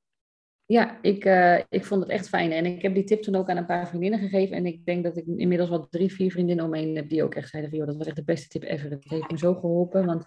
Ja, 0.66 0.98
ik, 1.02 1.24
uh, 1.24 1.58
ik 1.68 1.84
vond 1.84 2.02
het 2.02 2.10
echt 2.10 2.28
fijn. 2.28 2.52
En 2.52 2.66
ik 2.66 2.82
heb 2.82 2.94
die 2.94 3.04
tip 3.04 3.22
toen 3.22 3.34
ook 3.34 3.48
aan 3.48 3.56
een 3.56 3.66
paar 3.66 3.88
vriendinnen 3.88 4.18
gegeven. 4.18 4.56
En 4.56 4.66
ik 4.66 4.84
denk 4.84 5.04
dat 5.04 5.16
ik 5.16 5.26
inmiddels 5.26 5.70
wel 5.70 5.88
drie, 5.88 6.12
vier 6.12 6.30
vriendinnen 6.30 6.64
omheen 6.64 6.96
heb 6.96 7.08
die 7.08 7.24
ook 7.24 7.34
echt 7.34 7.48
zeiden 7.48 7.70
van... 7.70 7.78
joh, 7.78 7.88
dat 7.88 7.96
was 7.96 8.06
echt 8.06 8.16
de 8.16 8.24
beste 8.24 8.48
tip 8.48 8.62
ever. 8.62 8.90
Het 8.90 9.04
heeft 9.04 9.30
me 9.30 9.38
zo 9.38 9.54
geholpen, 9.54 10.06
want 10.06 10.26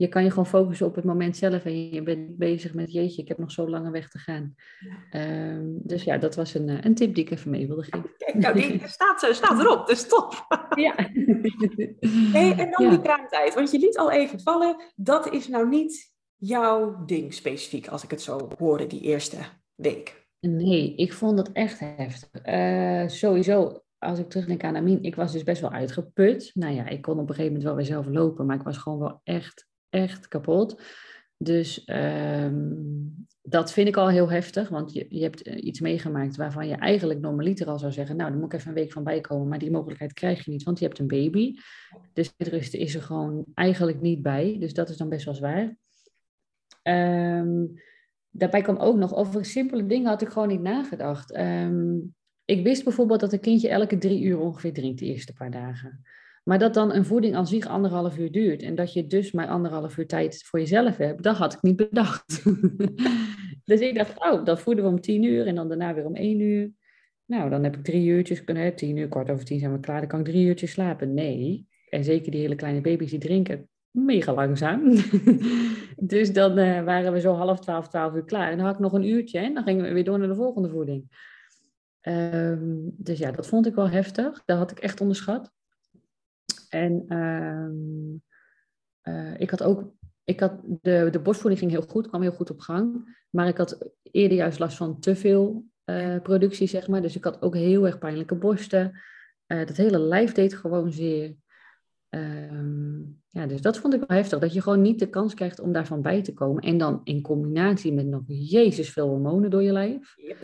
je 0.00 0.08
kan 0.08 0.24
je 0.24 0.30
gewoon 0.30 0.46
focussen 0.46 0.86
op 0.86 0.94
het 0.94 1.04
moment 1.04 1.36
zelf 1.36 1.64
en 1.64 1.90
je 1.90 2.02
bent 2.02 2.36
bezig 2.36 2.74
met 2.74 2.92
jeetje, 2.92 3.22
ik 3.22 3.28
heb 3.28 3.38
nog 3.38 3.50
zo 3.50 3.68
lange 3.68 3.90
weg 3.90 4.08
te 4.08 4.18
gaan. 4.18 4.54
Um, 5.12 5.78
dus 5.82 6.04
ja, 6.04 6.18
dat 6.18 6.34
was 6.34 6.54
een, 6.54 6.68
eh, 6.68 6.78
een 6.80 6.94
tip 6.94 7.14
die 7.14 7.24
ik 7.24 7.30
even 7.30 7.50
mee 7.50 7.66
wilde 7.66 7.82
geven. 7.82 8.10
Kijk, 8.16 8.34
nou, 8.34 8.54
die 8.54 8.80
staat, 8.88 9.28
staat 9.30 9.60
erop, 9.60 9.86
dus 9.86 10.08
top. 10.08 10.46
Ja. 10.74 10.94
Hey, 12.32 12.50
en 12.50 12.70
dan 12.70 12.84
ja. 12.84 12.90
die 12.90 13.00
kraamtijd, 13.00 13.54
want 13.54 13.70
je 13.70 13.78
liet 13.78 13.98
al 13.98 14.10
even 14.10 14.40
vallen, 14.40 14.76
dat 14.96 15.32
is 15.32 15.48
nou 15.48 15.68
niet 15.68 16.14
jouw 16.36 17.04
ding 17.04 17.34
specifiek, 17.34 17.88
als 17.88 18.04
ik 18.04 18.10
het 18.10 18.22
zo 18.22 18.48
hoorde, 18.58 18.86
die 18.86 19.00
eerste 19.00 19.36
week. 19.74 20.28
Nee, 20.40 20.94
ik 20.94 21.12
vond 21.12 21.38
het 21.38 21.52
echt 21.52 21.78
heftig. 21.78 22.46
Uh, 22.46 23.08
sowieso, 23.08 23.82
als 23.98 24.18
ik 24.18 24.28
terugdenk 24.28 24.64
aan 24.64 24.76
Amin, 24.76 25.02
ik 25.02 25.14
was 25.14 25.32
dus 25.32 25.42
best 25.42 25.60
wel 25.60 25.70
uitgeput. 25.70 26.50
Nou 26.54 26.74
ja, 26.74 26.88
ik 26.88 27.02
kon 27.02 27.18
op 27.18 27.28
een 27.28 27.34
gegeven 27.34 27.46
moment 27.46 27.64
wel 27.64 27.74
weer 27.74 27.84
zelf 27.84 28.06
lopen, 28.06 28.46
maar 28.46 28.56
ik 28.56 28.62
was 28.62 28.78
gewoon 28.78 28.98
wel 28.98 29.20
echt 29.24 29.68
echt 29.90 30.28
kapot. 30.28 30.82
Dus 31.36 31.82
um, 31.86 33.26
dat 33.42 33.72
vind 33.72 33.88
ik 33.88 33.96
al 33.96 34.08
heel 34.08 34.30
heftig, 34.30 34.68
want 34.68 34.92
je, 34.92 35.06
je 35.08 35.22
hebt 35.22 35.42
eh, 35.42 35.64
iets 35.64 35.80
meegemaakt 35.80 36.36
waarvan 36.36 36.68
je 36.68 36.74
eigenlijk 36.74 37.20
normaliter 37.20 37.66
al 37.66 37.78
zou 37.78 37.92
zeggen, 37.92 38.16
nou, 38.16 38.30
dan 38.30 38.40
moet 38.40 38.52
ik 38.52 38.58
even 38.58 38.68
een 38.68 38.82
week 38.82 38.92
van 38.92 39.04
bijkomen, 39.04 39.48
maar 39.48 39.58
die 39.58 39.70
mogelijkheid 39.70 40.12
krijg 40.12 40.44
je 40.44 40.50
niet, 40.50 40.62
want 40.62 40.78
je 40.78 40.84
hebt 40.84 40.98
een 40.98 41.06
baby. 41.06 41.54
Dus 42.12 42.32
de 42.36 42.50
rust 42.50 42.74
is 42.74 42.94
er 42.94 43.02
gewoon 43.02 43.44
eigenlijk 43.54 44.00
niet 44.00 44.22
bij, 44.22 44.56
dus 44.58 44.74
dat 44.74 44.88
is 44.88 44.96
dan 44.96 45.08
best 45.08 45.24
wel 45.24 45.34
zwaar. 45.34 45.76
Um, 46.82 47.74
daarbij 48.30 48.62
kwam 48.62 48.76
ook 48.76 48.96
nog, 48.96 49.14
over 49.14 49.44
simpele 49.44 49.86
dingen 49.86 50.08
had 50.08 50.22
ik 50.22 50.28
gewoon 50.28 50.48
niet 50.48 50.62
nagedacht. 50.62 51.36
Um, 51.36 52.14
ik 52.44 52.62
wist 52.62 52.84
bijvoorbeeld 52.84 53.20
dat 53.20 53.32
een 53.32 53.40
kindje 53.40 53.68
elke 53.68 53.98
drie 53.98 54.22
uur 54.22 54.38
ongeveer 54.38 54.72
drinkt 54.72 54.98
de 54.98 55.06
eerste 55.06 55.32
paar 55.32 55.50
dagen. 55.50 56.02
Maar 56.42 56.58
dat 56.58 56.74
dan 56.74 56.94
een 56.94 57.04
voeding 57.04 57.34
aan 57.34 57.46
zich 57.46 57.66
anderhalf 57.66 58.18
uur 58.18 58.32
duurt 58.32 58.62
en 58.62 58.74
dat 58.74 58.92
je 58.92 59.06
dus 59.06 59.32
maar 59.32 59.48
anderhalf 59.48 59.96
uur 59.96 60.06
tijd 60.06 60.42
voor 60.44 60.58
jezelf 60.58 60.96
hebt, 60.96 61.22
dat 61.22 61.36
had 61.36 61.52
ik 61.52 61.62
niet 61.62 61.76
bedacht. 61.76 62.42
dus 63.70 63.80
ik 63.80 63.94
dacht, 63.94 64.18
oh, 64.18 64.44
dan 64.44 64.58
voeden 64.58 64.84
we 64.84 64.90
om 64.90 65.00
tien 65.00 65.22
uur 65.22 65.46
en 65.46 65.54
dan 65.54 65.68
daarna 65.68 65.94
weer 65.94 66.06
om 66.06 66.14
één 66.14 66.40
uur. 66.40 66.70
Nou, 67.26 67.50
dan 67.50 67.64
heb 67.64 67.76
ik 67.76 67.84
drie 67.84 68.08
uurtjes 68.08 68.44
kunnen, 68.44 68.76
tien 68.76 68.96
uur, 68.96 69.08
kwart 69.08 69.30
over 69.30 69.44
tien 69.44 69.58
zijn 69.58 69.72
we 69.72 69.80
klaar, 69.80 70.00
dan 70.00 70.08
kan 70.08 70.18
ik 70.18 70.24
drie 70.24 70.46
uurtjes 70.46 70.70
slapen. 70.70 71.14
Nee, 71.14 71.66
en 71.88 72.04
zeker 72.04 72.30
die 72.30 72.40
hele 72.40 72.54
kleine 72.54 72.80
baby's 72.80 73.10
die 73.10 73.18
drinken 73.18 73.68
mega 73.90 74.34
langzaam. 74.34 74.80
dus 75.96 76.32
dan 76.32 76.58
uh, 76.58 76.82
waren 76.84 77.12
we 77.12 77.20
zo 77.20 77.32
half 77.32 77.60
twaalf, 77.60 77.88
twaalf 77.88 78.14
uur 78.14 78.24
klaar. 78.24 78.50
En 78.50 78.56
dan 78.56 78.66
had 78.66 78.74
ik 78.74 78.80
nog 78.80 78.92
een 78.92 79.08
uurtje 79.08 79.38
en 79.38 79.54
dan 79.54 79.62
gingen 79.62 79.84
we 79.84 79.92
weer 79.92 80.04
door 80.04 80.18
naar 80.18 80.28
de 80.28 80.34
volgende 80.34 80.68
voeding. 80.68 81.28
Um, 82.02 82.94
dus 82.96 83.18
ja, 83.18 83.30
dat 83.30 83.46
vond 83.46 83.66
ik 83.66 83.74
wel 83.74 83.90
heftig. 83.90 84.42
Dat 84.44 84.58
had 84.58 84.70
ik 84.70 84.78
echt 84.78 85.00
onderschat. 85.00 85.52
En 86.70 87.04
uh, 87.08 87.68
uh, 89.14 89.40
ik 89.40 89.50
had 89.50 89.62
ook, 89.62 89.92
ik 90.24 90.40
had, 90.40 90.60
de, 90.80 91.08
de 91.10 91.20
borstvoeding 91.20 91.60
ging 91.60 91.72
heel 91.72 91.88
goed, 91.88 92.08
kwam 92.08 92.22
heel 92.22 92.32
goed 92.32 92.50
op 92.50 92.60
gang. 92.60 93.18
Maar 93.30 93.48
ik 93.48 93.56
had 93.56 93.90
eerder 94.02 94.36
juist 94.36 94.58
last 94.58 94.76
van 94.76 95.00
te 95.00 95.16
veel 95.16 95.64
uh, 95.84 96.20
productie, 96.22 96.66
zeg 96.66 96.88
maar. 96.88 97.02
Dus 97.02 97.16
ik 97.16 97.24
had 97.24 97.42
ook 97.42 97.54
heel 97.54 97.86
erg 97.86 97.98
pijnlijke 97.98 98.34
borsten. 98.34 99.00
Uh, 99.46 99.66
dat 99.66 99.76
hele 99.76 99.98
lijf 99.98 100.32
deed 100.32 100.54
gewoon 100.54 100.92
zeer. 100.92 101.34
Um, 102.08 103.22
ja, 103.28 103.46
dus 103.46 103.60
dat 103.60 103.78
vond 103.78 103.94
ik 103.94 104.04
wel 104.06 104.16
heftig. 104.16 104.38
Dat 104.38 104.52
je 104.52 104.62
gewoon 104.62 104.80
niet 104.80 104.98
de 104.98 105.08
kans 105.08 105.34
krijgt 105.34 105.60
om 105.60 105.72
daarvan 105.72 106.02
bij 106.02 106.22
te 106.22 106.32
komen. 106.32 106.62
En 106.62 106.78
dan 106.78 107.00
in 107.04 107.22
combinatie 107.22 107.92
met 107.92 108.06
nog 108.06 108.22
jezus 108.26 108.90
veel 108.90 109.08
hormonen 109.08 109.50
door 109.50 109.62
je 109.62 109.72
lijf. 109.72 110.14
Yep. 110.16 110.36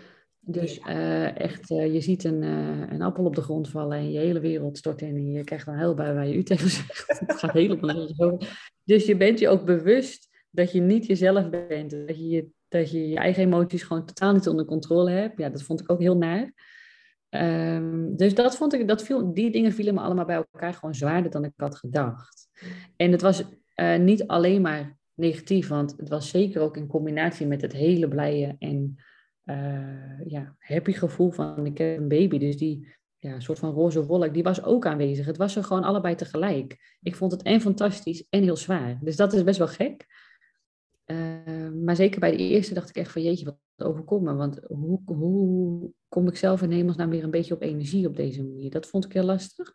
Dus 0.48 0.78
uh, 0.78 1.40
echt, 1.40 1.70
uh, 1.70 1.92
je 1.92 2.00
ziet 2.00 2.24
een, 2.24 2.42
uh, 2.42 2.90
een 2.90 3.02
appel 3.02 3.24
op 3.24 3.34
de 3.34 3.40
grond 3.40 3.68
vallen 3.68 3.98
en 3.98 4.10
je 4.10 4.18
hele 4.18 4.40
wereld 4.40 4.78
stort 4.78 5.02
in 5.02 5.16
en 5.16 5.30
je 5.30 5.44
krijgt 5.44 5.66
een 5.66 5.74
huilbui 5.74 6.14
waar 6.14 6.26
je 6.26 6.34
u 6.34 6.42
tegen 6.42 6.70
zegt. 6.70 7.06
Het 7.26 7.38
gaat 7.38 7.52
helemaal 7.52 7.94
nergens 7.94 8.20
over. 8.20 8.70
Dus 8.84 9.06
je 9.06 9.16
bent 9.16 9.38
je 9.38 9.48
ook 9.48 9.64
bewust 9.64 10.28
dat 10.50 10.72
je 10.72 10.80
niet 10.80 11.06
jezelf 11.06 11.50
bent. 11.50 11.90
Dat 11.90 12.30
je, 12.30 12.46
dat 12.68 12.90
je 12.90 13.08
je 13.08 13.16
eigen 13.16 13.42
emoties 13.42 13.82
gewoon 13.82 14.06
totaal 14.06 14.32
niet 14.32 14.48
onder 14.48 14.64
controle 14.64 15.10
hebt. 15.10 15.38
Ja, 15.38 15.48
dat 15.48 15.62
vond 15.62 15.80
ik 15.80 15.90
ook 15.90 16.00
heel 16.00 16.16
naar. 16.16 16.52
Um, 17.30 18.16
dus 18.16 18.34
dat 18.34 18.56
vond 18.56 18.74
ik, 18.74 18.88
dat 18.88 19.02
viel, 19.02 19.34
die 19.34 19.50
dingen 19.50 19.72
vielen 19.72 19.94
me 19.94 20.00
allemaal 20.00 20.24
bij 20.24 20.36
elkaar 20.36 20.74
gewoon 20.74 20.94
zwaarder 20.94 21.30
dan 21.30 21.44
ik 21.44 21.52
had 21.56 21.76
gedacht. 21.76 22.48
En 22.96 23.12
het 23.12 23.20
was 23.20 23.44
niet 23.98 24.26
alleen 24.26 24.62
maar 24.62 24.96
negatief, 25.14 25.68
want 25.68 25.94
het 25.96 26.08
was 26.08 26.30
zeker 26.30 26.60
ook 26.60 26.76
in 26.76 26.86
combinatie 26.86 27.46
met 27.46 27.60
het 27.60 27.72
hele 27.72 28.08
blije 28.08 28.56
en 28.58 28.96
uh, 29.50 30.26
ja, 30.26 30.56
happy 30.58 30.92
gevoel 30.92 31.30
van 31.30 31.66
ik 31.66 31.78
heb 31.78 31.98
een 31.98 32.08
baby. 32.08 32.38
Dus 32.38 32.56
die 32.56 32.94
ja, 33.16 33.40
soort 33.40 33.58
van 33.58 33.72
roze 33.72 34.06
wolk, 34.06 34.34
die 34.34 34.42
was 34.42 34.62
ook 34.62 34.86
aanwezig. 34.86 35.26
Het 35.26 35.36
was 35.36 35.56
er 35.56 35.64
gewoon 35.64 35.84
allebei 35.84 36.14
tegelijk. 36.14 36.98
Ik 37.02 37.16
vond 37.16 37.32
het 37.32 37.42
en 37.42 37.60
fantastisch 37.60 38.26
en 38.30 38.42
heel 38.42 38.56
zwaar. 38.56 38.98
Dus 39.02 39.16
dat 39.16 39.32
is 39.32 39.44
best 39.44 39.58
wel 39.58 39.68
gek. 39.68 40.06
Uh, 41.06 41.70
maar 41.84 41.96
zeker 41.96 42.20
bij 42.20 42.30
de 42.30 42.36
eerste 42.36 42.74
dacht 42.74 42.88
ik 42.88 42.96
echt 42.96 43.12
van 43.12 43.22
jeetje, 43.22 43.44
wat 43.44 43.88
overkomt 43.88 44.22
me. 44.22 44.34
Want 44.34 44.60
hoe, 44.66 45.00
hoe 45.04 45.90
kom 46.08 46.28
ik 46.28 46.36
zelf 46.36 46.62
in 46.62 46.70
hemelsnaam 46.70 47.10
weer 47.10 47.24
een 47.24 47.30
beetje 47.30 47.54
op 47.54 47.62
energie 47.62 48.06
op 48.06 48.16
deze 48.16 48.44
manier? 48.44 48.70
Dat 48.70 48.86
vond 48.86 49.04
ik 49.04 49.12
heel 49.12 49.24
lastig. 49.24 49.74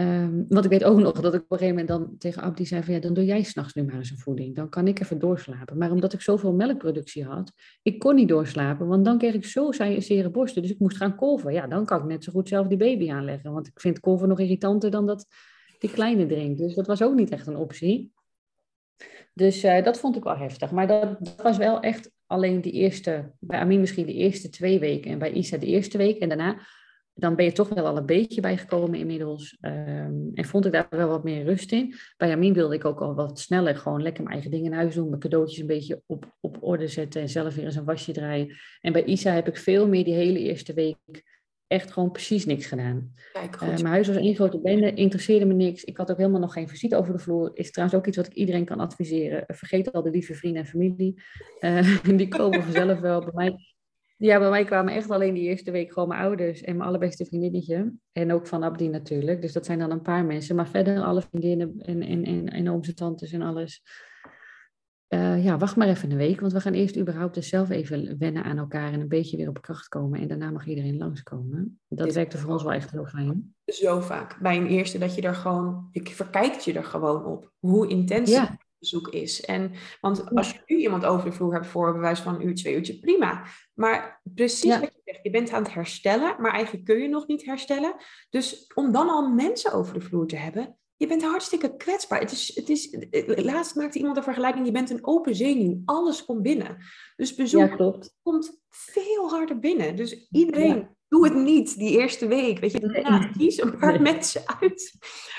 Um, 0.00 0.44
want 0.48 0.64
ik 0.64 0.70
weet 0.70 0.84
ook 0.84 0.98
nog 0.98 1.20
dat 1.20 1.34
ik 1.34 1.42
op 1.42 1.52
een 1.52 1.58
gegeven 1.58 1.86
moment 1.86 1.88
dan 1.88 2.18
tegen 2.18 2.42
Abdi 2.42 2.66
zei 2.66 2.82
van 2.82 2.94
ja, 2.94 3.00
dan 3.00 3.14
doe 3.14 3.24
jij 3.24 3.42
s'nachts 3.42 3.74
nu 3.74 3.82
maar 3.84 3.94
eens 3.94 4.10
een 4.10 4.18
voeding. 4.18 4.54
Dan 4.54 4.68
kan 4.68 4.86
ik 4.86 5.00
even 5.00 5.18
doorslapen. 5.18 5.78
Maar 5.78 5.90
omdat 5.90 6.12
ik 6.12 6.20
zoveel 6.20 6.52
melkproductie 6.52 7.24
had, 7.24 7.52
ik 7.82 7.98
kon 7.98 8.14
niet 8.14 8.28
doorslapen, 8.28 8.86
want 8.86 9.04
dan 9.04 9.18
kreeg 9.18 9.34
ik 9.34 9.44
zo 9.44 9.72
zere 9.98 10.30
borsten. 10.30 10.62
Dus 10.62 10.70
ik 10.70 10.78
moest 10.78 10.96
gaan 10.96 11.16
kolven. 11.16 11.52
Ja, 11.52 11.66
dan 11.66 11.84
kan 11.84 11.98
ik 11.98 12.04
net 12.04 12.24
zo 12.24 12.32
goed 12.32 12.48
zelf 12.48 12.66
die 12.66 12.76
baby 12.76 13.10
aanleggen. 13.10 13.52
Want 13.52 13.66
ik 13.66 13.80
vind 13.80 14.00
kolven 14.00 14.28
nog 14.28 14.40
irritanter 14.40 14.90
dan 14.90 15.06
dat 15.06 15.26
die 15.78 15.90
kleine 15.90 16.26
drinkt. 16.26 16.58
Dus 16.58 16.74
dat 16.74 16.86
was 16.86 17.02
ook 17.02 17.14
niet 17.14 17.30
echt 17.30 17.46
een 17.46 17.56
optie. 17.56 18.12
Dus 19.34 19.64
uh, 19.64 19.84
dat 19.84 19.98
vond 19.98 20.16
ik 20.16 20.24
wel 20.24 20.36
heftig. 20.36 20.70
Maar 20.70 20.86
dat, 20.86 21.16
dat, 21.20 21.42
was 21.42 21.56
wel 21.56 21.80
echt 21.80 22.10
alleen 22.26 22.60
die 22.60 22.72
eerste, 22.72 23.32
bij 23.38 23.58
Amin 23.58 23.80
misschien 23.80 24.06
de 24.06 24.14
eerste 24.14 24.48
twee 24.48 24.78
weken 24.78 25.10
en 25.10 25.18
bij 25.18 25.32
Isa 25.32 25.56
de 25.56 25.66
eerste 25.66 25.98
week. 25.98 26.18
En 26.18 26.28
daarna 26.28 26.60
dan 27.18 27.34
ben 27.34 27.44
je 27.44 27.52
toch 27.52 27.68
wel 27.68 27.86
al 27.86 27.96
een 27.96 28.06
beetje 28.06 28.40
bijgekomen 28.40 28.98
inmiddels. 28.98 29.56
Ehm, 29.60 30.14
en 30.34 30.44
vond 30.44 30.66
ik 30.66 30.72
daar 30.72 30.86
wel 30.90 31.08
wat 31.08 31.24
meer 31.24 31.44
rust 31.44 31.72
in. 31.72 31.94
Bij 32.16 32.32
Amin 32.32 32.52
wilde 32.52 32.74
ik 32.74 32.84
ook 32.84 33.00
al 33.00 33.14
wat 33.14 33.38
sneller 33.38 33.76
gewoon 33.76 34.02
lekker 34.02 34.22
mijn 34.22 34.34
eigen 34.34 34.50
dingen 34.50 34.72
in 34.72 34.78
huis 34.78 34.94
doen. 34.94 35.08
Mijn 35.08 35.20
cadeautjes 35.20 35.58
een 35.58 35.66
beetje 35.66 36.02
op, 36.06 36.36
op 36.40 36.56
orde 36.60 36.88
zetten 36.88 37.20
en 37.20 37.28
zelf 37.28 37.54
weer 37.54 37.64
eens 37.64 37.76
een 37.76 37.84
wasje 37.84 38.12
draaien. 38.12 38.56
En 38.80 38.92
bij 38.92 39.04
Isa 39.04 39.32
heb 39.32 39.48
ik 39.48 39.56
veel 39.56 39.88
meer 39.88 40.04
die 40.04 40.14
hele 40.14 40.38
eerste 40.38 40.72
week 40.74 40.96
echt 41.66 41.92
gewoon 41.92 42.10
precies 42.10 42.46
niks 42.46 42.66
gedaan. 42.66 43.12
Kijk, 43.32 43.56
goed. 43.56 43.68
Uh, 43.68 43.74
mijn 43.74 43.86
huis 43.86 44.06
was 44.06 44.16
één 44.16 44.34
grote 44.34 44.60
bende, 44.60 44.94
interesseerde 44.94 45.44
me 45.44 45.54
niks. 45.54 45.84
Ik 45.84 45.96
had 45.96 46.10
ook 46.10 46.16
helemaal 46.16 46.40
nog 46.40 46.52
geen 46.52 46.68
visite 46.68 46.96
over 46.96 47.12
de 47.12 47.18
vloer. 47.18 47.50
Is 47.54 47.70
trouwens 47.70 47.98
ook 47.98 48.06
iets 48.06 48.16
wat 48.16 48.26
ik 48.26 48.32
iedereen 48.32 48.64
kan 48.64 48.80
adviseren. 48.80 49.44
Vergeet 49.46 49.92
al 49.92 50.02
de 50.02 50.10
lieve 50.10 50.34
vrienden 50.34 50.62
en 50.62 50.68
familie. 50.68 51.22
Uh, 51.60 52.02
die 52.16 52.28
komen 52.28 52.62
vanzelf 52.62 53.00
wel. 53.00 53.20
Bij 53.20 53.32
mij 53.34 53.67
ja, 54.18 54.38
bij 54.38 54.50
mij 54.50 54.64
kwamen 54.64 54.94
echt 54.94 55.10
alleen 55.10 55.34
die 55.34 55.48
eerste 55.48 55.70
week 55.70 55.92
gewoon 55.92 56.08
mijn 56.08 56.20
ouders 56.20 56.62
en 56.62 56.76
mijn 56.76 56.88
allerbeste 56.88 57.24
vriendinnetje. 57.24 57.92
En 58.12 58.32
ook 58.32 58.46
van 58.46 58.62
Abdi 58.62 58.88
natuurlijk. 58.88 59.42
Dus 59.42 59.52
dat 59.52 59.66
zijn 59.66 59.78
dan 59.78 59.90
een 59.90 60.02
paar 60.02 60.24
mensen. 60.24 60.56
Maar 60.56 60.68
verder 60.68 61.02
alle 61.02 61.22
vriendinnen 61.22 61.74
en, 61.78 62.02
en, 62.02 62.24
en, 62.24 62.46
en 62.48 62.70
ooms 62.70 62.88
en 62.88 62.94
tantes 62.94 63.32
en 63.32 63.42
alles. 63.42 63.82
Uh, 65.08 65.44
ja, 65.44 65.58
wacht 65.58 65.76
maar 65.76 65.88
even 65.88 66.10
een 66.10 66.16
week. 66.16 66.40
Want 66.40 66.52
we 66.52 66.60
gaan 66.60 66.72
eerst 66.72 66.96
überhaupt 66.96 67.34
dus 67.34 67.48
zelf 67.48 67.70
even 67.70 68.18
wennen 68.18 68.44
aan 68.44 68.58
elkaar. 68.58 68.92
En 68.92 69.00
een 69.00 69.08
beetje 69.08 69.36
weer 69.36 69.48
op 69.48 69.62
kracht 69.62 69.88
komen. 69.88 70.20
En 70.20 70.28
daarna 70.28 70.50
mag 70.50 70.66
iedereen 70.66 70.96
langskomen. 70.96 71.80
Dat 71.88 72.14
werkte 72.14 72.38
voor 72.38 72.52
ons 72.52 72.62
wel 72.62 72.72
echt 72.72 72.90
heel 72.90 73.06
fijn. 73.06 73.54
Zo 73.66 74.00
vaak. 74.00 74.38
Bij 74.40 74.56
een 74.56 74.66
eerste 74.66 74.98
dat 74.98 75.14
je 75.14 75.22
er 75.22 75.34
gewoon... 75.34 75.88
Je 75.90 76.02
verkijkt 76.02 76.64
je 76.64 76.72
er 76.72 76.84
gewoon 76.84 77.24
op. 77.24 77.52
Hoe 77.58 77.88
intens 77.88 78.30
ja 78.30 78.58
bezoek 78.78 79.08
is. 79.08 79.40
En, 79.40 79.72
want 80.00 80.34
als 80.34 80.50
je 80.50 80.60
nu 80.66 80.76
iemand 80.76 81.04
over 81.04 81.30
de 81.30 81.36
vloer 81.36 81.52
hebt 81.52 81.66
voor 81.66 81.92
bewijs 81.92 82.20
van 82.20 82.34
een 82.34 82.46
uur, 82.46 82.54
twee 82.54 82.74
uurtje, 82.74 82.98
prima. 82.98 83.44
Maar 83.74 84.20
precies 84.34 84.78
wat 84.78 84.92
je 84.94 85.00
zegt, 85.04 85.22
je 85.22 85.30
bent 85.30 85.52
aan 85.52 85.62
het 85.62 85.72
herstellen, 85.72 86.36
maar 86.40 86.52
eigenlijk 86.52 86.84
kun 86.84 86.98
je 86.98 87.08
nog 87.08 87.26
niet 87.26 87.44
herstellen. 87.44 87.94
Dus 88.30 88.72
om 88.74 88.92
dan 88.92 89.08
al 89.08 89.28
mensen 89.28 89.72
over 89.72 89.94
de 89.94 90.00
vloer 90.00 90.26
te 90.26 90.36
hebben, 90.36 90.78
je 90.96 91.06
bent 91.06 91.22
hartstikke 91.22 91.76
kwetsbaar. 91.76 92.20
Het 92.20 92.32
is, 92.32 92.54
het 92.54 92.68
is, 92.68 92.96
laatst 93.24 93.74
maakte 93.74 93.98
iemand 93.98 94.16
een 94.16 94.22
vergelijking, 94.22 94.66
je 94.66 94.72
bent 94.72 94.90
een 94.90 95.06
open 95.06 95.34
zenuw, 95.34 95.82
alles 95.84 96.24
komt 96.24 96.42
binnen. 96.42 96.76
Dus 97.16 97.34
bezoek 97.34 97.76
komt 98.22 98.60
veel 98.68 99.28
harder 99.28 99.58
binnen. 99.58 99.96
Dus 99.96 100.28
iedereen... 100.30 100.96
Doe 101.08 101.24
het 101.24 101.34
niet 101.34 101.78
die 101.78 101.98
eerste 101.98 102.26
week. 102.26 102.58
Weet 102.58 102.72
je, 102.72 103.30
kies 103.38 103.62
een 103.62 103.78
paar 103.78 104.02
mensen 104.10 104.42
uit 104.60 104.92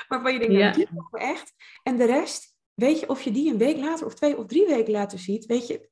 waarvan 0.08 0.34
je 0.34 0.40
denkt, 0.40 0.54
nou, 0.54 0.74
die 0.74 0.88
echt. 1.12 1.54
En 1.84 1.98
de 1.98 2.06
rest, 2.06 2.59
weet 2.80 3.00
je, 3.00 3.10
of 3.10 3.22
je 3.22 3.32
die 3.32 3.52
een 3.52 3.58
week 3.58 3.78
later 3.78 4.06
of 4.06 4.14
twee 4.14 4.38
of 4.38 4.46
drie 4.46 4.68
weken 4.68 4.92
later 4.92 5.20
ziet, 5.20 5.46
weet 5.46 5.68
je, 5.68 5.90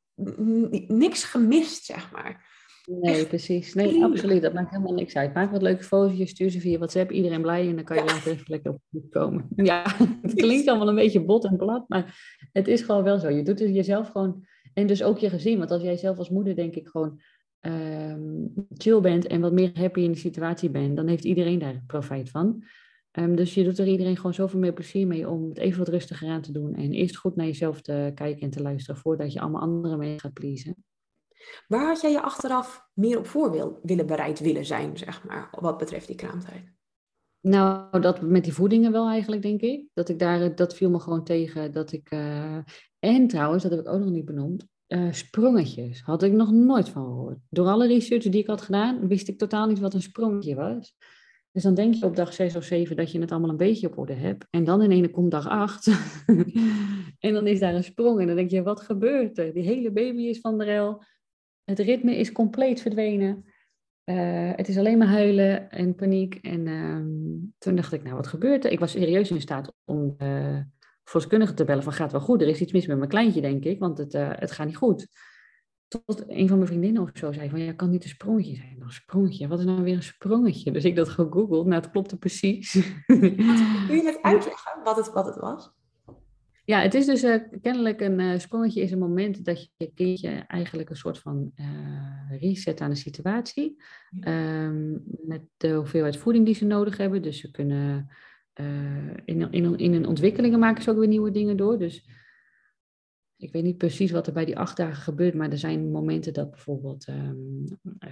niks 0.87 1.23
gemist, 1.23 1.85
zeg 1.85 2.11
maar. 2.11 2.55
Nee, 2.91 3.25
precies. 3.25 3.73
Nee, 3.73 4.03
absoluut. 4.03 4.41
Dat 4.41 4.53
maakt 4.53 4.71
helemaal 4.71 4.93
niks 4.93 5.15
uit. 5.15 5.33
Maak 5.33 5.51
wat 5.51 5.61
leuke 5.61 5.83
foto's, 5.83 6.29
stuur 6.29 6.49
ze 6.49 6.59
via 6.59 6.77
WhatsApp, 6.77 7.11
iedereen 7.11 7.41
blij 7.41 7.69
en 7.69 7.75
dan 7.75 7.83
kan 7.83 7.97
je 7.97 8.03
ja. 8.03 8.13
later 8.13 8.31
even 8.31 8.45
lekker 8.47 8.71
op 8.71 8.81
komen. 9.09 9.47
Ja, 9.55 9.95
het 10.21 10.33
klinkt 10.33 10.67
allemaal 10.67 10.89
een 10.89 10.95
beetje 10.95 11.25
bot 11.25 11.45
en 11.45 11.57
plat, 11.57 11.85
maar 11.87 12.37
het 12.51 12.67
is 12.67 12.81
gewoon 12.81 13.03
wel 13.03 13.19
zo. 13.19 13.29
Je 13.29 13.43
doet 13.43 13.59
het 13.59 13.75
jezelf 13.75 14.09
gewoon, 14.09 14.45
en 14.73 14.87
dus 14.87 15.03
ook 15.03 15.17
je 15.17 15.29
gezin. 15.29 15.57
Want 15.57 15.71
als 15.71 15.81
jij 15.81 15.97
zelf 15.97 16.17
als 16.17 16.29
moeder 16.29 16.55
denk 16.55 16.75
ik 16.75 16.87
gewoon 16.87 17.21
um, 17.61 18.53
chill 18.73 18.99
bent 18.99 19.27
en 19.27 19.41
wat 19.41 19.53
meer 19.53 19.71
happy 19.73 19.99
in 19.99 20.11
de 20.11 20.17
situatie 20.17 20.69
bent, 20.69 20.95
dan 20.95 21.07
heeft 21.07 21.23
iedereen 21.23 21.59
daar 21.59 21.83
profijt 21.87 22.29
van. 22.29 22.63
Um, 23.19 23.35
dus 23.35 23.53
je 23.53 23.63
doet 23.63 23.77
er 23.77 23.87
iedereen 23.87 24.15
gewoon 24.15 24.33
zoveel 24.33 24.59
meer 24.59 24.73
plezier 24.73 25.07
mee 25.07 25.29
om 25.29 25.49
het 25.49 25.57
even 25.57 25.79
wat 25.79 25.87
rustiger 25.87 26.29
aan 26.29 26.41
te 26.41 26.51
doen. 26.51 26.75
En 26.75 26.91
eerst 26.91 27.17
goed 27.17 27.35
naar 27.35 27.45
jezelf 27.45 27.81
te 27.81 28.11
kijken 28.15 28.41
en 28.41 28.49
te 28.49 28.61
luisteren 28.61 29.01
voordat 29.01 29.33
je 29.33 29.39
allemaal 29.39 29.61
anderen 29.61 29.97
mee 29.97 30.19
gaat 30.19 30.33
pleasen. 30.33 30.75
Waar 31.67 31.87
had 31.87 32.01
jij 32.01 32.11
je 32.11 32.21
achteraf 32.21 32.87
meer 32.93 33.17
op 33.17 33.25
voor 33.25 33.51
wil, 33.51 33.79
willen 33.83 34.05
bereid 34.05 34.39
willen 34.39 34.65
zijn, 34.65 34.97
zeg 34.97 35.23
maar, 35.23 35.47
wat 35.59 35.77
betreft 35.77 36.07
die 36.07 36.15
kraamtijd? 36.15 36.75
Nou, 37.41 38.01
dat 38.01 38.21
met 38.21 38.43
die 38.43 38.53
voedingen 38.53 38.91
wel 38.91 39.07
eigenlijk, 39.07 39.41
denk 39.41 39.61
ik. 39.61 39.87
Dat 39.93 40.09
ik 40.09 40.19
daar, 40.19 40.55
dat 40.55 40.75
viel 40.75 40.89
me 40.89 40.99
gewoon 40.99 41.23
tegen. 41.23 41.71
Dat 41.71 41.91
ik, 41.91 42.11
uh, 42.11 42.57
en 42.99 43.27
trouwens, 43.27 43.63
dat 43.63 43.71
heb 43.71 43.81
ik 43.81 43.87
ook 43.87 43.99
nog 43.99 44.09
niet 44.09 44.25
benoemd, 44.25 44.67
uh, 44.87 45.11
sprongetjes. 45.11 46.01
Had 46.01 46.23
ik 46.23 46.31
nog 46.31 46.51
nooit 46.51 46.89
van 46.89 47.05
gehoord. 47.05 47.37
Door 47.49 47.67
alle 47.67 47.87
research 47.87 48.23
die 48.23 48.41
ik 48.41 48.47
had 48.47 48.61
gedaan, 48.61 49.07
wist 49.07 49.27
ik 49.27 49.37
totaal 49.37 49.67
niet 49.67 49.79
wat 49.79 49.93
een 49.93 50.01
sprongetje 50.01 50.55
was. 50.55 50.95
Dus 51.57 51.65
dan 51.65 51.75
denk 51.75 51.93
je 51.93 52.05
op 52.05 52.15
dag 52.15 52.33
6 52.33 52.55
of 52.55 52.63
7 52.63 52.95
dat 52.95 53.11
je 53.11 53.19
het 53.19 53.31
allemaal 53.31 53.49
een 53.49 53.57
beetje 53.57 53.87
op 53.87 53.97
orde 53.97 54.13
hebt. 54.13 54.47
En 54.49 54.63
dan 54.63 54.81
in 54.81 54.91
ene 54.91 55.09
komt 55.09 55.31
dag 55.31 55.47
8. 55.47 55.87
en 57.19 57.33
dan 57.33 57.47
is 57.47 57.59
daar 57.59 57.73
een 57.73 57.83
sprong. 57.83 58.19
En 58.19 58.27
dan 58.27 58.35
denk 58.35 58.49
je, 58.49 58.63
wat 58.63 58.81
gebeurt 58.81 59.37
er? 59.37 59.53
Die 59.53 59.63
hele 59.63 59.91
baby 59.91 60.21
is 60.21 60.39
van 60.39 60.57
de 60.57 60.63
rel. 60.63 61.03
Het 61.63 61.79
ritme 61.79 62.15
is 62.15 62.31
compleet 62.31 62.81
verdwenen. 62.81 63.45
Uh, 64.05 64.51
het 64.55 64.67
is 64.67 64.77
alleen 64.77 64.97
maar 64.97 65.07
huilen 65.07 65.71
en 65.71 65.95
paniek. 65.95 66.35
En 66.35 66.65
uh, 66.65 67.51
toen 67.57 67.75
dacht 67.75 67.93
ik, 67.93 68.03
nou 68.03 68.15
wat 68.15 68.27
gebeurt 68.27 68.65
er? 68.65 68.71
Ik 68.71 68.79
was 68.79 68.91
serieus 68.91 69.31
in 69.31 69.41
staat 69.41 69.73
om 69.85 70.15
uh, 70.17 70.59
volkskundige 71.03 71.53
te 71.53 71.65
bellen 71.65 71.83
van 71.83 71.93
gaat 71.93 72.11
wel 72.11 72.21
goed. 72.21 72.41
Er 72.41 72.47
is 72.47 72.61
iets 72.61 72.71
mis 72.71 72.87
met 72.87 72.97
mijn 72.97 73.09
kleintje, 73.09 73.41
denk 73.41 73.63
ik, 73.63 73.79
want 73.79 73.97
het, 73.97 74.13
uh, 74.13 74.29
het 74.31 74.51
gaat 74.51 74.67
niet 74.67 74.77
goed. 74.77 75.07
Tot 75.87 76.23
een 76.27 76.47
van 76.47 76.57
mijn 76.57 76.69
vriendinnen 76.69 77.01
of 77.01 77.09
zo 77.13 77.31
zei 77.31 77.49
van, 77.49 77.59
ja, 77.59 77.73
kan 77.73 77.89
niet 77.89 78.03
een 78.03 78.09
sprongetje 78.09 78.55
zijn. 78.55 78.77
Een 78.79 78.91
sprongetje, 78.91 79.47
wat 79.47 79.59
is 79.59 79.65
nou 79.65 79.83
weer 79.83 79.95
een 79.95 80.03
sprongetje? 80.03 80.71
Dus 80.71 80.85
ik 80.85 80.95
dat 80.95 81.09
gegoogeld, 81.09 81.65
nou 81.65 81.81
het 81.81 81.91
klopte 81.91 82.17
precies. 82.17 82.71
Kun 83.05 83.95
je 83.95 84.03
het 84.05 84.21
uitleggen 84.21 84.83
wat 84.83 84.95
het, 84.95 85.11
wat 85.13 85.25
het 85.25 85.35
was? 85.35 85.75
Ja, 86.65 86.81
het 86.81 86.93
is 86.93 87.05
dus 87.05 87.23
uh, 87.23 87.35
kennelijk 87.61 88.01
een 88.01 88.19
uh, 88.19 88.39
sprongetje 88.39 88.81
is 88.81 88.91
een 88.91 88.99
moment 88.99 89.45
dat 89.45 89.61
je 89.61 89.69
je 89.77 89.91
kindje 89.93 90.29
eigenlijk 90.29 90.89
een 90.89 90.95
soort 90.95 91.19
van 91.19 91.51
uh, 91.55 92.39
reset 92.39 92.81
aan 92.81 92.89
de 92.89 92.95
situatie. 92.95 93.81
Um, 94.27 95.03
met 95.05 95.41
de 95.57 95.73
hoeveelheid 95.73 96.17
voeding 96.17 96.45
die 96.45 96.55
ze 96.55 96.65
nodig 96.65 96.97
hebben. 96.97 97.21
Dus 97.21 97.39
ze 97.39 97.51
kunnen 97.51 98.09
in, 99.25 99.51
in, 99.51 99.77
in 99.77 99.93
hun 99.93 100.07
ontwikkelingen 100.07 100.59
maken 100.59 100.83
ze 100.83 100.89
ook 100.89 100.97
weer 100.97 101.07
nieuwe 101.07 101.31
dingen 101.31 101.57
door. 101.57 101.77
Dus 101.77 102.05
ik 103.37 103.51
weet 103.51 103.63
niet 103.63 103.77
precies 103.77 104.11
wat 104.11 104.27
er 104.27 104.33
bij 104.33 104.45
die 104.45 104.57
acht 104.57 104.77
dagen 104.77 105.01
gebeurt, 105.01 105.33
maar 105.33 105.51
er 105.51 105.57
zijn 105.57 105.91
momenten 105.91 106.33
dat 106.33 106.51
bijvoorbeeld 106.51 107.07
um, 107.07 107.63
uh, 107.99 108.09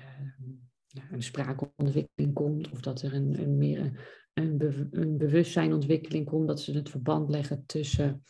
een 1.11 1.23
spraakontwikkeling 1.23 2.33
komt, 2.33 2.71
of 2.71 2.81
dat 2.81 3.01
er 3.01 3.13
een, 3.13 3.41
een 3.41 3.57
meer 3.57 3.91
een, 4.33 4.57
be, 4.57 4.87
een 4.91 5.17
bewustzijnontwikkeling 5.17 6.25
komt, 6.25 6.47
dat 6.47 6.61
ze 6.61 6.71
het 6.71 6.89
verband 6.89 7.29
leggen 7.29 7.63
tussen 7.65 8.23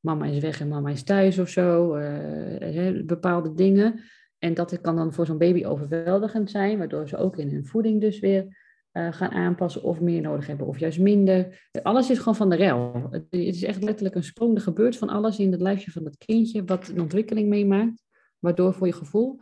mama 0.00 0.26
is 0.26 0.38
weg 0.38 0.60
en 0.60 0.68
mama 0.68 0.90
is 0.90 1.02
thuis 1.02 1.38
of 1.38 1.48
zo, 1.48 1.96
uh, 1.96 3.04
bepaalde 3.04 3.54
dingen. 3.54 4.00
En 4.38 4.54
dat 4.54 4.80
kan 4.80 4.96
dan 4.96 5.12
voor 5.12 5.26
zo'n 5.26 5.38
baby 5.38 5.64
overweldigend 5.64 6.50
zijn, 6.50 6.78
waardoor 6.78 7.08
ze 7.08 7.16
ook 7.16 7.36
in 7.36 7.50
hun 7.50 7.66
voeding 7.66 8.00
dus 8.00 8.18
weer 8.18 8.57
uh, 8.92 9.12
gaan 9.12 9.30
aanpassen 9.30 9.82
of 9.82 10.00
meer 10.00 10.20
nodig 10.20 10.46
hebben 10.46 10.66
of 10.66 10.78
juist 10.78 10.98
minder. 10.98 11.68
Alles 11.82 12.10
is 12.10 12.18
gewoon 12.18 12.36
van 12.36 12.50
de 12.50 12.56
rel. 12.56 13.08
Het, 13.10 13.26
is 13.30 13.62
echt 13.62 13.82
letterlijk 13.82 14.14
een 14.14 14.24
sprong. 14.24 14.54
Er 14.54 14.62
gebeurt 14.62 14.96
van 14.96 15.08
alles 15.08 15.38
in 15.38 15.52
het 15.52 15.60
lijfje 15.60 15.90
van 15.90 16.04
het 16.04 16.16
kindje 16.16 16.64
wat 16.64 16.88
een 16.88 17.00
ontwikkeling 17.00 17.48
meemaakt, 17.48 18.04
waardoor 18.38 18.74
voor 18.74 18.86
je 18.86 18.92
gevoel 18.92 19.40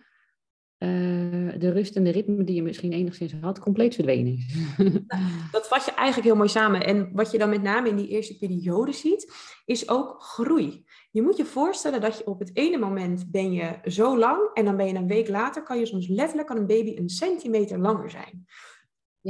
uh, 0.79 1.53
de 1.59 1.71
rust 1.71 1.97
en 1.97 2.05
de 2.05 2.11
ritme 2.11 2.45
die 2.45 2.55
je 2.55 2.63
misschien 2.63 2.93
enigszins 2.93 3.35
had, 3.41 3.59
compleet 3.59 3.95
verdwenen 3.95 4.33
is. 4.33 4.55
Dat 5.53 5.69
vat 5.69 5.85
je 5.85 5.91
eigenlijk 5.91 6.27
heel 6.27 6.37
mooi 6.37 6.49
samen. 6.49 6.85
En 6.85 7.11
wat 7.13 7.31
je 7.31 7.39
dan 7.39 7.49
met 7.49 7.63
name 7.63 7.89
in 7.89 7.97
die 7.97 8.09
eerste 8.09 8.39
periode 8.39 8.93
ziet, 8.93 9.33
is 9.65 9.89
ook 9.89 10.23
groei. 10.23 10.85
Je 11.11 11.23
moet 11.23 11.37
je 11.37 11.45
voorstellen 11.45 12.01
dat 12.01 12.19
je 12.19 12.27
op 12.27 12.39
het 12.39 12.57
ene 12.57 12.79
moment 12.79 13.31
ben 13.31 13.53
je 13.53 13.79
zo 13.85 14.19
lang 14.19 14.51
en 14.55 14.65
dan 14.65 14.77
ben 14.77 14.87
je 14.87 14.95
een 14.95 15.07
week 15.07 15.29
later, 15.29 15.63
kan 15.63 15.79
je 15.79 15.87
soms 15.87 16.09
letterlijk, 16.09 16.49
kan 16.49 16.57
een 16.57 16.67
baby 16.67 16.97
een 16.97 17.09
centimeter 17.09 17.79
langer 17.79 18.11
zijn. 18.11 18.47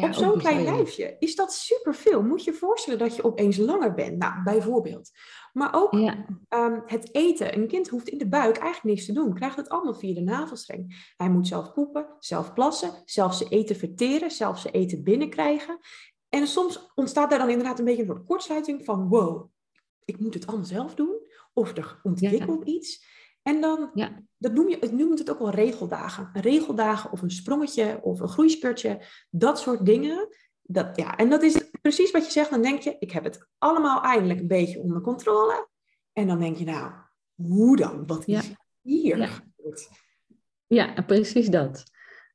Op 0.04 0.12
zo'n 0.12 0.38
klein 0.38 0.64
lijfje 0.64 1.16
is 1.18 1.34
dat 1.34 1.52
superveel. 1.52 2.22
Moet 2.22 2.44
je 2.44 2.50
je 2.50 2.56
voorstellen 2.56 2.98
dat 2.98 3.16
je 3.16 3.24
opeens 3.24 3.56
langer 3.56 3.94
bent, 3.94 4.18
nou, 4.18 4.42
bijvoorbeeld. 4.42 5.10
Maar 5.52 5.74
ook 5.74 5.92
ehm, 6.48 6.80
het 6.86 7.14
eten. 7.14 7.54
Een 7.54 7.68
kind 7.68 7.88
hoeft 7.88 8.08
in 8.08 8.18
de 8.18 8.28
buik 8.28 8.56
eigenlijk 8.56 8.94
niks 8.94 9.06
te 9.06 9.12
doen. 9.12 9.34
Krijgt 9.34 9.56
het 9.56 9.68
allemaal 9.68 9.94
via 9.94 10.14
de 10.14 10.20
navelstreng. 10.20 11.12
Hij 11.16 11.30
moet 11.30 11.46
zelf 11.46 11.72
poepen, 11.72 12.06
zelf 12.18 12.52
plassen, 12.52 13.02
zelf 13.04 13.34
zijn 13.34 13.50
eten 13.50 13.76
verteren, 13.76 14.30
zelf 14.30 14.58
zijn 14.58 14.74
eten 14.74 15.02
binnenkrijgen. 15.02 15.78
En 16.28 16.46
soms 16.46 16.92
ontstaat 16.94 17.30
daar 17.30 17.38
dan 17.38 17.50
inderdaad 17.50 17.78
een 17.78 17.84
beetje 17.84 18.02
een 18.02 18.08
soort 18.08 18.26
kortsluiting 18.26 18.84
van... 18.84 19.08
wow, 19.08 19.50
ik 20.04 20.20
moet 20.20 20.34
het 20.34 20.46
allemaal 20.46 20.66
zelf 20.66 20.94
doen. 20.94 21.24
Of 21.52 21.76
er 21.76 22.00
ontwikkelt 22.02 22.64
iets. 22.64 23.15
En 23.46 23.60
dan, 23.60 23.90
ja. 23.94 24.22
dat 24.38 24.52
noem 24.52 24.68
je, 24.68 24.76
het 24.80 24.92
noemt 24.92 25.18
het 25.18 25.30
ook 25.30 25.38
wel 25.38 25.50
regeldagen. 25.50 26.30
regeldagen 26.32 27.12
of 27.12 27.22
een 27.22 27.30
sprongetje 27.30 28.00
of 28.02 28.20
een 28.20 28.28
groeispurtje. 28.28 29.00
Dat 29.30 29.58
soort 29.58 29.86
dingen. 29.86 30.28
Dat, 30.62 30.96
ja, 30.96 31.16
en 31.16 31.30
dat 31.30 31.42
is 31.42 31.70
precies 31.80 32.10
wat 32.10 32.24
je 32.24 32.30
zegt. 32.30 32.50
Dan 32.50 32.62
denk 32.62 32.80
je, 32.80 32.96
ik 32.98 33.10
heb 33.10 33.24
het 33.24 33.48
allemaal 33.58 34.02
eindelijk 34.02 34.40
een 34.40 34.46
beetje 34.46 34.80
onder 34.80 35.00
controle. 35.00 35.68
En 36.12 36.26
dan 36.26 36.38
denk 36.38 36.56
je, 36.56 36.64
nou, 36.64 36.92
hoe 37.34 37.76
dan? 37.76 38.06
Wat 38.06 38.26
is 38.26 38.52
hier 38.82 39.18
ja. 39.18 39.42
Ja, 40.66 41.02
precies 41.02 41.48
dat. 41.48 41.84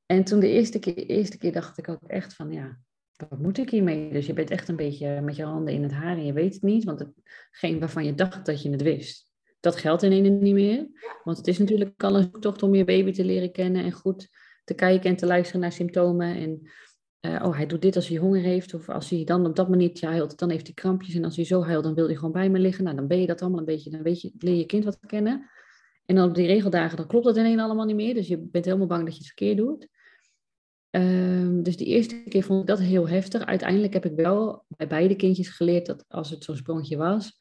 En 0.05 0.23
toen 0.23 0.39
de 0.39 0.49
eerste 0.49 0.79
keer, 0.79 0.97
eerste 0.97 1.37
keer 1.37 1.51
dacht 1.51 1.77
ik 1.77 1.89
ook 1.89 2.07
echt 2.07 2.33
van, 2.33 2.51
ja, 2.51 2.79
wat 3.29 3.39
moet 3.39 3.57
ik 3.57 3.69
hiermee? 3.69 4.11
Dus 4.11 4.25
je 4.25 4.33
bent 4.33 4.49
echt 4.49 4.67
een 4.67 4.75
beetje 4.75 5.21
met 5.21 5.35
je 5.35 5.43
handen 5.43 5.73
in 5.73 5.83
het 5.83 5.91
haar 5.91 6.17
en 6.17 6.25
je 6.25 6.33
weet 6.33 6.53
het 6.53 6.63
niet. 6.63 6.83
Want 6.83 7.05
hetgeen 7.49 7.79
waarvan 7.79 8.05
je 8.05 8.15
dacht 8.15 8.45
dat 8.45 8.61
je 8.61 8.69
het 8.69 8.81
wist, 8.81 9.30
dat 9.61 9.75
geldt 9.75 10.03
ineens 10.03 10.29
niet 10.29 10.53
meer. 10.53 10.87
Want 11.23 11.37
het 11.37 11.47
is 11.47 11.57
natuurlijk 11.57 12.03
al 12.03 12.15
een 12.15 12.29
zoektocht 12.31 12.63
om 12.63 12.75
je 12.75 12.83
baby 12.83 13.11
te 13.11 13.25
leren 13.25 13.51
kennen 13.51 13.83
en 13.83 13.91
goed 13.91 14.29
te 14.63 14.73
kijken 14.73 15.09
en 15.09 15.15
te 15.15 15.25
luisteren 15.25 15.61
naar 15.61 15.71
symptomen. 15.71 16.35
En 16.35 16.61
uh, 17.21 17.45
oh, 17.45 17.55
hij 17.55 17.65
doet 17.65 17.81
dit 17.81 17.95
als 17.95 18.07
hij 18.07 18.17
honger 18.17 18.41
heeft. 18.41 18.73
Of 18.73 18.89
als 18.89 19.09
hij 19.09 19.23
dan 19.23 19.45
op 19.45 19.55
dat 19.55 19.69
manier 19.69 19.91
huilt, 19.99 20.39
dan 20.39 20.49
heeft 20.49 20.65
hij 20.65 20.73
krampjes. 20.73 21.15
En 21.15 21.23
als 21.23 21.35
hij 21.35 21.45
zo 21.45 21.63
huilt, 21.63 21.83
dan 21.83 21.93
wil 21.93 22.05
hij 22.05 22.15
gewoon 22.15 22.31
bij 22.31 22.49
me 22.49 22.59
liggen. 22.59 22.83
Nou, 22.83 22.95
dan 22.95 23.07
ben 23.07 23.19
je 23.19 23.27
dat 23.27 23.41
allemaal 23.41 23.59
een 23.59 23.65
beetje, 23.65 23.89
dan 23.89 24.01
weet 24.01 24.21
je, 24.21 24.31
leer 24.37 24.55
je 24.55 24.65
kind 24.65 24.83
wat 24.83 24.99
kennen. 24.99 25.49
En 26.05 26.15
dan 26.15 26.29
op 26.29 26.35
die 26.35 26.47
regeldagen, 26.47 26.97
dan 26.97 27.07
klopt 27.07 27.25
dat 27.25 27.37
ineens 27.37 27.61
allemaal 27.61 27.85
niet 27.85 27.95
meer. 27.95 28.13
Dus 28.13 28.27
je 28.27 28.37
bent 28.37 28.65
helemaal 28.65 28.87
bang 28.87 29.03
dat 29.03 29.11
je 29.11 29.17
het 29.17 29.27
verkeerd 29.27 29.57
doet. 29.57 29.87
Um, 30.91 31.63
dus 31.63 31.77
die 31.77 31.87
eerste 31.87 32.23
keer 32.29 32.43
vond 32.43 32.61
ik 32.61 32.67
dat 32.67 32.79
heel 32.79 33.09
heftig. 33.09 33.45
Uiteindelijk 33.45 33.93
heb 33.93 34.05
ik 34.05 34.15
wel 34.15 34.65
bij 34.67 34.87
beide 34.87 35.15
kindjes 35.15 35.49
geleerd 35.49 35.85
dat 35.85 36.05
als 36.07 36.29
het 36.29 36.43
zo'n 36.43 36.55
sprongetje 36.55 36.97
was, 36.97 37.37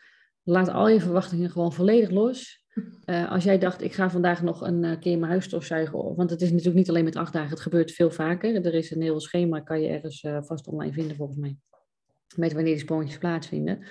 laat 0.51 0.69
al 0.69 0.89
je 0.89 1.01
verwachtingen 1.01 1.51
gewoon 1.51 1.73
volledig 1.73 2.11
los. 2.11 2.65
Uh, 3.07 3.31
als 3.31 3.45
jij 3.45 3.59
dacht, 3.59 3.83
ik 3.83 3.93
ga 3.93 4.11
vandaag 4.11 4.43
nog 4.43 4.61
een 4.61 4.85
uh, 4.85 4.99
keer 5.01 5.19
mijn 5.19 5.31
huis 5.31 5.45
stofzuigen, 5.45 6.15
want 6.17 6.31
het 6.31 6.41
is 6.41 6.51
natuurlijk 6.51 6.77
niet 6.77 6.89
alleen 6.89 7.05
met 7.05 7.17
acht 7.17 7.33
dagen, 7.33 7.51
het 7.51 7.61
gebeurt 7.61 7.93
veel 7.93 8.11
vaker. 8.11 8.65
Er 8.67 8.75
is 8.75 8.91
een 8.91 9.03
heel 9.03 9.21
schema, 9.21 9.61
kan 9.61 9.81
je 9.81 9.89
ergens 9.89 10.23
uh, 10.23 10.39
vast 10.43 10.67
online 10.67 10.93
vinden 10.93 11.17
volgens 11.17 11.39
mij, 11.39 11.57
met 12.37 12.53
wanneer 12.53 12.73
die 12.73 12.83
sprongetjes 12.83 13.19
plaatsvinden. 13.19 13.87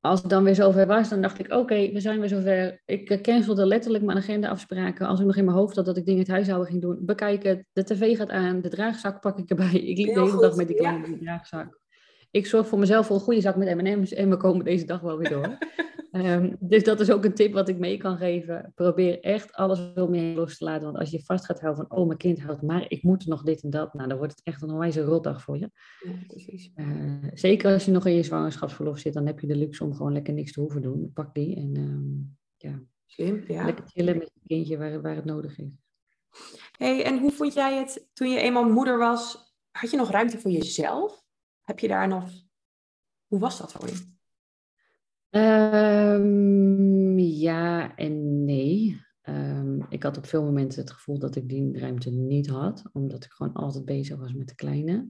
Als 0.00 0.20
het 0.20 0.30
dan 0.30 0.44
weer 0.44 0.54
zover 0.54 0.86
was, 0.86 1.08
dan 1.08 1.20
dacht 1.20 1.38
ik, 1.38 1.52
oké, 1.52 1.92
we 1.92 2.00
zijn 2.00 2.20
weer 2.20 2.28
zover. 2.28 2.82
Ik 2.84 3.22
cancelde 3.22 3.66
letterlijk 3.66 4.04
mijn 4.04 4.18
agendaafspraken. 4.18 5.06
Als 5.06 5.20
ik 5.20 5.26
nog 5.26 5.36
in 5.36 5.44
mijn 5.44 5.56
hoofd 5.56 5.76
had 5.76 5.84
dat 5.84 5.96
ik 5.96 6.04
dingen 6.04 6.20
het 6.20 6.30
huishouden 6.30 6.68
ging 6.68 6.82
doen, 6.82 6.98
bekijken, 7.00 7.66
de 7.72 7.84
tv 7.84 8.16
gaat 8.16 8.30
aan, 8.30 8.60
de 8.60 8.68
draagzak 8.68 9.20
pak 9.20 9.38
ik 9.38 9.50
erbij. 9.50 9.72
Ik 9.72 9.96
liep 9.96 10.14
de 10.14 10.20
hele 10.20 10.40
dag 10.40 10.56
met 10.56 10.68
die 10.68 10.76
kleine 10.76 11.18
draagzak 11.18 11.84
ik 12.30 12.46
zorg 12.46 12.68
voor 12.68 12.78
mezelf 12.78 13.06
voor 13.06 13.16
een 13.16 13.22
goede 13.22 13.40
zak 13.40 13.56
met 13.56 13.76
M&M's 13.76 14.12
en 14.12 14.30
we 14.30 14.36
komen 14.36 14.64
deze 14.64 14.84
dag 14.84 15.00
wel 15.00 15.18
weer 15.18 15.30
door. 15.30 15.58
Ehm, 16.22 16.54
dus 16.58 16.84
dat 16.84 17.00
is 17.00 17.10
ook 17.10 17.24
een 17.24 17.34
tip 17.34 17.52
wat 17.52 17.68
ik 17.68 17.78
mee 17.78 17.96
kan 17.96 18.16
geven. 18.16 18.72
Probeer 18.74 19.20
echt 19.20 19.52
alles 19.52 19.92
om 19.94 20.14
je 20.14 20.34
los 20.34 20.58
te 20.58 20.64
laten. 20.64 20.84
Want 20.84 20.98
als 20.98 21.10
je 21.10 21.22
vast 21.22 21.44
gaat 21.44 21.60
houden 21.60 21.86
van, 21.86 21.98
oh, 21.98 22.06
mijn 22.06 22.18
kind 22.18 22.40
houdt 22.40 22.62
maar, 22.62 22.84
ik 22.88 23.02
moet 23.02 23.26
nog 23.26 23.42
dit 23.42 23.62
en 23.62 23.70
dat. 23.70 23.94
Nou, 23.94 24.08
dan 24.08 24.18
wordt 24.18 24.32
het 24.32 24.44
echt 24.44 24.62
een 24.62 24.70
onwijze 24.70 25.02
rotdag 25.02 25.42
voor 25.42 25.58
je. 25.58 25.70
Ja, 26.04 26.12
precies. 26.26 26.70
Uh, 26.76 27.24
zeker 27.32 27.72
als 27.72 27.84
je 27.84 27.90
nog 27.90 28.06
in 28.06 28.14
je 28.14 28.22
zwangerschapsverlof 28.22 28.98
zit, 28.98 29.14
dan 29.14 29.26
heb 29.26 29.40
je 29.40 29.46
de 29.46 29.56
luxe 29.56 29.84
om 29.84 29.94
gewoon 29.94 30.12
lekker 30.12 30.34
niks 30.34 30.52
te 30.52 30.60
hoeven 30.60 30.82
doen. 30.82 31.10
Pak 31.14 31.34
die 31.34 31.56
en 31.56 31.76
um, 31.76 32.36
ja. 32.56 32.82
Slim, 33.06 33.44
ja. 33.46 33.64
Lekker 33.64 33.84
chillen 33.86 34.18
met 34.18 34.30
je 34.34 34.40
kindje 34.46 34.78
waar, 34.78 35.02
waar 35.02 35.16
het 35.16 35.24
nodig 35.24 35.58
is. 35.58 35.70
hey, 36.78 37.04
en 37.04 37.18
hoe 37.18 37.32
vond 37.32 37.54
jij 37.54 37.78
het 37.78 38.08
toen 38.12 38.30
je 38.30 38.40
eenmaal 38.40 38.68
moeder 38.68 38.98
was? 38.98 39.54
Had 39.70 39.90
je 39.90 39.96
nog 39.96 40.10
ruimte 40.10 40.38
voor 40.38 40.50
jezelf? 40.50 41.25
Heb 41.66 41.78
je 41.78 41.88
daar 41.88 42.08
nog... 42.08 42.30
Hoe 43.26 43.38
was 43.38 43.58
dat 43.58 43.72
voor 43.72 43.88
je? 43.88 44.14
Um, 46.14 47.18
ja 47.18 47.96
en 47.96 48.44
nee. 48.44 49.00
Um, 49.22 49.86
ik 49.88 50.02
had 50.02 50.16
op 50.16 50.26
veel 50.26 50.42
momenten 50.42 50.80
het 50.80 50.90
gevoel 50.90 51.18
dat 51.18 51.36
ik 51.36 51.48
die 51.48 51.78
ruimte 51.78 52.10
niet 52.10 52.46
had, 52.46 52.82
omdat 52.92 53.24
ik 53.24 53.30
gewoon 53.30 53.52
altijd 53.52 53.84
bezig 53.84 54.18
was 54.18 54.32
met 54.32 54.48
de 54.48 54.54
kleine. 54.54 55.08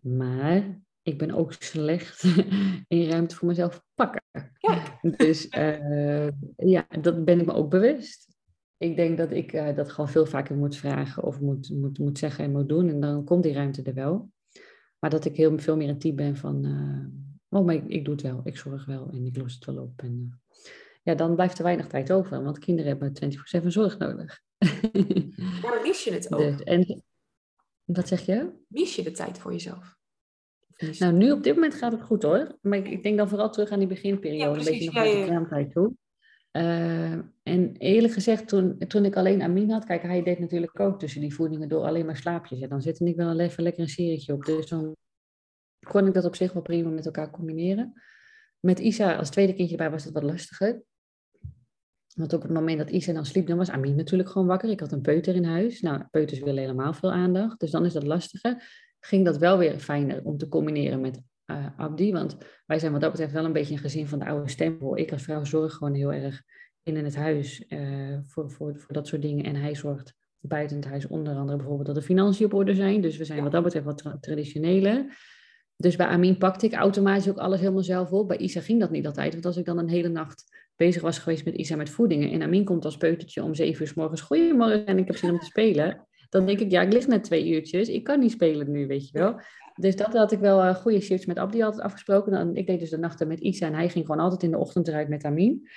Maar 0.00 0.80
ik 1.02 1.18
ben 1.18 1.30
ook 1.30 1.52
slecht 1.52 2.24
in 2.88 3.08
ruimte 3.08 3.36
voor 3.36 3.48
mezelf 3.48 3.84
pakken. 3.94 4.22
Ja. 4.58 4.98
Dus 5.16 5.46
uh, 5.56 6.28
ja, 6.56 6.86
dat 7.00 7.24
ben 7.24 7.40
ik 7.40 7.46
me 7.46 7.52
ook 7.52 7.70
bewust. 7.70 8.36
Ik 8.76 8.96
denk 8.96 9.18
dat 9.18 9.30
ik 9.30 9.52
uh, 9.52 9.74
dat 9.76 9.90
gewoon 9.90 10.10
veel 10.10 10.26
vaker 10.26 10.56
moet 10.56 10.76
vragen 10.76 11.22
of 11.22 11.40
moet, 11.40 11.70
moet, 11.70 11.98
moet 11.98 12.18
zeggen 12.18 12.44
en 12.44 12.52
moet 12.52 12.68
doen. 12.68 12.88
En 12.88 13.00
dan 13.00 13.24
komt 13.24 13.42
die 13.42 13.52
ruimte 13.52 13.82
er 13.82 13.94
wel. 13.94 14.30
Maar 15.00 15.10
dat 15.10 15.24
ik 15.24 15.36
heel 15.36 15.58
veel 15.58 15.76
meer 15.76 15.88
een 15.88 15.98
type 15.98 16.14
ben 16.14 16.36
van, 16.36 16.66
uh, 16.66 17.58
oh, 17.58 17.66
maar 17.66 17.74
ik, 17.74 17.84
ik, 17.86 18.04
doe 18.04 18.14
het 18.14 18.22
wel, 18.22 18.40
ik 18.44 18.56
zorg 18.56 18.84
wel 18.84 19.10
en 19.12 19.26
ik 19.26 19.36
los 19.36 19.54
het 19.54 19.64
wel 19.64 19.82
op. 19.82 20.02
En 20.02 20.20
uh, 20.28 20.34
ja, 21.02 21.14
dan 21.14 21.34
blijft 21.34 21.58
er 21.58 21.64
weinig 21.64 21.86
tijd 21.86 22.12
over, 22.12 22.42
want 22.44 22.58
kinderen 22.58 22.90
hebben 22.90 23.34
24-7 23.62 23.66
zorg 23.66 23.98
nodig. 23.98 24.40
ja, 25.62 25.80
mis 25.82 26.04
je 26.04 26.12
het 26.12 26.32
ook? 26.34 26.38
Dus, 26.40 26.62
en, 26.62 27.02
wat 27.84 28.08
zeg 28.08 28.26
je? 28.26 28.50
Mis 28.66 28.96
je 28.96 29.02
de 29.02 29.10
tijd 29.10 29.38
voor 29.38 29.52
jezelf? 29.52 29.98
Nou, 30.98 31.12
nu 31.12 31.32
op 31.32 31.42
dit 31.42 31.54
moment 31.54 31.74
gaat 31.74 31.92
het 31.92 32.02
goed 32.02 32.22
hoor. 32.22 32.58
Maar 32.60 32.78
ik, 32.78 32.88
ik 32.88 33.02
denk 33.02 33.16
dan 33.16 33.28
vooral 33.28 33.50
terug 33.50 33.70
aan 33.70 33.78
die 33.78 33.88
beginperiode, 33.88 34.58
een 34.58 34.64
beetje 34.64 34.84
nog 34.84 34.94
naar 34.94 35.04
de 35.04 35.24
kraamtijd 35.24 35.72
toe. 35.72 35.94
Uh, 36.52 37.12
en 37.42 37.76
eerlijk 37.76 38.12
gezegd, 38.12 38.48
toen, 38.48 38.78
toen 38.78 39.04
ik 39.04 39.16
alleen 39.16 39.42
Amin 39.42 39.70
had, 39.70 39.84
kijk, 39.84 40.02
hij 40.02 40.22
deed 40.22 40.38
natuurlijk 40.38 40.80
ook 40.80 40.98
tussen 40.98 41.20
die 41.20 41.34
voedingen 41.34 41.68
door 41.68 41.84
alleen 41.84 42.06
maar 42.06 42.16
slaapjes. 42.16 42.60
En 42.60 42.68
dan 42.68 42.82
zette 42.82 43.04
ik 43.04 43.16
wel 43.16 43.38
even 43.38 43.62
lekker 43.62 43.82
een 43.82 43.88
serietje 43.88 44.32
op. 44.32 44.44
Dus 44.44 44.68
dan 44.68 44.96
kon 45.86 46.06
ik 46.06 46.14
dat 46.14 46.24
op 46.24 46.36
zich 46.36 46.52
wel 46.52 46.62
prima 46.62 46.90
met 46.90 47.06
elkaar 47.06 47.30
combineren. 47.30 47.92
Met 48.60 48.78
Isa 48.78 49.16
als 49.16 49.30
tweede 49.30 49.54
kindje 49.54 49.76
erbij 49.76 49.90
was 49.90 50.04
het 50.04 50.14
wat 50.14 50.22
lastiger. 50.22 50.82
Want 52.14 52.32
op 52.32 52.42
het 52.42 52.50
moment 52.50 52.78
dat 52.78 52.90
Isa 52.90 53.12
dan 53.12 53.26
sliep, 53.26 53.46
dan 53.46 53.56
was 53.56 53.70
Amin 53.70 53.96
natuurlijk 53.96 54.28
gewoon 54.28 54.48
wakker. 54.48 54.70
Ik 54.70 54.80
had 54.80 54.92
een 54.92 55.00
peuter 55.00 55.34
in 55.34 55.44
huis. 55.44 55.80
Nou, 55.80 56.04
peuters 56.10 56.40
willen 56.40 56.60
helemaal 56.60 56.92
veel 56.92 57.12
aandacht. 57.12 57.60
Dus 57.60 57.70
dan 57.70 57.84
is 57.84 57.92
dat 57.92 58.06
lastiger. 58.06 58.62
Ging 59.00 59.24
dat 59.24 59.36
wel 59.36 59.58
weer 59.58 59.78
fijner 59.78 60.24
om 60.24 60.36
te 60.36 60.48
combineren 60.48 61.00
met 61.00 61.20
uh, 61.50 61.66
Abdi. 61.76 62.12
Want 62.12 62.36
wij 62.66 62.78
zijn 62.78 62.92
wat 62.92 63.00
dat 63.00 63.10
betreft 63.10 63.32
wel 63.32 63.44
een 63.44 63.52
beetje 63.52 63.72
een 63.72 63.80
gezin 63.80 64.08
van 64.08 64.18
de 64.18 64.26
oude 64.26 64.50
stempel. 64.50 64.96
Ik 64.96 65.12
als 65.12 65.22
vrouw 65.22 65.44
zorg 65.44 65.72
gewoon 65.72 65.94
heel 65.94 66.12
erg 66.12 66.42
in 66.82 66.96
het 66.96 67.16
huis 67.16 67.64
uh, 67.68 68.18
voor, 68.22 68.50
voor, 68.50 68.76
voor 68.76 68.94
dat 68.94 69.06
soort 69.06 69.22
dingen. 69.22 69.44
En 69.44 69.56
hij 69.56 69.74
zorgt 69.74 70.14
buiten 70.40 70.76
het 70.76 70.86
huis 70.86 71.06
onder 71.06 71.34
andere 71.34 71.56
bijvoorbeeld 71.56 71.86
dat 71.86 71.94
de 71.94 72.02
financiën 72.02 72.46
op 72.46 72.54
orde 72.54 72.74
zijn. 72.74 73.00
Dus 73.00 73.16
we 73.16 73.24
zijn 73.24 73.42
wat 73.42 73.52
dat 73.52 73.62
betreft 73.62 73.84
wat 73.84 73.98
tra 73.98 74.18
traditionele. 74.20 75.12
Dus 75.76 75.96
bij 75.96 76.06
Amin 76.06 76.38
pakte 76.38 76.66
ik 76.66 76.74
automatisch 76.74 77.28
ook 77.28 77.38
alles 77.38 77.60
helemaal 77.60 77.82
zelf 77.82 78.12
op. 78.12 78.28
Bij 78.28 78.36
Isa 78.36 78.60
ging 78.60 78.80
dat 78.80 78.90
niet 78.90 79.06
altijd. 79.06 79.32
Want 79.32 79.46
als 79.46 79.56
ik 79.56 79.64
dan 79.64 79.78
een 79.78 79.88
hele 79.88 80.08
nacht 80.08 80.44
bezig 80.76 81.02
was 81.02 81.18
geweest 81.18 81.44
met 81.44 81.54
Isa 81.54 81.76
met 81.76 81.90
voedingen. 81.90 82.30
En 82.30 82.42
Amin 82.42 82.64
komt 82.64 82.84
als 82.84 82.96
peutertje 82.96 83.42
om 83.42 83.54
zeven 83.54 83.82
uur 83.82 83.88
s 83.88 83.94
morgens. 83.94 84.20
Goedemorgen 84.20 84.86
en 84.86 84.98
ik 84.98 85.06
heb 85.06 85.16
zin 85.16 85.30
om 85.30 85.38
te 85.38 85.44
spelen. 85.44 86.06
Dan 86.28 86.46
denk 86.46 86.60
ik, 86.60 86.70
ja, 86.70 86.82
ik 86.82 86.92
lig 86.92 87.06
net 87.06 87.24
twee 87.24 87.48
uurtjes. 87.48 87.88
Ik 87.88 88.04
kan 88.04 88.20
niet 88.20 88.30
spelen 88.30 88.70
nu, 88.70 88.86
weet 88.86 89.08
je 89.08 89.18
wel. 89.18 89.40
Dus 89.80 89.96
dat 89.96 90.12
had 90.12 90.32
ik 90.32 90.38
wel 90.38 90.64
uh, 90.64 90.74
goede 90.74 91.00
shifts 91.00 91.26
met 91.26 91.38
Abdi 91.38 91.62
altijd 91.62 91.82
afgesproken. 91.82 92.32
Dan, 92.32 92.56
ik 92.56 92.66
deed 92.66 92.80
dus 92.80 92.90
de 92.90 92.98
nachten 92.98 93.28
met 93.28 93.40
Isa 93.40 93.66
en 93.66 93.74
hij 93.74 93.88
ging 93.88 94.06
gewoon 94.06 94.20
altijd 94.20 94.42
in 94.42 94.50
de 94.50 94.58
ochtend 94.58 94.88
eruit 94.88 95.08
met 95.08 95.24
Amin. 95.24 95.68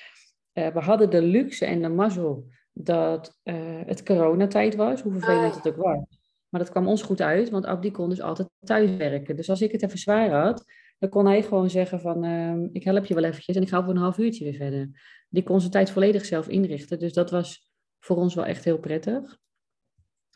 Uh, 0.53 0.67
we 0.67 0.79
hadden 0.79 1.09
de 1.09 1.21
luxe 1.21 1.65
en 1.65 1.81
de 1.81 1.89
mazzel 1.89 2.47
dat 2.73 3.39
uh, 3.43 3.55
het 3.85 4.03
coronatijd 4.03 4.75
was, 4.75 5.01
hoe 5.01 5.11
vervelend 5.11 5.55
het 5.55 5.67
ook 5.67 5.75
was. 5.75 6.05
Maar 6.49 6.61
dat 6.61 6.69
kwam 6.69 6.87
ons 6.87 7.01
goed 7.01 7.21
uit, 7.21 7.49
want 7.49 7.65
Abdi 7.65 7.91
kon 7.91 8.09
dus 8.09 8.21
altijd 8.21 8.49
thuiswerken. 8.59 9.35
Dus 9.35 9.49
als 9.49 9.61
ik 9.61 9.71
het 9.71 9.83
even 9.83 9.97
zwaar 9.97 10.29
had, 10.29 10.65
dan 10.99 11.09
kon 11.09 11.25
hij 11.25 11.43
gewoon 11.43 11.69
zeggen 11.69 11.99
van, 11.99 12.25
uh, 12.25 12.69
ik 12.71 12.83
help 12.83 13.05
je 13.05 13.13
wel 13.13 13.23
eventjes 13.23 13.55
en 13.55 13.61
ik 13.61 13.69
ga 13.69 13.83
voor 13.83 13.93
een 13.93 13.99
half 13.99 14.17
uurtje 14.17 14.43
weer 14.43 14.53
verder. 14.53 14.89
Die 15.29 15.43
kon 15.43 15.59
zijn 15.59 15.71
tijd 15.71 15.91
volledig 15.91 16.25
zelf 16.25 16.47
inrichten. 16.47 16.99
Dus 16.99 17.13
dat 17.13 17.31
was 17.31 17.69
voor 17.99 18.17
ons 18.17 18.35
wel 18.35 18.45
echt 18.45 18.63
heel 18.63 18.77
prettig. 18.77 19.37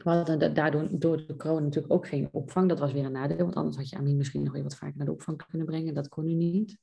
We 0.03 0.09
hadden 0.09 0.53
daardoor 0.53 0.87
door 0.91 1.27
de 1.27 1.35
corona 1.35 1.59
natuurlijk 1.59 1.93
ook 1.93 2.07
geen 2.07 2.29
opvang. 2.31 2.69
Dat 2.69 2.79
was 2.79 2.93
weer 2.93 3.05
een 3.05 3.11
nadeel, 3.11 3.37
want 3.37 3.55
anders 3.55 3.77
had 3.77 3.89
je 3.89 3.97
Amin 3.97 4.17
misschien 4.17 4.43
nog 4.43 4.53
weer 4.53 4.63
wat 4.63 4.75
vaker 4.75 4.97
naar 4.97 5.05
de 5.05 5.11
opvang 5.11 5.45
kunnen 5.47 5.67
brengen. 5.67 5.93
Dat 5.93 6.09
kon 6.09 6.23
nu 6.23 6.33
niet. 6.33 6.79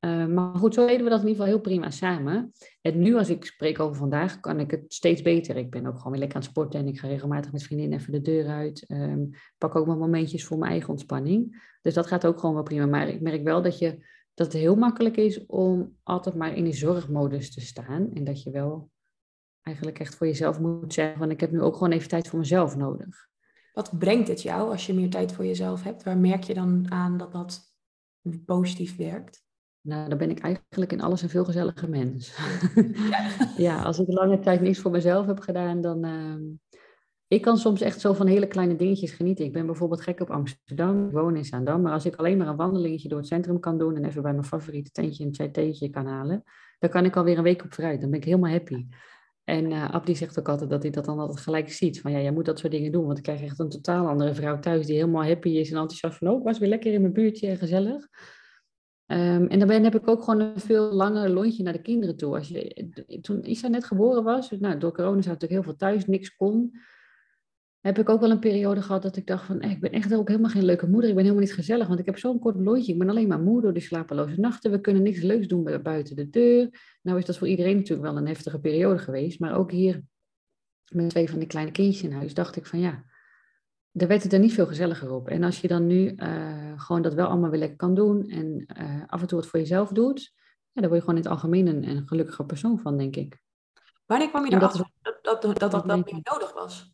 Uh, 0.00 0.26
maar 0.26 0.54
goed, 0.54 0.74
zo 0.74 0.86
deden 0.86 1.04
we 1.04 1.10
dat 1.10 1.20
in 1.20 1.28
ieder 1.28 1.42
geval 1.42 1.58
heel 1.58 1.60
prima 1.60 1.90
samen. 1.90 2.52
En 2.80 2.98
nu 2.98 3.16
als 3.16 3.28
ik 3.28 3.44
spreek 3.44 3.80
over 3.80 3.96
vandaag, 3.96 4.40
kan 4.40 4.60
ik 4.60 4.70
het 4.70 4.84
steeds 4.88 5.22
beter. 5.22 5.56
Ik 5.56 5.70
ben 5.70 5.86
ook 5.86 5.96
gewoon 5.96 6.10
weer 6.10 6.20
lekker 6.20 6.36
aan 6.36 6.42
het 6.42 6.50
sporten 6.50 6.80
en 6.80 6.86
ik 6.86 6.98
ga 6.98 7.08
regelmatig 7.08 7.52
met 7.52 7.62
vriendinnen 7.62 7.98
even 7.98 8.12
de 8.12 8.20
deur 8.20 8.46
uit. 8.46 8.84
Um, 8.88 9.30
pak 9.58 9.76
ook 9.76 9.86
wel 9.86 9.96
momentjes 9.96 10.44
voor 10.44 10.58
mijn 10.58 10.70
eigen 10.70 10.90
ontspanning. 10.90 11.68
Dus 11.82 11.94
dat 11.94 12.06
gaat 12.06 12.26
ook 12.26 12.40
gewoon 12.40 12.54
wel 12.54 12.64
prima. 12.64 12.86
Maar 12.86 13.08
ik 13.08 13.20
merk 13.20 13.42
wel 13.42 13.62
dat, 13.62 13.78
je, 13.78 14.06
dat 14.34 14.52
het 14.52 14.62
heel 14.62 14.76
makkelijk 14.76 15.16
is 15.16 15.46
om 15.46 15.96
altijd 16.02 16.34
maar 16.34 16.56
in 16.56 16.64
die 16.64 16.72
zorgmodus 16.72 17.54
te 17.54 17.60
staan. 17.60 18.12
En 18.12 18.24
dat 18.24 18.42
je 18.42 18.50
wel 18.50 18.90
eigenlijk 19.62 19.98
echt 19.98 20.14
voor 20.14 20.26
jezelf 20.26 20.60
moet 20.60 20.92
zeggen 20.92 21.18
van 21.18 21.30
ik 21.30 21.40
heb 21.40 21.50
nu 21.50 21.60
ook 21.60 21.76
gewoon 21.76 21.92
even 21.92 22.08
tijd 22.08 22.28
voor 22.28 22.38
mezelf 22.38 22.76
nodig. 22.76 23.28
Wat 23.72 23.98
brengt 23.98 24.28
het 24.28 24.42
jou 24.42 24.70
als 24.70 24.86
je 24.86 24.94
meer 24.94 25.10
tijd 25.10 25.32
voor 25.32 25.46
jezelf 25.46 25.82
hebt? 25.82 26.02
Waar 26.02 26.18
merk 26.18 26.42
je 26.42 26.54
dan 26.54 26.86
aan 26.88 27.16
dat 27.16 27.32
dat 27.32 27.60
positief 28.44 28.96
werkt? 28.96 29.44
Nou, 29.80 30.08
dan 30.08 30.18
ben 30.18 30.30
ik 30.30 30.38
eigenlijk 30.38 30.92
in 30.92 31.00
alles 31.00 31.22
een 31.22 31.28
veel 31.28 31.44
gezelliger 31.44 31.88
mens. 31.88 32.36
Ja, 32.74 33.30
ja 33.56 33.82
als 33.82 33.98
ik 33.98 34.08
lange 34.08 34.38
tijd 34.38 34.60
niets 34.60 34.78
voor 34.78 34.90
mezelf 34.90 35.26
heb 35.26 35.40
gedaan, 35.40 35.80
dan... 35.80 36.06
Uh, 36.06 36.56
ik 37.28 37.42
kan 37.42 37.56
soms 37.56 37.80
echt 37.80 38.00
zo 38.00 38.12
van 38.12 38.26
hele 38.26 38.46
kleine 38.46 38.76
dingetjes 38.76 39.12
genieten. 39.12 39.44
Ik 39.44 39.52
ben 39.52 39.66
bijvoorbeeld 39.66 40.00
gek 40.00 40.20
op 40.20 40.30
Amsterdam, 40.30 41.06
ik 41.06 41.12
woon 41.12 41.36
in 41.36 41.44
Zaandam. 41.44 41.82
Maar 41.82 41.92
als 41.92 42.04
ik 42.04 42.16
alleen 42.16 42.38
maar 42.38 42.46
een 42.46 42.56
wandelingetje 42.56 43.08
door 43.08 43.18
het 43.18 43.26
centrum 43.26 43.60
kan 43.60 43.78
doen... 43.78 43.96
en 43.96 44.04
even 44.04 44.22
bij 44.22 44.32
mijn 44.32 44.44
favoriete 44.44 44.90
tentje 44.90 45.24
een 45.24 45.52
theetje 45.52 45.90
kan 45.90 46.06
halen... 46.06 46.42
dan 46.78 46.90
kan 46.90 47.04
ik 47.04 47.16
alweer 47.16 47.36
een 47.36 47.42
week 47.42 47.64
op 47.64 47.74
vooruit. 47.74 48.00
Dan 48.00 48.10
ben 48.10 48.18
ik 48.18 48.24
helemaal 48.24 48.50
happy. 48.50 48.86
En 49.50 49.70
uh, 49.70 49.90
Abdi 49.90 50.16
zegt 50.16 50.38
ook 50.38 50.48
altijd 50.48 50.70
dat 50.70 50.82
hij 50.82 50.90
dat 50.90 51.04
dan 51.04 51.18
altijd 51.18 51.40
gelijk 51.40 51.72
ziet. 51.72 52.00
Van 52.00 52.10
ja, 52.10 52.20
jij 52.20 52.32
moet 52.32 52.44
dat 52.44 52.58
soort 52.58 52.72
dingen 52.72 52.92
doen. 52.92 53.06
Want 53.06 53.18
ik 53.18 53.24
krijg 53.24 53.42
echt 53.42 53.58
een 53.58 53.68
totaal 53.68 54.08
andere 54.08 54.34
vrouw 54.34 54.58
thuis 54.58 54.86
die 54.86 54.96
helemaal 54.96 55.24
happy 55.24 55.48
is 55.48 55.70
en 55.70 55.76
enthousiast 55.76 56.18
van... 56.18 56.28
oh, 56.28 56.44
was 56.44 56.58
weer 56.58 56.68
lekker 56.68 56.92
in 56.92 57.00
mijn 57.00 57.12
buurtje 57.12 57.48
en 57.48 57.56
gezellig. 57.56 58.08
Um, 59.06 59.46
en 59.46 59.58
dan 59.58 59.68
ben, 59.68 59.84
heb 59.84 59.94
ik 59.94 60.08
ook 60.08 60.22
gewoon 60.22 60.40
een 60.40 60.60
veel 60.60 60.92
langer 60.92 61.30
lontje 61.30 61.62
naar 61.62 61.72
de 61.72 61.82
kinderen 61.82 62.16
toe. 62.16 62.36
Als 62.36 62.48
je, 62.48 62.88
toen 63.20 63.50
Isa 63.50 63.68
net 63.68 63.84
geboren 63.84 64.24
was, 64.24 64.50
nou, 64.50 64.78
door 64.78 64.92
corona 64.92 65.22
zat 65.22 65.32
natuurlijk 65.32 65.52
heel 65.52 65.62
veel 65.62 65.76
thuis, 65.76 66.06
niks 66.06 66.36
kon. 66.36 66.72
Heb 67.80 67.98
ik 67.98 68.08
ook 68.08 68.20
wel 68.20 68.30
een 68.30 68.38
periode 68.38 68.82
gehad 68.82 69.02
dat 69.02 69.16
ik 69.16 69.26
dacht 69.26 69.46
van, 69.46 69.60
eh, 69.60 69.70
ik 69.70 69.80
ben 69.80 69.92
echt 69.92 70.14
ook 70.14 70.28
helemaal 70.28 70.50
geen 70.50 70.64
leuke 70.64 70.88
moeder. 70.88 71.08
Ik 71.08 71.14
ben 71.14 71.24
helemaal 71.24 71.44
niet 71.46 71.54
gezellig, 71.54 71.86
want 71.88 72.00
ik 72.00 72.06
heb 72.06 72.18
zo'n 72.18 72.38
kort 72.38 72.56
lontje. 72.56 72.92
Ik 72.92 72.98
ben 72.98 73.08
alleen 73.08 73.28
maar 73.28 73.40
moe 73.40 73.60
door 73.60 73.72
die 73.72 73.82
slapeloze 73.82 74.40
nachten. 74.40 74.70
We 74.70 74.80
kunnen 74.80 75.02
niks 75.02 75.22
leuks 75.22 75.46
doen 75.46 75.82
buiten 75.82 76.16
de 76.16 76.30
deur. 76.30 76.68
Nou 77.02 77.18
is 77.18 77.24
dat 77.24 77.38
voor 77.38 77.48
iedereen 77.48 77.76
natuurlijk 77.76 78.08
wel 78.08 78.16
een 78.16 78.26
heftige 78.26 78.60
periode 78.60 78.98
geweest. 78.98 79.40
Maar 79.40 79.56
ook 79.56 79.70
hier 79.70 80.02
met 80.90 81.10
twee 81.10 81.30
van 81.30 81.38
die 81.38 81.48
kleine 81.48 81.72
kindjes 81.72 82.02
in 82.02 82.12
huis 82.12 82.34
dacht 82.34 82.56
ik 82.56 82.66
van 82.66 82.78
ja, 82.78 83.04
daar 83.92 84.08
werd 84.08 84.22
het 84.22 84.32
er 84.32 84.38
niet 84.38 84.52
veel 84.52 84.66
gezelliger 84.66 85.12
op. 85.12 85.28
En 85.28 85.42
als 85.42 85.60
je 85.60 85.68
dan 85.68 85.86
nu 85.86 86.12
uh, 86.16 86.72
gewoon 86.76 87.02
dat 87.02 87.14
wel 87.14 87.26
allemaal 87.26 87.50
weer 87.50 87.58
lekker 87.58 87.76
kan 87.76 87.94
doen 87.94 88.28
en 88.28 88.66
uh, 88.80 89.02
af 89.06 89.20
en 89.20 89.26
toe 89.26 89.38
wat 89.38 89.48
voor 89.48 89.58
jezelf 89.58 89.88
doet, 89.88 90.32
ja, 90.72 90.80
dan 90.80 90.90
word 90.90 90.94
je 90.94 91.00
gewoon 91.00 91.16
in 91.16 91.22
het 91.22 91.32
algemeen 91.32 91.66
een, 91.66 91.88
een 91.88 92.08
gelukkiger 92.08 92.46
persoon 92.46 92.78
van, 92.78 92.98
denk 92.98 93.16
ik. 93.16 93.42
Wanneer 94.06 94.28
kwam 94.28 94.44
je 94.44 94.52
erachter 94.52 94.90
dat 95.02 95.18
dat, 95.22 95.42
dat, 95.42 95.58
dat, 95.58 95.70
dat, 95.70 95.86
dat 95.86 96.04
meer 96.04 96.20
nodig 96.22 96.52
was? 96.52 96.92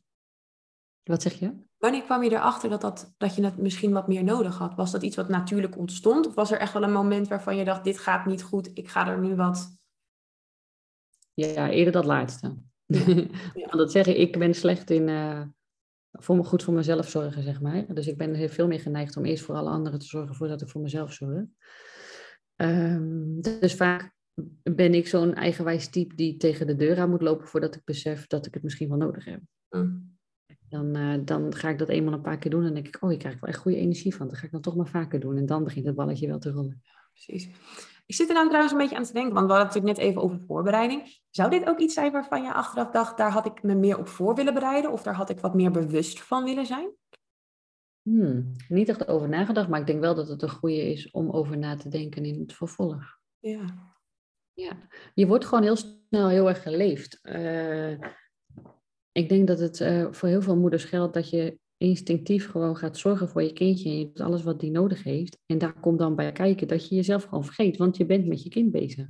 Wat 1.07 1.23
zeg 1.23 1.33
je? 1.33 1.53
Wanneer 1.79 2.03
kwam 2.03 2.23
je 2.23 2.31
erachter 2.31 2.71
dat, 2.71 2.81
dat, 2.81 3.15
dat 3.17 3.35
je 3.35 3.45
het 3.45 3.59
misschien 3.59 3.93
wat 3.93 4.09
meer 4.09 4.25
nodig 4.25 4.59
had? 4.59 4.75
Was 4.75 4.93
dat 4.93 5.03
iets 5.03 5.17
wat 5.17 5.29
natuurlijk 5.29 5.77
ontstond? 5.77 6.27
Of 6.27 6.35
was 6.35 6.51
er 6.51 6.59
echt 6.59 6.73
wel 6.73 6.83
een 6.83 6.93
moment 6.93 7.29
waarvan 7.29 7.57
je 7.57 7.65
dacht, 7.65 7.85
dit 7.85 7.99
gaat 7.99 8.27
niet 8.27 8.43
goed, 8.43 8.71
ik 8.75 8.89
ga 8.89 9.09
er 9.09 9.21
nu 9.21 9.35
wat... 9.35 9.79
Ja, 11.35 11.71
eerder 11.71 11.93
dat 11.93 12.05
laatste. 12.05 12.57
Ja. 12.87 13.05
ja. 13.55 13.67
dat 13.71 13.91
zeggen, 13.91 14.21
ik 14.21 14.39
ben 14.39 14.55
slecht 14.55 14.91
in... 14.91 15.09
Uh 15.09 15.43
voor 16.19 16.37
me 16.37 16.45
goed 16.45 16.63
voor 16.63 16.75
mezelf 16.75 17.09
zorgen, 17.09 17.43
zeg 17.43 17.61
maar. 17.61 17.95
Dus 17.95 18.07
ik 18.07 18.17
ben 18.17 18.51
veel 18.51 18.67
meer 18.67 18.81
geneigd 18.81 19.17
om 19.17 19.25
eerst 19.25 19.45
voor 19.45 19.55
alle 19.55 19.71
anderen 19.71 19.99
te 19.99 20.07
zorgen 20.07 20.35
voordat 20.35 20.63
ik 20.63 20.69
voor 20.69 20.81
mezelf 20.81 21.13
zorg. 21.13 21.45
Um, 22.57 23.41
dus 23.41 23.75
vaak 23.75 24.15
ben 24.63 24.95
ik 24.95 25.07
zo'n 25.07 25.35
eigenwijs 25.35 25.89
type 25.89 26.15
die 26.15 26.37
tegen 26.37 26.67
de 26.67 26.77
deur 26.77 26.99
aan 26.99 27.11
moet 27.11 27.23
lopen 27.23 27.47
voordat 27.47 27.75
ik 27.75 27.85
besef 27.85 28.27
dat 28.27 28.47
ik 28.47 28.55
het 28.55 28.63
misschien 28.63 28.89
wel 28.89 28.99
nodig 28.99 29.25
heb. 29.25 29.41
Mm. 29.71 30.16
Dan, 30.69 30.97
uh, 30.97 31.15
dan 31.25 31.55
ga 31.55 31.69
ik 31.69 31.79
dat 31.79 31.89
eenmaal 31.89 32.13
een 32.13 32.21
paar 32.21 32.39
keer 32.39 32.51
doen 32.51 32.65
en 32.65 32.75
denk 32.75 32.87
ik, 32.87 33.03
oh, 33.03 33.13
ik 33.13 33.19
krijg 33.19 33.41
wel 33.41 33.51
echt 33.51 33.59
goede 33.59 33.79
energie 33.79 34.15
van. 34.15 34.27
Dan 34.27 34.37
ga 34.37 34.47
ik 34.47 34.53
dan 34.53 34.61
toch 34.61 34.77
maar 34.77 34.89
vaker 34.89 35.21
doen 35.21 35.37
en 35.37 35.47
dan 35.47 35.65
begint 35.65 35.87
het 35.87 35.95
balletje 35.95 36.27
wel 36.27 36.39
te 36.39 36.51
rollen. 36.51 36.83
Precies. 37.13 37.49
Ik 38.07 38.15
zit 38.15 38.29
er 38.29 38.35
dan 38.35 38.47
trouwens 38.47 38.73
een 38.73 38.79
beetje 38.79 38.97
aan 38.97 39.05
te 39.05 39.13
denken, 39.13 39.35
want 39.35 39.47
we 39.47 39.53
hadden 39.53 39.73
het 39.73 39.83
net 39.83 39.99
even 39.99 40.23
over 40.23 40.41
voorbereiding. 40.47 41.21
Zou 41.31 41.51
dit 41.51 41.69
ook 41.69 41.79
iets 41.79 41.95
zijn 41.95 42.13
waarvan 42.13 42.43
je 42.43 42.53
achteraf 42.53 42.91
dacht, 42.91 43.17
daar 43.17 43.31
had 43.31 43.47
ik 43.47 43.63
me 43.63 43.75
meer 43.75 43.99
op 43.99 44.09
voor 44.09 44.35
willen 44.35 44.55
bereiden 44.55 44.93
of 44.93 45.03
daar 45.03 45.15
had 45.15 45.31
ik 45.31 45.41
wat 45.41 45.55
meer 45.55 45.71
bewust 45.71 46.23
van 46.23 46.45
willen 46.45 46.67
zijn? 46.67 46.91
Hmm, 48.03 48.53
niet 48.69 48.89
echt 48.89 49.09
over 49.09 49.29
nagedacht, 49.29 49.69
maar 49.69 49.81
ik 49.81 49.87
denk 49.87 50.01
wel 50.01 50.15
dat 50.15 50.29
het 50.29 50.43
een 50.43 50.51
goede 50.51 50.91
is 50.91 51.11
om 51.11 51.31
over 51.31 51.59
na 51.59 51.77
te 51.77 51.89
denken 51.89 52.25
in 52.25 52.41
het 52.41 52.53
vervolg. 52.53 53.19
Ja. 53.39 53.95
Ja, 54.53 54.73
je 55.15 55.27
wordt 55.27 55.45
gewoon 55.45 55.65
heel 55.65 55.77
snel 55.77 56.29
heel 56.29 56.49
erg 56.49 56.63
geleefd. 56.63 57.19
Uh, 57.23 58.01
ik 59.17 59.29
denk 59.29 59.47
dat 59.47 59.59
het 59.59 59.81
uh, 59.81 60.07
voor 60.11 60.29
heel 60.29 60.43
veel 60.43 60.57
moeders 60.57 60.85
geldt 60.85 61.15
dat 61.15 61.31
je 61.31 61.59
instinctief 61.77 62.51
gewoon 62.51 62.77
gaat 62.77 62.99
zorgen 62.99 63.29
voor 63.29 63.43
je 63.43 63.53
kindje 63.53 63.91
en 63.91 63.99
je 63.99 64.05
doet 64.05 64.21
alles 64.21 64.43
wat 64.43 64.61
die 64.61 64.71
nodig 64.71 65.03
heeft. 65.03 65.39
En 65.47 65.59
daar 65.59 65.81
komt 65.81 65.99
dan 65.99 66.17
bij 66.17 66.33
kijken 66.33 66.69
dat 66.69 66.89
je 66.89 66.95
jezelf 66.95 67.25
gewoon 67.25 67.45
vergeet, 67.45 67.77
want 67.77 67.97
je 67.97 68.07
bent 68.07 68.27
met 68.27 68.43
je 68.43 68.49
kind 68.49 68.71
bezig. 68.71 69.07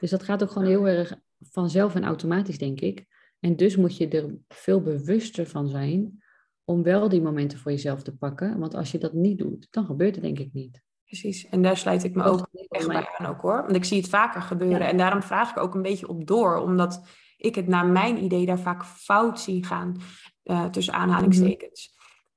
Dus 0.00 0.10
dat 0.10 0.22
gaat 0.22 0.42
ook 0.42 0.50
gewoon 0.50 0.68
heel 0.68 0.88
erg 0.88 1.18
vanzelf 1.38 1.94
en 1.94 2.04
automatisch, 2.04 2.58
denk 2.58 2.80
ik. 2.80 3.04
En 3.40 3.56
dus 3.56 3.76
moet 3.76 3.96
je 3.96 4.08
er 4.08 4.36
veel 4.48 4.80
bewuster 4.80 5.46
van 5.46 5.68
zijn 5.68 6.24
om 6.64 6.82
wel 6.82 7.08
die 7.08 7.22
momenten 7.22 7.58
voor 7.58 7.70
jezelf 7.70 8.02
te 8.02 8.16
pakken. 8.16 8.58
Want 8.58 8.74
als 8.74 8.90
je 8.90 8.98
dat 8.98 9.12
niet 9.12 9.38
doet, 9.38 9.66
dan 9.70 9.84
gebeurt 9.84 10.14
het 10.14 10.24
denk 10.24 10.38
ik 10.38 10.52
niet. 10.52 10.82
Precies, 11.04 11.48
en 11.48 11.62
daar 11.62 11.76
sluit 11.76 12.04
ik 12.04 12.14
me 12.14 12.22
ook 12.22 12.48
echt 12.52 12.88
bij 12.88 13.08
aan 13.16 13.26
ook 13.26 13.40
hoor. 13.40 13.62
Want 13.62 13.76
ik 13.76 13.84
zie 13.84 14.00
het 14.00 14.08
vaker 14.08 14.42
gebeuren 14.42 14.86
en 14.86 14.96
daarom 14.96 15.22
vraag 15.22 15.50
ik 15.50 15.58
ook 15.58 15.74
een 15.74 15.82
beetje 15.82 16.08
op 16.08 16.26
door. 16.26 16.56
Omdat 16.56 17.00
ik 17.36 17.54
het 17.54 17.66
naar 17.66 17.86
mijn 17.86 18.24
idee 18.24 18.46
daar 18.46 18.60
vaak 18.60 18.84
fout 18.84 19.40
zie 19.40 19.64
gaan. 19.64 19.96
Uh, 20.44 20.64
tussen 20.64 20.94
aanhalingstekens. 20.94 21.94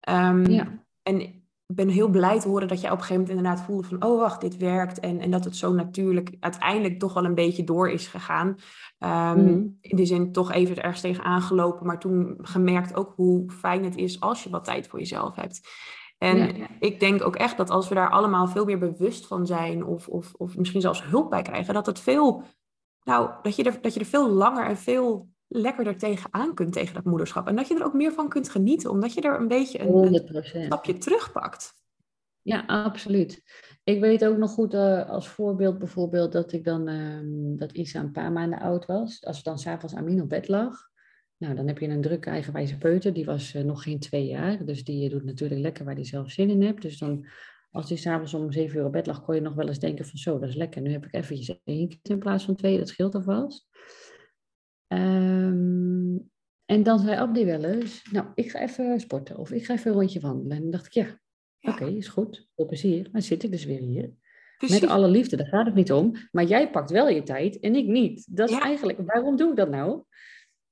Um, 0.09 0.45
ja. 0.45 0.83
En 1.03 1.21
ik 1.21 1.41
ben 1.65 1.89
heel 1.89 2.07
blij 2.07 2.39
te 2.39 2.47
horen 2.47 2.67
dat 2.67 2.81
jij 2.81 2.91
op 2.91 2.97
een 2.97 3.03
gegeven 3.03 3.21
moment 3.21 3.39
inderdaad 3.39 3.65
voelde 3.65 3.87
van, 3.87 4.03
oh 4.03 4.19
wacht, 4.19 4.41
dit 4.41 4.57
werkt. 4.57 4.99
En, 4.99 5.19
en 5.19 5.31
dat 5.31 5.43
het 5.43 5.55
zo 5.55 5.73
natuurlijk 5.73 6.35
uiteindelijk 6.39 6.99
toch 6.99 7.13
wel 7.13 7.25
een 7.25 7.35
beetje 7.35 7.63
door 7.63 7.89
is 7.89 8.07
gegaan. 8.07 8.55
Um, 8.99 9.77
In 9.81 9.95
de 9.95 10.05
zin 10.05 10.31
toch 10.31 10.51
even 10.51 10.75
er 10.75 10.83
ergens 10.83 11.01
tegen 11.01 11.23
aangelopen, 11.23 11.85
maar 11.85 11.99
toen 11.99 12.37
gemerkt 12.41 12.95
ook 12.95 13.13
hoe 13.15 13.51
fijn 13.51 13.83
het 13.83 13.95
is 13.95 14.19
als 14.19 14.43
je 14.43 14.49
wat 14.49 14.63
tijd 14.63 14.87
voor 14.87 14.99
jezelf 14.99 15.35
hebt. 15.35 15.61
En 16.17 16.67
ik 16.79 16.99
denk 16.99 17.25
ook 17.25 17.35
echt 17.35 17.57
dat 17.57 17.69
als 17.69 17.89
we 17.89 17.95
daar 17.95 18.09
allemaal 18.09 18.47
veel 18.47 18.65
meer 18.65 18.79
bewust 18.79 19.27
van 19.27 19.45
zijn, 19.45 19.85
of, 19.85 20.07
of, 20.07 20.33
of 20.37 20.57
misschien 20.57 20.81
zelfs 20.81 21.03
hulp 21.03 21.29
bij 21.29 21.41
krijgen, 21.41 21.73
dat 21.73 21.85
het 21.85 21.99
veel, 21.99 22.43
nou, 23.03 23.31
dat 23.41 23.55
je 23.55 23.63
er, 23.63 23.81
dat 23.81 23.93
je 23.93 23.99
er 23.99 24.05
veel 24.05 24.29
langer 24.29 24.65
en 24.65 24.77
veel 24.77 25.29
lekkerder 25.47 25.97
tegenaan 25.97 26.53
kunt 26.53 26.73
tegen 26.73 26.93
dat 26.93 27.03
moederschap. 27.03 27.47
En 27.47 27.55
dat 27.55 27.67
je 27.67 27.75
er 27.75 27.85
ook 27.85 27.93
meer 27.93 28.11
van 28.11 28.29
kunt 28.29 28.49
genieten, 28.49 28.89
omdat 28.89 29.13
je 29.13 29.21
er 29.21 29.39
een 29.39 29.47
beetje 29.47 29.79
een, 29.79 30.13
een 30.13 30.65
stapje 30.65 30.97
terugpakt. 30.97 31.73
Ja, 32.41 32.63
absoluut. 32.67 33.43
Ik 33.83 33.99
weet 33.99 34.25
ook 34.25 34.37
nog 34.37 34.51
goed 34.51 34.73
uh, 34.73 35.09
als 35.09 35.27
voorbeeld 35.27 35.79
bijvoorbeeld 35.79 36.31
dat 36.31 36.51
ik 36.51 36.63
dan, 36.63 36.89
uh, 36.89 37.57
dat 37.57 37.71
Isa 37.71 37.99
een 37.99 38.11
paar 38.11 38.31
maanden 38.31 38.59
oud 38.59 38.85
was. 38.85 39.25
Als 39.25 39.43
dan 39.43 39.59
s'avonds 39.59 39.95
Amin 39.95 40.21
op 40.21 40.29
bed 40.29 40.47
lag. 40.47 40.87
Nou, 41.37 41.55
dan 41.55 41.67
heb 41.67 41.79
je 41.79 41.87
een 41.87 42.01
drukke 42.01 42.29
eigenwijze 42.29 42.77
peuter. 42.77 43.13
Die 43.13 43.25
was 43.25 43.53
uh, 43.53 43.63
nog 43.63 43.83
geen 43.83 43.99
twee 43.99 44.25
jaar. 44.25 44.65
Dus 44.65 44.83
die 44.83 45.09
doet 45.09 45.23
natuurlijk 45.23 45.61
lekker 45.61 45.85
waar 45.85 45.95
hij 45.95 46.05
zelf 46.05 46.31
zin 46.31 46.49
in 46.49 46.61
hebt. 46.61 46.81
Dus 46.81 46.97
dan, 46.97 47.25
als 47.71 47.89
hij 47.89 47.97
s'avonds 47.97 48.33
om 48.33 48.51
zeven 48.51 48.79
uur 48.79 48.85
op 48.85 48.91
bed 48.91 49.05
lag, 49.05 49.23
kon 49.23 49.35
je 49.35 49.41
nog 49.41 49.53
wel 49.53 49.67
eens 49.67 49.79
denken 49.79 50.05
van 50.05 50.17
zo, 50.17 50.39
dat 50.39 50.49
is 50.49 50.55
lekker. 50.55 50.81
Nu 50.81 50.91
heb 50.91 51.05
ik 51.05 51.13
eventjes 51.13 51.61
één 51.63 51.87
kind 51.87 52.09
in 52.09 52.19
plaats 52.19 52.45
van 52.45 52.55
twee. 52.55 52.77
Dat 52.77 52.87
scheelt 52.87 53.15
alvast. 53.15 53.67
Um, 54.87 56.29
en 56.65 56.83
dan 56.83 56.99
zei 56.99 57.17
Abdi 57.17 57.45
wel 57.45 57.63
eens, 57.63 58.09
nou, 58.11 58.27
ik 58.35 58.51
ga 58.51 58.61
even 58.61 58.99
sporten 58.99 59.37
of 59.37 59.51
ik 59.51 59.65
ga 59.65 59.73
even 59.73 59.91
een 59.91 59.97
rondje 59.97 60.19
wandelen. 60.19 60.57
En 60.57 60.61
dan 60.61 60.71
dacht 60.71 60.85
ik, 60.85 60.93
ja, 60.93 61.19
oké, 61.71 61.85
is 61.85 62.07
goed, 62.07 62.47
veel 62.55 62.65
plezier. 62.65 63.11
Dan 63.11 63.21
zit 63.21 63.43
ik 63.43 63.51
dus 63.51 63.65
weer 63.65 63.79
hier. 63.79 64.13
Met 64.67 64.87
alle 64.87 65.07
liefde, 65.07 65.35
daar 65.35 65.47
gaat 65.47 65.65
het 65.65 65.75
niet 65.75 65.91
om. 65.91 66.15
Maar 66.31 66.43
jij 66.43 66.69
pakt 66.69 66.91
wel 66.91 67.09
je 67.09 67.23
tijd 67.23 67.59
en 67.59 67.75
ik 67.75 67.87
niet. 67.87 68.35
Dat 68.35 68.49
is 68.49 68.57
eigenlijk, 68.57 68.99
waarom 69.05 69.35
doe 69.35 69.49
ik 69.49 69.55
dat 69.55 69.69
nou? 69.69 70.03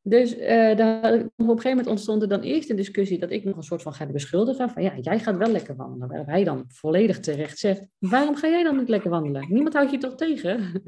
Dus 0.07 0.38
uh, 0.38 0.75
daar, 0.75 1.13
op 1.13 1.31
een 1.35 1.47
gegeven 1.47 1.69
moment 1.69 1.88
ontstond 1.88 2.21
er 2.21 2.27
dan 2.27 2.41
eerst 2.41 2.69
een 2.69 2.75
discussie 2.75 3.19
dat 3.19 3.31
ik 3.31 3.43
nog 3.43 3.55
een 3.55 3.63
soort 3.63 3.81
van 3.81 3.93
ga 3.93 4.05
beschuldigen. 4.05 4.69
Van 4.69 4.84
ja, 4.84 4.93
jij 5.01 5.19
gaat 5.19 5.38
wel 5.38 5.51
lekker 5.51 5.75
wandelen. 5.75 6.07
Waarop 6.07 6.27
hij 6.27 6.43
dan 6.43 6.65
volledig 6.67 7.19
terecht 7.19 7.57
zegt, 7.57 7.88
waarom 7.97 8.35
ga 8.35 8.47
jij 8.47 8.63
dan 8.63 8.77
niet 8.77 8.89
lekker 8.89 9.09
wandelen? 9.09 9.45
Niemand 9.49 9.73
houdt 9.73 9.91
je 9.91 9.97
toch 9.97 10.15
tegen? 10.15 10.81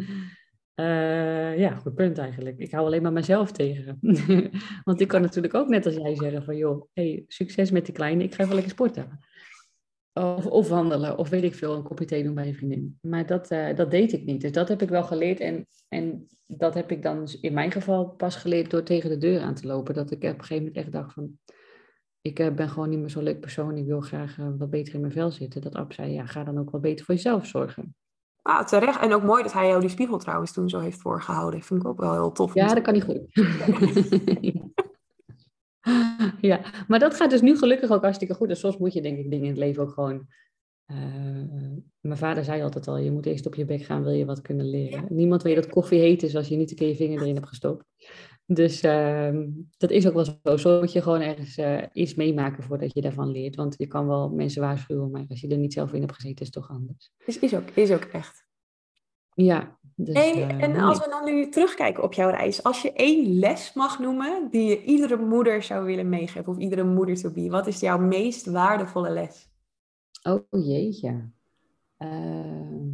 Uh, 0.76 1.58
ja, 1.64 1.76
goed 1.76 1.96
punt 1.96 2.18
eigenlijk. 2.18 2.58
Ik 2.58 2.72
hou 2.72 2.86
alleen 2.86 3.02
maar 3.02 3.14
mezelf 3.14 3.52
tegen. 3.52 3.98
Want 4.84 5.02
ik 5.02 5.08
kan 5.08 5.22
natuurlijk 5.22 5.54
ook 5.54 5.68
net 5.68 5.86
als 5.86 5.96
jij 5.96 6.16
zeggen 6.16 6.44
van 6.44 6.58
joh, 6.58 6.86
hey, 6.94 7.24
succes 7.28 7.72
met 7.72 7.86
die 7.86 7.96
kleine, 7.96 8.24
ik 8.24 8.34
ga 8.34 8.44
even 8.44 8.54
lekker 8.54 8.72
sporten. 8.72 9.20
Of, 10.14 10.46
of 10.46 10.70
wandelen, 10.70 11.18
of 11.18 11.30
weet 11.30 11.44
ik 11.44 11.56
veel, 11.56 11.76
een 11.76 11.84
kopje 11.84 12.06
thee 12.06 12.24
doen 12.24 12.34
bij 12.34 12.48
een 12.48 12.56
vriendin. 12.56 12.98
Maar 13.02 13.26
dat, 13.26 13.52
uh, 13.52 13.76
dat 13.76 13.92
deed 13.92 14.14
ik 14.14 14.26
niet. 14.26 14.42
Dus 14.42 14.52
dat 14.52 14.68
heb 14.68 14.82
ik 14.82 14.90
wel 14.90 15.04
geleerd. 15.04 15.40
En, 15.40 15.68
en 15.88 16.28
dat 16.46 16.74
heb 16.74 16.92
ik 16.92 17.04
dan 17.04 17.28
in 17.42 17.54
mijn 17.54 17.72
geval 17.72 18.10
pas 18.10 18.36
geleerd 18.36 18.72
door 18.72 18.84
tegen 18.84 19.10
de 19.10 19.18
deur 19.18 19.42
aan 19.42 19.56
te 19.56 19.68
lopen. 19.68 19.94
Dat 19.94 20.12
ik 20.12 20.18
op 20.18 20.24
een 20.24 20.40
gegeven 20.40 20.58
moment 20.58 20.76
echt 20.76 20.92
dacht 20.92 21.14
van, 21.14 21.38
ik 22.22 22.40
uh, 22.40 22.52
ben 22.52 22.70
gewoon 22.70 22.90
niet 22.90 23.00
meer 23.00 23.10
zo'n 23.10 23.24
leuk 23.24 23.40
persoon. 23.40 23.78
Ik 23.78 23.86
wil 23.86 24.02
graag 24.02 24.36
wat 24.58 24.70
beter 24.70 24.94
in 24.94 25.02
mijn 25.02 25.14
vel 25.14 25.32
zitten. 25.32 25.62
Dat 25.62 25.76
Ab 25.76 25.94
zei, 25.94 26.12
ja, 26.12 26.26
ga 26.26 26.44
dan 26.44 26.60
ook 26.60 26.70
wat 26.70 26.82
beter 26.82 27.06
voor 27.06 27.16
jezelf 27.16 27.46
zorgen. 27.46 27.96
Ah, 28.42 28.66
terecht. 28.66 29.02
En 29.02 29.14
ook 29.14 29.24
mooi 29.24 29.44
dat 29.44 29.54
hij 29.54 29.68
jou 29.68 29.80
die 29.80 29.90
spiegel 29.90 30.18
trouwens 30.18 30.54
toen 30.54 30.70
zo 30.70 30.80
heeft 30.80 31.02
voorgehouden. 31.02 31.62
Vind 31.62 31.82
ik 31.82 31.88
ook 31.88 32.00
wel 32.00 32.14
heel 32.14 32.32
tof. 32.32 32.54
Ja, 32.54 32.74
dat 32.74 32.84
kan 32.84 32.94
niet 32.94 33.04
goed. 33.04 33.20
ja, 36.50 36.62
maar 36.88 37.00
dat 37.00 37.14
gaat 37.14 37.30
dus 37.30 37.42
nu 37.42 37.58
gelukkig 37.58 37.92
ook 37.92 38.02
hartstikke 38.02 38.34
goed. 38.34 38.50
En 38.50 38.58
soms 38.58 38.78
moet 38.78 38.94
je 38.94 39.02
denk 39.02 39.18
ik 39.18 39.30
dingen 39.30 39.46
in 39.46 39.52
het 39.52 39.60
leven 39.60 39.84
ook 39.84 39.92
gewoon... 39.92 40.28
Uh, 40.92 41.78
mijn 42.00 42.18
vader 42.18 42.44
zei 42.44 42.62
altijd 42.62 42.88
al, 42.88 42.98
je 42.98 43.12
moet 43.12 43.26
eerst 43.26 43.46
op 43.46 43.56
je 43.56 43.66
bek 43.66 43.82
gaan, 43.82 44.04
wil 44.04 44.14
je 44.14 44.26
wat 44.26 44.42
kunnen 44.42 44.70
leren. 44.70 45.06
Niemand 45.10 45.44
weet 45.44 45.56
dat 45.56 45.70
koffie 45.70 46.00
heet 46.00 46.24
is 46.24 46.36
als 46.36 46.48
je 46.48 46.56
niet 46.56 46.70
een 46.70 46.76
keer 46.76 46.88
je 46.88 46.96
vinger 46.96 47.22
erin 47.22 47.36
hebt 47.36 47.48
gestopt. 47.48 47.86
Dus 48.46 48.82
ehm, 48.82 49.48
dat 49.78 49.90
is 49.90 50.08
ook 50.08 50.14
wel 50.14 50.26
zo. 50.26 50.58
Zo 50.58 50.80
moet 50.80 50.92
je 50.92 51.02
gewoon 51.02 51.22
ergens 51.22 51.58
uh, 51.58 51.84
iets 51.94 52.16
meemaken 52.16 52.64
voordat 52.64 52.94
je 52.94 53.02
daarvan 53.02 53.32
leert. 53.32 53.56
Want 53.56 53.76
je 53.78 53.88
kan 53.88 54.08
wel 54.08 54.30
mensen 54.30 54.62
waarschuwen, 54.62 55.12
maar 55.12 55.26
als 55.30 55.42
je 55.42 55.48
er 55.48 55.58
niet 55.58 55.74
zelf 55.74 55.94
in 55.94 56.02
hebt 56.02 56.14
gezeten, 56.14 56.40
is 56.40 56.46
het 56.46 56.56
toch 56.56 56.70
anders. 56.70 57.12
Is, 57.26 57.40
is, 57.40 57.56
ook, 57.56 57.70
is 57.70 57.92
ook 57.92 58.04
echt. 58.04 58.46
Ja. 59.34 59.79
Dus, 60.02 60.16
en 60.16 60.76
als 60.76 61.00
we 61.00 61.10
dan 61.10 61.26
nu 61.26 61.50
terugkijken 61.50 62.04
op 62.04 62.14
jouw 62.14 62.30
reis, 62.30 62.64
als 62.64 62.82
je 62.82 62.94
één 62.94 63.40
les 63.40 63.74
mag 63.74 64.00
noemen 64.00 64.48
die 64.52 64.70
je 64.70 64.84
iedere 64.84 65.18
moeder 65.18 65.64
zou 65.64 65.86
willen 65.86 66.10
meegeven, 66.10 66.48
of 66.48 66.58
iedere 66.58 66.84
moeder 66.84 67.16
to 67.16 67.32
be, 67.32 67.50
wat 67.50 67.68
is 67.68 67.80
jouw 67.80 67.98
meest 67.98 68.46
waardevolle 68.46 69.10
les? 69.10 69.50
Oh 70.24 70.44
jeetje. 70.50 71.30
Ehm, 71.98 72.88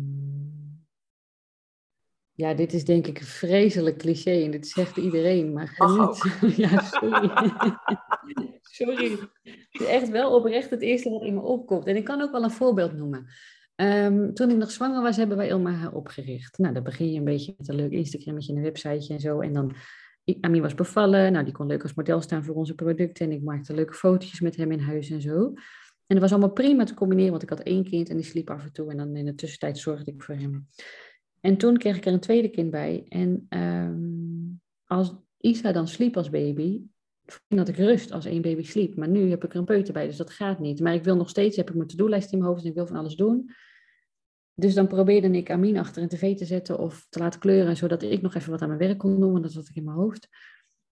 ja, 2.32 2.54
dit 2.54 2.74
is 2.74 2.86
denk 2.86 3.08
ik 3.08 3.20
een 3.20 3.26
vreselijk 3.26 3.98
cliché 3.98 4.44
en 4.44 4.52
dit 4.52 4.68
zegt 4.68 4.98
iedereen, 4.98 5.54
maar 5.54 5.68
geniet. 5.68 6.40
ja, 6.64 6.82
sorry. 6.82 7.32
sorry. 8.78 9.18
Het 9.44 9.82
is 9.82 9.86
echt 9.86 10.10
wel 10.10 10.36
oprecht 10.36 10.70
het 10.70 10.82
eerste 10.82 11.10
wat 11.10 11.24
in 11.24 11.34
me 11.34 11.42
opkomt. 11.42 11.86
En 11.86 11.96
ik 11.96 12.04
kan 12.04 12.22
ook 12.22 12.32
wel 12.32 12.44
een 12.44 12.52
voorbeeld 12.52 12.94
noemen. 12.94 13.28
Ehm, 13.76 14.34
toen 14.34 14.50
ik 14.50 14.58
nog 14.58 14.72
zwanger 14.72 15.02
was, 15.02 15.18
hebben 15.18 15.38
wij 15.38 15.48
Ilma 15.48 15.90
opgericht. 15.90 16.58
Nou, 16.58 16.74
dan 16.74 16.84
begin 16.84 17.12
je 17.12 17.18
een 17.18 17.26
beetje 17.26 17.54
met 17.58 17.68
een 17.68 17.76
leuk 17.76 17.92
Instagrammetje 17.92 18.52
en 18.52 18.58
een 18.58 18.64
websiteje 18.64 19.14
en 19.14 19.20
zo. 19.20 19.40
En 19.40 19.54
dan, 19.54 19.76
Ami 20.42 20.62
was 20.62 20.76
bevallen. 20.76 21.32
Nou, 21.32 21.46
die 21.46 21.54
kon 21.54 21.68
leuk 21.68 21.84
als 21.84 21.94
model 21.94 22.22
staan 22.22 22.44
voor 22.44 22.56
onze 22.56 22.76
producten. 22.76 23.26
En 23.26 23.32
ik 23.32 23.44
maakte 23.44 23.74
leuke 23.74 23.94
fotootjes 23.94 24.40
met 24.40 24.56
hem 24.56 24.72
in 24.72 24.80
huis 24.80 25.10
en 25.10 25.22
zo. 25.22 25.54
En 26.08 26.16
dat 26.16 26.20
was 26.20 26.32
allemaal 26.32 26.54
prima 26.54 26.84
te 26.84 26.94
combineren, 26.94 27.32
want 27.32 27.44
ik 27.44 27.50
had 27.50 27.60
één 27.60 27.84
kind 27.84 28.10
en 28.10 28.16
die 28.16 28.26
sliep 28.26 28.50
af 28.50 28.64
en 28.64 28.74
toe. 28.74 28.92
En 28.92 28.98
dan 28.98 29.16
in 29.16 29.26
de 29.26 29.36
tussentijd 29.36 29.78
zorgde 29.78 30.12
ik 30.12 30.24
voor 30.24 30.36
hem. 30.36 30.68
En 31.42 31.58
toen 31.58 31.78
kreeg 31.78 31.98
ik 31.98 32.06
er 32.06 32.14
een 32.14 32.20
tweede 32.20 32.50
kind 32.50 32.72
bij. 32.72 33.06
En 33.10 33.46
um, 33.50 34.62
als 34.86 35.16
Isa 35.38 35.72
dan 35.72 35.88
sliep 35.88 36.18
als 36.18 36.30
baby, 36.30 36.82
had 37.48 37.68
ik 37.68 37.78
rust 37.78 38.12
als 38.12 38.26
één 38.26 38.42
baby 38.42 38.64
sliep. 38.64 38.96
Maar 38.96 39.08
nu 39.08 39.30
heb 39.30 39.44
ik 39.44 39.54
er 39.54 39.60
een 39.60 39.66
peuter 39.66 39.94
bij, 39.94 40.08
dus 40.08 40.18
dat 40.18 40.30
gaat 40.30 40.60
niet. 40.60 40.80
Maar 40.80 40.94
ik 40.94 41.04
wil 41.04 41.16
nog 41.16 41.30
steeds, 41.30 41.58
heb 41.58 41.70
ik 41.70 41.76
mijn 41.76 41.88
to-do-lijst 41.88 42.32
in 42.32 42.38
mijn 42.38 42.50
hoofd 42.50 42.64
en 42.64 42.70
ik 42.70 42.76
wil 42.76 42.88
van 42.88 42.96
alles 42.96 43.16
doen. 43.16 43.50
Dus 44.54 44.74
dan 44.74 44.88
probeerde 44.88 45.32
ik 45.32 45.52
Amin 45.52 45.78
achter 45.78 46.02
een 46.02 46.08
tv 46.08 46.36
te 46.36 46.46
zetten 46.46 46.80
of 46.80 47.08
te 47.10 47.20
laten 47.20 47.40
kleuren, 47.40 47.78
zodat 47.78 48.04
ik 48.04 48.22
nog 48.22 48.36
even 48.36 48.52
wat 48.52 48.62
aan 48.62 48.68
mijn 48.68 48.80
werk 48.80 48.98
kon 48.98 49.20
doen, 49.20 49.32
want 49.32 49.44
dat 49.44 49.52
zat 49.52 49.70
ik 49.70 49.76
in 49.76 49.84
mijn 49.84 49.98
hoofd. 49.98 50.28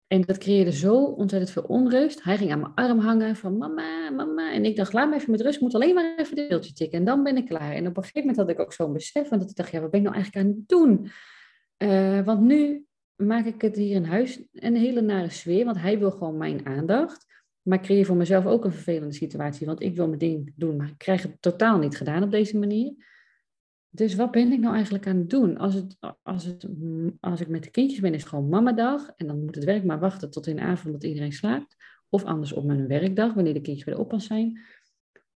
En 0.06 0.20
dat 0.22 0.38
creëerde 0.38 0.72
zo 0.72 1.04
ontzettend 1.04 1.52
veel 1.52 1.62
onrust. 1.62 2.22
Hij 2.22 2.36
ging 2.36 2.52
aan 2.52 2.60
mijn 2.60 2.74
arm 2.74 2.98
hangen 2.98 3.36
van 3.36 3.56
mama, 3.56 4.10
mama. 4.10 4.52
En 4.52 4.64
ik 4.64 4.76
dacht, 4.76 4.92
laat 4.92 5.08
me 5.08 5.14
even 5.14 5.30
met 5.30 5.40
rust. 5.40 5.54
Ik 5.54 5.60
moet 5.60 5.74
alleen 5.74 5.94
maar 5.94 6.14
even 6.16 6.36
de 6.36 6.46
deeltje 6.46 6.72
tikken. 6.72 6.98
En 6.98 7.04
dan 7.04 7.22
ben 7.22 7.36
ik 7.36 7.46
klaar. 7.46 7.72
En 7.72 7.86
op 7.86 7.96
een 7.96 8.02
gegeven 8.02 8.20
moment 8.20 8.36
had 8.36 8.48
ik 8.48 8.60
ook 8.60 8.72
zo'n 8.72 8.92
besef. 8.92 9.28
Want 9.28 9.50
ik 9.50 9.56
dacht, 9.56 9.70
ja, 9.70 9.80
wat 9.80 9.90
ben 9.90 10.00
ik 10.00 10.06
nou 10.06 10.16
eigenlijk 10.16 10.46
aan 10.46 10.52
het 10.52 10.68
doen? 10.68 11.10
Uh, 11.78 12.24
want 12.24 12.40
nu 12.40 12.86
maak 13.16 13.44
ik 13.44 13.62
het 13.62 13.76
hier 13.76 13.94
in 13.94 14.04
huis 14.04 14.42
een 14.52 14.76
hele 14.76 15.00
nare 15.00 15.30
sfeer. 15.30 15.64
Want 15.64 15.80
hij 15.80 15.98
wil 15.98 16.10
gewoon 16.10 16.36
mijn 16.36 16.66
aandacht. 16.66 17.26
Maar 17.62 17.78
ik 17.78 17.84
creëer 17.84 18.04
voor 18.04 18.16
mezelf 18.16 18.46
ook 18.46 18.64
een 18.64 18.72
vervelende 18.72 19.14
situatie. 19.14 19.66
Want 19.66 19.82
ik 19.82 19.96
wil 19.96 20.06
mijn 20.06 20.18
ding 20.18 20.52
doen, 20.56 20.76
maar 20.76 20.88
ik 20.88 20.98
krijg 20.98 21.22
het 21.22 21.36
totaal 21.40 21.78
niet 21.78 21.96
gedaan 21.96 22.22
op 22.22 22.30
deze 22.30 22.58
manier. 22.58 22.94
Dus 23.88 24.14
wat 24.14 24.30
ben 24.30 24.52
ik 24.52 24.60
nou 24.60 24.74
eigenlijk 24.74 25.06
aan 25.06 25.16
het 25.16 25.30
doen? 25.30 25.56
Als, 25.56 25.74
het, 25.74 25.96
als, 27.20 27.40
ik 27.40 27.48
met 27.48 27.64
de 27.64 27.70
kindjes 27.70 28.00
ben, 28.00 28.14
is 28.14 28.20
het 28.20 28.28
gewoon 28.28 28.48
mamadag. 28.48 29.10
En 29.16 29.26
dan 29.26 29.44
moet 29.44 29.54
het 29.54 29.64
werk 29.64 29.84
maar 29.84 29.98
wachten 29.98 30.30
tot 30.30 30.46
in 30.46 30.56
de 30.56 30.62
avond 30.62 30.92
dat 30.92 31.04
iedereen 31.04 31.32
slaapt. 31.32 31.76
Of 32.08 32.24
anders 32.24 32.52
op 32.52 32.64
mijn 32.64 32.86
werkdag, 32.86 33.34
wanneer 33.34 33.54
de 33.54 33.60
kindjes 33.60 33.84
bij 33.84 33.94
de 33.94 34.00
oppas 34.00 34.26
zijn. 34.26 34.60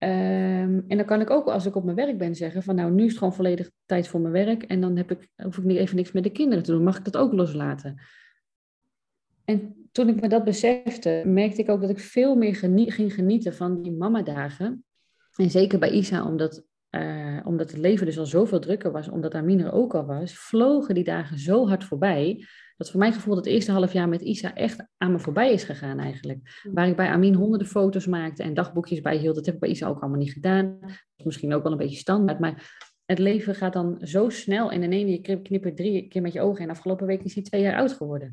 Um, 0.00 0.84
en 0.88 0.96
dan 0.96 1.04
kan 1.04 1.20
ik 1.20 1.30
ook, 1.30 1.46
als 1.46 1.66
ik 1.66 1.74
op 1.76 1.84
mijn 1.84 1.96
werk 1.96 2.18
ben, 2.18 2.34
zeggen 2.34 2.62
van 2.62 2.74
nou, 2.74 2.90
nu 2.90 3.02
is 3.02 3.08
het 3.08 3.18
gewoon 3.18 3.34
volledig 3.34 3.70
tijd 3.86 4.08
voor 4.08 4.20
mijn 4.20 4.32
werk. 4.32 4.62
En 4.62 4.80
dan 4.80 4.96
heb 4.96 5.10
ik, 5.10 5.28
hoef 5.36 5.58
ik 5.58 5.64
niet 5.64 5.78
even 5.78 5.96
niks 5.96 6.12
met 6.12 6.22
de 6.22 6.30
kinderen 6.30 6.64
te 6.64 6.72
doen. 6.72 6.82
Mag 6.82 6.98
ik 6.98 7.04
dat 7.04 7.16
ook 7.16 7.32
loslaten? 7.32 8.00
En 9.44 9.88
toen 9.92 10.08
ik 10.08 10.20
me 10.20 10.28
dat 10.28 10.44
besefte, 10.44 11.22
merkte 11.26 11.60
ik 11.60 11.68
ook 11.68 11.80
dat 11.80 11.90
ik 11.90 11.98
veel 11.98 12.36
meer 12.36 12.54
ging 12.90 13.14
genieten 13.14 13.54
van 13.54 13.82
die 13.82 13.92
mamadagen. 13.92 14.84
En 15.36 15.50
zeker 15.50 15.78
bij 15.78 15.90
Isa, 15.90 16.26
omdat 16.26 16.66
uh, 16.90 17.40
omdat 17.44 17.70
het 17.70 17.80
leven 17.80 18.06
dus 18.06 18.18
al 18.18 18.26
zoveel 18.26 18.58
drukker 18.58 18.92
was, 18.92 19.08
omdat 19.08 19.34
Amine 19.34 19.64
er 19.64 19.72
ook 19.72 19.94
al 19.94 20.06
was, 20.06 20.34
vlogen 20.34 20.94
die 20.94 21.04
dagen 21.04 21.38
zo 21.38 21.68
hard 21.68 21.84
voorbij. 21.84 22.46
Dat 22.78 22.90
voor 22.90 23.00
mijn 23.00 23.12
gevoel 23.12 23.36
het 23.36 23.46
eerste 23.46 23.72
half 23.72 23.92
jaar 23.92 24.08
met 24.08 24.20
Isa 24.20 24.54
echt 24.54 24.86
aan 24.96 25.12
me 25.12 25.18
voorbij 25.18 25.52
is 25.52 25.64
gegaan 25.64 25.98
eigenlijk. 25.98 26.60
Waar 26.72 26.88
ik 26.88 26.96
bij 26.96 27.08
Amin 27.08 27.34
honderden 27.34 27.68
foto's 27.68 28.06
maakte 28.06 28.42
en 28.42 28.54
dagboekjes 28.54 29.00
bijhield, 29.00 29.34
dat 29.34 29.46
heb 29.46 29.54
ik 29.54 29.60
bij 29.60 29.70
Isa 29.70 29.88
ook 29.88 30.00
allemaal 30.00 30.18
niet 30.18 30.32
gedaan. 30.32 30.78
Dat 30.80 30.90
is 31.16 31.24
misschien 31.24 31.54
ook 31.54 31.62
wel 31.62 31.72
een 31.72 31.78
beetje 31.78 31.96
standaard, 31.96 32.38
maar 32.38 32.78
het 33.04 33.18
leven 33.18 33.54
gaat 33.54 33.72
dan 33.72 33.98
zo 34.00 34.28
snel 34.28 34.72
en 34.72 34.82
in 34.82 34.92
één 34.92 35.08
je 35.08 35.40
knippert 35.42 35.76
drie 35.76 36.08
keer 36.08 36.22
met 36.22 36.32
je 36.32 36.40
ogen 36.40 36.64
en 36.64 36.70
afgelopen 36.70 37.06
week 37.06 37.22
is 37.22 37.34
hij 37.34 37.42
twee 37.42 37.60
jaar 37.60 37.76
oud 37.76 37.92
geworden. 37.92 38.32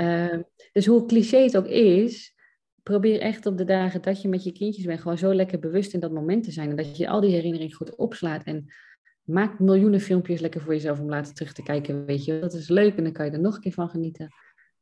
Uh, 0.00 0.38
dus 0.72 0.86
hoe 0.86 1.06
cliché 1.06 1.38
het 1.38 1.56
ook 1.56 1.66
is, 1.66 2.34
probeer 2.82 3.20
echt 3.20 3.46
op 3.46 3.58
de 3.58 3.64
dagen 3.64 4.02
dat 4.02 4.22
je 4.22 4.28
met 4.28 4.44
je 4.44 4.52
kindjes 4.52 4.84
bent, 4.84 5.00
gewoon 5.00 5.18
zo 5.18 5.34
lekker 5.34 5.58
bewust 5.58 5.94
in 5.94 6.00
dat 6.00 6.12
moment 6.12 6.44
te 6.44 6.50
zijn. 6.50 6.70
En 6.70 6.76
dat 6.76 6.96
je 6.96 7.08
al 7.08 7.20
die 7.20 7.30
herinneringen 7.30 7.74
goed 7.74 7.96
opslaat. 7.96 8.42
En 8.44 8.66
maak 9.26 9.58
miljoenen 9.58 10.00
filmpjes 10.00 10.40
lekker 10.40 10.60
voor 10.60 10.72
jezelf 10.72 11.00
om 11.00 11.08
later 11.08 11.34
terug 11.34 11.52
te 11.52 11.62
kijken. 11.62 12.04
Weet 12.04 12.24
je, 12.24 12.38
dat 12.38 12.52
is 12.52 12.68
leuk 12.68 12.96
en 12.96 13.02
dan 13.02 13.12
kan 13.12 13.26
je 13.26 13.30
er 13.30 13.40
nog 13.40 13.54
een 13.54 13.60
keer 13.60 13.72
van 13.72 13.88
genieten. 13.88 14.28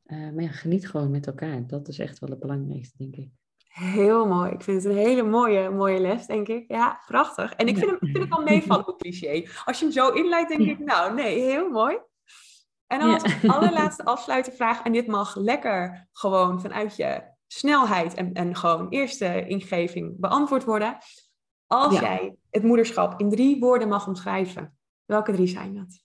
Uh, 0.07 0.31
maar 0.31 0.43
ja, 0.43 0.51
geniet 0.51 0.89
gewoon 0.89 1.11
met 1.11 1.27
elkaar. 1.27 1.67
Dat 1.67 1.89
is 1.89 1.99
echt 1.99 2.19
wel 2.19 2.31
het 2.31 2.39
belangrijkste, 2.39 2.97
denk 2.97 3.17
ik. 3.17 3.29
Heel 3.69 4.27
mooi. 4.27 4.51
Ik 4.51 4.63
vind 4.63 4.83
het 4.83 4.93
een 4.93 4.99
hele 4.99 5.23
mooie, 5.23 5.71
mooie 5.71 6.01
les, 6.01 6.27
denk 6.27 6.49
ik. 6.49 6.65
Ja, 6.69 7.03
prachtig. 7.07 7.53
En 7.53 7.67
ik 7.67 7.79
vind, 7.79 7.91
hem, 7.91 7.99
vind 8.01 8.19
het 8.19 8.29
wel 8.29 8.43
meevallen 8.43 8.89
op 8.89 8.99
cliché. 8.99 9.45
Als 9.65 9.79
je 9.79 9.85
hem 9.85 9.95
zo 9.95 10.11
inleidt, 10.11 10.49
denk 10.49 10.69
ik, 10.69 10.79
nou 10.79 11.15
nee, 11.15 11.41
heel 11.41 11.71
mooi. 11.71 11.99
En 12.87 12.99
dan 12.99 13.13
als 13.13 13.47
allerlaatste 13.47 14.05
afsluitervraag. 14.15 14.83
En 14.83 14.93
dit 14.93 15.07
mag 15.07 15.37
lekker 15.37 16.09
gewoon 16.13 16.61
vanuit 16.61 16.97
je 16.97 17.23
snelheid 17.47 18.15
en, 18.15 18.33
en 18.33 18.57
gewoon 18.57 18.89
eerste 18.89 19.47
ingeving 19.47 20.21
beantwoord 20.21 20.65
worden. 20.65 20.97
Als 21.67 22.01
jij 22.01 22.37
het 22.51 22.63
moederschap 22.63 23.21
in 23.21 23.31
drie 23.31 23.59
woorden 23.59 23.89
mag 23.89 24.07
omschrijven, 24.07 24.77
welke 25.05 25.33
drie 25.33 25.47
zijn 25.47 25.75
dat? 25.75 26.03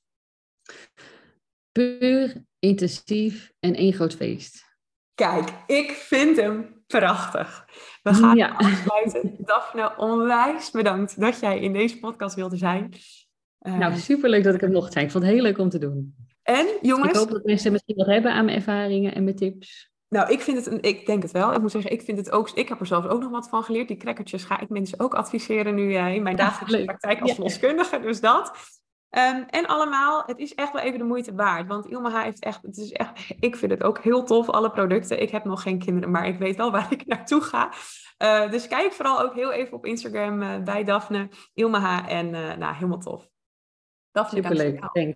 Puur, 1.71 2.45
intensief 2.59 3.51
en 3.59 3.75
één 3.75 3.93
groot 3.93 4.15
feest. 4.15 4.67
Kijk, 5.15 5.49
ik 5.67 5.91
vind 5.91 6.37
hem 6.37 6.83
prachtig. 6.87 7.65
We 8.03 8.13
gaan 8.13 8.35
ja. 8.35 8.55
afsluiten. 8.57 9.35
Daphne, 9.45 9.97
onwijs 9.97 10.71
bedankt 10.71 11.19
dat 11.19 11.39
jij 11.39 11.59
in 11.59 11.73
deze 11.73 11.99
podcast 11.99 12.35
wilde 12.35 12.57
zijn. 12.57 12.93
nou, 13.59 13.91
eh, 13.91 13.95
superleuk 13.95 14.43
dat 14.43 14.55
ik 14.55 14.61
het 14.61 14.71
mocht 14.71 14.93
zijn. 14.93 15.05
Ik 15.05 15.11
vond 15.11 15.23
het 15.23 15.33
heel 15.33 15.41
leuk 15.41 15.57
om 15.57 15.69
te 15.69 15.77
doen. 15.77 16.15
En 16.41 16.67
jongens... 16.81 17.09
Ik 17.09 17.15
hoop 17.15 17.31
dat 17.31 17.43
mensen 17.43 17.71
misschien 17.71 17.95
wat 17.95 18.05
hebben 18.05 18.31
aan 18.31 18.45
mijn 18.45 18.57
ervaringen 18.57 19.15
en 19.15 19.23
mijn 19.23 19.35
tips. 19.35 19.91
Nou, 20.09 20.31
ik 20.31 20.41
vind 20.41 20.57
het, 20.57 20.65
een, 20.65 20.81
ik 20.81 21.05
denk 21.05 21.21
het 21.21 21.31
wel. 21.31 21.53
Ik 21.53 21.61
moet 21.61 21.71
zeggen, 21.71 21.91
ik 21.91 22.01
vind 22.01 22.17
het 22.17 22.31
ook, 22.31 22.49
ik 22.49 22.69
heb 22.69 22.79
er 22.79 22.85
zelfs 22.85 23.07
ook 23.07 23.21
nog 23.21 23.31
wat 23.31 23.49
van 23.49 23.63
geleerd. 23.63 23.87
Die 23.87 23.97
crackertjes 23.97 24.43
ga 24.43 24.59
ik 24.59 24.69
mensen 24.69 24.99
ook 24.99 25.13
adviseren 25.13 25.75
nu 25.75 25.93
uh, 25.93 26.13
in 26.13 26.23
mijn 26.23 26.35
dagelijkse 26.35 26.83
praktijk 26.83 27.21
als 27.21 27.33
verloskundige. 27.33 27.99
Dus 27.99 28.21
dat. 28.21 28.77
Um, 29.09 29.43
en 29.43 29.65
allemaal, 29.65 30.23
het 30.25 30.39
is 30.39 30.55
echt 30.55 30.73
wel 30.73 30.81
even 30.81 30.99
de 30.99 31.05
moeite 31.05 31.35
waard. 31.35 31.67
Want 31.67 31.85
Ilmaha 31.85 32.23
heeft 32.23 32.43
echt, 32.43 32.61
het 32.61 32.77
is 32.77 32.91
echt, 32.91 33.29
ik 33.39 33.55
vind 33.55 33.71
het 33.71 33.83
ook 33.83 33.99
heel 33.99 34.23
tof, 34.23 34.49
alle 34.49 34.71
producten. 34.71 35.21
Ik 35.21 35.29
heb 35.29 35.43
nog 35.43 35.61
geen 35.61 35.79
kinderen, 35.79 36.11
maar 36.11 36.27
ik 36.27 36.37
weet 36.37 36.55
wel 36.55 36.71
waar 36.71 36.91
ik 36.97 37.05
naartoe 37.05 37.41
ga. 37.41 37.73
Uh, 38.23 38.51
dus 38.51 38.67
kijk 38.67 38.91
vooral 38.91 39.21
ook 39.21 39.33
heel 39.33 39.51
even 39.51 39.77
op 39.77 39.85
Instagram 39.85 40.41
uh, 40.41 40.63
bij 40.63 40.83
Daphne, 40.83 41.29
Ilmaha 41.53 42.07
en 42.07 42.29
nou, 42.59 42.73
helemaal 42.73 42.99
tof. 42.99 43.29
Daphne, 44.11 44.41
Superleuk, 44.41 44.93
denk 44.93 45.15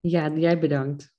Ja, 0.00 0.28
jij 0.28 0.58
bedankt. 0.58 1.16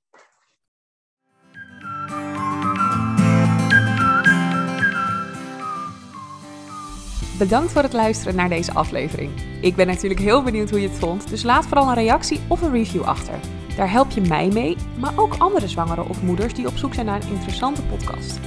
Bedankt 7.40 7.72
voor 7.72 7.82
het 7.82 7.92
luisteren 7.92 8.34
naar 8.34 8.48
deze 8.48 8.74
aflevering. 8.74 9.30
Ik 9.60 9.76
ben 9.76 9.86
natuurlijk 9.86 10.20
heel 10.20 10.42
benieuwd 10.42 10.70
hoe 10.70 10.80
je 10.80 10.88
het 10.88 10.98
vond, 10.98 11.28
dus 11.28 11.42
laat 11.42 11.66
vooral 11.66 11.88
een 11.88 11.94
reactie 11.94 12.40
of 12.48 12.62
een 12.62 12.72
review 12.72 13.02
achter. 13.02 13.34
Daar 13.76 13.90
help 13.90 14.10
je 14.10 14.20
mij 14.20 14.48
mee, 14.48 14.76
maar 14.98 15.12
ook 15.16 15.34
andere 15.38 15.68
zwangeren 15.68 16.08
of 16.08 16.22
moeders 16.22 16.54
die 16.54 16.66
op 16.66 16.76
zoek 16.76 16.94
zijn 16.94 17.06
naar 17.06 17.22
een 17.22 17.32
interessante 17.32 17.82
podcast. 17.82 18.40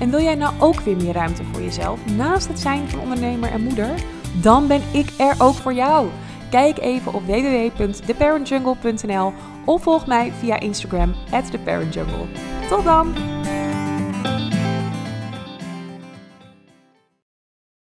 En 0.00 0.10
wil 0.10 0.20
jij 0.20 0.34
nou 0.34 0.54
ook 0.58 0.80
weer 0.80 0.96
meer 0.96 1.12
ruimte 1.12 1.44
voor 1.44 1.62
jezelf 1.62 2.06
naast 2.16 2.48
het 2.48 2.60
zijn 2.60 2.88
van 2.88 3.00
ondernemer 3.00 3.50
en 3.50 3.62
moeder? 3.62 3.94
Dan 4.40 4.66
ben 4.66 4.82
ik 4.92 5.10
er 5.18 5.34
ook 5.38 5.54
voor 5.54 5.74
jou. 5.74 6.08
Kijk 6.50 6.78
even 6.78 7.12
op 7.12 7.26
www.theparentjungle.nl 7.26 9.32
of 9.64 9.82
volg 9.82 10.06
mij 10.06 10.32
via 10.38 10.60
Instagram 10.60 11.14
theparentjungle. 11.50 12.26
Tot 12.68 12.84
dan! 12.84 13.14